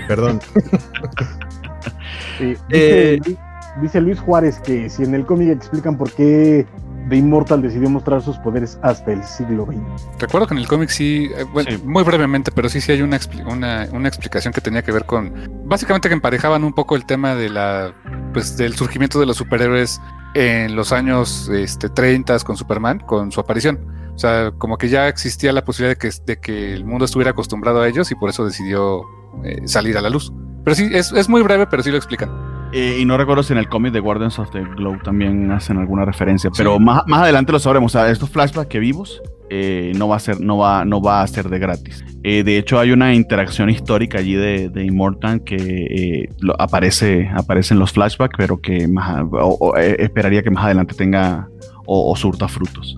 Perdón. 0.08 0.40
Eh, 2.72 3.20
dice, 3.82 4.02
Luis 4.02 4.20
Juárez 4.20 4.60
que 4.60 4.90
si 4.90 5.04
en 5.04 5.16
el 5.16 5.26
cómic 5.26 5.50
explican 5.50 5.98
por 5.98 6.12
qué 6.12 6.66
The 7.10 7.18
Immortal 7.18 7.62
decidió 7.62 7.90
mostrar 7.90 8.22
sus 8.22 8.38
poderes 8.38 8.80
hasta 8.82 9.12
el 9.12 9.24
siglo 9.24 9.66
XX. 9.66 10.20
Recuerdo 10.20 10.48
que 10.48 10.54
en 10.54 10.60
el 10.60 10.68
cómic 10.68 10.90
sí, 10.90 11.30
eh, 11.36 11.44
bueno, 11.52 11.70
muy 11.84 12.04
brevemente, 12.04 12.52
pero 12.52 12.70
sí, 12.70 12.80
sí 12.80 12.92
hay 12.92 13.02
una, 13.02 13.20
una, 13.46 14.08
explicación 14.08 14.54
que 14.54 14.62
tenía 14.62 14.84
que 14.84 14.92
ver 14.92 15.06
con, 15.06 15.34
básicamente 15.66 16.08
que 16.08 16.14
emparejaban 16.14 16.64
un 16.64 16.74
poco 16.74 16.96
el 16.96 17.06
tema 17.06 17.36
de 17.36 17.50
la, 17.50 17.94
pues, 18.34 18.58
del 18.58 18.76
surgimiento 18.76 19.20
de 19.20 19.26
los 19.26 19.38
superhéroes 19.38 20.00
en 20.34 20.76
los 20.76 20.92
años 20.92 21.50
este, 21.50 21.90
30 21.90 22.40
con 22.40 22.58
Superman, 22.58 23.00
con 23.00 23.32
su 23.32 23.40
aparición. 23.40 23.80
O 24.16 24.18
sea, 24.18 24.52
como 24.58 24.78
que 24.78 24.90
ya 24.90 25.08
existía 25.08 25.52
la 25.52 25.66
posibilidad 25.66 25.98
de 25.98 26.10
que, 26.10 26.16
de 26.26 26.40
que 26.40 26.74
el 26.74 26.86
mundo 26.86 27.06
estuviera 27.06 27.32
acostumbrado 27.32 27.82
a 27.82 27.88
ellos 27.88 28.12
y 28.12 28.16
por 28.16 28.30
eso 28.30 28.46
decidió 28.46 29.04
eh, 29.44 29.62
salir 29.66 29.98
a 29.98 30.02
la 30.02 30.10
luz. 30.10 30.32
Pero 30.64 30.76
sí, 30.76 30.88
es, 30.92 31.12
es 31.12 31.28
muy 31.28 31.42
breve, 31.42 31.68
pero 31.68 31.84
sí 31.84 31.92
lo 31.92 31.98
explican. 31.98 32.53
Eh, 32.74 32.98
y 33.00 33.06
no 33.06 33.18
recuerdo 33.18 33.44
si 33.44 33.54
en 33.54 33.60
el 33.60 33.70
cómic 33.70 33.94
de 33.94 34.00
Guardians 34.00 34.40
of 34.40 34.50
the 34.52 34.62
Globe 34.62 35.00
también 35.04 35.52
hacen 35.52 35.78
alguna 35.78 36.06
referencia, 36.06 36.50
pero 36.58 36.80
más, 36.80 37.04
más 37.08 37.22
adelante 37.22 37.52
lo 37.52 37.60
sabremos. 37.60 37.96
O 37.96 38.00
sea, 38.00 38.10
estos 38.10 38.32
flashbacks 38.32 38.68
que 38.68 38.80
vimos 38.80 39.22
eh, 39.52 39.92
no 39.96 40.08
va 40.08 40.16
a 40.16 40.20
ser, 40.20 40.42
no 40.42 40.58
va, 40.58 40.84
no 40.84 41.00
va 41.00 41.22
a 41.22 41.28
ser 41.28 41.50
de 41.50 41.60
gratis. 41.60 42.04
Eh, 42.24 42.44
de 42.44 42.58
hecho, 42.58 42.80
hay 42.80 42.92
una 42.92 43.14
interacción 43.14 43.70
histórica 43.70 44.18
allí 44.18 44.34
de, 44.34 44.70
de 44.70 44.86
Immortal 44.86 45.44
que 45.44 46.30
aparece, 46.58 47.30
aparece 47.36 47.76
en 47.76 47.80
los 47.80 47.92
flashbacks, 47.92 48.36
pero 48.38 48.60
que 48.60 48.88
más, 48.88 49.24
esperaría 50.00 50.42
que 50.42 50.50
más 50.50 50.66
adelante 50.66 50.96
tenga 50.96 51.48
o, 51.86 52.16
surta 52.16 52.48
frutos. 52.48 52.98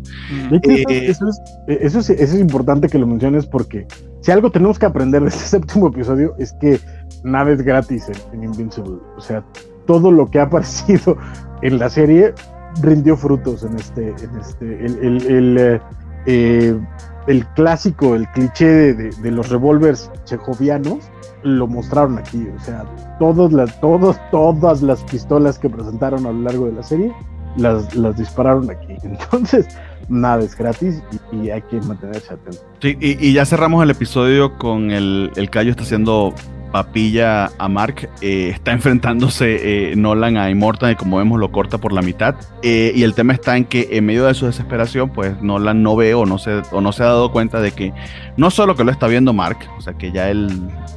eso, 0.61 1.26
eso, 1.67 1.99
es, 1.99 2.09
eso 2.09 2.36
es 2.36 2.39
importante 2.39 2.88
que 2.88 2.99
lo 2.99 3.07
menciones 3.07 3.45
porque 3.45 3.88
si 4.21 4.32
algo 4.32 4.51
tenemos 4.51 4.80
que 4.80 4.86
aprender 4.86 5.21
de 5.21 5.30
este 5.30 5.45
séptimo 5.45 5.88
episodio 5.88 6.34
es 6.39 6.53
que 6.59 6.80
nada 7.26 7.51
es 7.51 7.61
gratis 7.61 8.07
en, 8.32 8.43
Invincible. 8.43 8.99
O 9.17 9.21
sea, 9.21 9.43
todo 9.86 10.11
lo 10.11 10.28
que 10.30 10.39
ha 10.39 10.43
aparecido 10.49 11.17
en 11.61 11.80
la 11.80 11.89
serie 11.89 12.34
rindió 12.82 13.17
frutos 13.17 13.63
en 13.63 13.76
este, 13.76 14.09
en 14.09 14.39
este, 14.39 14.86
el, 14.86 15.57
eh, 15.57 15.82
eh, 16.26 16.80
el, 17.28 17.45
clásico, 17.53 18.15
el 18.15 18.28
cliché 18.30 18.93
de, 18.93 19.32
los 19.32 19.49
revólveres 19.49 20.11
chejovianos 20.26 20.99
lo 21.43 21.67
mostraron 21.67 22.17
aquí. 22.17 22.47
O 22.55 22.59
sea, 22.59 22.86
todos 23.19 23.51
las, 23.51 23.80
todos, 23.80 24.17
todas 24.32 24.82
las 24.82 25.03
pistolas 25.03 25.57
que 25.57 25.69
presentaron 25.69 26.26
a 26.26 26.32
lo 26.32 26.41
largo 26.41 26.65
de 26.67 26.73
la 26.73 26.84
serie 26.84 27.13
las, 27.57 27.95
las 27.95 28.17
dispararon 28.17 28.69
aquí. 28.69 28.97
Entonces, 29.03 29.67
nada 30.09 30.43
es 30.43 30.55
gratis 30.55 31.01
y, 31.32 31.49
hay 31.49 31.61
que 31.63 31.80
mantenerse 31.82 32.34
atento. 32.34 32.61
Sí, 32.82 32.97
y, 32.99 33.34
ya 33.34 33.45
cerramos 33.45 33.84
el 33.84 33.91
episodio 33.91 34.57
con 34.57 34.91
el, 34.91 35.32
el 35.36 35.49
Cayo 35.49 35.71
está 35.71 35.84
haciendo 35.84 36.34
papilla 36.76 37.51
a 37.57 37.69
Mark. 37.69 38.09
Eh, 38.19 38.49
está 38.49 38.73
enfrentándose 38.73 39.91
eh, 39.91 39.95
Nolan 39.95 40.36
a 40.36 40.49
Immortal 40.49 40.91
y 40.91 40.95
como 40.95 41.19
vemos 41.19 41.39
lo 41.39 41.49
corta 41.49 41.78
por 41.78 41.93
la 41.93 42.01
mitad. 42.01 42.36
Eh, 42.63 42.91
y 42.93 43.03
el 43.03 43.13
tema 43.13 43.32
está 43.32 43.55
en 43.55 43.63
que 43.63 43.88
en 43.91 44.05
medio 44.05 44.26
de 44.26 44.34
su 44.34 44.45
desesperación, 44.45 45.09
pues 45.09 45.41
Nolan 45.41 45.82
no 45.84 45.95
ve 45.95 46.13
o 46.15 46.26
no, 46.26 46.38
se, 46.38 46.63
o 46.73 46.82
no 46.82 46.91
se 46.91 47.03
ha 47.03 47.05
dado 47.05 47.32
cuenta 47.32 47.61
de 47.61 47.71
que 47.71 47.93
no 48.36 48.51
solo 48.51 48.76
que 48.76 48.84
lo 48.84 48.91
está 48.91 49.07
viendo 49.07 49.32
Mark, 49.32 49.59
o 49.78 49.80
sea 49.80 49.93
que 49.93 50.11
ya 50.11 50.30
él, 50.30 50.49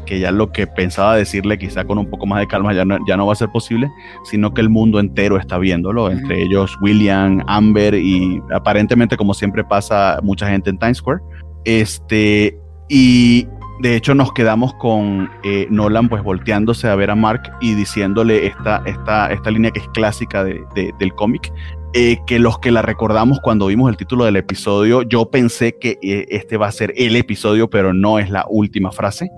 que 0.05 0.19
ya 0.19 0.33
lo 0.33 0.51
que 0.51 0.67
pensaba 0.67 1.15
decirle 1.15 1.59
quizá 1.59 1.85
con 1.85 1.99
un 1.99 2.11
poco 2.11 2.27
más 2.27 2.41
de 2.41 2.49
calma 2.49 2.73
ya 2.75 2.85
no, 2.85 2.99
ya 3.07 3.17
no 3.17 3.27
va 3.29 3.35
a 3.35 3.37
ser 3.37 3.51
posible, 3.51 3.89
sino 4.25 4.53
que 4.53 4.63
el 4.63 4.71
mundo 4.71 4.99
entero 4.99 5.39
está 5.39 5.59
viéndolo, 5.59 6.11
entre 6.11 6.43
ellos 6.43 6.77
William, 6.81 7.45
Amber 7.47 7.95
y 7.95 8.43
aparentemente 8.53 9.17
como 9.17 9.33
siempre 9.33 9.63
pasa 9.63 10.19
mucha 10.25 10.49
gente 10.49 10.71
en 10.71 10.79
Times 10.79 10.99
Square. 10.99 11.21
Este, 11.65 12.59
y 12.89 13.47
de 13.81 13.95
hecho, 13.95 14.15
nos 14.15 14.33
quedamos 14.33 14.75
con 14.75 15.31
eh, 15.45 15.67
Nolan 15.71 16.09
pues 16.09 16.23
volteándose 16.23 16.89
a 16.89 16.95
ver 16.97 17.11
a 17.11 17.15
Mark 17.15 17.43
y 17.61 17.75
diciéndole 17.75 18.47
esta, 18.47 18.83
esta, 18.87 19.33
esta 19.33 19.51
línea 19.51 19.71
que 19.71 19.81
es 19.81 19.89
clásica 19.89 20.43
de, 20.43 20.61
del 20.99 21.15
cómic, 21.15 21.53
eh, 21.95 22.19
que 22.27 22.39
los 22.39 22.59
que 22.59 22.71
la 22.71 22.83
recordamos 22.83 23.39
cuando 23.41 23.67
vimos 23.67 23.89
el 23.91 23.97
título 23.97 24.25
del 24.25 24.37
episodio, 24.37 25.03
yo 25.03 25.31
pensé 25.31 25.77
que 25.79 25.99
eh, 26.03 26.27
este 26.29 26.57
va 26.57 26.67
a 26.67 26.73
ser 26.73 26.93
el 26.97 27.15
episodio, 27.17 27.71
pero 27.71 27.95
no 27.95 28.19
es 28.19 28.31
la 28.31 28.45
última 28.49 28.91
frase. 28.91 29.31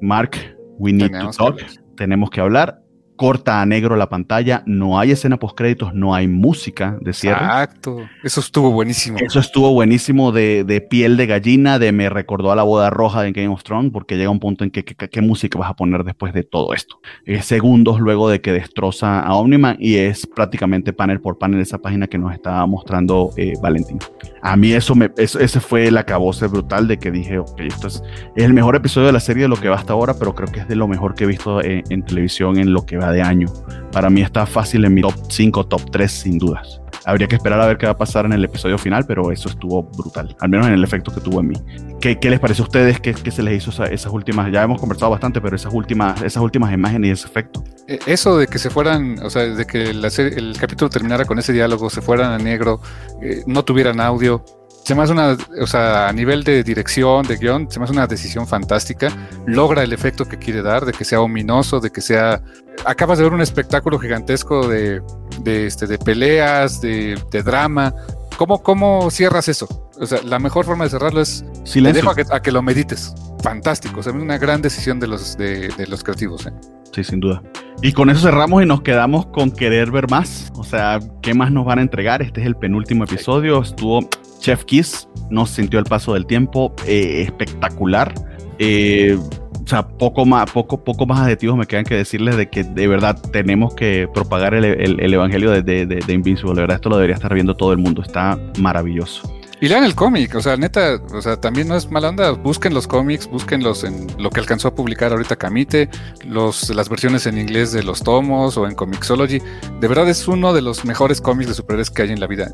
Mark, 0.00 0.36
we 0.78 0.92
need 0.92 1.10
to 1.10 1.30
talk. 1.30 1.58
Tenemos 1.96 2.30
que 2.30 2.40
hablar 2.40 2.80
corta 3.18 3.60
a 3.60 3.66
negro 3.66 3.96
la 3.96 4.08
pantalla, 4.08 4.62
no 4.64 4.98
hay 4.98 5.10
escena 5.10 5.36
post 5.36 5.58
créditos, 5.58 5.92
no 5.92 6.14
hay 6.14 6.26
música 6.28 6.96
de 7.02 7.12
cierre. 7.12 7.44
Exacto, 7.44 8.08
eso 8.22 8.40
estuvo 8.40 8.70
buenísimo. 8.70 9.18
Eso 9.20 9.40
estuvo 9.40 9.74
buenísimo 9.74 10.32
de, 10.32 10.64
de, 10.64 10.80
piel 10.80 11.18
de 11.18 11.26
gallina, 11.26 11.78
de 11.78 11.92
me 11.92 12.08
recordó 12.08 12.52
a 12.52 12.56
la 12.56 12.62
boda 12.62 12.88
roja 12.88 13.22
de 13.22 13.32
Game 13.32 13.48
of 13.48 13.62
Thrones, 13.64 13.92
porque 13.92 14.16
llega 14.16 14.30
un 14.30 14.40
punto 14.40 14.64
en 14.64 14.70
que 14.70 14.84
qué 14.84 15.20
música 15.20 15.58
vas 15.58 15.70
a 15.70 15.74
poner 15.74 16.04
después 16.04 16.32
de 16.32 16.44
todo 16.44 16.72
esto. 16.72 17.00
segundos 17.42 18.00
luego 18.00 18.30
de 18.30 18.40
que 18.40 18.52
destroza 18.52 19.20
a 19.20 19.34
Omniman 19.34 19.76
y 19.80 19.96
es 19.96 20.26
prácticamente 20.26 20.92
panel 20.92 21.20
por 21.20 21.38
panel 21.38 21.60
esa 21.60 21.78
página 21.78 22.06
que 22.06 22.18
nos 22.18 22.32
estaba 22.32 22.64
mostrando 22.66 23.30
eh, 23.36 23.54
Valentín. 23.60 23.98
A 24.42 24.56
mí 24.56 24.72
eso, 24.72 24.94
me, 24.94 25.10
ese 25.16 25.60
fue 25.60 25.88
el 25.88 25.96
acabose 25.96 26.46
brutal 26.46 26.86
de 26.86 26.98
que 26.98 27.10
dije, 27.10 27.38
ok, 27.38 27.60
esto 27.60 27.88
es, 27.88 28.02
el 28.36 28.54
mejor 28.54 28.76
episodio 28.76 29.08
de 29.08 29.12
la 29.12 29.20
serie 29.20 29.42
de 29.42 29.48
lo 29.48 29.56
que 29.56 29.68
va 29.68 29.76
hasta 29.76 29.92
ahora, 29.92 30.14
pero 30.18 30.34
creo 30.34 30.48
que 30.48 30.60
es 30.60 30.68
de 30.68 30.76
lo 30.76 30.86
mejor 30.86 31.14
que 31.14 31.24
he 31.24 31.26
visto 31.26 31.62
en, 31.62 31.82
en 31.90 32.02
televisión 32.04 32.58
en 32.58 32.72
lo 32.72 32.86
que 32.86 32.96
va 32.96 33.07
de 33.12 33.22
año. 33.22 33.48
Para 33.92 34.10
mí 34.10 34.22
está 34.22 34.46
fácil 34.46 34.84
en 34.84 34.94
mi 34.94 35.00
top 35.00 35.14
5, 35.28 35.66
top 35.66 35.90
3 35.90 36.10
sin 36.10 36.38
dudas. 36.38 36.80
Habría 37.04 37.26
que 37.26 37.36
esperar 37.36 37.60
a 37.60 37.66
ver 37.66 37.78
qué 37.78 37.86
va 37.86 37.92
a 37.92 37.96
pasar 37.96 38.26
en 38.26 38.34
el 38.34 38.44
episodio 38.44 38.76
final, 38.76 39.06
pero 39.06 39.32
eso 39.32 39.48
estuvo 39.48 39.82
brutal, 39.82 40.36
al 40.40 40.48
menos 40.50 40.66
en 40.66 40.74
el 40.74 40.84
efecto 40.84 41.10
que 41.12 41.20
tuvo 41.20 41.40
en 41.40 41.48
mí. 41.48 41.56
¿Qué, 42.00 42.18
qué 42.18 42.28
les 42.28 42.38
parece 42.38 42.60
a 42.60 42.64
ustedes 42.64 43.00
que, 43.00 43.14
se 43.14 43.42
les 43.42 43.66
hizo 43.66 43.84
esas 43.84 44.12
últimas? 44.12 44.52
Ya 44.52 44.62
hemos 44.62 44.78
conversado 44.78 45.10
bastante, 45.10 45.40
pero 45.40 45.56
esas 45.56 45.72
últimas, 45.72 46.20
esas 46.22 46.42
últimas 46.42 46.72
imágenes 46.72 47.08
y 47.08 47.12
ese 47.12 47.26
efecto. 47.26 47.64
E, 47.86 47.98
eso 48.06 48.36
de 48.36 48.46
que 48.46 48.58
se 48.58 48.68
fueran, 48.68 49.20
o 49.22 49.30
sea, 49.30 49.44
de 49.44 49.64
que 49.64 49.84
el 49.84 50.56
capítulo 50.60 50.90
terminara 50.90 51.24
con 51.24 51.38
ese 51.38 51.52
diálogo, 51.52 51.88
se 51.88 52.02
fueran 52.02 52.32
a 52.32 52.38
negro, 52.38 52.80
eh, 53.22 53.42
no 53.46 53.64
tuvieran 53.64 54.00
audio, 54.00 54.44
se 54.88 54.94
me 54.94 55.02
hace 55.02 55.12
una, 55.12 55.36
o 55.60 55.66
sea, 55.66 56.08
a 56.08 56.12
nivel 56.14 56.44
de 56.44 56.64
dirección, 56.64 57.22
de 57.26 57.36
guion, 57.36 57.70
se 57.70 57.78
me 57.78 57.84
hace 57.84 57.92
una 57.92 58.06
decisión 58.06 58.46
fantástica. 58.46 59.12
Logra 59.44 59.82
el 59.82 59.92
efecto 59.92 60.24
que 60.24 60.38
quiere 60.38 60.62
dar, 60.62 60.86
de 60.86 60.92
que 60.92 61.04
sea 61.04 61.20
ominoso, 61.20 61.78
de 61.78 61.90
que 61.90 62.00
sea. 62.00 62.42
Acabas 62.86 63.18
de 63.18 63.24
ver 63.24 63.34
un 63.34 63.42
espectáculo 63.42 63.98
gigantesco 63.98 64.66
de, 64.66 65.02
de, 65.42 65.66
este, 65.66 65.86
de 65.86 65.98
peleas, 65.98 66.80
de, 66.80 67.22
de 67.30 67.42
drama. 67.42 67.94
¿Cómo, 68.38 68.62
¿Cómo 68.62 69.10
cierras 69.10 69.48
eso? 69.48 69.68
O 70.00 70.06
sea, 70.06 70.22
la 70.22 70.38
mejor 70.38 70.64
forma 70.64 70.84
de 70.84 70.90
cerrarlo 70.90 71.20
es. 71.20 71.44
Silencio. 71.64 72.10
Te 72.14 72.22
dejo 72.22 72.34
a 72.34 72.40
que, 72.40 72.50
lo 72.50 72.62
medites. 72.62 73.12
Fantástico. 73.42 74.00
O 74.00 74.02
sea, 74.02 74.14
una 74.14 74.38
gran 74.38 74.62
decisión 74.62 74.98
de 75.00 75.06
los, 75.06 75.36
de, 75.36 75.68
de 75.68 75.86
los 75.86 76.02
creativos. 76.02 76.46
¿eh? 76.46 76.52
Sí, 76.94 77.04
sin 77.04 77.20
duda. 77.20 77.42
Y 77.82 77.92
con 77.92 78.08
eso 78.08 78.22
cerramos 78.22 78.62
y 78.62 78.66
nos 78.66 78.80
quedamos 78.80 79.26
con 79.26 79.50
querer 79.50 79.90
ver 79.90 80.08
más. 80.08 80.50
O 80.54 80.64
sea, 80.64 80.98
¿qué 81.20 81.34
más 81.34 81.52
nos 81.52 81.66
van 81.66 81.78
a 81.78 81.82
entregar? 81.82 82.22
Este 82.22 82.40
es 82.40 82.46
el 82.46 82.56
penúltimo 82.56 83.04
episodio. 83.04 83.60
Estuvo 83.60 84.08
Chef 84.48 84.64
Kiss, 84.64 85.06
nos 85.28 85.50
sintió 85.50 85.78
el 85.78 85.84
paso 85.84 86.14
del 86.14 86.24
tiempo 86.24 86.74
eh, 86.86 87.20
espectacular. 87.20 88.14
Eh, 88.58 89.18
o 89.62 89.68
sea, 89.68 89.86
poco 89.86 90.24
más, 90.24 90.50
poco, 90.50 90.82
poco 90.82 91.04
más 91.04 91.20
adjetivos 91.20 91.58
me 91.58 91.66
quedan 91.66 91.84
que 91.84 91.94
decirles 91.94 92.34
de 92.38 92.48
que 92.48 92.64
de 92.64 92.88
verdad 92.88 93.20
tenemos 93.30 93.74
que 93.74 94.08
propagar 94.14 94.54
el, 94.54 94.64
evangelio 95.12 95.50
de, 95.50 95.62
de, 95.62 95.84
de, 95.84 96.14
Invincible. 96.14 96.54
De 96.54 96.62
verdad, 96.62 96.76
esto 96.76 96.88
lo 96.88 96.96
debería 96.96 97.16
estar 97.16 97.34
viendo 97.34 97.54
todo 97.54 97.72
el 97.72 97.78
mundo. 97.78 98.00
Está 98.00 98.38
maravilloso. 98.58 99.37
Y 99.60 99.68
lean 99.68 99.82
el 99.82 99.96
cómic, 99.96 100.36
o 100.36 100.40
sea, 100.40 100.56
neta, 100.56 101.00
o 101.12 101.20
sea, 101.20 101.40
también 101.40 101.66
no 101.66 101.76
es 101.76 101.90
mala 101.90 102.10
onda. 102.10 102.30
Busquen 102.30 102.74
los 102.74 102.86
cómics, 102.86 103.28
búsquenlos 103.28 103.82
en 103.82 104.06
lo 104.16 104.30
que 104.30 104.38
alcanzó 104.38 104.68
a 104.68 104.74
publicar 104.74 105.10
ahorita 105.10 105.34
Camite, 105.34 105.90
los, 106.24 106.70
las 106.70 106.88
versiones 106.88 107.26
en 107.26 107.38
inglés 107.38 107.72
de 107.72 107.82
los 107.82 108.02
tomos 108.02 108.56
o 108.56 108.68
en 108.68 108.76
Comixology. 108.76 109.42
De 109.80 109.88
verdad 109.88 110.08
es 110.08 110.28
uno 110.28 110.52
de 110.52 110.62
los 110.62 110.84
mejores 110.84 111.20
cómics 111.20 111.48
de 111.48 111.54
superhéroes 111.54 111.90
que 111.90 112.02
hay 112.02 112.12
en 112.12 112.20
la 112.20 112.28
vida. 112.28 112.52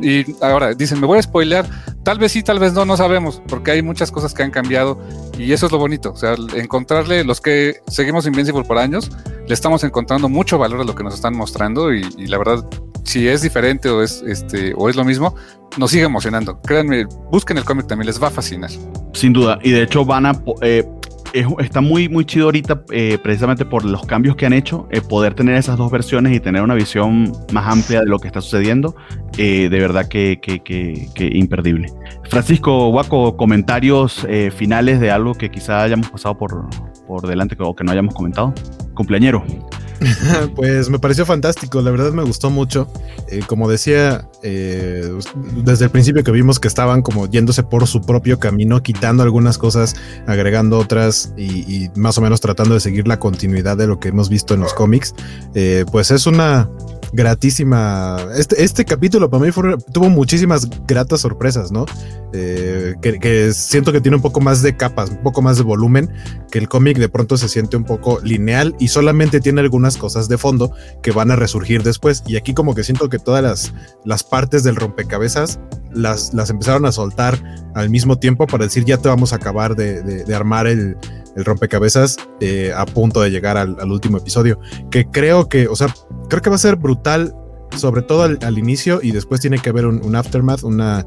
y, 0.00 0.24
ahora 0.44 0.74
dicen, 0.74 1.00
me 1.00 1.08
voy 1.08 1.18
a 1.18 1.22
spoilear. 1.22 1.68
Tal 2.04 2.20
vez 2.20 2.30
sí, 2.30 2.44
tal 2.44 2.60
vez 2.60 2.72
no, 2.72 2.84
no 2.84 2.96
sabemos, 2.96 3.42
porque 3.48 3.72
hay 3.72 3.82
muchas 3.82 4.12
cosas 4.12 4.32
que 4.32 4.44
han 4.44 4.52
cambiado 4.52 5.00
y 5.36 5.52
eso 5.52 5.66
es 5.66 5.72
lo 5.72 5.78
bonito. 5.78 6.12
O 6.12 6.16
sea, 6.16 6.36
encontrarle 6.54 7.24
los 7.24 7.40
que 7.40 7.80
seguimos 7.88 8.26
Invincible 8.26 8.62
por 8.62 8.78
años, 8.78 9.10
le 9.46 9.54
estamos 9.54 9.82
encontrando 9.82 10.28
mucho 10.28 10.56
valor 10.56 10.80
a 10.80 10.84
lo 10.84 10.94
que 10.94 11.02
nos 11.02 11.14
están 11.14 11.36
mostrando 11.36 11.92
y, 11.92 12.06
y 12.16 12.26
la 12.26 12.38
verdad 12.38 12.64
si 13.06 13.28
es 13.28 13.42
diferente 13.42 13.88
o 13.88 14.02
es 14.02 14.22
este 14.26 14.74
o 14.76 14.88
es 14.88 14.96
lo 14.96 15.04
mismo, 15.04 15.34
nos 15.78 15.90
sigue 15.90 16.04
emocionando. 16.04 16.60
Créanme, 16.60 17.06
busquen 17.30 17.56
el 17.56 17.64
cómic 17.64 17.86
también, 17.86 18.06
les 18.06 18.22
va 18.22 18.28
a 18.28 18.30
fascinar. 18.30 18.70
Sin 19.12 19.32
duda, 19.32 19.58
y 19.62 19.70
de 19.70 19.82
hecho 19.82 20.04
van 20.04 20.26
a 20.26 20.32
eh, 21.32 21.46
está 21.58 21.80
muy, 21.80 22.08
muy 22.08 22.24
chido 22.24 22.46
ahorita, 22.46 22.82
eh, 22.90 23.18
precisamente 23.22 23.64
por 23.64 23.84
los 23.84 24.06
cambios 24.06 24.36
que 24.36 24.46
han 24.46 24.52
hecho, 24.52 24.88
eh, 24.90 25.00
poder 25.02 25.34
tener 25.34 25.56
esas 25.56 25.76
dos 25.76 25.90
versiones 25.90 26.34
y 26.34 26.40
tener 26.40 26.62
una 26.62 26.74
visión 26.74 27.32
más 27.52 27.66
amplia 27.70 28.00
de 28.00 28.06
lo 28.06 28.18
que 28.18 28.26
está 28.26 28.40
sucediendo, 28.40 28.96
de 29.36 29.68
verdad 29.68 30.08
que, 30.08 30.40
que, 30.40 30.62
que, 30.62 31.30
imperdible. 31.34 31.92
Francisco 32.30 32.88
Guaco, 32.88 33.36
comentarios 33.36 34.26
finales 34.56 34.98
de 34.98 35.10
algo 35.10 35.34
que 35.34 35.50
quizá 35.50 35.82
hayamos 35.82 36.08
pasado 36.08 36.38
por, 36.38 36.68
por 37.06 37.26
delante 37.26 37.54
o 37.58 37.74
que 37.74 37.84
no 37.84 37.92
hayamos 37.92 38.14
comentado. 38.14 38.54
Cumpleañero. 38.94 39.44
pues 40.54 40.90
me 40.90 40.98
pareció 40.98 41.26
fantástico, 41.26 41.80
la 41.80 41.90
verdad 41.90 42.12
me 42.12 42.22
gustó 42.22 42.50
mucho. 42.50 42.88
Eh, 43.28 43.40
como 43.46 43.68
decía, 43.68 44.28
eh, 44.42 45.10
desde 45.56 45.86
el 45.86 45.90
principio 45.90 46.22
que 46.22 46.30
vimos 46.30 46.60
que 46.60 46.68
estaban 46.68 47.02
como 47.02 47.28
yéndose 47.28 47.62
por 47.62 47.86
su 47.86 48.00
propio 48.02 48.38
camino, 48.38 48.82
quitando 48.82 49.22
algunas 49.22 49.58
cosas, 49.58 49.96
agregando 50.26 50.78
otras 50.78 51.32
y, 51.36 51.90
más 51.94 52.18
o 52.18 52.20
menos 52.20 52.40
tratando 52.40 52.74
de 52.74 52.80
seguir 52.80 53.08
la 53.08 53.18
continuidad 53.18 53.76
de 53.76 53.86
lo 53.86 53.98
que 53.98 54.08
hemos 54.08 54.28
visto 54.28 54.54
en 54.54 54.60
los 54.60 54.74
cómics, 54.74 55.14
eh, 55.54 55.84
pues 55.90 56.10
es 56.10 56.26
una 56.26 56.68
gratísima. 57.12 58.18
Este, 58.36 58.62
este 58.62 58.84
capítulo 58.84 59.30
para 59.30 59.44
mí 59.44 59.50
tuvo 59.92 60.08
muchísimas 60.08 60.68
gratas 60.86 61.20
sorpresas, 61.20 61.72
¿no? 61.72 61.86
Eh, 62.32 62.94
que, 63.00 63.52
siento 63.52 63.92
que 63.92 64.00
tiene 64.00 64.16
un 64.16 64.22
poco 64.22 64.40
más 64.40 64.62
de 64.62 64.76
capas, 64.76 65.10
un 65.10 65.22
poco 65.22 65.42
más 65.42 65.56
de 65.56 65.62
volumen, 65.62 66.10
que 66.50 66.58
el 66.58 66.68
cómic 66.68 66.98
de 66.98 67.08
pronto 67.08 67.36
se 67.36 67.48
siente 67.48 67.76
un 67.76 67.84
poco 67.84 68.20
lineal 68.22 68.74
y 68.78 68.88
solamente 68.88 69.40
tiene 69.40 69.60
algunas 69.60 69.96
cosas 69.96 70.28
de 70.28 70.38
fondo 70.38 70.72
que 71.02 71.12
van 71.12 71.30
a 71.30 71.36
resurgir 71.36 71.82
después. 71.82 72.22
Y 72.26 72.36
aquí 72.36 72.54
como 72.54 72.74
que 72.74 72.84
siento 72.84 73.08
que 73.08 73.18
todas 73.18 73.42
las, 73.42 73.72
las 74.04 74.22
partes 74.22 74.64
del 74.64 74.76
rompecabezas 74.76 75.60
las, 75.92 76.34
las 76.34 76.50
empezaron 76.50 76.84
a 76.84 76.92
soltar 76.92 77.42
al 77.74 77.90
mismo 77.90 78.18
tiempo 78.18 78.46
para 78.46 78.64
decir 78.64 78.84
ya 78.84 78.98
te 78.98 79.08
vamos 79.08 79.32
a 79.32 79.36
acabar 79.36 79.76
de 79.76 80.34
armar 80.34 80.66
el, 80.66 80.96
el 81.36 81.44
rompecabezas 81.44 82.16
eh, 82.40 82.72
a 82.74 82.86
punto 82.86 83.20
de 83.20 83.30
llegar 83.30 83.56
al, 83.56 83.92
último 83.92 84.18
episodio. 84.18 84.58
Que 84.90 85.04
creo 85.06 85.48
que, 85.48 85.68
o 85.68 85.76
sea, 85.76 85.94
creo 86.28 86.42
que 86.42 86.50
va 86.50 86.56
a 86.56 86.58
ser 86.60 86.76
brutal, 86.76 87.34
sobre 87.76 88.02
todo 88.02 88.22
al, 88.22 88.58
inicio, 88.58 89.00
y 89.02 89.12
después 89.12 89.40
tiene 89.40 89.58
que 89.58 89.70
haber 89.70 89.86
un, 89.86 90.16
aftermath, 90.16 90.62
una, 90.62 91.04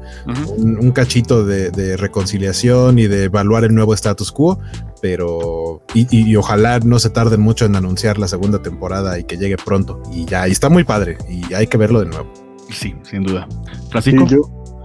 un, 0.56 0.90
cachito 0.92 1.44
de, 1.44 1.96
reconciliación 1.96 2.98
y 2.98 3.06
de 3.06 3.24
evaluar 3.24 3.64
el 3.64 3.74
nuevo 3.74 3.94
status 3.94 4.32
quo. 4.32 4.58
Pero, 5.02 5.82
y, 5.94 6.36
ojalá 6.36 6.78
no 6.80 6.98
se 6.98 7.10
tarden 7.10 7.40
mucho 7.40 7.64
en 7.64 7.74
anunciar 7.74 8.18
la 8.18 8.28
segunda 8.28 8.60
temporada 8.62 9.18
y 9.18 9.24
que 9.24 9.38
llegue 9.38 9.56
pronto. 9.56 10.02
Y 10.12 10.26
ya, 10.26 10.46
y 10.46 10.52
está 10.52 10.68
muy 10.68 10.84
padre, 10.84 11.16
y 11.28 11.54
hay 11.54 11.66
que 11.66 11.78
verlo 11.78 12.00
de 12.00 12.06
nuevo. 12.06 12.30
Sí, 12.70 12.94
sin 13.02 13.24
duda. 13.24 13.48
Francisco 13.90 14.26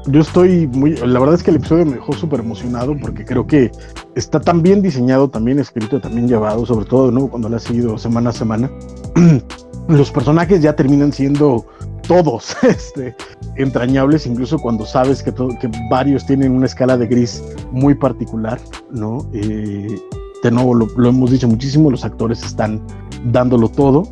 yo 0.08 0.22
estoy 0.22 0.68
muy, 0.68 0.96
la 0.96 1.20
verdad 1.20 1.36
es 1.36 1.44
que 1.44 1.52
el 1.52 1.58
episodio 1.58 1.86
me 1.86 1.94
dejó 1.94 2.14
súper 2.14 2.40
emocionado 2.42 2.96
porque 2.98 3.26
creo 3.26 3.48
que 3.48 3.72
está 4.16 4.40
tan 4.40 4.62
bien 4.62 4.82
diseñado, 4.82 5.30
también 5.30 5.60
escrito, 5.60 6.00
también 6.00 6.28
llevado, 6.28 6.66
sobre 6.66 6.86
todo 6.86 7.12
¿no? 7.12 7.28
cuando 7.28 7.50
lo 7.50 7.56
ha 7.56 7.60
seguido 7.60 7.98
semana 7.98 8.30
a 8.30 8.34
semana. 8.34 8.70
Los 9.88 10.12
personajes 10.12 10.62
ya 10.62 10.76
terminan 10.76 11.14
siendo 11.14 11.66
todos 12.08 12.56
este, 12.64 13.16
entrañables, 13.56 14.26
incluso 14.26 14.58
cuando 14.60 14.86
sabes 14.86 15.22
que, 15.24 15.34
que 15.34 15.70
varios 15.90 16.26
tienen 16.26 16.52
una 16.52 16.66
escala 16.66 16.98
de 16.98 17.08
gris 17.08 17.44
muy 17.72 17.96
particular, 17.96 18.60
¿no? 18.92 19.30
Eh, 19.34 19.96
de 20.44 20.52
nuevo, 20.52 20.74
lo, 20.74 20.88
lo 20.98 21.10
hemos 21.10 21.32
dicho 21.32 21.48
muchísimo, 21.48 21.90
los 21.90 22.06
actores 22.06 22.44
están 22.44 22.82
dándolo 23.26 23.70
todo. 23.70 24.04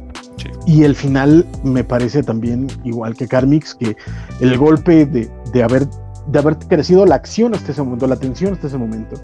Y 0.65 0.83
el 0.83 0.95
final 0.95 1.45
me 1.63 1.83
parece 1.83 2.23
también 2.23 2.67
igual 2.83 3.15
que 3.15 3.27
Carmix, 3.27 3.75
que 3.75 3.95
el 4.39 4.57
golpe 4.57 5.05
de, 5.05 5.29
de, 5.51 5.63
haber, 5.63 5.87
de 6.27 6.39
haber 6.39 6.57
crecido 6.57 7.05
la 7.05 7.15
acción 7.15 7.53
hasta 7.53 7.71
ese 7.71 7.83
momento, 7.83 8.07
la 8.07 8.15
tensión 8.15 8.53
hasta 8.53 8.67
ese 8.67 8.77
momento, 8.77 9.15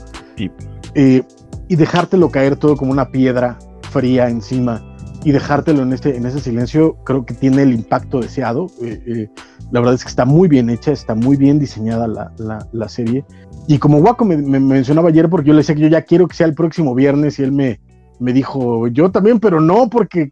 eh, 0.96 1.24
y 1.68 1.76
dejártelo 1.76 2.30
caer 2.30 2.56
todo 2.58 2.76
como 2.76 2.92
una 2.92 3.10
piedra 3.10 3.58
fría 3.92 4.30
encima 4.30 4.84
y 5.24 5.32
dejártelo 5.32 5.84
en, 5.84 5.94
este, 5.94 6.16
en 6.16 6.26
ese 6.26 6.40
silencio, 6.40 6.96
creo 7.04 7.26
que 7.26 7.34
tiene 7.34 7.64
el 7.64 7.74
impacto 7.74 8.22
deseado. 8.22 8.68
Eh, 8.82 9.02
eh, 9.06 9.30
la 9.72 9.80
verdad 9.80 9.96
es 9.96 10.04
que 10.04 10.10
está 10.10 10.26
muy 10.26 10.48
bien 10.48 10.70
hecha, 10.70 10.92
está 10.92 11.16
muy 11.16 11.36
bien 11.36 11.60
diseñada 11.60 12.08
la, 12.08 12.32
la, 12.38 12.68
la 12.72 12.90
serie. 12.90 13.26
Y 13.68 13.78
como 13.78 13.98
Waco 14.00 14.26
me, 14.26 14.38
me, 14.38 14.60
mencionaba 14.60 15.10
ayer, 15.10 15.30
porque 15.30 15.48
yo 15.48 15.54
le 15.54 15.60
decía 15.60 15.76
que 15.76 15.82
yo 15.82 15.88
ya 15.88 16.02
quiero 16.02 16.28
que 16.28 16.36
sea 16.36 16.48
el 16.48 16.54
próximo 16.54 16.96
viernes 16.96 17.38
y 17.40 17.44
él 17.44 17.52
me, 17.52 17.80
me 18.20 18.34
dijo, 18.34 18.88
yo 18.88 19.12
también, 19.12 19.40
pero 19.40 19.60
no, 19.60 19.90
porque 19.90 20.30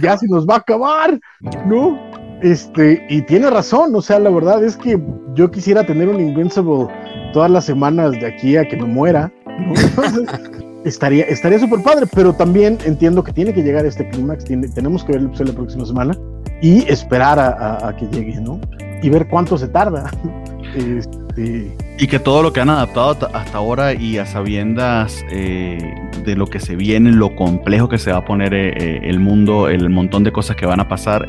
ya 0.00 0.16
se 0.16 0.26
nos 0.28 0.46
va 0.46 0.54
a 0.54 0.58
acabar, 0.58 1.18
¿no? 1.66 1.98
Este, 2.42 3.04
y 3.08 3.22
tiene 3.22 3.50
razón, 3.50 3.94
o 3.94 4.00
sea, 4.00 4.18
la 4.18 4.30
verdad 4.30 4.64
es 4.64 4.76
que 4.76 5.00
yo 5.34 5.50
quisiera 5.50 5.84
tener 5.84 6.08
un 6.08 6.20
Invincible 6.20 6.88
todas 7.32 7.50
las 7.50 7.64
semanas 7.64 8.12
de 8.12 8.26
aquí 8.26 8.56
a 8.56 8.66
que 8.66 8.76
me 8.76 8.84
muera, 8.84 9.32
¿no? 9.46 9.74
estaría 10.84 11.24
estaría 11.24 11.58
súper 11.58 11.82
padre, 11.82 12.06
pero 12.14 12.32
también 12.32 12.78
entiendo 12.84 13.22
que 13.22 13.32
tiene 13.32 13.52
que 13.52 13.62
llegar 13.62 13.84
este 13.86 14.08
clímax, 14.08 14.44
tenemos 14.44 15.04
que 15.04 15.12
ver 15.12 15.20
el 15.22 15.26
episodio 15.26 15.52
la 15.52 15.58
próxima 15.58 15.86
semana 15.86 16.18
y 16.62 16.90
esperar 16.90 17.38
a, 17.38 17.94
que 17.96 18.06
llegue, 18.06 18.40
¿no? 18.40 18.60
Y 19.02 19.08
ver 19.08 19.28
cuánto 19.28 19.56
se 19.58 19.68
tarda. 19.68 20.10
Este... 20.76 21.76
Y 21.98 22.06
que 22.06 22.20
todo 22.20 22.44
lo 22.44 22.52
que 22.52 22.60
han 22.60 22.70
adaptado 22.70 23.28
hasta 23.34 23.58
ahora 23.58 23.92
y 23.92 24.18
a 24.18 24.24
sabiendas 24.24 25.24
eh, 25.32 25.78
de 26.24 26.36
lo 26.36 26.46
que 26.46 26.60
se 26.60 26.76
viene, 26.76 27.10
lo 27.10 27.34
complejo 27.34 27.88
que 27.88 27.98
se 27.98 28.12
va 28.12 28.18
a 28.18 28.24
poner 28.24 28.54
eh, 28.54 28.72
eh, 28.76 29.00
el 29.02 29.18
mundo, 29.18 29.68
el 29.68 29.90
montón 29.90 30.22
de 30.22 30.30
cosas 30.30 30.54
que 30.54 30.66
van 30.66 30.78
a 30.78 30.88
pasar, 30.88 31.28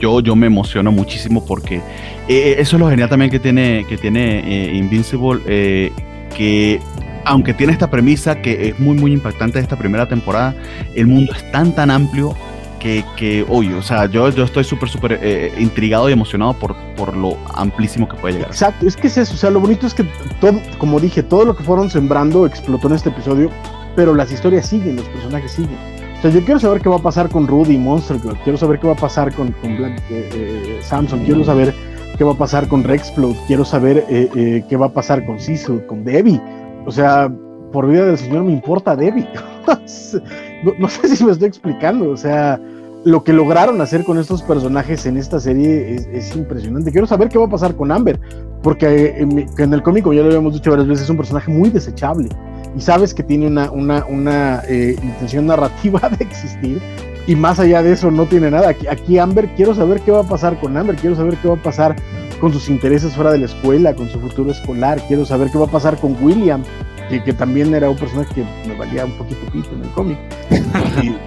yo, 0.00 0.20
yo 0.20 0.34
me 0.36 0.46
emociono 0.46 0.90
muchísimo 0.90 1.44
porque 1.44 1.82
eso 2.28 2.76
es 2.76 2.80
lo 2.80 2.88
genial 2.88 3.10
también 3.10 3.30
que 3.30 3.38
tiene, 3.38 3.84
que 3.86 3.98
tiene 3.98 4.72
Invincible, 4.74 5.92
que 6.34 6.80
aunque 7.24 7.54
tiene 7.54 7.72
esta 7.72 7.90
premisa 7.90 8.40
que 8.40 8.68
es 8.68 8.78
muy, 8.78 8.96
muy 8.96 9.12
impactante 9.12 9.58
de 9.58 9.62
esta 9.62 9.76
primera 9.76 10.08
temporada, 10.08 10.54
el 10.94 11.06
mundo 11.06 11.32
es 11.34 11.50
tan, 11.50 11.74
tan 11.74 11.90
amplio 11.90 12.34
que, 12.78 13.04
que 13.16 13.44
oye, 13.48 13.74
o 13.74 13.82
sea, 13.82 14.06
yo, 14.06 14.28
yo 14.30 14.44
estoy 14.44 14.64
súper, 14.64 14.88
súper 14.88 15.18
eh, 15.22 15.52
intrigado 15.58 16.08
y 16.08 16.12
emocionado 16.12 16.54
por, 16.54 16.76
por 16.96 17.16
lo 17.16 17.36
amplísimo 17.54 18.08
que 18.08 18.16
puede 18.16 18.34
llegar. 18.34 18.50
Exacto, 18.50 18.86
es 18.86 18.96
que 18.96 19.08
es 19.08 19.18
eso, 19.18 19.34
o 19.34 19.36
sea, 19.36 19.50
lo 19.50 19.60
bonito 19.60 19.86
es 19.86 19.94
que, 19.94 20.04
todo, 20.40 20.60
como 20.78 21.00
dije, 21.00 21.22
todo 21.22 21.44
lo 21.44 21.56
que 21.56 21.64
fueron 21.64 21.90
sembrando 21.90 22.46
explotó 22.46 22.88
en 22.88 22.94
este 22.94 23.10
episodio, 23.10 23.50
pero 23.96 24.14
las 24.14 24.30
historias 24.32 24.66
siguen, 24.66 24.96
los 24.96 25.06
personajes 25.06 25.52
siguen. 25.52 25.76
O 26.18 26.22
sea, 26.22 26.30
yo 26.30 26.44
quiero 26.44 26.58
saber 26.58 26.80
qué 26.80 26.88
va 26.88 26.96
a 26.96 27.02
pasar 27.02 27.28
con 27.28 27.46
Rudy 27.46 27.78
Monster 27.78 28.20
Girl, 28.20 28.38
quiero 28.42 28.58
saber 28.58 28.80
qué 28.80 28.86
va 28.86 28.94
a 28.94 28.96
pasar 28.96 29.32
con, 29.34 29.52
con 29.52 29.76
Black 29.76 30.00
eh, 30.10 30.28
eh, 30.32 30.78
Samson, 30.82 31.24
quiero 31.24 31.44
saber 31.44 31.74
qué 32.16 32.24
va 32.24 32.32
a 32.32 32.36
pasar 32.36 32.66
con 32.66 32.82
Rexplode, 32.82 33.36
quiero 33.46 33.64
saber 33.64 34.04
qué 34.08 34.76
va 34.76 34.86
a 34.86 34.92
pasar 34.92 35.24
con 35.24 35.38
Cecil, 35.38 35.84
con 35.86 36.04
Debbie. 36.04 36.40
O 36.86 36.90
sea, 36.90 37.30
por 37.72 37.88
vida 37.88 38.06
del 38.06 38.18
Señor 38.18 38.44
me 38.44 38.52
importa 38.52 38.96
Debbie. 38.96 39.28
no, 40.78 40.88
sé 40.88 41.16
si 41.16 41.24
me 41.24 41.32
estoy 41.32 41.48
explicando, 41.48 42.10
o 42.10 42.16
sea, 42.16 42.60
lo 43.04 43.22
que 43.22 43.32
lograron 43.32 43.80
hacer 43.80 44.04
con 44.04 44.18
estos 44.18 44.42
personajes 44.42 45.06
en 45.06 45.16
esta 45.16 45.38
serie 45.40 45.96
es, 46.12 46.34
impresionante. 46.34 46.90
Quiero 46.90 47.06
saber 47.06 47.28
qué 47.28 47.38
va 47.38 47.46
a 47.46 47.50
pasar 47.50 47.74
con 47.74 47.92
Amber, 47.92 48.18
porque 48.62 49.18
en, 49.18 49.72
el 49.72 49.82
cómico, 49.82 50.12
ya 50.12 50.22
lo 50.22 50.28
habíamos 50.28 50.54
dicho 50.54 50.70
varias 50.70 50.88
veces, 50.88 51.04
es 51.04 51.10
un 51.10 51.16
personaje 51.16 51.50
muy 51.50 51.70
desechable 51.70 52.28
y 52.76 52.80
sabes 52.80 53.14
que 53.14 53.22
tiene 53.22 53.46
una, 53.46 53.70
una, 53.70 54.04
una 54.06 54.62
eh, 54.68 54.96
intención 55.02 55.46
narrativa 55.46 56.00
de 56.18 56.24
existir 56.24 56.80
y 57.26 57.36
más 57.36 57.60
allá 57.60 57.82
de 57.82 57.92
eso 57.92 58.10
no 58.10 58.26
tiene 58.26 58.50
nada. 58.50 58.74
Aquí 58.90 59.18
Amber, 59.18 59.48
quiero 59.54 59.74
saber 59.74 60.00
qué 60.00 60.10
va 60.10 60.20
a 60.20 60.24
pasar 60.24 60.58
con 60.58 60.76
Amber, 60.76 60.96
quiero 60.96 61.14
saber 61.14 61.36
qué 61.36 61.48
va 61.48 61.54
a 61.54 61.62
pasar 61.62 61.94
con 62.40 62.52
sus 62.52 62.68
intereses 62.68 63.14
fuera 63.14 63.32
de 63.32 63.38
la 63.38 63.46
escuela, 63.46 63.94
con 63.94 64.08
su 64.08 64.20
futuro 64.20 64.50
escolar, 64.50 65.00
quiero 65.08 65.24
saber 65.24 65.50
qué 65.50 65.58
va 65.58 65.66
a 65.66 65.70
pasar 65.70 65.96
con 65.98 66.16
William, 66.22 66.62
que, 67.08 67.32
también 67.32 67.74
era 67.74 67.88
un 67.88 67.96
personaje 67.96 68.34
que 68.34 68.68
me 68.68 68.76
valía 68.76 69.04
un 69.04 69.12
poquito 69.12 69.40
pito 69.50 69.70
en 69.74 69.82
el 69.82 69.90
cómic. 69.90 70.18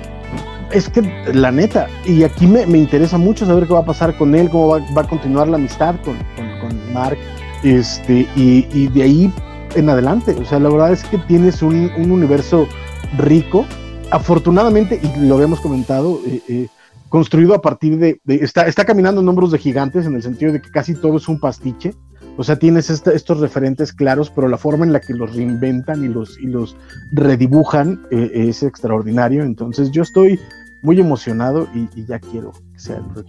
es 0.72 0.90
que, 0.90 1.02
la 1.34 1.52
neta, 1.52 1.88
y 2.06 2.24
aquí 2.24 2.48
me, 2.48 2.66
me, 2.66 2.78
interesa 2.78 3.18
mucho 3.18 3.46
saber 3.46 3.68
qué 3.68 3.74
va 3.74 3.80
a 3.80 3.86
pasar 3.86 4.18
con 4.18 4.36
él, 4.36 4.50
cómo 4.50 4.70
va, 4.70 4.80
va 4.96 5.02
a 5.02 5.08
continuar 5.08 5.48
la 5.48 5.58
amistad 5.58 5.96
con, 6.04 6.18
con, 6.36 6.60
con 6.60 6.94
Mark, 6.94 7.18
este, 7.64 8.28
y, 8.36 8.68
y, 8.74 8.88
de 8.88 9.04
ahí 9.04 9.34
en 9.76 9.90
adelante. 9.90 10.36
O 10.40 10.46
sea, 10.46 10.60
la 10.60 10.70
verdad 10.70 10.94
es 10.94 11.04
que 11.04 11.18
tienes 11.18 11.62
un, 11.62 11.92
un 11.98 12.12
universo 12.12 12.68
rico. 13.18 13.66
Afortunadamente, 14.10 15.00
y 15.02 15.26
lo 15.26 15.36
habíamos 15.36 15.62
comentado, 15.62 16.20
eh, 16.26 16.42
eh, 16.50 16.68
construido 17.12 17.54
a 17.54 17.62
partir 17.62 17.98
de, 17.98 18.22
de, 18.24 18.36
está, 18.36 18.66
está 18.68 18.86
caminando 18.86 19.20
en 19.20 19.28
hombros 19.28 19.52
de 19.52 19.60
gigantes 19.60 20.06
en 20.06 20.16
el 20.16 20.24
sentido 20.24 20.54
de 20.54 20.62
que 20.62 20.72
casi 20.72 20.96
todo 20.96 21.18
es 21.18 21.28
un 21.28 21.40
pastiche. 21.40 21.94
O 22.38 22.44
sea, 22.44 22.56
tienes 22.56 22.90
estos 22.90 23.40
referentes 23.42 23.92
claros, 23.92 24.32
pero 24.34 24.48
la 24.48 24.58
forma 24.58 24.86
en 24.86 24.94
la 24.94 25.02
que 25.02 25.14
los 25.14 25.36
reinventan 25.36 26.06
y 26.06 26.08
los, 26.08 26.40
y 26.40 26.48
los 26.48 26.78
redibujan 27.12 28.02
eh, 28.12 28.32
es 28.34 28.64
extraordinario. 28.64 29.44
Entonces 29.44 29.92
yo 29.92 30.04
estoy 30.04 30.40
muy 30.84 31.02
emocionado 31.02 31.68
y, 31.76 32.06
ya 32.06 32.18
quiero 32.18 32.54
que 32.74 32.80
sea 32.80 32.96
el 32.96 33.26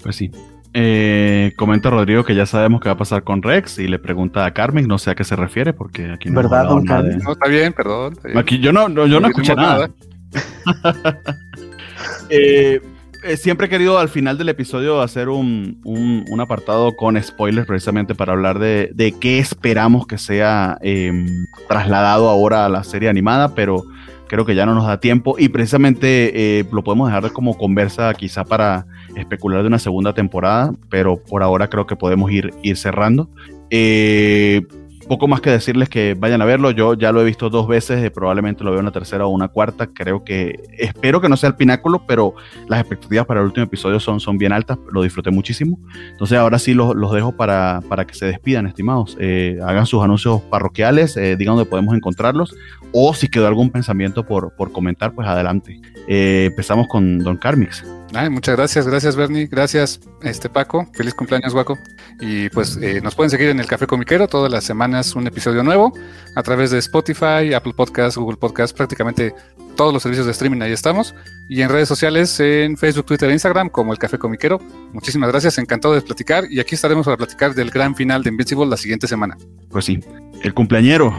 Pues 0.00 0.14
sí. 0.14 0.30
Eh, 0.72 1.52
comenta 1.56 1.90
Rodrigo 1.90 2.24
que 2.24 2.36
ya 2.36 2.46
sabemos 2.46 2.80
qué 2.80 2.88
va 2.88 2.94
a 2.94 2.98
pasar 2.98 3.24
con 3.24 3.42
Rex 3.42 3.80
y 3.80 3.88
le 3.88 3.98
pregunta 3.98 4.44
a 4.46 4.54
Carmen, 4.54 4.86
no 4.86 4.98
sé 4.98 5.10
a 5.10 5.14
qué 5.16 5.24
se 5.24 5.36
refiere 5.36 5.72
porque 5.72 6.12
aquí 6.12 6.30
no 6.30 6.36
¿Verdad, 6.36 6.68
don 6.68 6.84
Carmen? 6.84 7.18
No, 7.18 7.32
está 7.32 7.48
bien, 7.48 7.72
perdón. 7.72 8.16
Aquí 8.36 8.60
yo 8.60 8.72
no, 8.72 8.88
yo 8.88 9.20
no, 9.20 9.26
escuché 9.26 9.56
nada. 9.56 9.90
nada. 10.32 11.08
eh, 12.28 12.80
eh, 13.24 13.36
siempre 13.36 13.66
he 13.66 13.70
querido 13.70 13.98
al 13.98 14.08
final 14.08 14.38
del 14.38 14.48
episodio 14.48 15.00
hacer 15.00 15.28
un, 15.28 15.80
un, 15.84 16.40
apartado 16.40 16.94
con 16.94 17.20
spoilers 17.22 17.66
precisamente 17.66 18.14
para 18.14 18.32
hablar 18.32 18.58
de, 18.58 18.90
de 18.94 19.12
qué 19.12 19.38
esperamos 19.38 20.06
que 20.06 20.18
sea 20.18 20.78
em, 20.82 21.46
trasladado 21.68 22.28
ahora 22.28 22.66
a 22.66 22.68
la 22.68 22.84
serie 22.84 23.08
animada, 23.08 23.54
pero 23.54 23.84
creo 24.28 24.44
que 24.44 24.54
ya 24.54 24.66
no 24.66 24.74
nos 24.74 24.86
da 24.86 25.00
tiempo 25.00 25.36
y 25.38 25.48
precisamente 25.48 26.58
eh, 26.60 26.64
lo 26.70 26.84
podemos 26.84 27.08
dejar 27.08 27.32
como 27.32 27.56
conversa 27.56 28.12
quizá 28.14 28.44
para 28.44 28.86
especular 29.16 29.62
de 29.62 29.68
una 29.68 29.78
segunda 29.78 30.12
temporada, 30.12 30.72
pero 30.90 31.16
por 31.16 31.42
ahora 31.42 31.68
creo 31.68 31.86
que 31.86 31.96
podemos 31.96 32.30
ir, 32.30 32.52
ir 32.62 32.76
cerrando. 32.76 33.30
Eh, 33.70 34.62
poco 35.06 35.28
más 35.28 35.40
que 35.40 35.50
decirles 35.50 35.88
que 35.88 36.14
vayan 36.14 36.42
a 36.42 36.44
verlo. 36.44 36.70
Yo 36.70 36.94
ya 36.94 37.12
lo 37.12 37.20
he 37.20 37.24
visto 37.24 37.50
dos 37.50 37.68
veces, 37.68 38.02
eh, 38.02 38.10
probablemente 38.10 38.64
lo 38.64 38.70
veo 38.70 38.80
una 38.80 38.90
tercera 38.90 39.26
o 39.26 39.28
una 39.28 39.48
cuarta. 39.48 39.86
Creo 39.86 40.24
que, 40.24 40.62
espero 40.78 41.20
que 41.20 41.28
no 41.28 41.36
sea 41.36 41.48
el 41.48 41.56
pináculo, 41.56 42.04
pero 42.06 42.34
las 42.68 42.80
expectativas 42.80 43.26
para 43.26 43.40
el 43.40 43.46
último 43.46 43.64
episodio 43.64 44.00
son, 44.00 44.20
son 44.20 44.38
bien 44.38 44.52
altas. 44.52 44.78
Lo 44.90 45.02
disfruté 45.02 45.30
muchísimo. 45.30 45.78
Entonces 46.10 46.38
ahora 46.38 46.58
sí 46.58 46.74
los, 46.74 46.94
los 46.94 47.12
dejo 47.12 47.32
para, 47.32 47.80
para, 47.88 48.06
que 48.06 48.14
se 48.14 48.26
despidan, 48.26 48.66
estimados. 48.66 49.16
Eh, 49.20 49.58
hagan 49.64 49.86
sus 49.86 50.02
anuncios 50.02 50.40
parroquiales, 50.42 51.16
eh, 51.16 51.36
digan 51.36 51.56
dónde 51.56 51.70
podemos 51.70 51.94
encontrarlos. 51.94 52.54
O 52.92 53.14
si 53.14 53.28
quedó 53.28 53.46
algún 53.46 53.70
pensamiento 53.70 54.24
por, 54.24 54.54
por 54.54 54.72
comentar, 54.72 55.12
pues 55.12 55.26
adelante. 55.28 55.80
Eh, 56.06 56.48
empezamos 56.50 56.86
con 56.88 57.18
Don 57.18 57.36
Carmix. 57.36 57.84
Muchas 58.30 58.56
gracias, 58.56 58.86
gracias 58.86 59.16
Bernie, 59.16 59.46
gracias 59.46 60.00
este 60.22 60.48
Paco, 60.48 60.86
feliz 60.92 61.14
cumpleaños 61.14 61.52
Guaco. 61.52 61.78
Y 62.20 62.48
pues 62.50 62.78
eh, 62.80 63.00
nos 63.02 63.14
pueden 63.14 63.30
seguir 63.30 63.48
en 63.48 63.58
el 63.58 63.66
Café 63.66 63.86
Comiquero 63.86 64.28
todas 64.28 64.50
las 64.50 64.64
semanas 64.64 65.16
un 65.16 65.26
episodio 65.26 65.64
nuevo 65.64 65.92
a 66.36 66.42
través 66.42 66.70
de 66.70 66.78
Spotify, 66.78 67.52
Apple 67.54 67.72
Podcasts, 67.74 68.16
Google 68.16 68.36
Podcasts, 68.36 68.72
prácticamente 68.72 69.34
todos 69.76 69.92
los 69.92 70.02
servicios 70.02 70.26
de 70.26 70.32
streaming 70.32 70.60
ahí 70.62 70.72
estamos. 70.72 71.14
Y 71.48 71.62
en 71.62 71.68
redes 71.68 71.88
sociales 71.88 72.38
en 72.38 72.76
Facebook, 72.76 73.06
Twitter 73.06 73.30
e 73.30 73.32
Instagram 73.32 73.68
como 73.68 73.92
el 73.92 73.98
Café 73.98 74.18
Comiquero. 74.18 74.60
Muchísimas 74.92 75.30
gracias, 75.30 75.58
encantado 75.58 75.94
de 75.94 76.00
platicar 76.00 76.44
y 76.48 76.60
aquí 76.60 76.76
estaremos 76.76 77.04
para 77.04 77.16
platicar 77.16 77.54
del 77.54 77.70
gran 77.70 77.96
final 77.96 78.22
de 78.22 78.30
Invincible 78.30 78.66
la 78.66 78.76
siguiente 78.76 79.08
semana. 79.08 79.36
Pues 79.70 79.86
sí, 79.86 79.98
el 80.42 80.54
cumpleañero. 80.54 81.14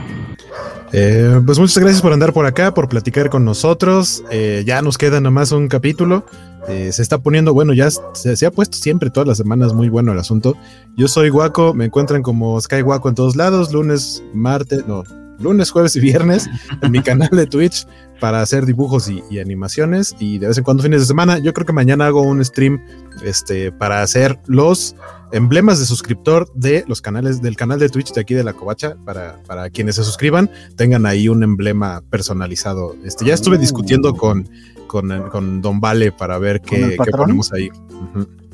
Eh, 0.92 1.42
pues 1.46 1.60
muchas 1.60 1.78
gracias 1.78 2.02
por 2.02 2.14
andar 2.14 2.32
por 2.32 2.46
acá, 2.46 2.74
por 2.74 2.88
platicar 2.88 3.30
con 3.30 3.44
nosotros. 3.44 4.24
Eh, 4.32 4.64
ya 4.66 4.82
nos 4.82 4.98
queda 4.98 5.20
nomás 5.20 5.52
un 5.52 5.68
capítulo. 5.68 6.26
Eh, 6.68 6.92
se 6.92 7.02
está 7.02 7.18
poniendo, 7.20 7.54
bueno, 7.54 7.74
ya 7.74 7.90
se, 7.92 8.36
se, 8.36 8.46
ha 8.46 8.52
puesto 8.52 8.78
siempre 8.78 9.10
todas 9.12 9.28
las 9.28 9.38
semanas 9.38 9.74
muy 9.74 9.90
bueno 9.90 10.14
el 10.14 10.20
asunto. 10.20 10.58
Yo 10.96 11.08
soy 11.08 11.30
Guaco, 11.30 11.74
me 11.74 11.86
encuentran 11.86 12.24
como 12.24 12.60
Sky 12.60 12.82
Guaco 12.82 13.10
en 13.10 13.16
todos 13.16 13.36
lados, 13.36 13.72
lunes, 13.72 14.24
martes, 14.34 14.88
no, 14.88 15.04
lunes, 15.40 15.72
jueves 15.72 15.96
y 15.96 16.00
viernes 16.00 16.50
en 16.82 16.92
mi 16.92 17.02
canal 17.02 17.30
de 17.32 17.46
Twitch 17.46 17.88
para 18.20 18.42
hacer 18.42 18.66
dibujos 18.66 19.10
y, 19.10 19.24
y, 19.30 19.40
animaciones 19.40 20.16
y 20.20 20.38
de 20.38 20.48
vez 20.48 20.58
en 20.58 20.64
cuando 20.64 20.84
fines 20.84 21.02
de 21.02 21.06
semana. 21.06 21.38
Yo 21.40 21.54
creo 21.54 21.66
que 21.66 21.74
mañana 21.74 22.06
hago 22.08 22.22
un 22.22 22.44
stream 22.44 22.82
este, 23.24 23.72
para 23.72 24.02
hacer 24.02 24.40
los 24.48 24.96
emblemas 25.32 25.80
de 25.80 25.86
suscriptor 25.86 26.52
de 26.54 26.86
los 26.88 27.02
canales 27.02 27.42
del 27.42 27.56
canal 27.58 27.80
de 27.80 27.90
Twitch 27.90 28.14
de 28.14 28.22
aquí 28.22 28.34
de 28.34 28.44
la 28.44 28.54
Covacha 28.54 28.96
para, 29.06 29.42
para 29.46 29.70
quienes 29.70 29.96
se 29.96 30.04
suscriban 30.04 30.50
tengan 30.78 31.06
ahí 31.06 31.28
un 31.28 31.44
emblema 31.44 32.02
personalizado. 32.10 32.96
Este, 33.04 33.26
ya 33.26 33.34
estuve 33.34 33.58
discutiendo 33.58 34.16
con, 34.16 34.50
con, 34.88 35.30
con 35.30 35.62
Don 35.62 35.80
Vale 35.82 36.12
para 36.12 36.38
ver 36.38 36.62
qué, 36.62 36.98
qué 37.04 37.12
ponemos 37.12 37.52
ahí. 37.52 37.70
Uh 37.70 38.20
-huh. 38.20 38.45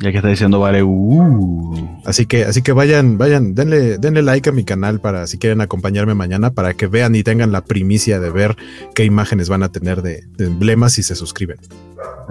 Ya 0.00 0.10
que 0.10 0.18
está 0.18 0.28
diciendo 0.28 0.60
vale, 0.60 0.82
uh. 0.82 2.00
Así 2.04 2.26
que, 2.26 2.44
así 2.44 2.62
que 2.62 2.72
vayan, 2.72 3.16
vayan, 3.16 3.54
denle, 3.54 3.98
denle 3.98 4.22
like 4.22 4.48
a 4.48 4.52
mi 4.52 4.64
canal 4.64 5.00
para 5.00 5.26
si 5.26 5.38
quieren 5.38 5.60
acompañarme 5.60 6.14
mañana 6.14 6.52
para 6.52 6.74
que 6.74 6.86
vean 6.86 7.14
y 7.14 7.22
tengan 7.22 7.50
la 7.50 7.64
primicia 7.64 8.20
de 8.20 8.30
ver 8.30 8.56
qué 8.94 9.04
imágenes 9.04 9.48
van 9.48 9.62
a 9.62 9.70
tener 9.70 10.02
de, 10.02 10.24
de 10.36 10.46
emblemas 10.46 10.92
si 10.94 11.02
se 11.02 11.14
suscriben. 11.14 11.58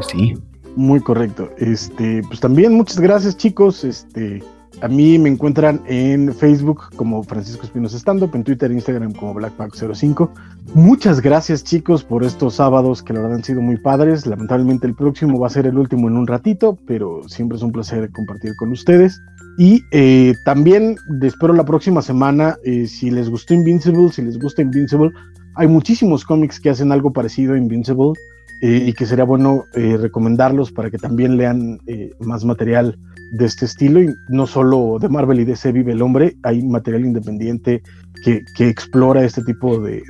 Sí. 0.08 0.36
Muy 0.76 1.00
correcto. 1.00 1.50
Este, 1.58 2.22
pues 2.28 2.40
también 2.40 2.74
muchas 2.74 3.00
gracias, 3.00 3.38
chicos. 3.38 3.84
Este, 3.84 4.44
a 4.82 4.88
mí 4.88 5.18
me 5.18 5.30
encuentran 5.30 5.82
en 5.88 6.34
Facebook 6.34 6.84
como 6.96 7.24
Francisco 7.24 7.64
Espinosa 7.64 7.98
Stand 7.98 8.24
Up, 8.24 8.32
en 8.34 8.44
Twitter 8.44 8.70
e 8.70 8.74
Instagram 8.74 9.14
como 9.14 9.34
Blackpack05. 9.34 10.30
Muchas 10.74 11.22
gracias, 11.22 11.64
chicos, 11.64 12.04
por 12.04 12.24
estos 12.24 12.56
sábados 12.56 13.02
que 13.02 13.14
la 13.14 13.22
verdad 13.22 13.38
han 13.38 13.44
sido 13.44 13.62
muy 13.62 13.78
padres. 13.78 14.26
Lamentablemente 14.26 14.86
el 14.88 14.96
próximo 14.96 15.40
va 15.40 15.48
a 15.48 15.50
ser 15.50 15.68
el 15.68 15.78
último 15.78 16.08
en 16.08 16.18
un 16.18 16.28
ratito, 16.28 16.78
pero 16.86 17.22
siempre 17.28 17.58
es 17.58 17.64
un 17.64 17.72
placer 17.72 18.12
compartir 18.12 18.56
con 18.58 18.72
ustedes. 18.72 19.22
Y 19.58 19.82
eh, 19.92 20.36
también 20.44 20.98
espero 21.22 21.54
la 21.54 21.64
próxima 21.64 22.02
semana, 22.02 22.58
eh, 22.64 22.88
si 22.88 23.10
les 23.10 23.30
gustó 23.30 23.54
Invincible, 23.54 24.12
si 24.12 24.22
les 24.22 24.38
gusta 24.38 24.62
Invincible, 24.62 25.12
hay 25.56 25.68
muchísimos 25.68 26.26
cómics 26.26 26.60
que 26.60 26.70
hacen 26.70 26.92
algo 26.92 27.14
parecido 27.14 27.54
a 27.54 27.58
Invincible 27.58 28.14
eh, 28.62 28.86
y 28.88 28.94
que 28.94 29.06
sería 29.06 29.24
bueno 29.24 29.64
recomendarlos 29.74 30.72
para 30.72 30.92
que 30.92 30.98
también 30.98 31.38
lean 31.38 31.80
más 32.20 32.44
material 32.44 32.98
de 33.32 33.46
este 33.46 33.66
estilo. 33.66 34.02
Y 34.02 34.14
no 34.30 34.48
solo 34.48 34.98
de 35.00 35.10
Marvel 35.10 35.40
y 35.40 35.46
DC 35.46 35.72
vive 35.72 35.94
el 35.94 36.02
hombre, 36.02 36.36
hay 36.44 36.64
material 36.64 37.06
independiente 37.06 37.82
que, 38.24 38.44
que 38.56 38.70
explora 38.70 39.24
este 39.24 39.44
tipo 39.44 39.80
de, 39.80 40.04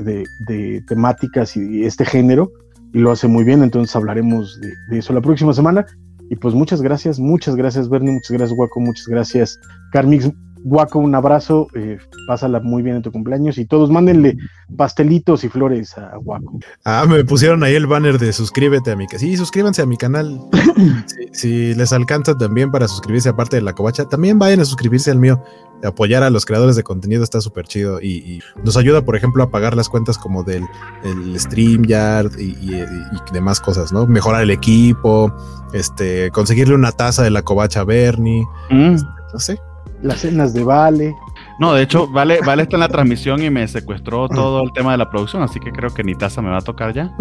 de, 0.48 0.84
temáticas 0.88 1.56
y 1.58 1.84
este 1.84 2.06
género 2.06 2.52
y 2.94 3.00
lo 3.00 3.12
hace 3.12 3.28
muy 3.28 3.44
bien. 3.44 3.64
Entonces 3.64 3.96
hablaremos 3.96 4.60
de, 4.62 4.74
de 4.90 5.00
eso 5.00 5.14
la 5.14 5.22
próxima 5.22 5.54
semana. 5.54 5.86
Y 6.30 6.36
pues 6.36 6.56
muchas 6.56 6.82
gracias, 6.82 7.20
muchas 7.20 7.56
gracias 7.56 7.88
Bernie, 7.88 8.12
muchas 8.12 8.32
gracias 8.32 8.58
Waco, 8.58 8.80
muchas 8.80 9.06
gracias 9.08 9.60
Carmix, 9.92 10.32
Guaco, 10.68 10.98
un 10.98 11.14
abrazo, 11.14 11.68
eh, 11.76 12.00
pásala 12.26 12.60
muy 12.60 12.82
bien 12.82 12.96
en 12.96 13.04
tu 13.04 13.12
cumpleaños 13.12 13.60
y 13.60 13.66
todos 13.66 13.92
mándenle 13.92 14.36
pastelitos 14.76 15.44
y 15.44 15.50
flores 15.50 15.96
a 15.96 16.18
Guaco. 16.18 16.58
Ah, 16.84 17.06
me 17.08 17.24
pusieron 17.24 17.64
ahí 17.64 17.76
el 17.76 17.86
banner 17.86 18.18
de 18.18 18.34
suscríbete 18.34 18.90
a 18.90 18.96
mi 18.96 19.06
canal. 19.06 19.20
Sí, 19.20 19.38
suscríbanse 19.38 19.84
a 19.84 19.86
mi 19.86 19.96
canal. 19.96 20.42
si, 21.06 21.28
si, 21.34 21.76
les 21.76 21.94
alcanza 21.94 22.36
también 22.36 22.72
para 22.72 22.88
suscribirse 22.88 23.30
aparte 23.30 23.58
de 23.58 23.62
la 23.62 23.74
covacha, 23.74 24.06
también 24.06 24.40
vayan 24.40 24.60
a 24.60 24.66
suscribirse 24.66 25.12
al 25.12 25.20
mío. 25.20 25.40
Apoyar 25.84 26.24
a 26.24 26.32
los 26.32 26.48
creadores 26.48 26.76
de 26.76 26.82
contenido 26.82 27.24
está 27.24 27.42
súper 27.42 27.68
chido 27.68 28.02
y, 28.02 28.14
y, 28.18 28.40
nos 28.64 28.76
ayuda, 28.76 29.04
por 29.04 29.16
ejemplo, 29.16 29.44
a 29.44 29.52
pagar 29.52 29.76
las 29.76 29.88
cuentas 29.88 30.18
como 30.18 30.42
del 30.42 30.64
el 31.04 31.40
StreamYard 31.40 32.40
y, 32.40 32.58
y, 32.60 32.74
y 32.74 33.34
demás 33.34 33.60
cosas, 33.60 33.94
¿no? 33.94 34.08
Mejorar 34.08 34.42
el 34.42 34.50
equipo, 34.50 35.32
este, 35.74 36.32
conseguirle 36.32 36.74
una 36.74 36.92
taza 36.92 37.22
de 37.22 37.30
la 37.30 37.44
covacha 37.44 37.82
a 37.82 37.84
Bernie, 37.84 38.44
mm. 38.72 38.96
este, 38.96 39.08
no 39.32 39.40
sé, 39.40 39.60
las 40.02 40.20
cenas 40.20 40.54
de 40.54 40.64
Vale. 40.64 41.16
No, 41.58 41.74
de 41.74 41.84
hecho, 41.84 42.08
Vale, 42.08 42.40
vale 42.46 42.64
está 42.64 42.76
en 42.76 42.82
la 42.82 42.90
transmisión 42.90 43.42
y 43.42 43.50
me 43.50 43.66
secuestró 43.68 44.28
todo 44.28 44.62
el 44.62 44.74
tema 44.74 44.92
de 44.92 44.98
la 44.98 45.10
producción, 45.10 45.42
así 45.42 45.60
que 45.60 45.72
creo 45.72 45.94
que 45.94 46.04
ni 46.04 46.14
taza 46.14 46.42
me 46.42 46.50
va 46.50 46.58
a 46.58 46.62
tocar 46.62 46.94
ya. 46.94 47.12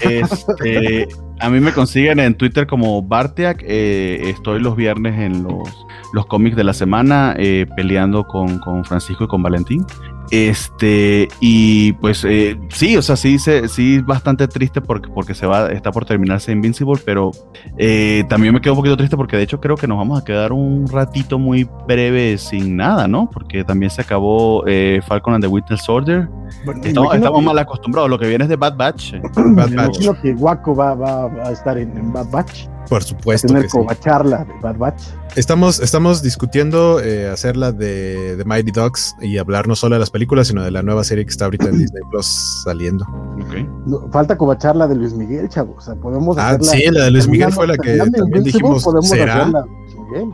Este, 0.00 1.08
a 1.40 1.48
mí 1.48 1.60
me 1.60 1.72
consiguen 1.72 2.18
en 2.18 2.34
Twitter 2.34 2.66
como 2.66 3.02
Bartiak. 3.02 3.62
Eh, 3.66 4.30
estoy 4.30 4.60
los 4.60 4.74
viernes 4.76 5.18
en 5.20 5.44
los, 5.44 5.86
los 6.12 6.26
cómics 6.26 6.56
de 6.56 6.64
la 6.64 6.74
semana 6.74 7.34
eh, 7.38 7.66
peleando 7.76 8.24
con, 8.26 8.58
con, 8.58 8.84
Francisco 8.84 9.24
y 9.24 9.28
con 9.28 9.42
Valentín. 9.42 9.86
Este, 10.34 11.28
y 11.38 11.92
pues 11.92 12.24
eh, 12.24 12.58
sí, 12.70 12.96
o 12.96 13.02
sea, 13.02 13.14
sí, 13.14 13.38
se, 13.38 13.68
sí, 13.68 14.00
bastante 14.00 14.48
triste 14.48 14.80
porque, 14.80 15.08
porque 15.08 15.32
se 15.32 15.46
va, 15.46 15.70
está 15.70 15.92
por 15.92 16.06
terminarse 16.06 16.50
Invincible, 16.50 17.00
pero 17.04 17.30
eh, 17.78 18.24
también 18.28 18.52
me 18.52 18.60
quedo 18.60 18.72
un 18.72 18.78
poquito 18.78 18.96
triste 18.96 19.16
porque 19.16 19.36
de 19.36 19.44
hecho 19.44 19.60
creo 19.60 19.76
que 19.76 19.86
nos 19.86 19.96
vamos 19.96 20.20
a 20.20 20.24
quedar 20.24 20.52
un 20.52 20.88
ratito 20.88 21.38
muy 21.38 21.68
breve 21.86 22.36
sin 22.36 22.76
nada, 22.76 23.06
¿no? 23.06 23.30
Porque 23.30 23.62
también 23.62 23.90
se 23.90 24.02
acabó 24.02 24.64
eh, 24.66 25.00
Falcon 25.06 25.34
and 25.34 25.44
the 25.44 25.48
Winter 25.48 25.78
Soldier. 25.78 26.28
Bueno, 26.64 26.80
estamos, 26.82 27.14
estamos 27.14 27.38
que... 27.38 27.46
mal 27.46 27.58
acostumbrados, 27.60 28.10
lo 28.10 28.18
que 28.18 28.26
viene 28.26 28.42
es 28.42 28.50
de 28.50 28.56
Bad 28.56 28.76
Batch. 28.76 29.12
Bad 29.36 29.54
Batch. 29.54 29.70
Imagino 29.70 30.20
que 30.20 30.32
Waco 30.32 30.74
va, 30.74 30.94
va, 30.96 31.28
va, 31.28 31.48
a 31.48 31.52
estar 31.52 31.78
en, 31.78 31.96
en 31.96 32.12
Bad 32.12 32.28
Batch. 32.32 32.66
Por 32.88 33.02
supuesto. 33.02 33.46
A 33.46 33.48
tener 33.48 33.62
que 33.64 33.68
sí. 33.70 33.78
charla 34.00 34.44
de 34.44 34.52
Bad 34.60 34.76
Batch. 34.76 35.02
Estamos, 35.36 35.80
estamos 35.80 36.22
discutiendo 36.22 37.00
eh, 37.00 37.28
hacerla 37.28 37.72
de, 37.72 38.36
de, 38.36 38.44
Mighty 38.44 38.70
Ducks 38.70 39.16
y 39.20 39.38
hablar 39.38 39.66
no 39.66 39.74
solo 39.74 39.96
de 39.96 40.00
las 40.00 40.10
películas, 40.10 40.46
sino 40.48 40.62
de 40.62 40.70
la 40.70 40.82
nueva 40.82 41.02
serie 41.02 41.24
que 41.24 41.30
está 41.30 41.46
ahorita 41.46 41.68
en 41.68 41.78
Disney 41.78 42.02
Plus 42.10 42.62
saliendo. 42.64 43.04
Okay. 43.46 43.68
No, 43.86 44.08
falta 44.12 44.36
covacharla 44.38 44.86
de 44.86 44.94
Luis 44.94 45.12
Miguel, 45.14 45.48
chavo. 45.48 45.74
O 45.76 45.80
sea, 45.80 45.94
podemos 45.96 46.36
Ah, 46.38 46.56
sí, 46.60 46.84
la 46.90 47.04
de 47.04 47.10
Luis 47.10 47.26
Miguel 47.26 47.52
fue 47.52 47.66
la 47.66 47.76
que 47.76 47.96
también 47.96 48.44
dijimos. 48.44 48.84
¿será? 49.02 49.50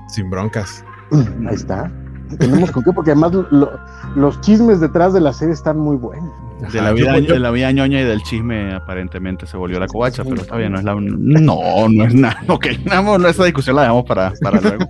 Sin 0.08 0.28
broncas. 0.28 0.84
Ahí 1.48 1.54
está. 1.54 1.90
Tenemos 2.38 2.70
con 2.70 2.82
qué, 2.82 2.92
porque 2.92 3.10
además 3.10 3.32
lo, 3.50 3.70
los 4.14 4.40
chismes 4.40 4.80
detrás 4.80 5.12
de 5.12 5.20
la 5.20 5.32
serie 5.32 5.54
están 5.54 5.78
muy 5.78 5.96
buenos. 5.96 6.30
De 6.72 6.80
la, 6.82 6.92
vida, 6.92 7.12
de 7.18 7.38
la 7.38 7.50
vida 7.50 7.72
ñoña 7.72 8.00
y 8.02 8.04
del 8.04 8.22
chisme 8.22 8.74
aparentemente 8.74 9.46
se 9.46 9.56
volvió 9.56 9.80
la 9.80 9.86
covacha, 9.86 10.24
pero 10.24 10.42
está 10.42 10.56
bien, 10.56 10.72
no 10.72 10.78
es 10.78 10.84
la... 10.84 10.94
No, 10.94 11.88
no 11.88 12.04
es 12.04 12.14
nada. 12.14 12.42
Ok, 12.48 12.66
no, 12.84 13.18
no, 13.18 13.28
esa 13.28 13.44
discusión 13.44 13.76
la 13.76 13.82
dejamos 13.82 14.04
para, 14.04 14.32
para 14.40 14.60
luego. 14.60 14.84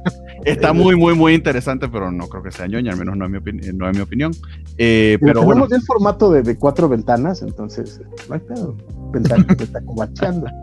Está 0.44 0.72
muy, 0.74 0.96
muy, 0.96 1.14
muy 1.14 1.34
interesante, 1.34 1.88
pero 1.88 2.10
no 2.10 2.28
creo 2.28 2.42
que 2.42 2.50
sea 2.50 2.66
ñoña, 2.66 2.92
al 2.92 2.98
menos 2.98 3.16
no 3.16 3.24
es 3.26 3.30
mi, 3.30 3.38
opini 3.38 3.60
no 3.72 3.88
es 3.88 3.96
mi 3.96 4.02
opinión. 4.02 4.32
Eh, 4.78 5.18
pero 5.20 5.42
bueno. 5.42 5.60
bueno. 5.60 5.76
el 5.76 5.82
formato 5.82 6.30
de, 6.32 6.42
de, 6.42 6.56
cuatro 6.56 6.88
ventanas, 6.88 7.42
entonces 7.42 8.00
no 8.28 8.34
hay 8.34 8.40
pedo. 8.40 8.76
Ventacovacheando. 9.12 10.46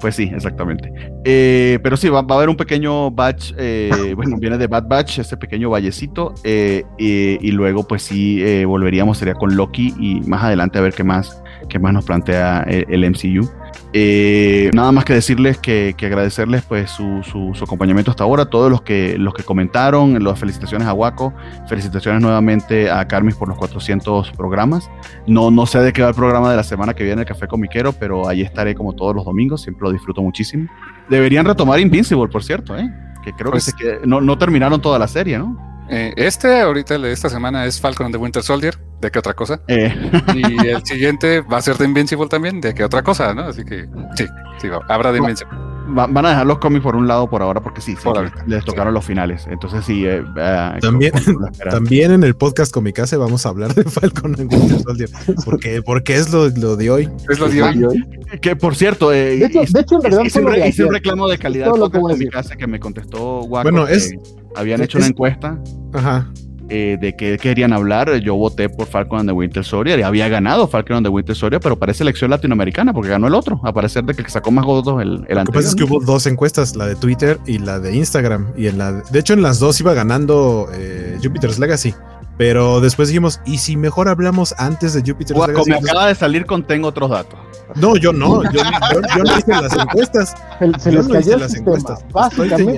Pues 0.00 0.16
sí, 0.16 0.30
exactamente. 0.34 0.92
Eh, 1.24 1.78
pero 1.82 1.96
sí, 1.96 2.08
va, 2.08 2.22
va, 2.22 2.34
a 2.34 2.38
haber 2.38 2.48
un 2.48 2.56
pequeño 2.56 3.10
batch, 3.10 3.52
eh, 3.56 4.12
bueno, 4.16 4.36
viene 4.38 4.58
de 4.58 4.66
Bad 4.66 4.88
Batch, 4.88 5.20
ese 5.20 5.36
pequeño 5.36 5.70
vallecito, 5.70 6.34
eh, 6.42 6.82
y, 6.98 7.38
y, 7.46 7.52
luego 7.52 7.86
pues 7.86 8.02
sí 8.02 8.42
eh, 8.42 8.64
volveríamos, 8.64 9.18
sería 9.18 9.34
con 9.34 9.54
Loki 9.54 9.94
y 9.98 10.20
más 10.22 10.42
adelante 10.42 10.78
a 10.78 10.82
ver 10.82 10.94
qué 10.94 11.04
más, 11.04 11.41
qué 11.68 11.78
más 11.78 11.92
nos 11.92 12.04
plantea 12.04 12.64
el, 12.68 12.86
el 12.88 13.10
MCU. 13.10 13.48
Eh, 13.94 14.70
nada 14.72 14.90
más 14.90 15.04
que 15.04 15.12
decirles 15.12 15.58
que, 15.58 15.94
que 15.96 16.06
agradecerles 16.06 16.62
pues 16.62 16.90
su, 16.90 17.22
su, 17.22 17.52
su, 17.54 17.64
acompañamiento 17.64 18.10
hasta 18.10 18.24
ahora, 18.24 18.46
todos 18.46 18.70
los 18.70 18.80
que, 18.80 19.18
los 19.18 19.34
que 19.34 19.42
comentaron, 19.42 20.22
las 20.24 20.38
felicitaciones 20.38 20.88
a 20.88 20.94
Waco, 20.94 21.34
felicitaciones 21.68 22.22
nuevamente 22.22 22.90
a 22.90 23.06
Carmis 23.06 23.34
por 23.34 23.48
los 23.48 23.58
400 23.58 24.32
programas. 24.32 24.90
No, 25.26 25.50
no 25.50 25.66
sé 25.66 25.80
de 25.80 25.92
qué 25.92 26.00
va 26.00 26.08
el 26.08 26.14
programa 26.14 26.50
de 26.50 26.56
la 26.56 26.64
semana 26.64 26.94
que 26.94 27.04
viene, 27.04 27.22
el 27.22 27.28
Café 27.28 27.46
Comiquero, 27.46 27.92
pero 27.92 28.26
ahí 28.28 28.40
estaré 28.40 28.74
como 28.74 28.94
todos 28.94 29.14
los 29.14 29.26
domingos, 29.26 29.60
siempre 29.60 29.82
lo 29.82 29.92
disfruto 29.92 30.22
muchísimo. 30.22 30.68
Deberían 31.10 31.44
retomar 31.44 31.78
Invincible, 31.78 32.28
por 32.28 32.42
cierto, 32.42 32.76
¿eh? 32.78 32.90
que 33.22 33.32
creo 33.34 33.50
pues, 33.50 33.74
que, 33.74 33.84
se, 33.84 34.00
que 34.00 34.06
no, 34.06 34.22
no 34.22 34.38
terminaron 34.38 34.80
toda 34.80 34.98
la 34.98 35.06
serie, 35.06 35.38
¿no? 35.38 35.71
Eh, 35.94 36.14
este, 36.16 36.60
ahorita, 36.62 36.98
de 36.98 37.12
esta 37.12 37.28
semana, 37.28 37.66
es 37.66 37.78
Falcon 37.78 38.06
and 38.06 38.14
the 38.14 38.18
Winter 38.18 38.42
Soldier. 38.42 38.78
¿De 39.00 39.10
qué 39.10 39.18
otra 39.18 39.34
cosa? 39.34 39.60
Eh, 39.68 39.94
Y 40.34 40.66
el 40.68 40.84
siguiente 40.86 41.42
va 41.42 41.58
a 41.58 41.62
ser 41.62 41.76
de 41.76 41.84
Invincible 41.84 42.28
también. 42.28 42.60
¿De 42.62 42.72
qué 42.74 42.82
otra 42.82 43.02
cosa? 43.02 43.34
¿no? 43.34 43.42
Así 43.42 43.62
que 43.64 43.86
sí, 44.16 44.26
sí, 44.58 44.68
habrá 44.88 45.12
de 45.12 45.18
Invincible. 45.18 45.54
Va- 45.96 46.06
van 46.06 46.26
a 46.26 46.30
dejar 46.30 46.46
los 46.46 46.58
cómics 46.58 46.82
por 46.82 46.96
un 46.96 47.06
lado 47.06 47.28
por 47.28 47.42
ahora 47.42 47.60
porque 47.60 47.80
sí, 47.80 47.94
sí, 47.96 48.08
les 48.46 48.64
tocaron 48.64 48.94
los 48.94 49.04
finales. 49.04 49.46
Entonces 49.50 49.84
sí. 49.84 50.04
eh, 50.06 50.22
eh, 50.36 50.70
También-. 50.80 51.12
También 51.70 52.12
en 52.12 52.22
el 52.24 52.34
podcast 52.34 52.72
Comicase 52.72 53.16
vamos 53.16 53.44
a 53.46 53.50
hablar 53.50 53.74
de 53.74 53.84
Falcon 53.84 54.34
and 54.38 54.52
Winter 54.52 54.80
Soldier. 54.82 55.10
Porque, 55.44 55.82
porque 55.82 56.14
es 56.16 56.32
lo, 56.32 56.48
lo 56.50 56.76
de 56.76 56.90
hoy. 56.90 57.08
Es 57.28 57.38
lo 57.38 57.48
de 57.48 57.62
hoy. 57.62 58.04
Que 58.40 58.56
por 58.56 58.74
cierto, 58.74 59.12
eh, 59.12 59.36
De 59.38 59.46
hecho- 59.46 59.62
hice- 59.62 59.72
de 59.72 59.80
hecho, 59.80 59.96
en 59.96 60.02
realidad 60.02 60.24
hice 60.24 60.40
un 60.40 60.54
hice 60.66 60.84
un 60.84 60.92
reclamo 60.92 61.28
de 61.28 61.38
calidad 61.38 61.66
todo 61.66 61.76
lo 61.76 61.90
que 61.90 61.98
voy 61.98 62.12
a 62.12 62.16
decir. 62.16 62.30
que 62.58 62.66
me 62.66 62.78
contestó 62.80 63.42
Guaco. 63.42 63.70
Bueno, 63.70 63.86
que 63.86 63.94
es- 63.94 64.14
habían 64.54 64.80
es- 64.80 64.84
hecho 64.86 64.98
una 64.98 65.06
encuesta 65.08 65.58
Ajá. 65.94 66.30
Eh, 66.68 66.96
de 67.00 67.14
qué 67.16 67.38
querían 67.38 67.72
hablar. 67.72 68.16
Yo 68.18 68.34
voté 68.36 68.68
por 68.68 68.86
Falcon 68.86 69.20
and 69.20 69.28
the 69.28 69.32
Winter 69.32 69.64
Soldier 69.64 69.98
y 69.98 70.02
había 70.02 70.28
ganado 70.28 70.66
Falcon 70.68 70.96
and 70.96 71.06
the 71.06 71.10
Winter 71.10 71.34
Soldier, 71.34 71.60
pero 71.60 71.78
parece 71.78 72.02
elección 72.02 72.30
latinoamericana 72.30 72.92
porque 72.92 73.10
ganó 73.10 73.26
el 73.26 73.34
otro. 73.34 73.60
A 73.64 73.72
parecer 73.72 74.04
de 74.04 74.14
que 74.14 74.28
sacó 74.30 74.50
más 74.50 74.64
votos 74.64 75.00
el, 75.02 75.08
el 75.08 75.18
Lo 75.20 75.26
que 75.26 75.32
anterior. 75.32 75.52
pasa 75.54 75.68
es 75.68 75.74
que 75.74 75.84
hubo 75.84 76.00
dos 76.00 76.26
encuestas, 76.26 76.76
la 76.76 76.86
de 76.86 76.94
Twitter 76.96 77.38
y 77.46 77.58
la 77.58 77.78
de 77.78 77.94
Instagram. 77.94 78.52
Y 78.56 78.66
en 78.66 78.78
la, 78.78 78.92
de 78.92 79.18
hecho, 79.18 79.32
en 79.34 79.42
las 79.42 79.58
dos 79.58 79.80
iba 79.80 79.94
ganando 79.94 80.68
eh, 80.74 81.18
Jupiter's 81.22 81.58
Legacy. 81.58 81.94
Pero 82.42 82.80
después 82.80 83.06
dijimos, 83.06 83.38
¿y 83.46 83.58
si 83.58 83.76
mejor 83.76 84.08
hablamos 84.08 84.52
antes 84.58 84.94
de 84.94 85.00
Jupiter's 85.02 85.36
Guaco, 85.36 85.62
me 85.64 85.76
acaba 85.76 86.08
de 86.08 86.16
salir 86.16 86.44
con 86.44 86.64
tengo 86.66 86.88
otros 86.88 87.08
datos. 87.10 87.38
no, 87.76 87.94
yo 87.96 88.12
no. 88.12 88.42
Yo, 88.50 88.50
yo- 88.50 89.00
yo 89.16 89.22
no 89.22 89.38
hice 89.38 89.52
las 89.62 89.72
encuestas. 89.78 90.34
Se, 90.58 90.80
se 90.80 90.90
Yo 90.90 90.98
les 90.98 91.08
no 91.08 91.20
hice 91.20 91.36
las 91.36 91.52
sistema. 91.52 91.76
encuestas. 91.76 92.04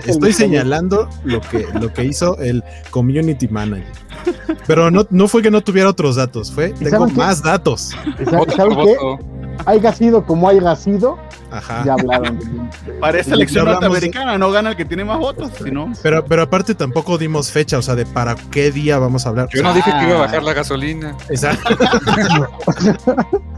Estoy, 0.06 0.34
señalando 0.34 1.08
lo 1.24 1.40
que, 1.40 1.66
lo 1.80 1.90
que 1.94 2.04
hizo 2.04 2.36
el 2.40 2.62
community 2.90 3.48
manager. 3.48 3.90
Pero 4.66 4.90
no, 4.90 5.06
no 5.08 5.28
fue 5.28 5.40
que 5.40 5.50
no 5.50 5.62
tuviera 5.62 5.88
otros 5.88 6.16
datos, 6.16 6.52
fue 6.52 6.68
tengo 6.74 7.08
más 7.08 7.42
datos. 7.42 7.92
¿Y 8.20 8.24
sa- 8.26 8.36
Voto 8.36 8.54
¿Saben 8.56 8.74
por 8.74 8.84
qué? 8.86 9.24
Haya 9.66 9.93
sido 9.93 10.24
como 10.24 10.48
haya 10.48 10.74
sido, 10.76 11.18
Ajá. 11.51 11.82
ya 11.85 11.94
hablaron. 11.94 12.39
Parece 13.01 13.31
Ya 13.31 13.36
elección 13.36 13.64
de- 13.64 13.72
norteamericana, 13.72 14.36
no 14.39 14.51
gana 14.51 14.70
el 14.70 14.76
que 14.76 14.85
tiene 14.85 15.05
más 15.05 15.18
votos, 15.18 15.51
sino. 15.62 15.93
Pero, 16.02 16.24
pero 16.24 16.43
aparte 16.43 16.74
tampoco 16.74 17.16
dimos 17.18 17.51
fecha, 17.51 17.78
o 17.78 17.82
sea, 17.82 17.94
de 17.94 18.05
para 18.06 18.35
qué 18.51 18.70
día 18.70 18.98
vamos 18.98 19.26
a 19.26 19.31
hablar. 19.31 19.48
Yo 19.52 19.62
no 19.62 19.72
dije 19.72 19.90
que 19.90 20.05
iba 20.06 20.14
a 20.14 20.18
Ah. 20.18 20.26
bajar 20.26 20.43
la 20.43 20.52
gasolina. 20.52 21.16
Exacto. 21.28 21.76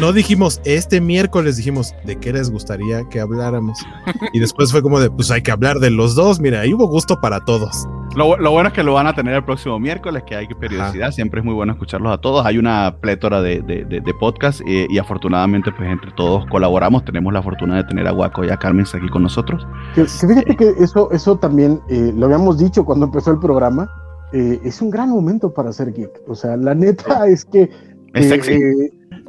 No 0.00 0.12
dijimos 0.12 0.60
este 0.64 1.00
miércoles, 1.00 1.56
dijimos 1.56 1.94
de 2.04 2.16
qué 2.16 2.32
les 2.32 2.50
gustaría 2.50 3.04
que 3.08 3.20
habláramos. 3.20 3.78
Y 4.32 4.40
después 4.40 4.72
fue 4.72 4.82
como 4.82 5.00
de, 5.00 5.10
pues 5.10 5.30
hay 5.30 5.42
que 5.42 5.50
hablar 5.50 5.78
de 5.78 5.90
los 5.90 6.14
dos. 6.14 6.40
Mira, 6.40 6.60
ahí 6.60 6.74
hubo 6.74 6.86
gusto 6.88 7.20
para 7.20 7.40
todos. 7.44 7.86
Lo, 8.16 8.36
lo 8.38 8.50
bueno 8.50 8.68
es 8.68 8.74
que 8.74 8.82
lo 8.82 8.94
van 8.94 9.06
a 9.06 9.14
tener 9.14 9.34
el 9.34 9.44
próximo 9.44 9.78
miércoles, 9.78 10.22
que 10.26 10.34
hay 10.34 10.46
periodicidad. 10.48 11.12
Siempre 11.12 11.40
es 11.40 11.44
muy 11.44 11.54
bueno 11.54 11.72
escucharlos 11.72 12.12
a 12.12 12.18
todos. 12.18 12.44
Hay 12.46 12.58
una 12.58 12.96
plétora 13.00 13.40
de, 13.42 13.60
de, 13.62 13.84
de, 13.84 14.00
de 14.00 14.14
podcasts 14.14 14.62
eh, 14.66 14.86
y 14.90 14.98
afortunadamente, 14.98 15.70
pues 15.72 15.88
entre 15.90 16.10
todos 16.12 16.44
colaboramos. 16.46 17.04
Tenemos 17.04 17.32
la 17.32 17.42
fortuna 17.42 17.76
de 17.76 17.84
tener 17.84 18.06
a 18.08 18.12
Guaco 18.12 18.44
y 18.44 18.50
a 18.50 18.56
Carmen 18.56 18.86
aquí 18.92 19.08
con 19.08 19.22
nosotros. 19.22 19.66
Que, 19.94 20.08
que 20.20 20.26
fíjate 20.26 20.56
que 20.56 20.74
eso, 20.78 21.10
eso 21.12 21.38
también 21.38 21.80
eh, 21.88 22.12
lo 22.14 22.26
habíamos 22.26 22.58
dicho 22.58 22.84
cuando 22.84 23.06
empezó 23.06 23.30
el 23.32 23.38
programa. 23.40 23.88
eh, 24.32 24.60
es 24.64 24.80
un 24.82 24.90
gran 24.90 25.10
momento 25.10 25.52
para 25.52 25.72
ser 25.72 25.92
geek. 25.92 26.10
O 26.26 26.34
sea, 26.34 26.56
la 26.56 26.74
neta 26.74 27.26
es 27.28 27.44
que. 27.44 27.70
Es 28.14 28.26
eh, 28.26 28.28
sexy. 28.28 28.58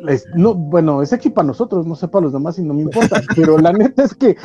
Es- 0.07 0.25
no, 0.35 0.53
bueno, 0.55 1.01
es 1.01 1.09
sexy 1.09 1.29
para 1.29 1.47
nosotros, 1.47 1.85
no 1.85 1.95
sé 1.95 2.07
para 2.07 2.23
los 2.23 2.33
demás 2.33 2.57
y 2.59 2.63
no 2.63 2.73
me 2.73 2.83
importa. 2.83 3.21
pero 3.35 3.57
la 3.57 3.73
neta 3.73 4.03
es 4.03 4.13
que 4.15 4.35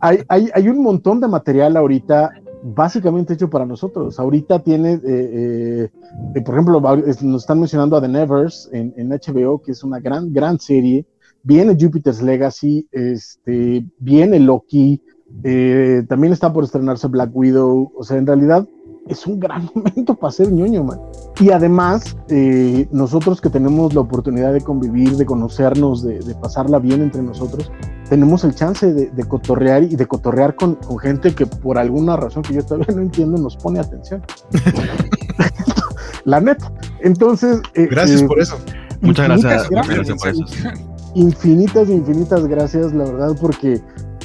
hay, 0.00 0.18
hay, 0.28 0.48
hay 0.54 0.68
un 0.68 0.82
montón 0.82 1.20
de 1.20 1.28
material 1.28 1.76
ahorita 1.76 2.30
básicamente 2.62 3.34
hecho 3.34 3.48
para 3.50 3.66
nosotros. 3.66 4.18
Ahorita 4.18 4.58
tiene, 4.60 4.94
eh, 4.94 5.00
eh, 5.06 5.90
eh, 6.34 6.40
por 6.42 6.54
ejemplo, 6.54 6.80
nos 6.80 7.42
están 7.42 7.58
mencionando 7.58 7.96
a 7.96 8.00
The 8.00 8.08
Nevers 8.08 8.68
en, 8.72 8.92
en 8.96 9.08
HBO, 9.10 9.62
que 9.62 9.72
es 9.72 9.82
una 9.82 9.98
gran, 10.00 10.32
gran 10.32 10.58
serie. 10.58 11.06
Viene 11.42 11.76
Jupiter's 11.80 12.20
Legacy, 12.20 12.86
este, 12.92 13.86
viene 13.98 14.38
Loki, 14.40 15.02
eh, 15.42 16.04
también 16.08 16.32
está 16.32 16.52
por 16.52 16.64
estrenarse 16.64 17.08
Black 17.08 17.30
Widow. 17.32 17.92
O 17.96 18.04
sea, 18.04 18.18
en 18.18 18.26
realidad 18.26 18.68
es 19.08 19.26
un 19.26 19.40
gran 19.40 19.68
momento 19.74 20.14
para 20.14 20.32
ser 20.32 20.52
ñoño, 20.52 20.84
man. 20.84 21.00
Y 21.40 21.50
además, 21.50 22.16
eh, 22.28 22.86
nosotros 22.90 23.40
que 23.40 23.50
tenemos 23.50 23.94
la 23.94 24.00
oportunidad 24.00 24.52
de 24.52 24.60
convivir, 24.60 25.16
de 25.16 25.26
conocernos, 25.26 26.02
de, 26.02 26.20
de 26.20 26.34
pasarla 26.34 26.78
bien 26.78 27.02
entre 27.02 27.22
nosotros, 27.22 27.70
tenemos 28.08 28.44
el 28.44 28.54
chance 28.54 28.92
de, 28.92 29.10
de 29.10 29.24
cotorrear 29.24 29.84
y 29.84 29.96
de 29.96 30.06
cotorrear 30.06 30.56
con, 30.56 30.74
con 30.74 30.98
gente 30.98 31.34
que 31.34 31.46
por 31.46 31.78
alguna 31.78 32.16
razón 32.16 32.42
que 32.42 32.54
yo 32.54 32.64
todavía 32.64 32.94
no 32.94 33.02
entiendo 33.02 33.38
nos 33.38 33.56
pone 33.56 33.78
atención. 33.78 34.22
la 36.24 36.40
neta. 36.40 36.72
Entonces, 37.00 37.60
eh, 37.74 37.88
Gracias 37.90 38.22
eh, 38.22 38.26
por 38.26 38.40
eso. 38.40 38.58
Muchas 39.00 39.28
gracias, 39.28 39.70
infinitas 39.70 39.70
muchas 39.70 39.96
gracias 39.96 40.18
por 40.18 40.28
eso. 40.28 40.44
infinitas, 41.14 41.88
infinitas 41.88 42.46
gracias, 42.46 42.92
la 42.92 43.04
verdad, 43.04 43.36
porque 43.40 43.80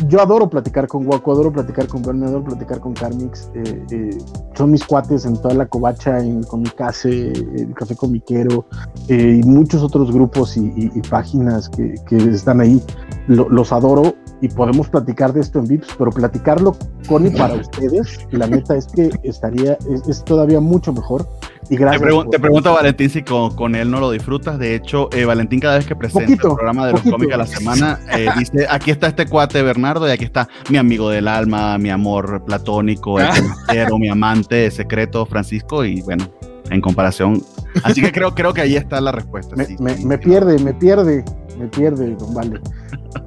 yo 0.08 0.22
adoro 0.22 0.50
platicar 0.50 0.88
con 0.88 1.06
Guaco, 1.06 1.32
adoro 1.32 1.52
platicar 1.52 1.88
con 1.88 2.02
Bernie, 2.02 2.26
adoro 2.28 2.44
platicar 2.44 2.80
con 2.80 2.94
Carmix. 2.94 3.50
eh, 3.54 3.84
eh, 3.92 4.18
son 4.56 4.72
mis 4.72 4.84
cuates 4.86 5.26
en 5.26 5.36
toda 5.42 5.54
la 5.54 5.66
covacha, 5.66 6.20
en 6.20 6.44
Comicase, 6.44 7.32
el 7.32 7.74
Café 7.74 7.96
Comiquero 7.96 8.66
eh, 9.08 9.42
y 9.42 9.48
muchos 9.48 9.82
otros 9.84 10.12
grupos 10.12 10.58
y, 10.58 10.66
y- 10.76 10.92
y 10.94 11.02
páginas 11.02 11.70
que, 11.70 11.96
que 12.08 12.18
están 12.18 12.62
ahí. 12.62 12.82
Lo- 13.28 13.50
los 13.50 13.72
adoro 13.72 14.14
y 14.42 14.50
podemos 14.50 14.90
platicar 14.90 15.34
de 15.34 15.42
esto 15.42 15.60
en 15.60 15.66
VIPs, 15.68 15.88
pero 15.98 16.12
platicarlo 16.12 16.76
con 17.08 17.26
y 17.26 17.30
para 17.32 17.56
ustedes, 17.62 18.20
la 18.32 18.48
neta 18.48 18.76
es 18.76 18.88
que 18.88 19.10
estaría, 19.24 19.78
es, 19.90 20.08
es 20.08 20.24
todavía 20.24 20.60
mucho 20.60 20.92
mejor. 20.94 21.26
Y 21.66 21.70
Te, 21.70 21.76
gracias. 21.78 22.02
pregun- 22.02 22.24
por- 22.26 22.30
te 22.30 22.40
pregunto, 22.40 22.74
Valentín, 22.74 23.10
si 23.10 23.24
con, 23.24 23.56
con 23.56 23.74
él 23.76 23.90
no 23.90 24.00
lo 24.00 24.12
disfrutas. 24.12 24.60
De 24.60 24.76
hecho, 24.76 25.10
eh, 25.12 25.26
Valentín, 25.26 25.60
cada 25.60 25.78
vez 25.78 25.86
que 25.88 25.96
presenta 25.96 26.26
Poquito, 26.28 26.48
el 26.50 26.54
programa 26.56 26.86
de 26.86 26.92
los 26.92 27.02
poquito. 27.02 27.16
cómics 27.18 27.34
a 27.34 27.38
la 27.38 27.48
semana, 27.48 28.00
eh, 28.16 28.28
dice: 28.38 28.68
aquí 28.70 28.92
está 28.92 29.08
este 29.08 29.26
cuate 29.26 29.62
Bernardo 29.64 30.08
y 30.08 30.12
aquí 30.12 30.26
está 30.26 30.48
mi 30.70 30.78
amigo 30.78 31.10
del 31.10 31.28
alma, 31.28 31.78
mi 31.78 31.90
amor 31.90 32.44
platónico, 32.46 33.20
el 33.20 33.26
Ah. 33.26 33.34
más 33.42 33.58
quiero, 33.68 33.98
mi 33.98 34.10
amante 34.10 34.70
secreto, 34.70 35.26
Francisco. 35.26 35.84
Y 35.84 36.02
bueno, 36.04 36.26
en 36.70 36.82
comparación. 36.82 37.42
Así 37.84 38.02
que 38.02 38.12
creo, 38.12 38.34
creo 38.36 38.54
que 38.54 38.62
ahí 38.62 38.76
está 38.76 39.02
la 39.02 39.12
respuesta. 39.12 39.56
me, 39.56 39.66
sí, 39.66 39.76
me- 39.80 39.96
sí, 39.98 40.06
me 40.06 40.16
sí. 40.18 40.22
pierde, 40.24 40.60
me 40.60 40.74
pierde, 40.74 41.26
me 41.58 41.68
pierde, 41.68 42.16
don 42.16 42.34
Vale. 42.34 42.60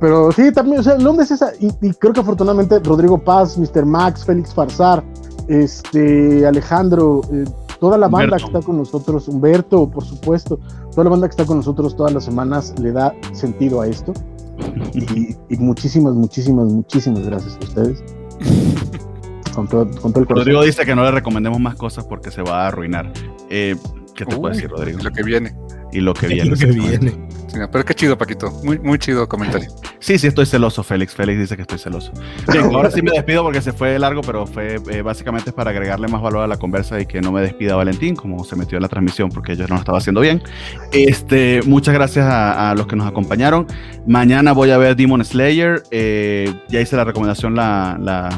Pero 0.01 0.31
sí, 0.33 0.53
también, 0.53 0.79
o 0.81 0.83
sea, 0.83 0.97
Londres 0.99 1.31
es 1.31 1.43
esa, 1.43 1.53
y, 1.59 1.69
y 1.81 1.93
creo 1.95 2.13
que 2.13 2.21
afortunadamente 2.21 2.79
Rodrigo 2.81 3.19
Paz, 3.19 3.59
Mr. 3.59 3.85
Max, 3.85 4.25
Félix 4.25 4.55
Farsar, 4.55 5.03
este, 5.49 6.47
Alejandro, 6.47 7.23
eh, 7.33 7.45
toda 7.81 7.99
la 7.99 8.09
banda 8.09 8.37
Humberto. 8.37 8.47
que 8.47 8.59
está 8.59 8.67
con 8.67 8.79
nosotros, 8.79 9.29
Humberto, 9.29 9.91
por 9.91 10.05
supuesto, 10.05 10.59
toda 10.91 11.05
la 11.05 11.11
banda 11.11 11.29
que 11.29 11.33
está 11.33 11.47
con 11.47 11.59
nosotros 11.59 11.97
todas 11.97 12.13
las 12.13 12.25
semanas 12.25 12.75
le 12.81 12.93
da 12.93 13.15
sentido 13.33 13.81
a 13.81 13.87
esto. 13.87 14.13
Y, 14.93 15.37
y 15.49 15.57
muchísimas, 15.59 16.15
muchísimas, 16.15 16.67
muchísimas 16.67 17.25
gracias 17.27 17.57
a 17.57 17.65
ustedes. 17.65 18.03
Con 19.55 19.67
todo, 19.67 19.87
con 19.87 20.13
todo 20.13 20.21
el 20.21 20.27
corazón. 20.29 20.37
Rodrigo 20.37 20.63
dice 20.63 20.87
que 20.87 20.95
no 20.95 21.03
le 21.03 21.11
recomendemos 21.11 21.59
más 21.59 21.75
cosas 21.75 22.05
porque 22.05 22.31
se 22.31 22.43
va 22.43 22.63
a 22.63 22.69
arruinar. 22.69 23.13
Eh, 23.51 23.75
¿Qué 24.15 24.25
te 24.25 24.37
puedo 24.37 24.53
Uy, 24.53 24.53
decir, 24.53 24.71
Rodrigo? 24.71 25.01
Lo 25.03 25.11
que 25.11 25.25
viene. 25.25 25.53
Y 25.93 26.01
lo 26.01 26.15
que 26.15 26.27
viene. 26.29 26.51
lo 26.51 26.57
que 26.57 26.67
viene. 26.67 27.11
Sí, 27.49 27.57
pero 27.73 27.83
qué 27.85 27.95
chido, 27.95 28.19
Paquito. 28.19 28.51
Muy, 28.63 28.79
muy 28.79 28.99
chido 28.99 29.27
comentario. 29.27 29.69
Sí, 30.01 30.19
sí, 30.19 30.27
estoy 30.27 30.45
celoso, 30.45 30.83
Félix. 30.83 31.15
Félix 31.15 31.39
dice 31.41 31.57
que 31.57 31.63
estoy 31.63 31.79
celoso. 31.79 32.13
Bien, 32.53 32.65
ahora 32.75 32.91
sí 32.91 33.01
me 33.01 33.11
despido 33.11 33.43
porque 33.43 33.63
se 33.63 33.73
fue 33.73 33.99
largo, 33.99 34.21
pero 34.21 34.47
fue 34.47 34.79
eh, 34.91 35.01
básicamente 35.03 35.51
para 35.53 35.71
agregarle 35.71 36.09
más 36.09 36.21
valor 36.21 36.43
a 36.43 36.47
la 36.47 36.59
conversa 36.59 37.01
y 37.01 37.07
que 37.07 37.21
no 37.23 37.33
me 37.33 37.41
despida 37.41 37.75
Valentín, 37.75 38.15
como 38.17 38.45
se 38.45 38.55
metió 38.55 38.77
en 38.77 38.83
la 38.83 38.89
transmisión, 38.89 39.31
porque 39.31 39.57
yo 39.57 39.67
no 39.67 39.75
lo 39.77 39.81
estaba 39.81 39.99
haciendo 39.99 40.21
bien. 40.21 40.43
Este, 40.93 41.61
muchas 41.65 41.95
gracias 41.95 42.27
a, 42.27 42.71
a 42.71 42.75
los 42.75 42.87
que 42.87 42.97
nos 42.97 43.07
acompañaron. 43.07 43.67
Mañana 44.07 44.53
voy 44.53 44.71
a 44.71 44.79
ver 44.79 44.95
Demon 44.95 45.25
Slayer. 45.25 45.83
eh, 45.91 46.53
ya 46.69 46.81
hice 46.83 46.97
la 46.97 47.05
recomendación 47.05 47.55
la, 47.55 47.97
la, 47.99 48.29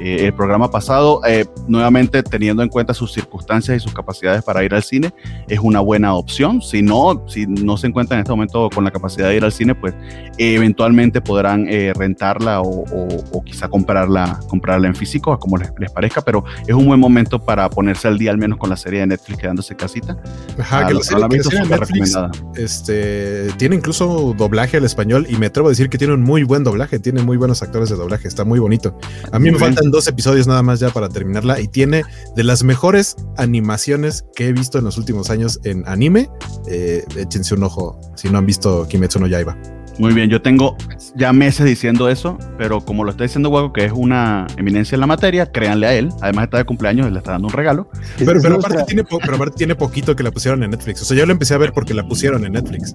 eh, 0.00 0.26
el 0.26 0.34
programa 0.34 0.70
pasado. 0.70 1.20
Eh, 1.26 1.46
nuevamente, 1.68 2.22
teniendo 2.22 2.62
en 2.62 2.68
cuenta 2.68 2.94
sus 2.94 3.12
circunstancias 3.12 3.76
y 3.76 3.80
sus 3.80 3.92
capacidades 3.94 4.42
para 4.42 4.62
ir 4.64 4.74
al 4.74 4.82
cine, 4.82 5.12
es 5.48 5.58
una 5.60 5.80
buena 5.80 6.14
opción. 6.14 6.60
Si 6.62 6.82
no, 6.82 7.24
si 7.28 7.46
no 7.46 7.76
se 7.76 7.86
encuentran 7.86 8.18
en 8.18 8.22
este 8.22 8.32
momento 8.32 8.68
con 8.74 8.84
la 8.84 8.90
capacidad 8.90 9.28
de 9.28 9.36
ir 9.36 9.44
al 9.44 9.52
cine, 9.52 9.74
pues 9.74 9.94
eh, 10.38 10.54
eventualmente 10.54 11.20
podrán 11.20 11.66
eh, 11.68 11.92
rentarla 11.96 12.60
o, 12.60 12.84
o- 12.84 13.24
o 13.32 13.42
quizá 13.44 13.68
comprarla, 13.68 14.40
comprarla 14.48 14.86
en 14.88 14.94
físico, 14.94 15.32
a 15.32 15.38
como 15.38 15.56
les, 15.56 15.70
les 15.78 15.90
parezca, 15.90 16.20
pero 16.20 16.44
es 16.66 16.74
un 16.74 16.86
buen 16.86 17.00
momento 17.00 17.38
para 17.42 17.68
ponerse 17.70 18.08
al 18.08 18.18
día 18.18 18.30
al 18.30 18.38
menos 18.38 18.58
con 18.58 18.70
la 18.70 18.76
serie 18.76 19.00
de 19.00 19.06
Netflix 19.06 19.38
quedándose 19.38 19.74
casita. 19.76 20.16
Ajá, 20.58 20.80
A 20.80 20.86
que 20.86 20.94
la 20.94 21.00
serie, 21.00 21.28
que 21.28 21.36
la 21.38 21.42
serie 21.44 21.60
Netflix 21.60 22.12
recomendada. 22.14 22.30
este, 22.56 23.48
tiene 23.56 23.76
incluso 23.76 24.34
doblaje 24.36 24.76
al 24.76 24.84
español 24.84 25.26
y 25.28 25.36
me 25.36 25.46
atrevo 25.46 25.68
a 25.68 25.70
decir 25.70 25.88
que 25.88 25.98
tiene 25.98 26.14
un 26.14 26.22
muy 26.22 26.42
buen 26.42 26.64
doblaje, 26.64 26.98
tiene 26.98 27.22
muy 27.22 27.36
buenos 27.36 27.62
actores 27.62 27.88
de 27.90 27.96
doblaje, 27.96 28.28
está 28.28 28.44
muy 28.44 28.58
bonito. 28.58 28.98
A 29.32 29.38
mí 29.38 29.50
me 29.50 29.58
bien. 29.58 29.60
Faltan 29.86 29.90
dos 29.90 30.06
episodios 30.08 30.46
nada 30.46 30.62
más 30.62 30.80
ya 30.80 30.90
para 30.90 31.08
terminarla 31.08 31.60
y 31.60 31.68
tiene 31.68 32.04
de 32.34 32.44
las 32.44 32.62
mejores 32.62 33.16
animaciones 33.36 34.24
que 34.34 34.48
he 34.48 34.52
visto 34.52 34.78
en 34.78 34.84
los 34.84 34.98
últimos 34.98 35.30
años 35.30 35.60
en 35.64 35.86
anime. 35.86 36.28
Eh, 36.68 37.04
échense 37.16 37.54
un 37.54 37.62
ojo 37.62 37.98
si 38.16 38.28
no 38.28 38.38
han 38.38 38.46
visto 38.46 38.86
Kimetsu 38.88 39.20
no 39.20 39.26
Yaiba. 39.26 39.56
Muy 39.98 40.12
bien, 40.12 40.28
yo 40.28 40.42
tengo 40.42 40.76
ya 41.14 41.32
meses 41.32 41.64
diciendo 41.64 42.10
eso, 42.10 42.36
pero 42.58 42.82
como 42.82 43.02
lo 43.02 43.12
está 43.12 43.22
diciendo 43.22 43.48
Hugo, 43.48 43.72
que 43.72 43.86
es 43.86 43.92
una 43.92 44.46
eminencia 44.58 44.94
en 44.94 45.00
la 45.00 45.06
materia, 45.06 45.50
créanle 45.50 45.86
a 45.86 45.94
él. 45.94 46.10
Además 46.20 46.44
está 46.44 46.58
de 46.58 46.64
cumpleaños, 46.64 47.10
le 47.10 47.18
está 47.18 47.32
dando 47.32 47.48
un 47.48 47.54
regalo. 47.54 47.88
Pero, 48.18 48.40
pero, 48.42 48.56
aparte, 48.56 48.84
tiene 48.84 49.04
pero 49.04 49.36
aparte 49.36 49.56
tiene 49.56 49.74
poquito 49.74 50.14
que 50.14 50.22
la 50.22 50.30
pusieron 50.30 50.62
en 50.62 50.70
Netflix. 50.72 51.00
O 51.00 51.04
sea, 51.06 51.16
yo 51.16 51.24
lo 51.24 51.32
empecé 51.32 51.54
a 51.54 51.58
ver 51.58 51.72
porque 51.72 51.94
la 51.94 52.06
pusieron 52.06 52.44
en 52.44 52.52
Netflix. 52.52 52.94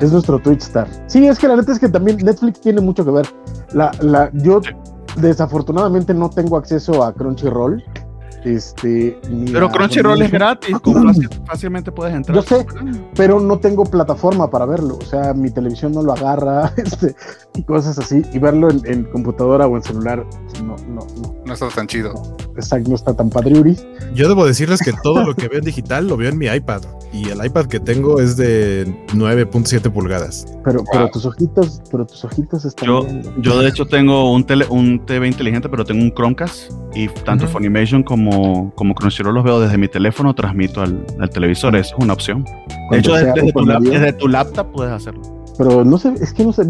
Es 0.00 0.10
nuestro 0.10 0.38
Twitch 0.38 0.62
star. 0.62 0.88
Sí, 1.06 1.26
es 1.26 1.38
que 1.38 1.48
la 1.48 1.56
neta 1.56 1.72
es 1.72 1.78
que 1.78 1.88
también 1.90 2.16
Netflix 2.16 2.62
tiene 2.62 2.80
mucho 2.80 3.04
que 3.04 3.10
ver. 3.10 3.26
La, 3.74 3.90
la, 4.00 4.30
yo 4.32 4.62
desafortunadamente 5.16 6.14
no 6.14 6.30
tengo 6.30 6.56
acceso 6.56 7.04
a 7.04 7.12
Crunchyroll. 7.12 7.82
Este, 8.44 9.18
pero 9.52 9.68
Crunchyroll 9.68 10.22
es 10.22 10.30
gratis, 10.30 10.78
como 10.80 11.12
fácilmente 11.46 11.90
puedes 11.90 12.14
entrar. 12.14 12.36
Yo 12.36 12.42
sé, 12.42 12.64
pero 13.14 13.40
no 13.40 13.58
tengo 13.58 13.84
plataforma 13.84 14.48
para 14.48 14.64
verlo. 14.64 14.96
O 15.00 15.04
sea, 15.04 15.34
mi 15.34 15.50
televisión 15.50 15.92
no 15.92 16.02
lo 16.02 16.12
agarra, 16.12 16.72
este, 16.76 17.14
y 17.54 17.62
cosas 17.64 17.98
así. 17.98 18.22
Y 18.32 18.38
verlo 18.38 18.68
en, 18.70 19.04
computadora 19.04 19.66
o 19.66 19.76
en 19.76 19.82
celular, 19.82 20.24
no, 20.62 20.76
no, 20.88 21.06
no. 21.20 21.37
No 21.48 21.54
está 21.54 21.68
tan 21.70 21.86
chido. 21.86 22.12
Exacto, 22.56 22.90
no 22.90 22.94
está 22.94 23.16
tan 23.16 23.30
padriuris. 23.30 23.86
Yo 24.14 24.28
debo 24.28 24.44
decirles 24.44 24.80
que 24.82 24.92
todo 25.02 25.24
lo 25.24 25.34
que 25.34 25.48
veo 25.48 25.60
en 25.60 25.64
digital 25.64 26.06
lo 26.06 26.18
veo 26.18 26.28
en 26.28 26.36
mi 26.36 26.46
iPad. 26.46 26.82
Y 27.10 27.30
el 27.30 27.42
iPad 27.42 27.66
que 27.66 27.80
tengo 27.80 28.20
es 28.20 28.36
de 28.36 28.86
9.7 29.14 29.90
pulgadas. 29.90 30.44
Pero, 30.62 30.84
pero 30.92 31.08
tus 31.08 31.24
ojitos, 31.24 31.80
pero 31.90 32.04
tus 32.04 32.22
ojitos 32.22 32.66
están. 32.66 32.86
Yo, 32.86 33.06
yo 33.38 33.58
de 33.62 33.68
hecho 33.68 33.86
tengo 33.86 34.30
un, 34.30 34.44
tele, 34.44 34.66
un 34.68 35.06
TV 35.06 35.26
inteligente, 35.26 35.70
pero 35.70 35.86
tengo 35.86 36.02
un 36.02 36.12
Chromecast. 36.12 36.70
Y 36.94 37.08
tanto 37.08 37.46
Funimation 37.46 38.02
como, 38.02 38.74
como 38.74 38.94
Crunchyroll 38.94 39.34
los 39.34 39.44
veo 39.44 39.58
desde 39.58 39.78
mi 39.78 39.88
teléfono, 39.88 40.34
transmito 40.34 40.82
al, 40.82 41.06
al 41.18 41.30
televisor. 41.30 41.76
Eso 41.76 41.96
es 41.96 42.04
una 42.04 42.12
opción. 42.12 42.44
De 42.90 42.98
hecho, 42.98 43.14
desde, 43.14 43.52
tu, 43.52 43.64
desde 43.64 44.12
tu 44.12 44.28
laptop 44.28 44.70
puedes 44.72 44.92
hacerlo. 44.92 45.37
Pero 45.58 45.84
no 45.84 45.98
sé, 45.98 46.14
es 46.20 46.32
que 46.32 46.44
no 46.44 46.52
sé, 46.52 46.62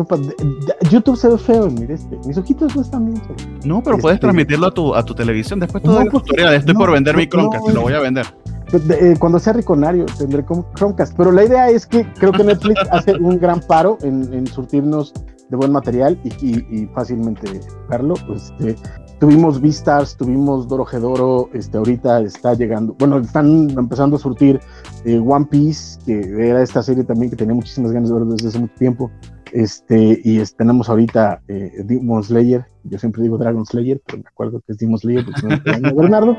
YouTube 0.90 1.16
se 1.18 1.28
ve 1.28 1.36
feo 1.36 1.66
en 1.66 1.90
este. 1.90 2.18
Mis 2.26 2.38
ojitos 2.38 2.74
no 2.74 2.80
están 2.80 3.04
bien. 3.04 3.22
No, 3.62 3.82
pero 3.82 3.98
puedes 3.98 4.16
este, 4.16 4.26
transmitirlo 4.26 4.66
a 4.66 4.70
tu, 4.72 4.94
a 4.94 5.04
tu 5.04 5.14
televisión. 5.14 5.60
Después 5.60 5.84
todo 5.84 6.00
el 6.00 6.08
tutorial. 6.08 6.54
Estoy 6.54 6.74
por 6.74 6.90
vender 6.90 7.14
mi 7.14 7.28
Chromecast, 7.28 7.66
te 7.66 7.74
lo 7.74 7.82
voy 7.82 7.92
a 7.92 8.00
vender. 8.00 8.26
Eh, 8.72 9.14
cuando 9.18 9.38
sea 9.38 9.52
riconario 9.52 10.06
tendré 10.16 10.42
como 10.42 10.66
Chromecast. 10.74 11.14
Pero 11.18 11.32
la 11.32 11.44
idea 11.44 11.68
es 11.68 11.86
que 11.86 12.10
creo 12.14 12.32
que 12.32 12.42
Netflix 12.42 12.80
hace 12.90 13.12
un 13.16 13.38
gran 13.38 13.60
paro 13.60 13.98
en, 14.00 14.32
en 14.32 14.46
surtirnos 14.46 15.12
de 15.50 15.56
buen 15.56 15.70
material 15.70 16.18
y, 16.24 16.56
y, 16.56 16.86
fácilmente 16.94 17.60
verlo. 17.90 18.14
Este, 18.34 18.74
tuvimos 19.18 19.60
Vistars, 19.60 20.16
tuvimos 20.16 20.68
Doro 20.68 20.84
Gedoro, 20.84 21.50
este, 21.52 21.78
ahorita 21.78 22.20
está 22.20 22.54
llegando, 22.54 22.94
bueno, 22.98 23.18
están 23.18 23.70
empezando 23.70 24.16
a 24.16 24.18
surtir 24.18 24.60
eh, 25.04 25.18
One 25.18 25.46
Piece, 25.50 25.98
que 26.04 26.48
era 26.48 26.62
esta 26.62 26.82
serie 26.82 27.04
también 27.04 27.30
que 27.30 27.36
tenía 27.36 27.54
muchísimas 27.54 27.92
ganas 27.92 28.10
de 28.10 28.14
ver 28.16 28.24
desde 28.24 28.48
hace 28.48 28.58
mucho 28.58 28.74
tiempo. 28.78 29.10
Este, 29.52 30.20
y 30.24 30.42
tenemos 30.58 30.90
ahorita 30.90 31.40
eh, 31.48 31.72
Demon 31.84 32.22
Slayer, 32.22 32.66
yo 32.84 32.98
siempre 32.98 33.22
digo 33.22 33.38
Dragon 33.38 33.64
Slayer, 33.64 34.00
pero 34.04 34.18
me 34.18 34.28
acuerdo 34.28 34.60
que 34.60 34.72
es 34.72 34.78
Demon 34.78 34.98
Slayer 34.98 35.24
porque 35.24 35.80
no 35.80 35.94
Bernardo, 35.94 36.36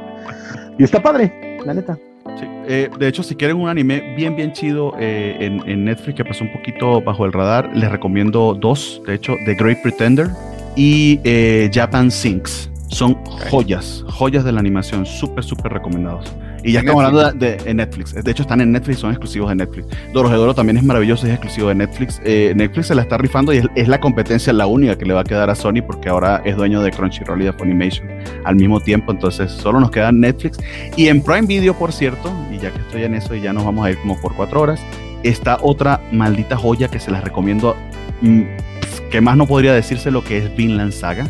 y 0.78 0.84
está 0.84 1.02
padre, 1.02 1.58
la 1.66 1.74
neta. 1.74 1.98
Eh, 2.68 2.90
de 3.00 3.08
hecho, 3.08 3.24
si 3.24 3.36
quieren 3.36 3.58
un 3.58 3.68
anime 3.68 4.14
bien, 4.16 4.36
bien 4.36 4.54
chido 4.54 4.94
eh, 5.00 5.38
en, 5.40 5.86
Netflix 5.86 6.16
que 6.16 6.24
pasó 6.24 6.44
un 6.44 6.54
poquito 6.54 7.02
bajo 7.02 7.26
el 7.26 7.34
radar, 7.34 7.76
les 7.76 7.92
recomiendo 7.92 8.54
dos. 8.54 9.02
De 9.08 9.16
hecho, 9.16 9.36
The 9.46 9.56
Great 9.56 9.82
Pretender 9.82 10.30
y 10.76 11.20
eh, 11.24 11.70
Japan 11.74 12.12
Sinks. 12.12 12.70
Son 12.90 13.14
joyas, 13.26 14.04
joyas 14.08 14.44
de 14.44 14.52
la 14.52 14.60
animación, 14.60 15.06
súper, 15.06 15.44
súper 15.44 15.72
recomendados. 15.74 16.34
Y 16.64 16.74
ya 16.74 16.80
estamos 16.80 17.04
hablando 17.04 17.38
de, 17.38 17.74
Netflix. 17.74 18.14
De 18.14 18.32
hecho, 18.32 18.44
están 18.44 18.62
en 18.62 18.72
Netflix, 18.72 19.00
son 19.00 19.12
exclusivos 19.12 19.50
de 19.50 19.56
Netflix. 19.56 19.88
Doro 20.14 20.54
también 20.54 20.78
es 20.78 20.84
maravilloso 20.84 21.26
y 21.26 21.30
es 21.30 21.36
exclusivo 21.36 21.70
de 21.70 21.76
Netflix. 21.76 22.22
Eh, 22.24 22.54
Netflix 22.56 22.88
se 22.88 22.96
la 22.96 23.04
está 23.04 23.18
rifando 23.18 23.54
y 23.54 23.62
es, 23.76 23.88
la 23.88 24.00
competencia 24.00 24.52
la 24.54 24.68
única 24.68 24.98
que 24.98 25.06
le 25.06 25.14
va 25.14 25.22
a 25.22 25.24
quedar 25.24 25.50
a 25.50 25.56
Sony 25.56 25.82
porque 25.86 26.10
ahora 26.10 26.42
es 26.46 26.56
dueño 26.56 26.82
de 26.82 26.92
Crunchyroll 26.92 27.42
y 27.42 27.46
de 27.46 27.54
Funimation 27.54 28.08
al 28.44 28.56
mismo 28.56 28.80
tiempo. 28.80 29.12
Entonces, 29.12 29.52
solo 29.52 29.80
nos 29.80 29.92
queda 29.92 30.12
Netflix. 30.12 30.60
Y 30.96 31.08
en 31.08 31.22
Prime 31.22 31.48
Video, 31.48 31.74
por 31.74 31.92
cierto, 31.92 32.34
y 32.52 32.58
ya 32.58 32.72
que 32.72 32.80
estoy 32.80 33.04
en 33.04 33.16
eso 33.16 33.36
y 33.36 33.42
ya 33.42 33.54
nos 33.54 33.64
vamos 33.64 33.86
a 33.86 33.92
ir 33.92 33.98
como 34.00 34.20
por 34.20 34.36
cuatro 34.36 34.62
horas, 34.62 34.82
está 35.24 35.58
otra 35.62 36.02
maldita 36.12 36.58
joya 36.58 36.88
que 36.88 37.00
se 37.00 37.12
las 37.12 37.24
recomiendo. 37.24 37.76
Que 39.10 39.22
más 39.22 39.38
no 39.38 39.48
podría 39.48 39.74
decirse 39.74 40.12
lo 40.12 40.24
que 40.24 40.38
es 40.38 40.56
Vinland 40.56 40.92
Saga 40.92 41.26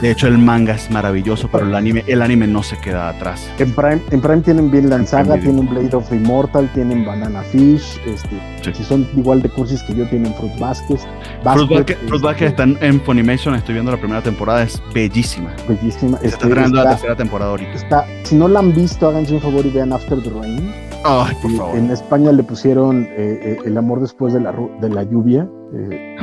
de 0.00 0.12
hecho, 0.12 0.28
el 0.28 0.38
manga 0.38 0.74
es 0.74 0.90
maravilloso, 0.90 1.48
pero 1.50 1.66
el 1.66 1.74
anime, 1.74 2.04
el 2.06 2.22
anime 2.22 2.46
no 2.46 2.62
se 2.62 2.78
queda 2.78 3.08
atrás. 3.08 3.50
En 3.58 3.72
Prime, 3.72 4.00
en 4.10 4.20
Prime 4.20 4.40
tienen 4.42 4.70
Vinland 4.70 5.06
Saga, 5.06 5.38
tienen 5.38 5.68
Blade 5.68 5.94
of 5.94 6.08
the 6.08 6.16
Immortal, 6.16 6.70
tienen 6.72 7.04
Banana 7.04 7.42
Fish, 7.42 8.00
este, 8.06 8.74
si 8.74 8.84
son 8.84 9.08
igual 9.16 9.42
de 9.42 9.48
cursis 9.48 9.82
que 9.82 9.94
yo, 9.96 10.06
tienen 10.08 10.32
Fruit 10.34 10.56
Basket. 10.58 10.98
Fruit 11.42 12.22
Basket, 12.22 12.44
este, 12.44 12.46
están 12.46 12.78
en 12.80 13.00
Funimation, 13.00 13.56
estoy 13.56 13.74
viendo 13.74 13.90
la 13.90 13.98
primera 13.98 14.22
temporada, 14.22 14.62
es 14.62 14.80
bellísima. 14.94 15.52
Bellísima. 15.68 16.18
está 16.22 16.46
estrenando 16.46 16.76
la 16.76 16.90
tercera 16.90 17.16
temporada 17.16 17.50
ahorita. 17.50 17.72
Está, 17.72 18.06
si 18.22 18.36
no 18.36 18.46
la 18.46 18.60
han 18.60 18.72
visto, 18.72 19.08
háganse 19.08 19.34
un 19.34 19.40
favor 19.40 19.66
y 19.66 19.70
vean 19.70 19.92
After 19.92 20.22
the 20.22 20.30
Rain. 20.30 20.72
Ay, 21.04 21.34
por 21.42 21.50
favor. 21.56 21.76
En 21.76 21.90
España 21.90 22.32
le 22.32 22.42
pusieron 22.42 23.04
eh, 23.04 23.08
eh, 23.16 23.58
El 23.64 23.78
amor 23.78 24.00
después 24.00 24.32
de 24.32 24.40
la, 24.40 24.52
de 24.80 24.88
la 24.88 25.04
lluvia. 25.04 25.48
Eh, 25.74 26.16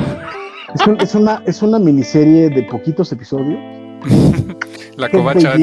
es, 0.99 1.15
una, 1.15 1.41
es 1.45 1.61
una 1.61 1.79
miniserie 1.79 2.49
de 2.49 2.63
poquitos 2.63 3.11
episodios. 3.11 3.59
la 4.97 5.09
covacha. 5.09 5.55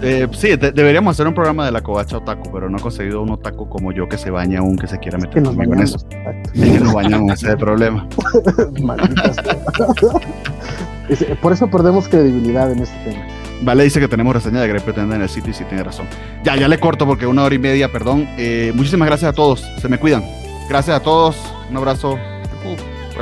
Eh, 0.00 0.28
sí, 0.32 0.54
deberíamos 0.56 1.16
hacer 1.16 1.26
un 1.26 1.34
programa 1.34 1.66
de 1.66 1.72
la 1.72 1.80
covacha 1.80 2.18
otaku, 2.18 2.52
pero 2.52 2.70
no 2.70 2.78
he 2.78 2.80
conseguido 2.80 3.20
un 3.22 3.30
otaku 3.30 3.68
como 3.68 3.90
yo 3.92 4.08
que 4.08 4.16
se 4.16 4.30
baña 4.30 4.60
aún, 4.60 4.76
que 4.76 4.86
se 4.86 4.98
quiera 4.98 5.18
meter 5.18 5.42
conmigo 5.42 5.74
en 5.74 5.80
eso. 5.80 5.98
Es 6.54 6.60
que 6.60 6.78
nos 6.80 6.92
bañamos, 6.92 7.32
ese 7.32 7.46
es 7.46 7.52
el 7.52 7.58
problema. 7.58 8.08
Por 11.42 11.52
eso 11.52 11.68
perdemos 11.68 12.06
credibilidad 12.08 12.70
en 12.70 12.80
este 12.80 12.96
tema. 13.04 13.26
Vale, 13.62 13.82
dice 13.82 13.98
que 13.98 14.06
tenemos 14.06 14.34
reseña 14.34 14.60
de 14.60 14.68
Grey 14.68 14.80
Pretender 14.80 15.16
en 15.16 15.22
el 15.22 15.28
sitio 15.28 15.50
y 15.50 15.54
sí 15.54 15.64
tiene 15.64 15.82
razón. 15.82 16.06
Ya, 16.44 16.54
ya 16.54 16.68
le 16.68 16.78
corto 16.78 17.06
porque 17.06 17.26
una 17.26 17.42
hora 17.42 17.54
y 17.54 17.58
media, 17.58 17.90
perdón. 17.90 18.28
Eh, 18.38 18.70
muchísimas 18.74 19.08
gracias 19.08 19.30
a 19.30 19.32
todos, 19.32 19.64
se 19.80 19.88
me 19.88 19.98
cuidan. 19.98 20.22
Gracias 20.68 20.94
a 20.96 21.02
todos, 21.02 21.36
un 21.70 21.76
abrazo. 21.76 22.18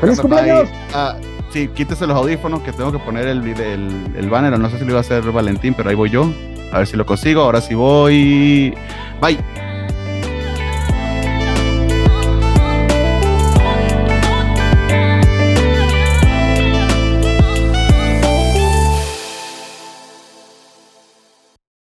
¡Feliz 0.00 0.20
cumpleaños! 0.20 0.68
Ah, 0.94 1.16
sí, 1.50 1.68
quítese 1.68 2.06
los 2.06 2.16
audífonos 2.16 2.60
que 2.60 2.72
tengo 2.72 2.92
que 2.92 2.98
poner 2.98 3.26
el, 3.28 3.46
el, 3.46 4.06
el 4.16 4.30
banner. 4.30 4.58
No 4.58 4.70
sé 4.70 4.78
si 4.78 4.84
lo 4.84 4.90
iba 4.90 4.98
a 4.98 5.02
hacer 5.02 5.22
Valentín, 5.32 5.74
pero 5.74 5.90
ahí 5.90 5.96
voy 5.96 6.10
yo. 6.10 6.30
A 6.72 6.78
ver 6.78 6.86
si 6.86 6.96
lo 6.96 7.06
consigo. 7.06 7.42
Ahora 7.42 7.60
sí 7.60 7.74
voy. 7.74 8.74
Bye. 9.20 9.38